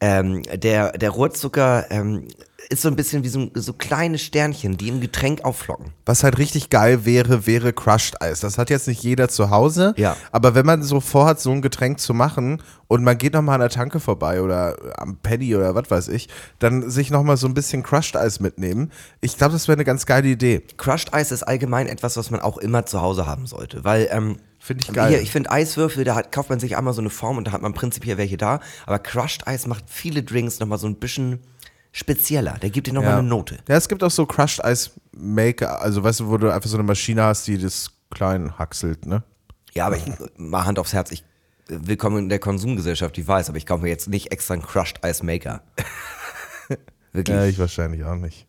ähm, 0.00 0.42
der, 0.42 0.92
der 0.92 1.10
Rohrzucker 1.10 1.86
ähm, 1.90 2.28
ist 2.68 2.82
so 2.82 2.88
ein 2.88 2.96
bisschen 2.96 3.24
wie 3.24 3.28
so, 3.28 3.50
so 3.54 3.72
kleine 3.72 4.18
Sternchen, 4.18 4.76
die 4.76 4.88
im 4.88 5.00
Getränk 5.00 5.44
aufflocken. 5.44 5.92
Was 6.06 6.24
halt 6.24 6.38
richtig 6.38 6.70
geil 6.70 7.04
wäre, 7.04 7.46
wäre 7.46 7.72
Crushed 7.72 8.20
Eis. 8.20 8.40
Das 8.40 8.58
hat 8.58 8.70
jetzt 8.70 8.88
nicht 8.88 9.02
jeder 9.02 9.28
zu 9.28 9.50
Hause. 9.50 9.94
Ja. 9.96 10.16
Aber 10.32 10.54
wenn 10.54 10.66
man 10.66 10.82
so 10.82 11.00
vorhat, 11.00 11.40
so 11.40 11.50
ein 11.50 11.62
Getränk 11.62 12.00
zu 12.00 12.14
machen 12.14 12.62
und 12.88 13.04
man 13.04 13.18
geht 13.18 13.34
nochmal 13.34 13.56
an 13.56 13.60
der 13.60 13.70
Tanke 13.70 14.00
vorbei 14.00 14.42
oder 14.42 14.76
am 14.96 15.16
Penny 15.16 15.54
oder 15.54 15.74
was 15.74 15.90
weiß 15.90 16.08
ich, 16.08 16.28
dann 16.58 16.90
sich 16.90 17.10
nochmal 17.10 17.36
so 17.36 17.46
ein 17.46 17.54
bisschen 17.54 17.82
Crushed 17.82 18.16
Eis 18.16 18.40
mitnehmen. 18.40 18.90
Ich 19.20 19.36
glaube, 19.36 19.52
das 19.52 19.68
wäre 19.68 19.76
eine 19.76 19.84
ganz 19.84 20.06
geile 20.06 20.28
Idee. 20.28 20.62
Crushed 20.76 21.12
Eis 21.12 21.32
ist 21.32 21.42
allgemein 21.42 21.86
etwas, 21.86 22.16
was 22.16 22.30
man 22.30 22.40
auch 22.40 22.58
immer 22.58 22.86
zu 22.86 23.00
Hause 23.00 23.26
haben 23.26 23.46
sollte, 23.46 23.84
weil 23.84 24.08
ähm, 24.10 24.38
Find 24.64 24.82
ich 24.82 24.94
geil. 24.94 25.10
Hier, 25.10 25.20
ich 25.20 25.30
finde 25.30 25.50
Eiswürfel, 25.50 26.04
da 26.04 26.14
hat, 26.14 26.32
kauft 26.32 26.48
man 26.48 26.58
sich 26.58 26.78
einmal 26.78 26.94
so 26.94 27.02
eine 27.02 27.10
Form 27.10 27.36
und 27.36 27.46
da 27.46 27.52
hat 27.52 27.60
man 27.60 27.74
prinzipiell 27.74 28.16
welche 28.16 28.38
da. 28.38 28.60
Aber 28.86 28.98
Crushed 28.98 29.46
Eis 29.46 29.66
macht 29.66 29.84
viele 29.88 30.22
Drinks 30.22 30.58
nochmal 30.58 30.78
so 30.78 30.86
ein 30.86 30.94
bisschen 30.94 31.40
spezieller. 31.92 32.56
Der 32.62 32.70
gibt 32.70 32.86
dir 32.86 32.94
nochmal 32.94 33.10
ja. 33.10 33.18
eine 33.18 33.28
Note. 33.28 33.58
Ja, 33.68 33.76
es 33.76 33.90
gibt 33.90 34.02
auch 34.02 34.10
so 34.10 34.24
Crushed 34.24 34.64
Eis 34.64 34.92
Maker, 35.12 35.82
also 35.82 36.02
weißt 36.02 36.20
du, 36.20 36.28
wo 36.28 36.38
du 36.38 36.50
einfach 36.50 36.70
so 36.70 36.78
eine 36.78 36.82
Maschine 36.82 37.24
hast, 37.24 37.46
die 37.46 37.58
das 37.58 37.90
klein 38.10 38.58
hackselt, 38.58 39.04
ne? 39.04 39.22
Ja, 39.74 39.84
aber 39.84 39.98
ich 39.98 40.04
mal 40.38 40.64
Hand 40.64 40.78
aufs 40.78 40.94
Herz, 40.94 41.10
ich 41.10 41.24
willkommen 41.68 42.16
in 42.16 42.28
der 42.30 42.38
Konsumgesellschaft, 42.38 43.18
ich 43.18 43.28
weiß, 43.28 43.50
aber 43.50 43.58
ich 43.58 43.66
kaufe 43.66 43.82
mir 43.82 43.90
jetzt 43.90 44.08
nicht 44.08 44.32
extra 44.32 44.54
einen 44.54 44.62
Crushed 44.62 45.04
Ice 45.04 45.22
Maker. 45.22 45.60
Wirklich. 47.12 47.36
Ja, 47.36 47.44
ich 47.44 47.58
wahrscheinlich 47.58 48.02
auch 48.04 48.16
nicht. 48.16 48.46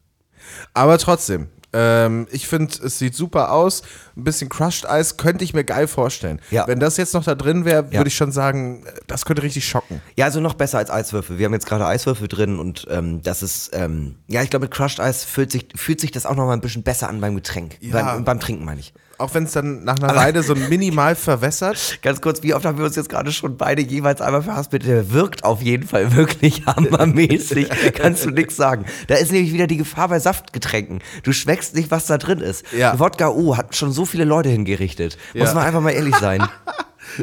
Aber 0.74 0.98
trotzdem, 0.98 1.50
ähm, 1.76 2.28
ich 2.32 2.48
finde, 2.48 2.74
es 2.86 2.98
sieht 3.00 3.14
super 3.16 3.52
aus. 3.52 3.82
Ein 4.16 4.24
bisschen 4.24 4.48
Crushed 4.50 4.88
Eis 4.90 5.18
könnte 5.18 5.44
ich 5.44 5.54
mir 5.54 5.66
geil 5.66 5.88
vorstellen. 5.88 6.40
Ja. 6.50 6.66
Wenn 6.68 6.80
das 6.80 6.96
jetzt 6.98 7.14
noch 7.14 7.24
da 7.26 7.36
drin 7.36 7.66
wäre, 7.66 7.86
Ja. 7.92 8.00
würde 8.00 8.08
ich 8.08 8.16
schon 8.16 8.32
sagen, 8.32 8.86
das 9.08 9.26
könnte 9.26 9.44
richtig 9.44 9.68
schocken. 9.68 10.02
Ja, 10.16 10.26
also 10.26 10.40
noch 10.40 10.54
besser 10.54 10.78
als 10.78 10.90
Eiswürfel. 10.90 11.38
Wir 11.38 11.46
haben 11.46 11.54
jetzt 11.54 11.66
gerade 11.68 11.86
Eiswürfel 11.86 12.28
drin 12.30 12.58
und 12.60 12.88
ähm, 12.90 13.22
das 13.22 13.44
ist, 13.44 13.72
ähm, 13.74 14.16
ja, 14.28 14.42
ich 14.42 14.50
glaube, 14.50 14.66
mit 14.66 14.72
Crushed 14.74 15.00
Eis 15.02 15.26
fühlt 15.26 15.52
sich, 15.52 15.68
fühlt 15.76 16.00
sich 16.00 16.12
das 16.12 16.26
auch 16.26 16.36
noch 16.36 16.46
mal 16.46 16.54
ein 16.54 16.62
bisschen 16.62 16.84
besser 16.84 17.10
an 17.10 17.20
beim 17.20 17.36
Getränk. 17.36 17.78
Ja. 17.82 17.92
Beim, 18.14 18.24
beim 18.24 18.40
Trinken 18.40 18.64
meine 18.64 18.80
ich. 18.80 18.94
Auch 19.18 19.34
wenn 19.34 19.44
es 19.46 19.54
dann 19.54 19.84
nach 19.86 19.98
einer 19.98 20.16
Weile 20.16 20.44
so 20.44 20.56
minimal 20.56 21.16
verwässert. 21.16 22.00
Ganz 22.02 22.20
kurz, 22.22 22.44
wie 22.44 22.54
oft 22.54 22.66
haben 22.66 22.78
wir 22.78 22.86
uns 22.86 22.96
jetzt 22.98 23.08
gerade 23.10 23.32
schon 23.32 23.56
beide 23.58 23.82
jeweils 23.82 24.20
einmal 24.22 24.42
verhaspelt? 24.44 24.86
Der 24.86 25.12
wirkt 25.12 25.44
auf 25.46 25.62
jeden 25.62 25.88
Fall 25.88 26.16
wirklich 26.16 26.66
hammermäßig. 26.66 27.70
Kannst 27.94 28.26
du 28.26 28.32
nichts 28.32 28.56
sagen. 28.58 28.86
Da 29.08 29.16
ist 29.16 29.32
nämlich 29.32 29.54
wieder 29.54 29.68
die 29.68 29.78
Gefahr 29.78 30.10
bei 30.10 30.20
Saftgetränken. 30.20 31.00
Du 31.24 31.32
schmeckst 31.32 31.76
nicht, 31.76 31.92
was 31.92 32.08
da 32.08 32.18
drin 32.18 32.40
ist. 32.40 32.66
Ja. 32.78 33.00
Wodka 33.00 33.30
O 33.30 33.56
hat 33.56 33.76
schon 33.76 33.92
so 33.94 34.06
viele 34.06 34.26
Leute 34.26 34.50
hingerichtet. 34.50 35.18
Muss 35.34 35.48
Ja. 35.50 35.54
man 35.54 35.64
einfach 35.66 35.82
mal 35.82 35.92
ehrlich 35.92 36.16
sein. 36.18 36.44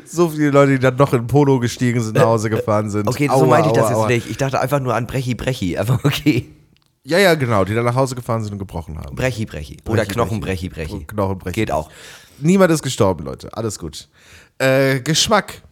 So 0.07 0.29
viele 0.31 0.51
Leute, 0.51 0.73
die 0.73 0.79
dann 0.79 0.97
noch 0.97 1.13
in 1.13 1.27
Polo 1.27 1.59
gestiegen 1.59 2.01
sind, 2.01 2.15
nach 2.17 2.25
Hause 2.25 2.49
gefahren 2.49 2.89
sind. 2.89 3.09
Okay, 3.09 3.27
so 3.27 3.35
Aua, 3.35 3.47
meinte 3.47 3.69
ich 3.71 3.75
das 3.75 3.87
aua, 3.87 3.91
jetzt 3.91 3.99
aua. 3.99 4.07
nicht. 4.07 4.31
Ich 4.31 4.37
dachte 4.39 4.59
einfach 4.61 4.81
nur 4.81 4.95
an 4.95 5.07
Brechi 5.07 5.35
Brechi. 5.35 5.77
Aber 5.77 5.99
okay. 6.05 6.49
Ja, 7.05 7.19
ja, 7.19 7.35
genau, 7.35 7.65
die 7.65 7.75
dann 7.75 7.85
nach 7.85 7.97
Hause 7.97 8.15
gefahren 8.15 8.43
sind 8.45 8.53
und 8.53 8.59
gebrochen 8.59 8.97
haben. 8.99 9.17
Brechi 9.17 9.45
Brechi. 9.45 9.77
Oder 9.89 10.03
Brechi, 10.03 10.13
Knochen 10.13 10.41
Brechi. 10.41 10.69
Brechi 10.69 10.91
Brechi. 10.93 11.05
Knochen 11.07 11.39
Brechi. 11.39 11.55
Geht 11.55 11.71
auch. 11.73 11.91
Niemand 12.39 12.71
ist 12.73 12.83
gestorben, 12.83 13.25
Leute. 13.25 13.55
Alles 13.57 13.79
gut. 13.79 14.09
Äh, 14.59 15.01
Geschmack. 15.01 15.63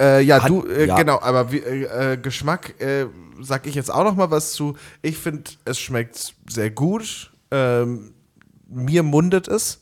Äh, 0.00 0.22
ja, 0.22 0.42
Hat- 0.42 0.48
du, 0.50 0.66
äh, 0.66 0.86
ja. 0.86 0.96
genau, 0.96 1.20
aber 1.20 1.52
wie, 1.52 1.58
äh, 1.58 2.12
äh, 2.12 2.16
Geschmack 2.18 2.80
äh, 2.80 3.06
sag 3.40 3.66
ich 3.66 3.74
jetzt 3.74 3.90
auch 3.90 4.04
noch 4.04 4.14
mal 4.14 4.30
was 4.30 4.52
zu. 4.52 4.76
Ich 5.02 5.16
finde, 5.18 5.44
es 5.64 5.78
schmeckt 5.78 6.34
sehr 6.48 6.70
gut. 6.70 7.32
Ähm, 7.50 8.12
mir 8.68 9.02
mundet 9.02 9.48
es. 9.48 9.80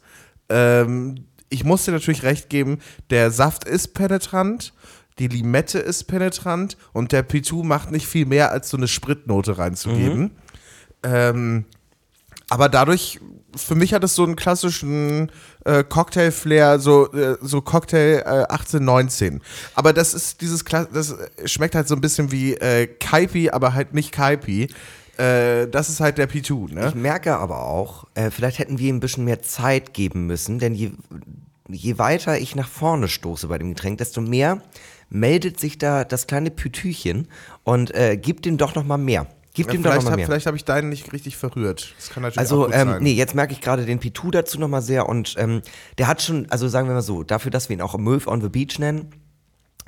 Ähm, 0.48 1.24
ich 1.48 1.64
muss 1.64 1.84
dir 1.84 1.92
natürlich 1.92 2.22
recht 2.24 2.48
geben, 2.50 2.78
der 3.10 3.30
Saft 3.30 3.64
ist 3.64 3.94
penetrant, 3.94 4.72
die 5.18 5.28
Limette 5.28 5.78
ist 5.78 6.04
penetrant 6.04 6.76
und 6.92 7.12
der 7.12 7.22
Pitou 7.22 7.62
macht 7.62 7.90
nicht 7.92 8.06
viel 8.06 8.26
mehr, 8.26 8.50
als 8.50 8.70
so 8.70 8.76
eine 8.76 8.88
Spritnote 8.88 9.56
reinzugeben. 9.58 10.32
Ähm, 11.04 11.64
aber 12.50 12.68
dadurch, 12.68 13.20
für 13.56 13.74
mich 13.74 13.94
hat 13.94 14.04
es 14.04 14.14
so 14.14 14.24
einen 14.24 14.36
klassischen 14.36 15.30
äh, 15.64 15.82
Cocktail-Flair, 15.82 16.78
so, 16.78 17.12
äh, 17.12 17.36
so 17.40 17.62
Cocktail 17.62 18.22
äh, 18.24 18.52
18, 18.52 18.84
19. 18.84 19.40
Aber 19.74 19.92
das 19.92 20.14
ist 20.14 20.40
dieses, 20.40 20.64
Kla 20.64 20.84
das 20.84 21.14
schmeckt 21.44 21.74
halt 21.74 21.88
so 21.88 21.94
ein 21.94 22.00
bisschen 22.00 22.32
wie 22.32 22.54
äh, 22.54 22.86
Kaipi, 22.86 23.50
aber 23.50 23.74
halt 23.74 23.94
nicht 23.94 24.12
Kaipi. 24.12 24.68
Äh, 25.16 25.68
das 25.68 25.88
ist 25.88 26.00
halt 26.00 26.18
der 26.18 26.26
Pitou, 26.26 26.68
ne? 26.68 26.88
Ich 26.88 26.94
merke 26.94 27.36
aber 27.36 27.62
auch, 27.62 28.06
äh, 28.14 28.30
vielleicht 28.30 28.58
hätten 28.58 28.78
wir 28.78 28.88
ihm 28.88 28.96
ein 28.96 29.00
bisschen 29.00 29.24
mehr 29.24 29.42
Zeit 29.42 29.94
geben 29.94 30.26
müssen, 30.26 30.58
denn 30.58 30.74
je, 30.74 30.90
je 31.68 31.98
weiter 31.98 32.38
ich 32.38 32.56
nach 32.56 32.68
vorne 32.68 33.08
stoße 33.08 33.46
bei 33.48 33.58
dem 33.58 33.70
Getränk, 33.74 33.98
desto 33.98 34.20
mehr 34.20 34.60
meldet 35.10 35.60
sich 35.60 35.78
da 35.78 36.04
das 36.04 36.26
kleine 36.26 36.50
Pütüchen 36.50 37.28
und 37.62 37.94
äh, 37.94 38.16
gibt 38.16 38.46
ihm 38.46 38.58
doch 38.58 38.74
noch 38.74 38.84
mal 38.84 38.98
mehr. 38.98 39.28
Gibt 39.54 39.68
Ja, 39.70 39.74
ihm 39.76 39.82
doch 39.82 39.90
noch 39.90 39.92
vielleicht 39.94 40.06
habe 40.06 40.16
mehr. 40.16 40.26
vielleicht 40.26 40.46
hab 40.46 40.54
ich 40.56 40.64
deinen 40.64 40.88
nicht 40.88 41.12
richtig 41.12 41.36
verrührt. 41.36 41.94
Das 41.96 42.10
kann 42.10 42.22
natürlich 42.22 42.38
Also, 42.40 42.62
auch 42.62 42.66
gut 42.66 42.74
ähm, 42.74 42.88
sein. 42.88 43.02
nee, 43.02 43.12
jetzt 43.12 43.34
merke 43.34 43.52
ich 43.52 43.60
gerade 43.60 43.86
den 43.86 44.00
Pitou 44.00 44.30
dazu 44.30 44.58
nochmal 44.58 44.82
sehr 44.82 45.08
und 45.08 45.36
ähm, 45.38 45.62
der 45.98 46.08
hat 46.08 46.20
schon, 46.22 46.50
also 46.50 46.68
sagen 46.68 46.88
wir 46.88 46.94
mal 46.94 47.02
so, 47.02 47.22
dafür, 47.22 47.50
dass 47.52 47.68
wir 47.68 47.76
ihn 47.76 47.80
auch 47.80 47.96
Möw 47.96 48.20
on 48.26 48.40
the 48.42 48.48
Beach 48.48 48.78
nennen, 48.78 49.10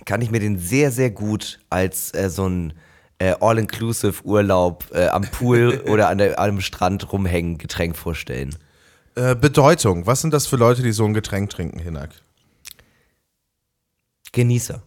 kann 0.05 0.23
ich 0.23 0.31
mir 0.31 0.39
den 0.41 0.59
sehr, 0.59 0.91
sehr 0.93 1.11
gut 1.11 1.59
als 1.69 2.15
äh, 2.15 2.31
so 2.31 2.49
ein 2.49 2.75
äh, 3.19 3.35
All-Inclusive 3.41 4.25
Urlaub 4.25 4.85
äh, 4.93 5.09
am 5.09 5.23
Pool 5.23 5.83
oder 5.89 6.11
an 6.11 6.19
der, 6.19 6.39
am 6.39 6.61
Strand 6.61 7.13
rumhängen 7.13 7.59
Getränk 7.59 7.97
vorstellen. 7.97 8.55
Äh, 9.17 9.35
Bedeutung. 9.35 10.07
Was 10.07 10.21
sind 10.21 10.33
das 10.33 10.47
für 10.47 10.57
Leute, 10.57 10.83
die 10.83 10.93
so 10.93 11.05
ein 11.07 11.15
Getränk 11.15 11.51
trinken, 11.51 11.79
Hinak? 11.81 12.11
Genießer. 14.33 14.83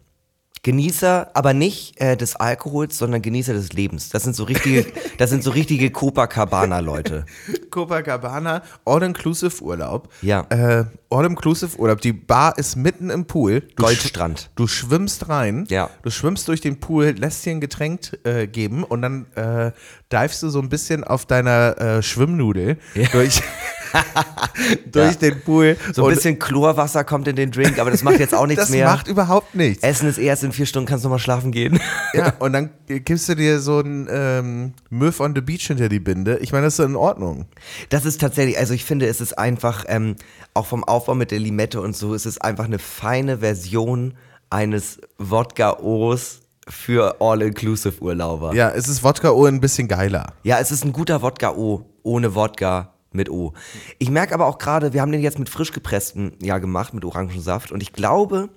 Genießer, 0.64 1.32
aber 1.34 1.54
nicht 1.54 2.00
äh, 2.02 2.18
des 2.18 2.36
Alkohols, 2.36 2.98
sondern 2.98 3.22
Genießer 3.22 3.54
des 3.54 3.74
Lebens. 3.74 4.10
Das 4.10 4.24
sind 4.24 4.36
so 4.36 4.44
richtige, 4.44 4.86
das 5.18 5.30
sind 5.30 5.44
so 5.44 5.52
richtige 5.52 5.90
Copacabana-Leute. 5.90 7.26
Copacabana, 7.72 8.64
All-Inclusive 8.86 9.62
Urlaub. 9.64 10.10
Ja. 10.22 10.46
Äh, 10.50 10.86
All-Inclusive 11.12 11.78
Urlaub. 11.80 12.02
Die 12.02 12.14
Bar 12.14 12.58
ist 12.58 12.76
mitten 12.76 13.10
im 13.10 13.26
Pool. 13.26 13.62
Du 13.62 13.84
Goldstrand. 13.84 14.52
Du 14.56 14.68
schwimmst 14.68 15.28
rein. 15.30 15.66
Ja. 15.70 15.90
Du 16.04 16.12
schwimmst 16.12 16.48
durch 16.48 16.62
den 16.62 16.80
Pool, 16.80 17.16
lässt 17.18 17.46
dir 17.46 17.52
ein 17.52 17.62
Getränk 17.62 18.20
äh, 18.24 18.48
geben 18.48 18.84
und 18.84 19.02
dann 19.02 19.26
äh, 19.36 19.72
divest 20.12 20.44
du 20.44 20.50
so 20.50 20.60
ein 20.60 20.70
bisschen 20.70 21.04
auf 21.04 21.26
deiner 21.26 21.80
äh, 21.80 22.04
Schwimmnudel 22.04 22.78
durch, 23.12 23.42
durch 24.92 25.18
den 25.18 25.42
Pool. 25.42 25.78
So 25.94 26.06
ein 26.06 26.14
bisschen 26.14 26.38
Chlorwasser 26.38 27.04
kommt 27.04 27.28
in 27.28 27.36
den 27.36 27.52
Drink, 27.52 27.80
aber 27.80 27.92
das 27.92 28.04
macht 28.04 28.20
jetzt 28.20 28.36
auch 28.36 28.46
nichts 28.46 28.66
das 28.66 28.70
mehr. 28.70 28.86
macht 28.86 29.08
überhaupt 29.08 29.56
nichts. 29.56 29.84
Essen 29.84 30.08
ist 30.08 30.18
erst 30.18 30.44
in 30.44 30.52
vier 30.52 30.66
Stunden, 30.66 30.88
kannst 30.88 31.06
du 31.06 31.10
mal 31.10 31.20
schlafen 31.20 31.52
gehen. 31.52 31.80
Ja, 32.12 32.34
und 32.40 32.54
dann 32.54 32.72
gibst 32.88 33.30
du 33.30 33.36
dir 33.36 33.60
so 33.60 33.82
ein 33.82 34.08
ähm, 34.12 34.74
Möw 34.90 35.14
on 35.20 35.36
the 35.36 35.42
Beach 35.42 35.68
hinter 35.68 35.90
die 35.90 36.00
Binde. 36.00 36.40
Ich 36.40 36.52
meine, 36.52 36.66
das 36.66 36.80
ist 36.80 36.86
in 36.86 36.96
Ordnung. 36.96 37.46
Das 37.90 38.04
ist 38.04 38.20
tatsächlich, 38.20 38.58
also 38.58 38.74
ich 38.74 38.84
finde, 38.84 39.06
es 39.06 39.22
ist 39.22 39.38
einfach, 39.38 39.86
ähm, 39.88 40.16
auch 40.56 40.66
vom 40.66 40.84
Aufbau 41.00 41.16
mit 41.16 41.32
der 41.32 41.40
Limette 41.40 41.80
und 41.80 41.96
so, 41.96 42.14
es 42.14 42.26
ist 42.26 42.42
einfach 42.42 42.66
eine 42.66 42.78
feine 42.78 43.38
Version 43.38 44.16
eines 44.50 45.00
Wodka-O's 45.18 46.42
für 46.68 47.22
All-Inclusive-Urlauber. 47.22 48.54
Ja, 48.54 48.70
es 48.72 48.90
ist 48.90 49.02
Wodka 49.02 49.32
O 49.32 49.46
ein 49.46 49.62
bisschen 49.62 49.88
geiler. 49.88 50.34
Ja, 50.44 50.60
es 50.60 50.72
ist 50.72 50.84
ein 50.84 50.92
guter 50.92 51.22
Wodka-O, 51.22 51.86
ohne 52.04 52.36
Wodka 52.36 52.94
mit 53.14 53.30
O. 53.30 53.54
Ich 53.98 54.10
merke 54.10 54.34
aber 54.34 54.46
auch 54.46 54.58
gerade, 54.58 54.92
wir 54.92 55.02
haben 55.02 55.14
den 55.14 55.22
jetzt 55.22 55.40
mit 55.40 55.48
frisch 55.48 55.72
gepresstem 55.72 56.34
ja 56.42 56.58
gemacht, 56.58 56.94
mit 56.94 57.06
Orangensaft. 57.06 57.72
Und 57.72 57.82
ich 57.82 57.94
glaube, 57.94 58.50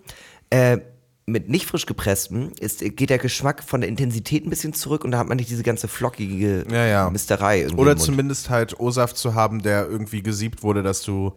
äh, 0.50 0.78
mit 1.26 1.48
nicht 1.48 1.66
frisch 1.66 1.86
gepresstem 1.86 2.50
ist, 2.58 2.80
geht 2.80 3.08
der 3.08 3.18
Geschmack 3.18 3.62
von 3.62 3.80
der 3.80 3.88
Intensität 3.88 4.44
ein 4.44 4.50
bisschen 4.50 4.72
zurück 4.72 5.04
und 5.04 5.12
da 5.12 5.18
hat 5.18 5.28
man 5.28 5.36
nicht 5.36 5.48
diese 5.48 5.62
ganze 5.62 5.86
flockige 5.86 6.64
Ja, 6.68 6.84
ja. 6.84 7.10
Misterei. 7.10 7.68
Oder 7.76 7.96
zumindest 7.96 8.50
halt 8.50 8.80
O-Saft 8.80 9.16
zu 9.16 9.34
haben, 9.34 9.62
der 9.62 9.88
irgendwie 9.88 10.24
gesiebt 10.24 10.64
wurde, 10.64 10.82
dass 10.82 11.02
du 11.02 11.32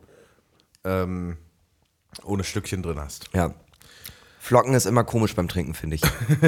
ähm, 0.86 1.38
ohne 2.24 2.44
Stückchen 2.44 2.82
drin 2.84 3.00
hast. 3.00 3.30
Ja. 3.34 3.54
Flocken 4.40 4.76
ist 4.76 4.86
immer 4.86 5.04
komisch 5.04 5.34
beim 5.34 5.48
Trinken, 5.48 5.74
finde 5.74 5.96
ich. 5.96 6.04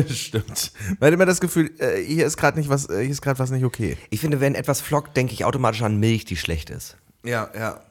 Stimmt. 0.16 0.72
Man 1.00 1.08
hat 1.08 1.14
immer 1.14 1.26
das 1.26 1.42
Gefühl, 1.42 1.72
äh, 1.80 2.00
hier 2.00 2.28
ist 2.28 2.38
gerade 2.38 2.60
nicht 2.60 2.70
was, 2.70 2.88
äh, 2.90 3.02
hier 3.02 3.10
ist 3.10 3.24
gerade 3.24 3.40
was 3.40 3.50
nicht 3.50 3.66
okay. 3.66 3.98
Ich 4.12 4.22
finde, 4.22 4.40
wenn 4.40 4.54
etwas 4.54 4.82
flockt, 4.82 5.18
denke 5.18 5.34
ich 5.34 5.46
automatisch 5.46 5.82
an 5.82 6.00
Milch, 6.00 6.24
die 6.24 6.38
schlecht 6.38 6.70
ist. 6.70 6.96
Ja, 7.24 7.50
ja. 7.56 7.82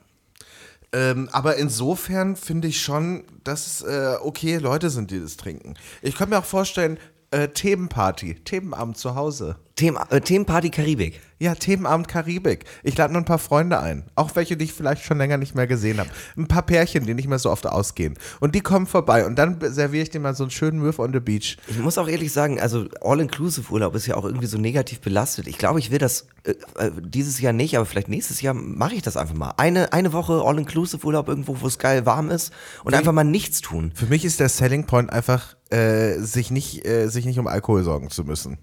Ähm, 0.92 1.28
aber 1.32 1.56
insofern 1.56 2.36
finde 2.36 2.68
ich 2.68 2.80
schon, 2.80 3.24
dass 3.42 3.66
es 3.66 3.82
äh, 3.82 4.16
okay 4.22 4.58
Leute 4.58 4.90
sind, 4.90 5.10
die 5.10 5.20
das 5.20 5.36
trinken. 5.36 5.74
Ich 6.02 6.16
kann 6.16 6.28
mir 6.28 6.38
auch 6.38 6.44
vorstellen, 6.44 6.98
äh, 7.32 7.48
Themenparty, 7.48 8.36
Themenabend 8.44 8.96
zu 8.96 9.16
Hause. 9.16 9.56
Themen, 9.76 9.98
äh, 10.08 10.22
Themenparty 10.22 10.70
Karibik. 10.70 11.20
Ja, 11.38 11.54
Themenabend 11.54 12.08
Karibik. 12.08 12.64
Ich 12.82 12.96
lade 12.96 13.12
nur 13.12 13.20
ein 13.20 13.26
paar 13.26 13.38
Freunde 13.38 13.78
ein. 13.78 14.04
Auch 14.14 14.34
welche, 14.34 14.56
die 14.56 14.64
ich 14.64 14.72
vielleicht 14.72 15.04
schon 15.04 15.18
länger 15.18 15.36
nicht 15.36 15.54
mehr 15.54 15.66
gesehen 15.66 15.98
habe. 15.98 16.08
Ein 16.34 16.48
paar 16.48 16.62
Pärchen, 16.62 17.04
die 17.04 17.12
nicht 17.12 17.28
mehr 17.28 17.38
so 17.38 17.50
oft 17.50 17.66
ausgehen. 17.66 18.14
Und 18.40 18.54
die 18.54 18.62
kommen 18.62 18.86
vorbei. 18.86 19.26
Und 19.26 19.38
dann 19.38 19.58
serviere 19.60 20.04
ich 20.04 20.08
dir 20.08 20.18
mal 20.18 20.34
so 20.34 20.44
einen 20.44 20.50
schönen 20.50 20.78
Move 20.78 20.98
on 21.02 21.12
the 21.12 21.20
Beach. 21.20 21.58
Ich 21.68 21.78
muss 21.78 21.98
auch 21.98 22.08
ehrlich 22.08 22.32
sagen, 22.32 22.58
also 22.58 22.86
All-Inclusive-Urlaub 23.02 23.94
ist 23.96 24.06
ja 24.06 24.16
auch 24.16 24.24
irgendwie 24.24 24.46
so 24.46 24.56
negativ 24.56 25.02
belastet. 25.02 25.46
Ich 25.46 25.58
glaube, 25.58 25.78
ich 25.78 25.90
will 25.90 25.98
das 25.98 26.26
äh, 26.44 26.52
äh, 26.78 26.90
dieses 26.98 27.38
Jahr 27.42 27.52
nicht, 27.52 27.76
aber 27.76 27.84
vielleicht 27.84 28.08
nächstes 28.08 28.40
Jahr 28.40 28.54
mache 28.54 28.94
ich 28.94 29.02
das 29.02 29.18
einfach 29.18 29.34
mal. 29.34 29.52
Eine, 29.58 29.92
eine 29.92 30.14
Woche 30.14 30.42
All-Inclusive-Urlaub 30.42 31.28
irgendwo, 31.28 31.60
wo 31.60 31.66
es 31.66 31.78
geil 31.78 32.06
warm 32.06 32.30
ist 32.30 32.50
und 32.82 32.94
einfach 32.94 33.12
mal 33.12 33.24
nichts 33.24 33.60
tun. 33.60 33.92
Für 33.94 34.06
mich 34.06 34.24
ist 34.24 34.40
der 34.40 34.48
Selling 34.48 34.86
Point 34.86 35.12
einfach, 35.12 35.54
äh, 35.68 36.14
sich, 36.14 36.50
nicht, 36.50 36.86
äh, 36.86 37.08
sich 37.08 37.26
nicht 37.26 37.38
um 37.38 37.46
Alkohol 37.46 37.84
sorgen 37.84 38.08
zu 38.08 38.24
müssen. 38.24 38.56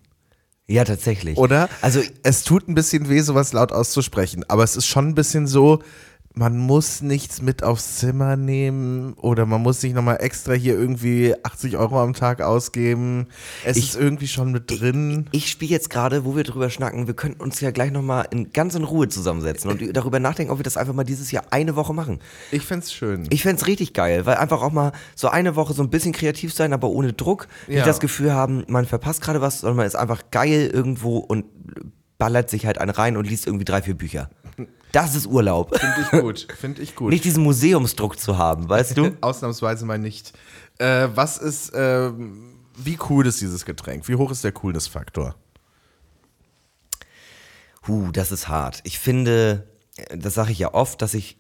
Ja, 0.68 0.86
tatsächlich. 0.86 1.38
Oder? 1.38 1.70
Also, 1.82 2.02
es 2.24 2.44
tut 2.44 2.68
ein 2.68 2.76
bisschen 2.76 3.10
weh, 3.10 3.20
sowas 3.20 3.54
laut 3.54 3.72
auszusprechen, 3.72 4.46
aber 4.48 4.64
es 4.64 4.76
ist 4.76 4.86
schon 4.86 5.10
ein 5.10 5.16
bisschen 5.16 5.46
so, 5.46 5.84
man 6.36 6.58
muss 6.58 7.02
nichts 7.04 7.44
mit 7.44 7.62
aufs 7.62 7.98
Zimmer 7.98 8.36
nehmen 8.36 9.14
oder 9.14 9.46
man 9.46 9.62
muss 9.62 9.82
sich 9.82 9.94
nochmal 9.94 10.18
extra 10.20 10.54
hier 10.54 10.74
irgendwie 10.74 11.36
80 11.44 11.78
Euro 11.78 12.02
am 12.02 12.14
Tag 12.14 12.42
ausgeben. 12.42 13.28
Es 13.64 13.78
Ich- 13.78 13.90
ist 13.90 13.96
irgendwie 13.96 14.28
schon 14.28 14.52
mit 14.52 14.64
drin. 14.72 15.28
ich 15.32 15.48
spiele 15.52 15.70
jetzt 15.70 15.92
gerade, 15.92 16.26
wo 16.26 16.36
wir 16.36 16.44
drüber 16.44 16.72
schnacken, 16.72 17.06
wir 17.06 17.14
könnten 17.14 17.40
uns 17.42 17.60
ja 17.60 17.70
gleich 17.70 17.92
nochmal 17.92 18.26
in, 18.32 18.52
ganz 18.52 18.74
in 18.74 18.84
Ruhe 18.84 19.08
zusammensetzen 19.10 19.70
und 19.70 19.96
darüber 19.96 20.20
nachdenken, 20.20 20.52
ob 20.52 20.58
wir 20.58 20.64
das 20.64 20.76
einfach 20.76 20.94
mal 20.96 21.04
dieses 21.04 21.30
Jahr 21.32 21.44
eine 21.52 21.76
Woche 21.76 21.94
machen. 21.94 22.18
Ich 22.52 22.64
find's 22.66 22.92
schön. 22.92 23.28
Ich 23.30 23.44
fänd's 23.44 23.68
richtig 23.68 23.94
geil, 23.94 24.26
weil 24.26 24.38
einfach 24.38 24.64
auch 24.64 24.72
mal 24.72 24.92
so 25.16 25.28
eine 25.30 25.56
Woche 25.56 25.74
so 25.76 25.84
ein 25.84 25.92
bisschen 25.92 26.14
kreativ 26.14 26.52
sein, 26.52 26.74
aber 26.74 26.90
ohne 26.90 27.14
Druck. 27.14 27.48
Ja. 27.68 27.76
Nicht 27.76 27.88
das 27.88 28.00
Gefühl 28.00 28.34
haben, 28.34 28.64
man 28.68 28.86
verpasst 28.88 29.22
gerade 29.22 29.40
was, 29.42 29.60
sondern 29.60 29.78
man 29.78 29.86
ist 29.86 29.96
einfach 29.96 30.24
geil 30.32 30.72
irgendwo 30.74 31.18
und 31.20 31.46
ballert 32.18 32.50
sich 32.50 32.66
halt 32.66 32.80
einen 32.80 32.90
rein 32.92 33.18
und 33.18 33.28
liest 33.30 33.46
irgendwie 33.46 33.66
drei, 33.66 33.82
vier 33.84 33.96
Bücher. 33.96 34.30
Das 34.94 35.16
ist 35.16 35.26
Urlaub. 35.26 35.76
Finde 35.76 36.02
ich 36.02 36.22
gut. 36.22 36.48
Finde 36.58 36.82
ich 36.84 36.96
gut. 36.96 37.10
Nicht 37.10 37.26
diesen 37.26 37.44
Museumsdruck 37.44 38.20
zu 38.20 38.38
haben, 38.38 38.70
weißt 38.70 38.96
du? 38.96 39.18
Ausnahmsweise 39.22 39.86
mal 39.86 39.98
nicht. 39.98 40.34
Äh, 40.78 41.10
was 41.16 41.40
ist, 41.40 41.72
ähm, 41.74 42.60
wie 42.78 43.00
cool 43.10 43.26
ist 43.26 43.42
dieses 43.42 43.66
Getränk? 43.66 44.08
Wie 44.08 44.16
hoch 44.16 44.30
ist 44.30 44.44
der 44.44 44.52
Coolness-Faktor? 44.52 45.36
Huh, 47.88 48.12
das 48.12 48.32
ist 48.32 48.48
hart. 48.48 48.82
Ich 48.84 49.00
finde, 49.00 49.68
äh, 49.98 50.16
das 50.16 50.36
sage 50.36 50.52
ich 50.52 50.60
ja 50.60 50.76
oft, 50.76 51.02
dass 51.02 51.16
ich, 51.16 51.40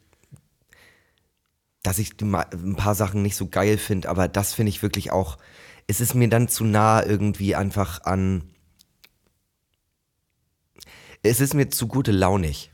dass 1.83 1.99
ich 1.99 2.19
ein 2.21 2.75
paar 2.75 2.95
Sachen 2.95 3.21
nicht 3.21 3.35
so 3.35 3.49
geil 3.49 3.77
finde, 3.77 4.09
aber 4.09 4.27
das 4.27 4.55
finde 4.55 4.71
ich 4.71 4.81
wirklich 4.81 5.11
auch, 5.11 5.37
es 5.85 6.01
ist 6.01 6.15
mir 6.15 6.27
dann 6.27 6.47
zu 6.47 6.63
nah 6.63 7.05
irgendwie 7.05 7.53
einfach 7.53 8.03
an, 8.05 8.49
es 11.21 11.39
ist 11.39 11.53
mir 11.53 11.69
zu 11.69 11.87
gute 11.87 12.11
launig. 12.11 12.72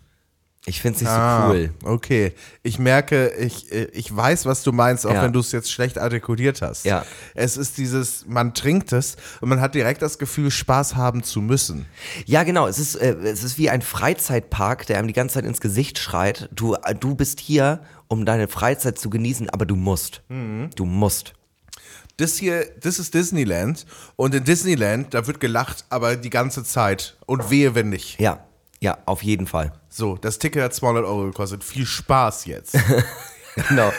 Ich 0.69 0.81
finde 0.81 0.97
es 0.97 1.01
nicht 1.01 1.11
so 1.11 1.17
cool. 1.17 1.71
Ah, 1.83 1.89
Okay. 1.89 2.33
Ich 2.63 2.79
merke, 2.79 3.29
ich, 3.31 3.71
ich 3.71 4.15
weiß, 4.15 4.45
was 4.45 4.63
du 4.63 4.71
meinst, 4.71 5.05
auch 5.05 5.13
Ja. 5.13 5.23
wenn 5.23 5.33
du 5.33 5.39
es 5.39 5.51
jetzt 5.51 5.71
schlecht 5.71 5.97
artikuliert 5.97 6.61
hast. 6.61 6.85
Ja. 6.85 7.03
Es 7.35 7.57
ist 7.57 7.77
dieses, 7.77 8.25
man 8.27 8.53
trinkt 8.53 8.93
es 8.93 9.17
und 9.41 9.49
man 9.49 9.59
hat 9.61 9.75
direkt 9.75 10.01
das 10.01 10.17
Gefühl, 10.19 10.51
Spaß 10.51 10.95
haben 10.95 11.23
zu 11.23 11.41
müssen. 11.41 11.85
Ja, 12.25 12.43
genau. 12.43 12.67
Es 12.67 12.79
ist, 12.79 12.95
äh, 12.95 13.13
es 13.23 13.43
ist 13.43 13.57
wie 13.57 13.69
ein 13.69 13.81
Freizeitpark, 13.81 14.85
der 14.85 14.99
einem 14.99 15.07
die 15.07 15.13
ganze 15.13 15.35
Zeit 15.35 15.45
ins 15.45 15.59
Gesicht 15.61 15.97
schreit. 15.99 16.49
Du, 16.53 16.75
äh, 16.75 16.93
du 16.95 17.15
bist 17.15 17.39
hier, 17.39 17.81
um 18.07 18.25
deine 18.25 18.47
Freizeit 18.47 18.97
zu 18.99 19.09
genießen, 19.09 19.49
aber 19.49 19.65
du 19.65 19.75
musst. 19.75 20.21
Du 20.75 20.85
musst. 20.85 21.33
Das 22.17 22.35
hier, 22.35 22.65
das 22.81 22.99
ist 22.99 23.13
Disneyland 23.13 23.85
und 24.17 24.35
in 24.35 24.43
Disneyland, 24.43 25.13
da 25.13 25.25
wird 25.25 25.39
gelacht, 25.39 25.85
aber 25.89 26.17
die 26.17 26.29
ganze 26.29 26.63
Zeit 26.65 27.17
und 27.25 27.49
wehe, 27.49 27.75
wenn 27.75 27.89
nicht. 27.89 28.19
Ja, 28.19 28.43
ja, 28.81 28.97
auf 29.05 29.23
jeden 29.23 29.47
Fall. 29.47 29.71
So, 29.89 30.17
das 30.17 30.39
Ticket 30.39 30.63
hat 30.63 30.73
200 30.73 31.03
Euro 31.05 31.25
gekostet. 31.25 31.63
Viel 31.63 31.85
Spaß 31.85 32.45
jetzt. 32.45 32.77
Genau. 33.67 33.91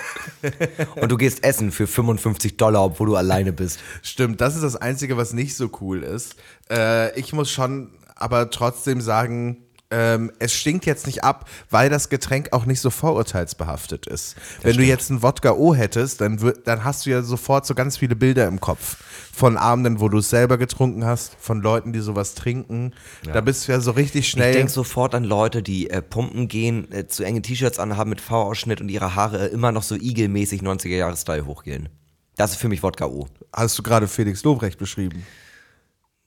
Und 1.02 1.10
du 1.10 1.18
gehst 1.18 1.44
essen 1.44 1.70
für 1.70 1.86
55 1.86 2.56
Dollar, 2.56 2.84
obwohl 2.84 3.08
du 3.08 3.16
alleine 3.16 3.52
bist. 3.52 3.78
Stimmt, 4.00 4.40
das 4.40 4.54
ist 4.54 4.62
das 4.62 4.76
Einzige, 4.76 5.18
was 5.18 5.34
nicht 5.34 5.54
so 5.54 5.70
cool 5.80 6.02
ist. 6.02 6.36
Äh, 6.70 7.18
ich 7.18 7.34
muss 7.34 7.50
schon 7.50 7.90
aber 8.14 8.50
trotzdem 8.50 9.00
sagen, 9.00 9.58
ähm, 9.90 10.30
es 10.38 10.52
stinkt 10.52 10.86
jetzt 10.86 11.06
nicht 11.06 11.24
ab, 11.24 11.48
weil 11.68 11.90
das 11.90 12.08
Getränk 12.08 12.48
auch 12.52 12.64
nicht 12.64 12.80
so 12.80 12.90
vorurteilsbehaftet 12.90 14.06
ist. 14.06 14.36
Wenn 14.62 14.76
du 14.76 14.84
jetzt 14.84 15.10
ein 15.10 15.22
Wodka 15.22 15.52
O 15.52 15.74
hättest, 15.74 16.20
dann, 16.20 16.38
dann 16.64 16.84
hast 16.84 17.06
du 17.06 17.10
ja 17.10 17.22
sofort 17.22 17.66
so 17.66 17.74
ganz 17.74 17.96
viele 17.96 18.14
Bilder 18.14 18.46
im 18.46 18.60
Kopf. 18.60 18.98
Von 19.32 19.56
Abenden, 19.56 20.00
wo 20.00 20.08
du 20.08 20.18
es 20.18 20.30
selber 20.30 20.58
getrunken 20.58 21.04
hast, 21.04 21.36
von 21.40 21.60
Leuten, 21.60 21.92
die 21.92 22.00
sowas 22.00 22.34
trinken. 22.34 22.92
Da 23.24 23.40
bist 23.40 23.66
du 23.66 23.72
ja 23.72 23.80
so 23.80 23.92
richtig 23.92 24.28
schnell. 24.28 24.50
Ich 24.50 24.56
denke 24.56 24.72
sofort 24.72 25.14
an 25.14 25.24
Leute, 25.24 25.62
die 25.62 25.90
äh, 25.90 26.02
pumpen 26.02 26.48
gehen, 26.48 26.90
äh, 26.92 27.06
zu 27.06 27.24
enge 27.24 27.42
T-Shirts 27.42 27.78
anhaben 27.78 28.10
mit 28.10 28.20
V-Ausschnitt 28.20 28.80
und 28.80 28.88
ihre 28.88 29.14
Haare 29.14 29.48
äh, 29.48 29.52
immer 29.52 29.72
noch 29.72 29.82
so 29.82 29.94
igelmäßig 29.94 30.62
90er-Jahre-Style 30.62 31.46
hochgehen. 31.46 31.88
Das 32.36 32.52
ist 32.52 32.56
für 32.58 32.68
mich 32.68 32.82
Wodka 32.82 33.06
O. 33.06 33.28
hast 33.52 33.78
du 33.78 33.82
gerade 33.82 34.08
Felix 34.08 34.42
Lobrecht 34.44 34.78
beschrieben? 34.78 35.24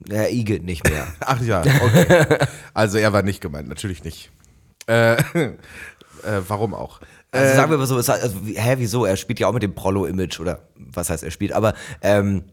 Er 0.09 0.31
igelt 0.31 0.63
nicht 0.63 0.87
mehr. 0.89 1.07
Ach 1.19 1.41
ja, 1.41 1.61
okay. 1.61 2.37
Also 2.73 2.97
er 2.97 3.13
war 3.13 3.21
nicht 3.21 3.41
gemeint, 3.41 3.67
natürlich 3.69 4.03
nicht. 4.03 4.31
Äh, 4.87 5.13
äh, 5.43 5.53
warum 6.47 6.73
auch? 6.73 6.99
Also 7.31 7.55
sagen 7.55 7.71
wir 7.71 7.77
mal 7.79 7.87
so, 7.87 7.97
es 7.97 8.09
also, 8.09 8.35
hä, 8.45 8.75
wieso? 8.77 9.05
Er 9.05 9.17
spielt 9.17 9.39
ja 9.39 9.47
auch 9.47 9.53
mit 9.53 9.63
dem 9.63 9.73
Prollo-Image 9.73 10.39
oder 10.39 10.59
was 10.75 11.09
heißt 11.09 11.23
er 11.23 11.31
spielt, 11.31 11.51
aber 11.51 11.73
ähm, 12.01 12.43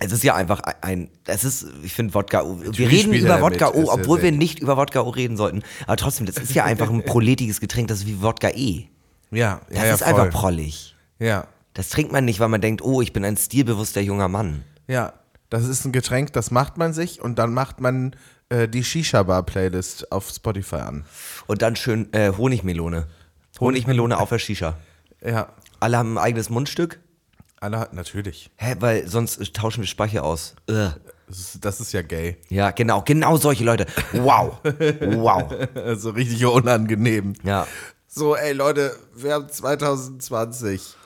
es 0.00 0.10
ist 0.10 0.24
ja 0.24 0.34
einfach 0.34 0.60
ein, 0.80 1.08
es 1.26 1.44
ist, 1.44 1.66
ich 1.84 1.92
finde 1.92 2.14
Wodka, 2.14 2.42
O- 2.42 2.58
wir 2.60 2.90
reden 2.90 3.12
er 3.12 3.20
über 3.20 3.40
Wodka 3.40 3.68
O, 3.70 3.84
ja 3.84 3.92
obwohl 3.92 4.22
wir 4.22 4.32
nicht 4.32 4.58
über 4.58 4.76
Wodka 4.76 5.02
O 5.02 5.10
reden 5.10 5.36
sollten, 5.36 5.62
aber 5.86 5.96
trotzdem, 5.96 6.26
das 6.26 6.36
ist 6.38 6.52
ja 6.52 6.64
einfach 6.64 6.90
ein 6.90 7.04
proletiges 7.04 7.60
Getränk, 7.60 7.86
das 7.88 7.98
ist 7.98 8.06
wie 8.08 8.20
Wodka 8.22 8.48
E. 8.50 8.86
Ja, 9.30 9.60
Das 9.68 9.78
ja, 9.78 9.84
ja, 9.86 9.94
ist 9.94 10.02
voll. 10.02 10.14
einfach 10.20 10.30
prollig. 10.40 10.96
Ja, 11.20 11.46
Das 11.74 11.90
trinkt 11.90 12.10
man 12.10 12.24
nicht, 12.24 12.40
weil 12.40 12.48
man 12.48 12.60
denkt, 12.60 12.82
oh, 12.82 13.02
ich 13.02 13.12
bin 13.12 13.24
ein 13.24 13.36
stilbewusster 13.36 14.00
junger 14.00 14.26
Mann. 14.28 14.64
ja. 14.88 15.12
Das 15.54 15.68
ist 15.68 15.84
ein 15.84 15.92
Getränk, 15.92 16.32
das 16.32 16.50
macht 16.50 16.78
man 16.78 16.92
sich 16.92 17.20
und 17.22 17.38
dann 17.38 17.54
macht 17.54 17.80
man 17.80 18.16
äh, 18.48 18.66
die 18.66 18.82
Shisha-Bar-Playlist 18.82 20.10
auf 20.10 20.28
Spotify 20.28 20.78
an. 20.78 21.04
Und 21.46 21.62
dann 21.62 21.76
schön 21.76 22.12
äh, 22.12 22.32
Honigmelone. 22.36 23.06
Honigmelone 23.60 24.18
auf 24.18 24.30
der 24.30 24.40
Shisha. 24.40 24.76
Ja, 25.24 25.46
Alle 25.78 25.96
haben 25.96 26.18
ein 26.18 26.24
eigenes 26.24 26.50
Mundstück. 26.50 26.98
alle 27.60 27.88
natürlich. 27.92 28.50
Hä, 28.56 28.74
weil 28.80 29.06
sonst 29.06 29.40
äh, 29.40 29.44
tauschen 29.44 29.82
wir 29.82 29.86
Speicher 29.86 30.24
aus. 30.24 30.56
Ugh. 30.68 30.92
Das 31.28 31.38
ist, 31.38 31.64
das 31.64 31.80
ist 31.80 31.92
ja 31.92 32.02
gay. 32.02 32.36
Ja, 32.48 32.72
genau, 32.72 33.02
genau 33.02 33.36
solche 33.36 33.62
Leute. 33.62 33.86
Wow. 34.12 34.58
Wow. 34.64 35.54
so 35.96 36.10
richtig 36.10 36.44
unangenehm. 36.44 37.34
Ja. 37.44 37.68
So, 38.08 38.34
ey 38.34 38.54
Leute, 38.54 38.96
wir 39.14 39.34
haben 39.34 39.48
2020. 39.48 40.96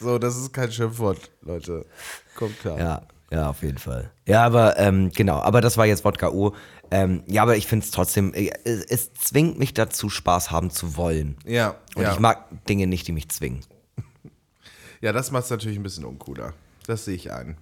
So, 0.00 0.18
das 0.18 0.38
ist 0.38 0.50
kein 0.54 0.72
Schimpfwort, 0.72 1.30
Leute. 1.42 1.84
Kommt 2.34 2.58
klar. 2.58 2.78
Ja, 2.78 3.02
ja, 3.32 3.48
auf 3.48 3.62
jeden 3.62 3.78
Fall. 3.78 4.10
Ja, 4.26 4.44
aber 4.44 4.78
ähm, 4.78 5.10
genau, 5.10 5.38
aber 5.38 5.60
das 5.60 5.76
war 5.78 5.86
jetzt 5.86 6.04
Wodka 6.04 6.28
O. 6.28 6.54
Ähm, 6.90 7.22
ja, 7.26 7.42
aber 7.42 7.56
ich 7.56 7.66
finde 7.66 7.84
es 7.86 7.90
trotzdem, 7.90 8.34
äh, 8.34 8.50
es, 8.64 8.84
es 8.84 9.14
zwingt 9.14 9.58
mich 9.58 9.72
dazu, 9.72 10.10
Spaß 10.10 10.50
haben 10.50 10.70
zu 10.70 10.96
wollen. 10.96 11.38
Ja, 11.46 11.76
Und 11.94 12.02
ja. 12.02 12.12
ich 12.12 12.18
mag 12.18 12.66
Dinge 12.66 12.86
nicht, 12.86 13.08
die 13.08 13.12
mich 13.12 13.30
zwingen. 13.30 13.64
ja 15.00 15.12
das 15.12 15.30
macht 15.30 15.44
es 15.44 15.50
natürlich 15.50 15.78
ein 15.78 15.82
bisschen 15.82 16.04
uncooler. 16.04 16.52
Das 16.86 17.06
sehe 17.06 17.14
ich 17.14 17.32
ein. 17.32 17.56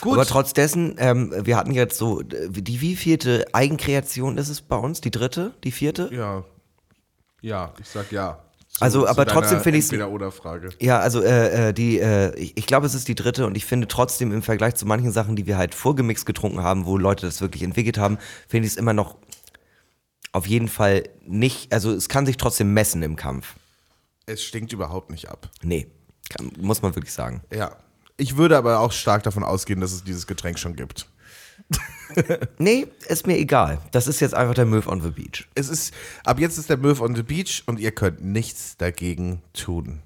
Gut. 0.00 0.14
Aber 0.14 0.26
trotz 0.26 0.52
dessen, 0.52 0.94
ähm, 0.98 1.32
wir 1.44 1.56
hatten 1.56 1.72
jetzt 1.72 1.98
so, 1.98 2.20
äh, 2.20 2.48
die 2.50 2.80
wievielte 2.80 3.46
Eigenkreation 3.52 4.38
ist 4.38 4.48
es 4.48 4.60
bei 4.60 4.76
uns? 4.76 5.00
Die 5.00 5.10
dritte? 5.10 5.52
Die 5.64 5.72
vierte? 5.72 6.08
ja. 6.12 6.44
Ja, 7.44 7.74
ich 7.80 7.88
sag 7.88 8.12
ja. 8.12 8.38
Zu- 8.72 8.82
Also, 8.82 9.06
aber 9.06 9.26
trotzdem 9.26 9.60
finde 9.60 9.78
ich's- 9.78 9.90
Entweder-oder-Frage. 9.92 10.70
Ja, 10.80 10.98
also 11.00 11.22
äh, 11.22 11.68
äh, 11.68 11.72
die, 11.74 11.98
äh, 12.00 12.34
ich, 12.36 12.56
ich 12.56 12.66
glaube, 12.66 12.86
es 12.86 12.94
ist 12.94 13.06
die 13.06 13.14
dritte 13.14 13.46
und 13.46 13.56
ich 13.56 13.66
finde 13.66 13.86
trotzdem 13.86 14.32
im 14.32 14.42
Vergleich 14.42 14.74
zu 14.76 14.86
manchen 14.86 15.12
Sachen, 15.12 15.36
die 15.36 15.46
wir 15.46 15.58
halt 15.58 15.74
vorgemixt 15.74 16.24
getrunken 16.26 16.62
haben, 16.62 16.86
wo 16.86 16.96
Leute 16.96 17.26
das 17.26 17.40
wirklich 17.42 17.62
entwickelt 17.62 17.98
haben, 17.98 18.18
finde 18.48 18.66
ich 18.66 18.72
es 18.72 18.76
immer 18.78 18.94
noch 18.94 19.16
auf 20.32 20.46
jeden 20.46 20.68
Fall 20.68 21.04
nicht, 21.26 21.72
also 21.72 21.92
es 21.92 22.08
kann 22.08 22.24
sich 22.24 22.38
trotzdem 22.38 22.72
messen 22.72 23.02
im 23.02 23.16
Kampf. 23.16 23.54
Es 24.24 24.42
stinkt 24.42 24.72
überhaupt 24.72 25.10
nicht 25.10 25.28
ab. 25.28 25.50
Nee, 25.62 25.88
kann, 26.30 26.50
muss 26.58 26.80
man 26.80 26.94
wirklich 26.96 27.12
sagen. 27.12 27.42
Ja. 27.52 27.76
Ich 28.16 28.36
würde 28.38 28.56
aber 28.56 28.78
auch 28.80 28.92
stark 28.92 29.22
davon 29.24 29.42
ausgehen, 29.44 29.80
dass 29.80 29.92
es 29.92 30.04
dieses 30.04 30.26
Getränk 30.26 30.58
schon 30.58 30.76
gibt. 30.76 31.06
Nee, 32.58 32.88
ist 33.08 33.26
mir 33.26 33.38
egal. 33.38 33.78
Das 33.90 34.06
ist 34.06 34.20
jetzt 34.20 34.34
einfach 34.34 34.54
der 34.54 34.66
Move 34.66 34.86
on 34.88 35.00
the 35.00 35.08
Beach. 35.10 35.48
Es 35.54 35.70
ist, 35.70 35.94
ab 36.24 36.38
jetzt 36.38 36.58
ist 36.58 36.68
der 36.68 36.76
Move 36.76 37.02
on 37.02 37.14
the 37.16 37.22
Beach 37.22 37.62
und 37.66 37.80
ihr 37.80 37.90
könnt 37.92 38.22
nichts 38.22 38.76
dagegen 38.76 39.40
tun. 39.54 40.02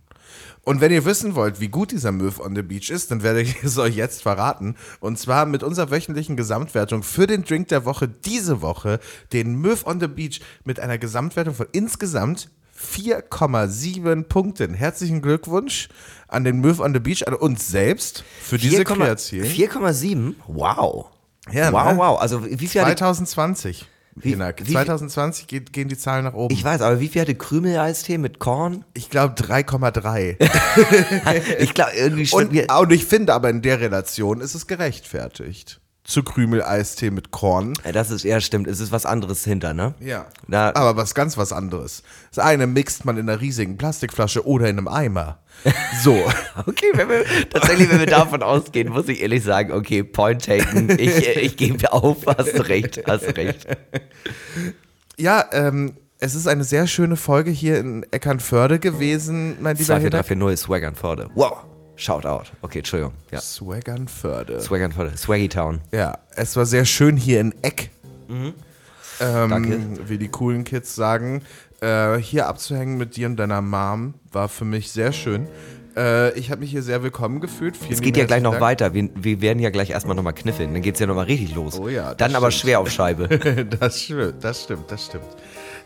Und 0.63 0.81
wenn 0.81 0.93
ihr 0.93 1.05
wissen 1.05 1.35
wollt, 1.35 1.61
wie 1.61 1.69
gut 1.69 1.91
dieser 1.93 2.13
Move 2.13 2.41
on 2.43 2.55
the 2.55 2.63
Beach 2.63 2.91
ist, 2.91 3.11
dann 3.11 3.23
werde 3.23 3.41
ich 3.41 3.57
es 3.63 3.79
euch 3.79 3.97
jetzt 3.97 4.23
verraten. 4.23 4.77
Und 5.01 5.19
zwar 5.19 5.47
mit 5.47 5.63
unserer 5.65 5.91
wöchentlichen 5.91 6.37
Gesamtwertung 6.37 7.03
für 7.03 7.27
den 7.27 7.45
Drink 7.45 7.69
der 7.69 7.85
Woche 7.85 8.09
diese 8.09 8.63
Woche, 8.63 9.01
den 9.33 9.61
Move 9.61 9.85
on 9.85 9.99
the 10.01 10.09
Beach 10.09 10.41
mit 10.65 10.79
einer 10.79 10.99
Gesamtwertung 10.99 11.55
von 11.55 11.67
insgesamt 11.73 12.51
4,7 12.79 14.25
Punkten. 14.25 14.75
Herzlichen 14.75 15.23
Glückwunsch 15.23 15.89
an 16.29 16.45
den 16.45 16.61
Move 16.61 16.83
on 16.83 16.93
the 16.93 17.01
Beach, 17.01 17.27
an 17.27 17.35
uns 17.35 17.69
selbst 17.69 18.23
für 18.43 18.59
diese 18.59 18.83
4,- 18.83 18.85
Kreation. 18.85 19.45
4,7? 19.45 20.35
Wow. 20.47 21.07
Ja, 21.53 21.73
wow, 21.73 21.93
ne? 21.93 21.99
wow. 21.99 22.21
Also 22.21 22.45
wie 22.45 22.67
viel 22.67 22.81
hatte, 22.81 22.97
2020. 22.97 23.87
Wie- 24.19 24.39
wie- 24.39 24.73
2020 24.73 25.47
geht, 25.47 25.73
gehen 25.75 25.89
die 25.89 25.99
Zahlen 25.99 26.25
nach 26.25 26.33
oben. 26.33 26.55
ich 26.55 26.65
weiß, 26.65 26.81
aber 26.81 27.01
wie 27.01 27.09
viel 27.09 27.21
hatte 27.21 27.35
Krümel-Eistee 27.35 28.17
mit 28.17 28.39
Korn? 28.39 28.85
Ich 28.95 29.11
glaube 29.11 29.35
3,3. 29.35 30.37
Ich 31.59 31.75
glaube, 31.75 31.91
irgendwie 31.95 32.23
und, 32.33 32.51
schmeckt 32.51 32.71
mir. 32.71 32.79
und 32.79 32.93
ich 32.93 33.05
finde 33.05 33.35
aber 33.35 33.51
in 33.51 33.61
der 33.63 33.81
Relation 33.81 34.41
ist 34.41 34.55
es 34.55 34.67
gerechtfertigt. 34.67 35.81
Zu 36.07 36.23
Krümel-Eistee 36.23 37.11
mit 37.11 37.33
Korn. 37.33 37.73
Ja, 37.85 37.91
Das 37.93 38.11
ist, 38.13 38.23
ja, 38.25 38.41
stimmt. 38.41 38.69
Es 38.69 38.79
ist 38.79 38.93
was 38.93 39.05
anderes 39.07 39.43
hinter, 39.45 39.75
ne? 39.75 39.95
Ja. 39.99 40.27
Na- 40.47 40.75
aber 40.77 40.97
was 40.97 41.15
ganz 41.17 41.37
was 41.37 41.53
anderes. 41.53 42.03
Das 42.33 42.45
eine 42.45 42.67
mixt 42.69 43.05
man 43.05 43.17
in 43.17 43.29
einer 43.29 43.41
riesigen 43.41 43.77
Plastikflasche 43.77 44.47
oder 44.47 44.69
in 44.69 44.79
einem 44.79 44.89
Eimer. 44.89 45.39
So. 46.03 46.17
Okay, 46.67 46.87
wenn 46.95 47.09
wir, 47.09 47.25
tatsächlich, 47.51 47.91
wenn 47.91 47.99
wir 48.01 48.07
davon 48.07 48.43
ausgehen, 48.43 48.89
muss 48.91 49.09
ich 49.09 49.21
ehrlich 49.21 49.43
sagen, 49.45 49.73
okay, 49.73 50.03
point 50.03 50.45
taken, 50.47 50.91
ich, 50.99 51.29
äh, 51.29 51.41
ich 51.41 51.57
gebe 51.57 51.93
auf, 51.93 52.25
hast 52.27 52.69
recht, 52.69 53.03
hast 53.07 53.37
recht. 53.37 53.67
ja, 55.19 55.45
ähm, 55.53 55.95
es 56.19 56.35
ist 56.35 56.47
eine 56.47 56.65
sehr 56.65 56.87
schöne 56.87 57.17
Folge 57.17 57.51
hier 57.51 57.79
in 57.79 58.05
Eckernförde 58.11 58.79
gewesen, 58.79 59.57
mein 59.61 59.77
lieber 59.77 59.97
Hinak. 59.99 60.25
2430 60.27 60.61
Swaggernförde. 60.67 61.31
Wow, 61.35 61.65
shout 61.97 62.25
out. 62.25 62.53
Okay, 62.63 62.79
Entschuldigung. 62.79 63.13
Ja. 63.31 63.41
Swaggernförde. 63.41 64.61
Swaggernförde, 64.61 65.17
Swaggy 65.17 65.49
Town. 65.49 65.81
Ja, 65.93 66.19
es 66.35 66.57
war 66.57 66.67
sehr 66.67 66.85
schön 66.85 67.17
hier 67.17 67.41
in 67.41 67.55
Eck. 67.63 67.91
Ähm, 68.29 68.55
Danke. 69.51 69.81
Wie 70.07 70.19
die 70.19 70.29
coolen 70.29 70.65
Kids 70.65 70.95
sagen. 70.95 71.43
Äh, 71.81 72.17
hier 72.17 72.47
abzuhängen 72.47 72.97
mit 72.97 73.17
dir 73.17 73.27
und 73.27 73.37
deiner 73.37 73.61
Mom 73.61 74.15
war 74.33 74.49
für 74.49 74.65
mich 74.65 74.91
sehr 74.91 75.13
schön. 75.13 75.47
Äh, 75.97 76.39
ich 76.39 76.51
habe 76.51 76.61
mich 76.61 76.71
hier 76.71 76.83
sehr 76.83 77.03
willkommen 77.03 77.41
gefühlt. 77.41 77.77
Vielen 77.77 77.93
Es 77.93 78.01
geht 78.01 78.17
ja 78.17 78.25
gleich 78.27 78.43
noch 78.43 78.53
herzlichen 78.53 78.67
weiter. 78.67 78.95
Wir, 78.95 79.09
wir 79.15 79.41
werden 79.41 79.59
ja 79.61 79.71
gleich 79.71 79.91
erstmal 79.91 80.15
nochmal 80.17 80.35
kniffeln. 80.35 80.73
Dann 80.73 80.83
geht's 80.83 81.01
ja 81.01 81.07
nochmal 81.07 81.25
richtig 81.25 81.55
los. 81.55 81.79
Oh 81.79 81.89
ja, 81.89 82.15
Dann 82.15 82.35
aber 82.35 82.51
stimmt. 82.51 82.63
schwer 82.63 82.81
auf 82.81 82.91
Scheibe. 82.91 83.29
Dank. 83.39 83.79
Das 83.81 84.03
stimmt, 84.03 84.45
das 84.45 84.65
stimmt, 84.65 84.91
das 84.91 85.07
stimmt. 85.07 85.25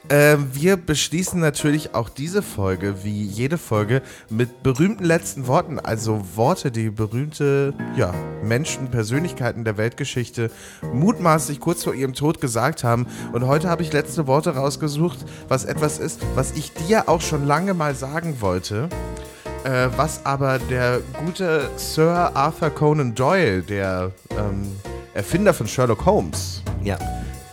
Ähm, 0.08 0.48
wir 0.52 0.76
beschließen 0.76 1.38
natürlich 1.38 1.94
auch 1.94 2.08
diese 2.08 2.42
Folge, 2.42 3.04
wie 3.04 3.22
jede 3.22 3.58
Folge, 3.58 4.02
mit 4.28 4.62
berühmten 4.62 5.04
letzten 5.04 5.46
Worten. 5.46 5.78
Also 5.78 6.22
Worte, 6.34 6.70
die 6.70 6.90
berühmte 6.90 7.74
ja, 7.96 8.12
Menschen, 8.42 8.90
Persönlichkeiten 8.90 9.64
der 9.64 9.76
Weltgeschichte 9.76 10.50
mutmaßlich 10.92 11.60
kurz 11.60 11.84
vor 11.84 11.94
ihrem 11.94 12.14
Tod 12.14 12.40
gesagt 12.40 12.82
haben. 12.82 13.06
Und 13.32 13.46
heute 13.46 13.68
habe 13.68 13.82
ich 13.82 13.92
letzte 13.92 14.26
Worte 14.26 14.54
rausgesucht, 14.56 15.18
was 15.48 15.64
etwas 15.64 15.98
ist, 15.98 16.20
was 16.34 16.52
ich 16.52 16.72
dir 16.72 17.08
auch 17.08 17.20
schon 17.20 17.46
lange 17.46 17.74
mal 17.74 17.94
sagen 17.94 18.40
wollte. 18.40 18.88
Äh, 19.64 19.88
was 19.96 20.24
aber 20.24 20.58
der 20.58 21.00
gute 21.24 21.68
Sir 21.76 22.32
Arthur 22.34 22.70
Conan 22.70 23.14
Doyle, 23.14 23.62
der 23.62 24.10
ähm, 24.30 24.72
Erfinder 25.12 25.52
von 25.52 25.66
Sherlock 25.66 26.06
Holmes, 26.06 26.62
ja. 26.82 26.98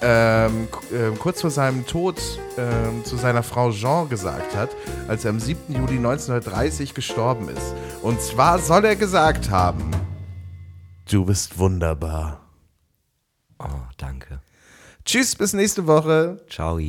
Ähm, 0.02 0.68
ähm, 0.94 1.18
kurz 1.18 1.42
vor 1.42 1.50
seinem 1.50 1.86
Tod 1.86 2.22
ähm, 2.58 3.04
zu 3.04 3.18
seiner 3.18 3.44
Frau 3.44 3.72
Jean 3.72 4.10
gesagt 4.10 4.56
hat, 4.56 4.70
als 5.08 5.26
er 5.26 5.32
am 5.32 5.40
7. 5.40 5.74
Juli 5.74 5.98
1930 5.98 6.94
gestorben 6.94 7.50
ist. 7.50 7.74
Und 8.02 8.22
zwar 8.22 8.60
soll 8.60 8.86
er 8.86 8.96
gesagt 8.96 9.50
haben, 9.50 9.92
du 11.10 11.26
bist 11.26 11.58
wunderbar. 11.58 12.42
Oh, 13.60 13.66
danke. 13.98 14.42
Tschüss, 15.06 15.36
bis 15.36 15.54
nächste 15.54 15.88
Woche. 15.88 16.42
Ciao. 16.50 16.80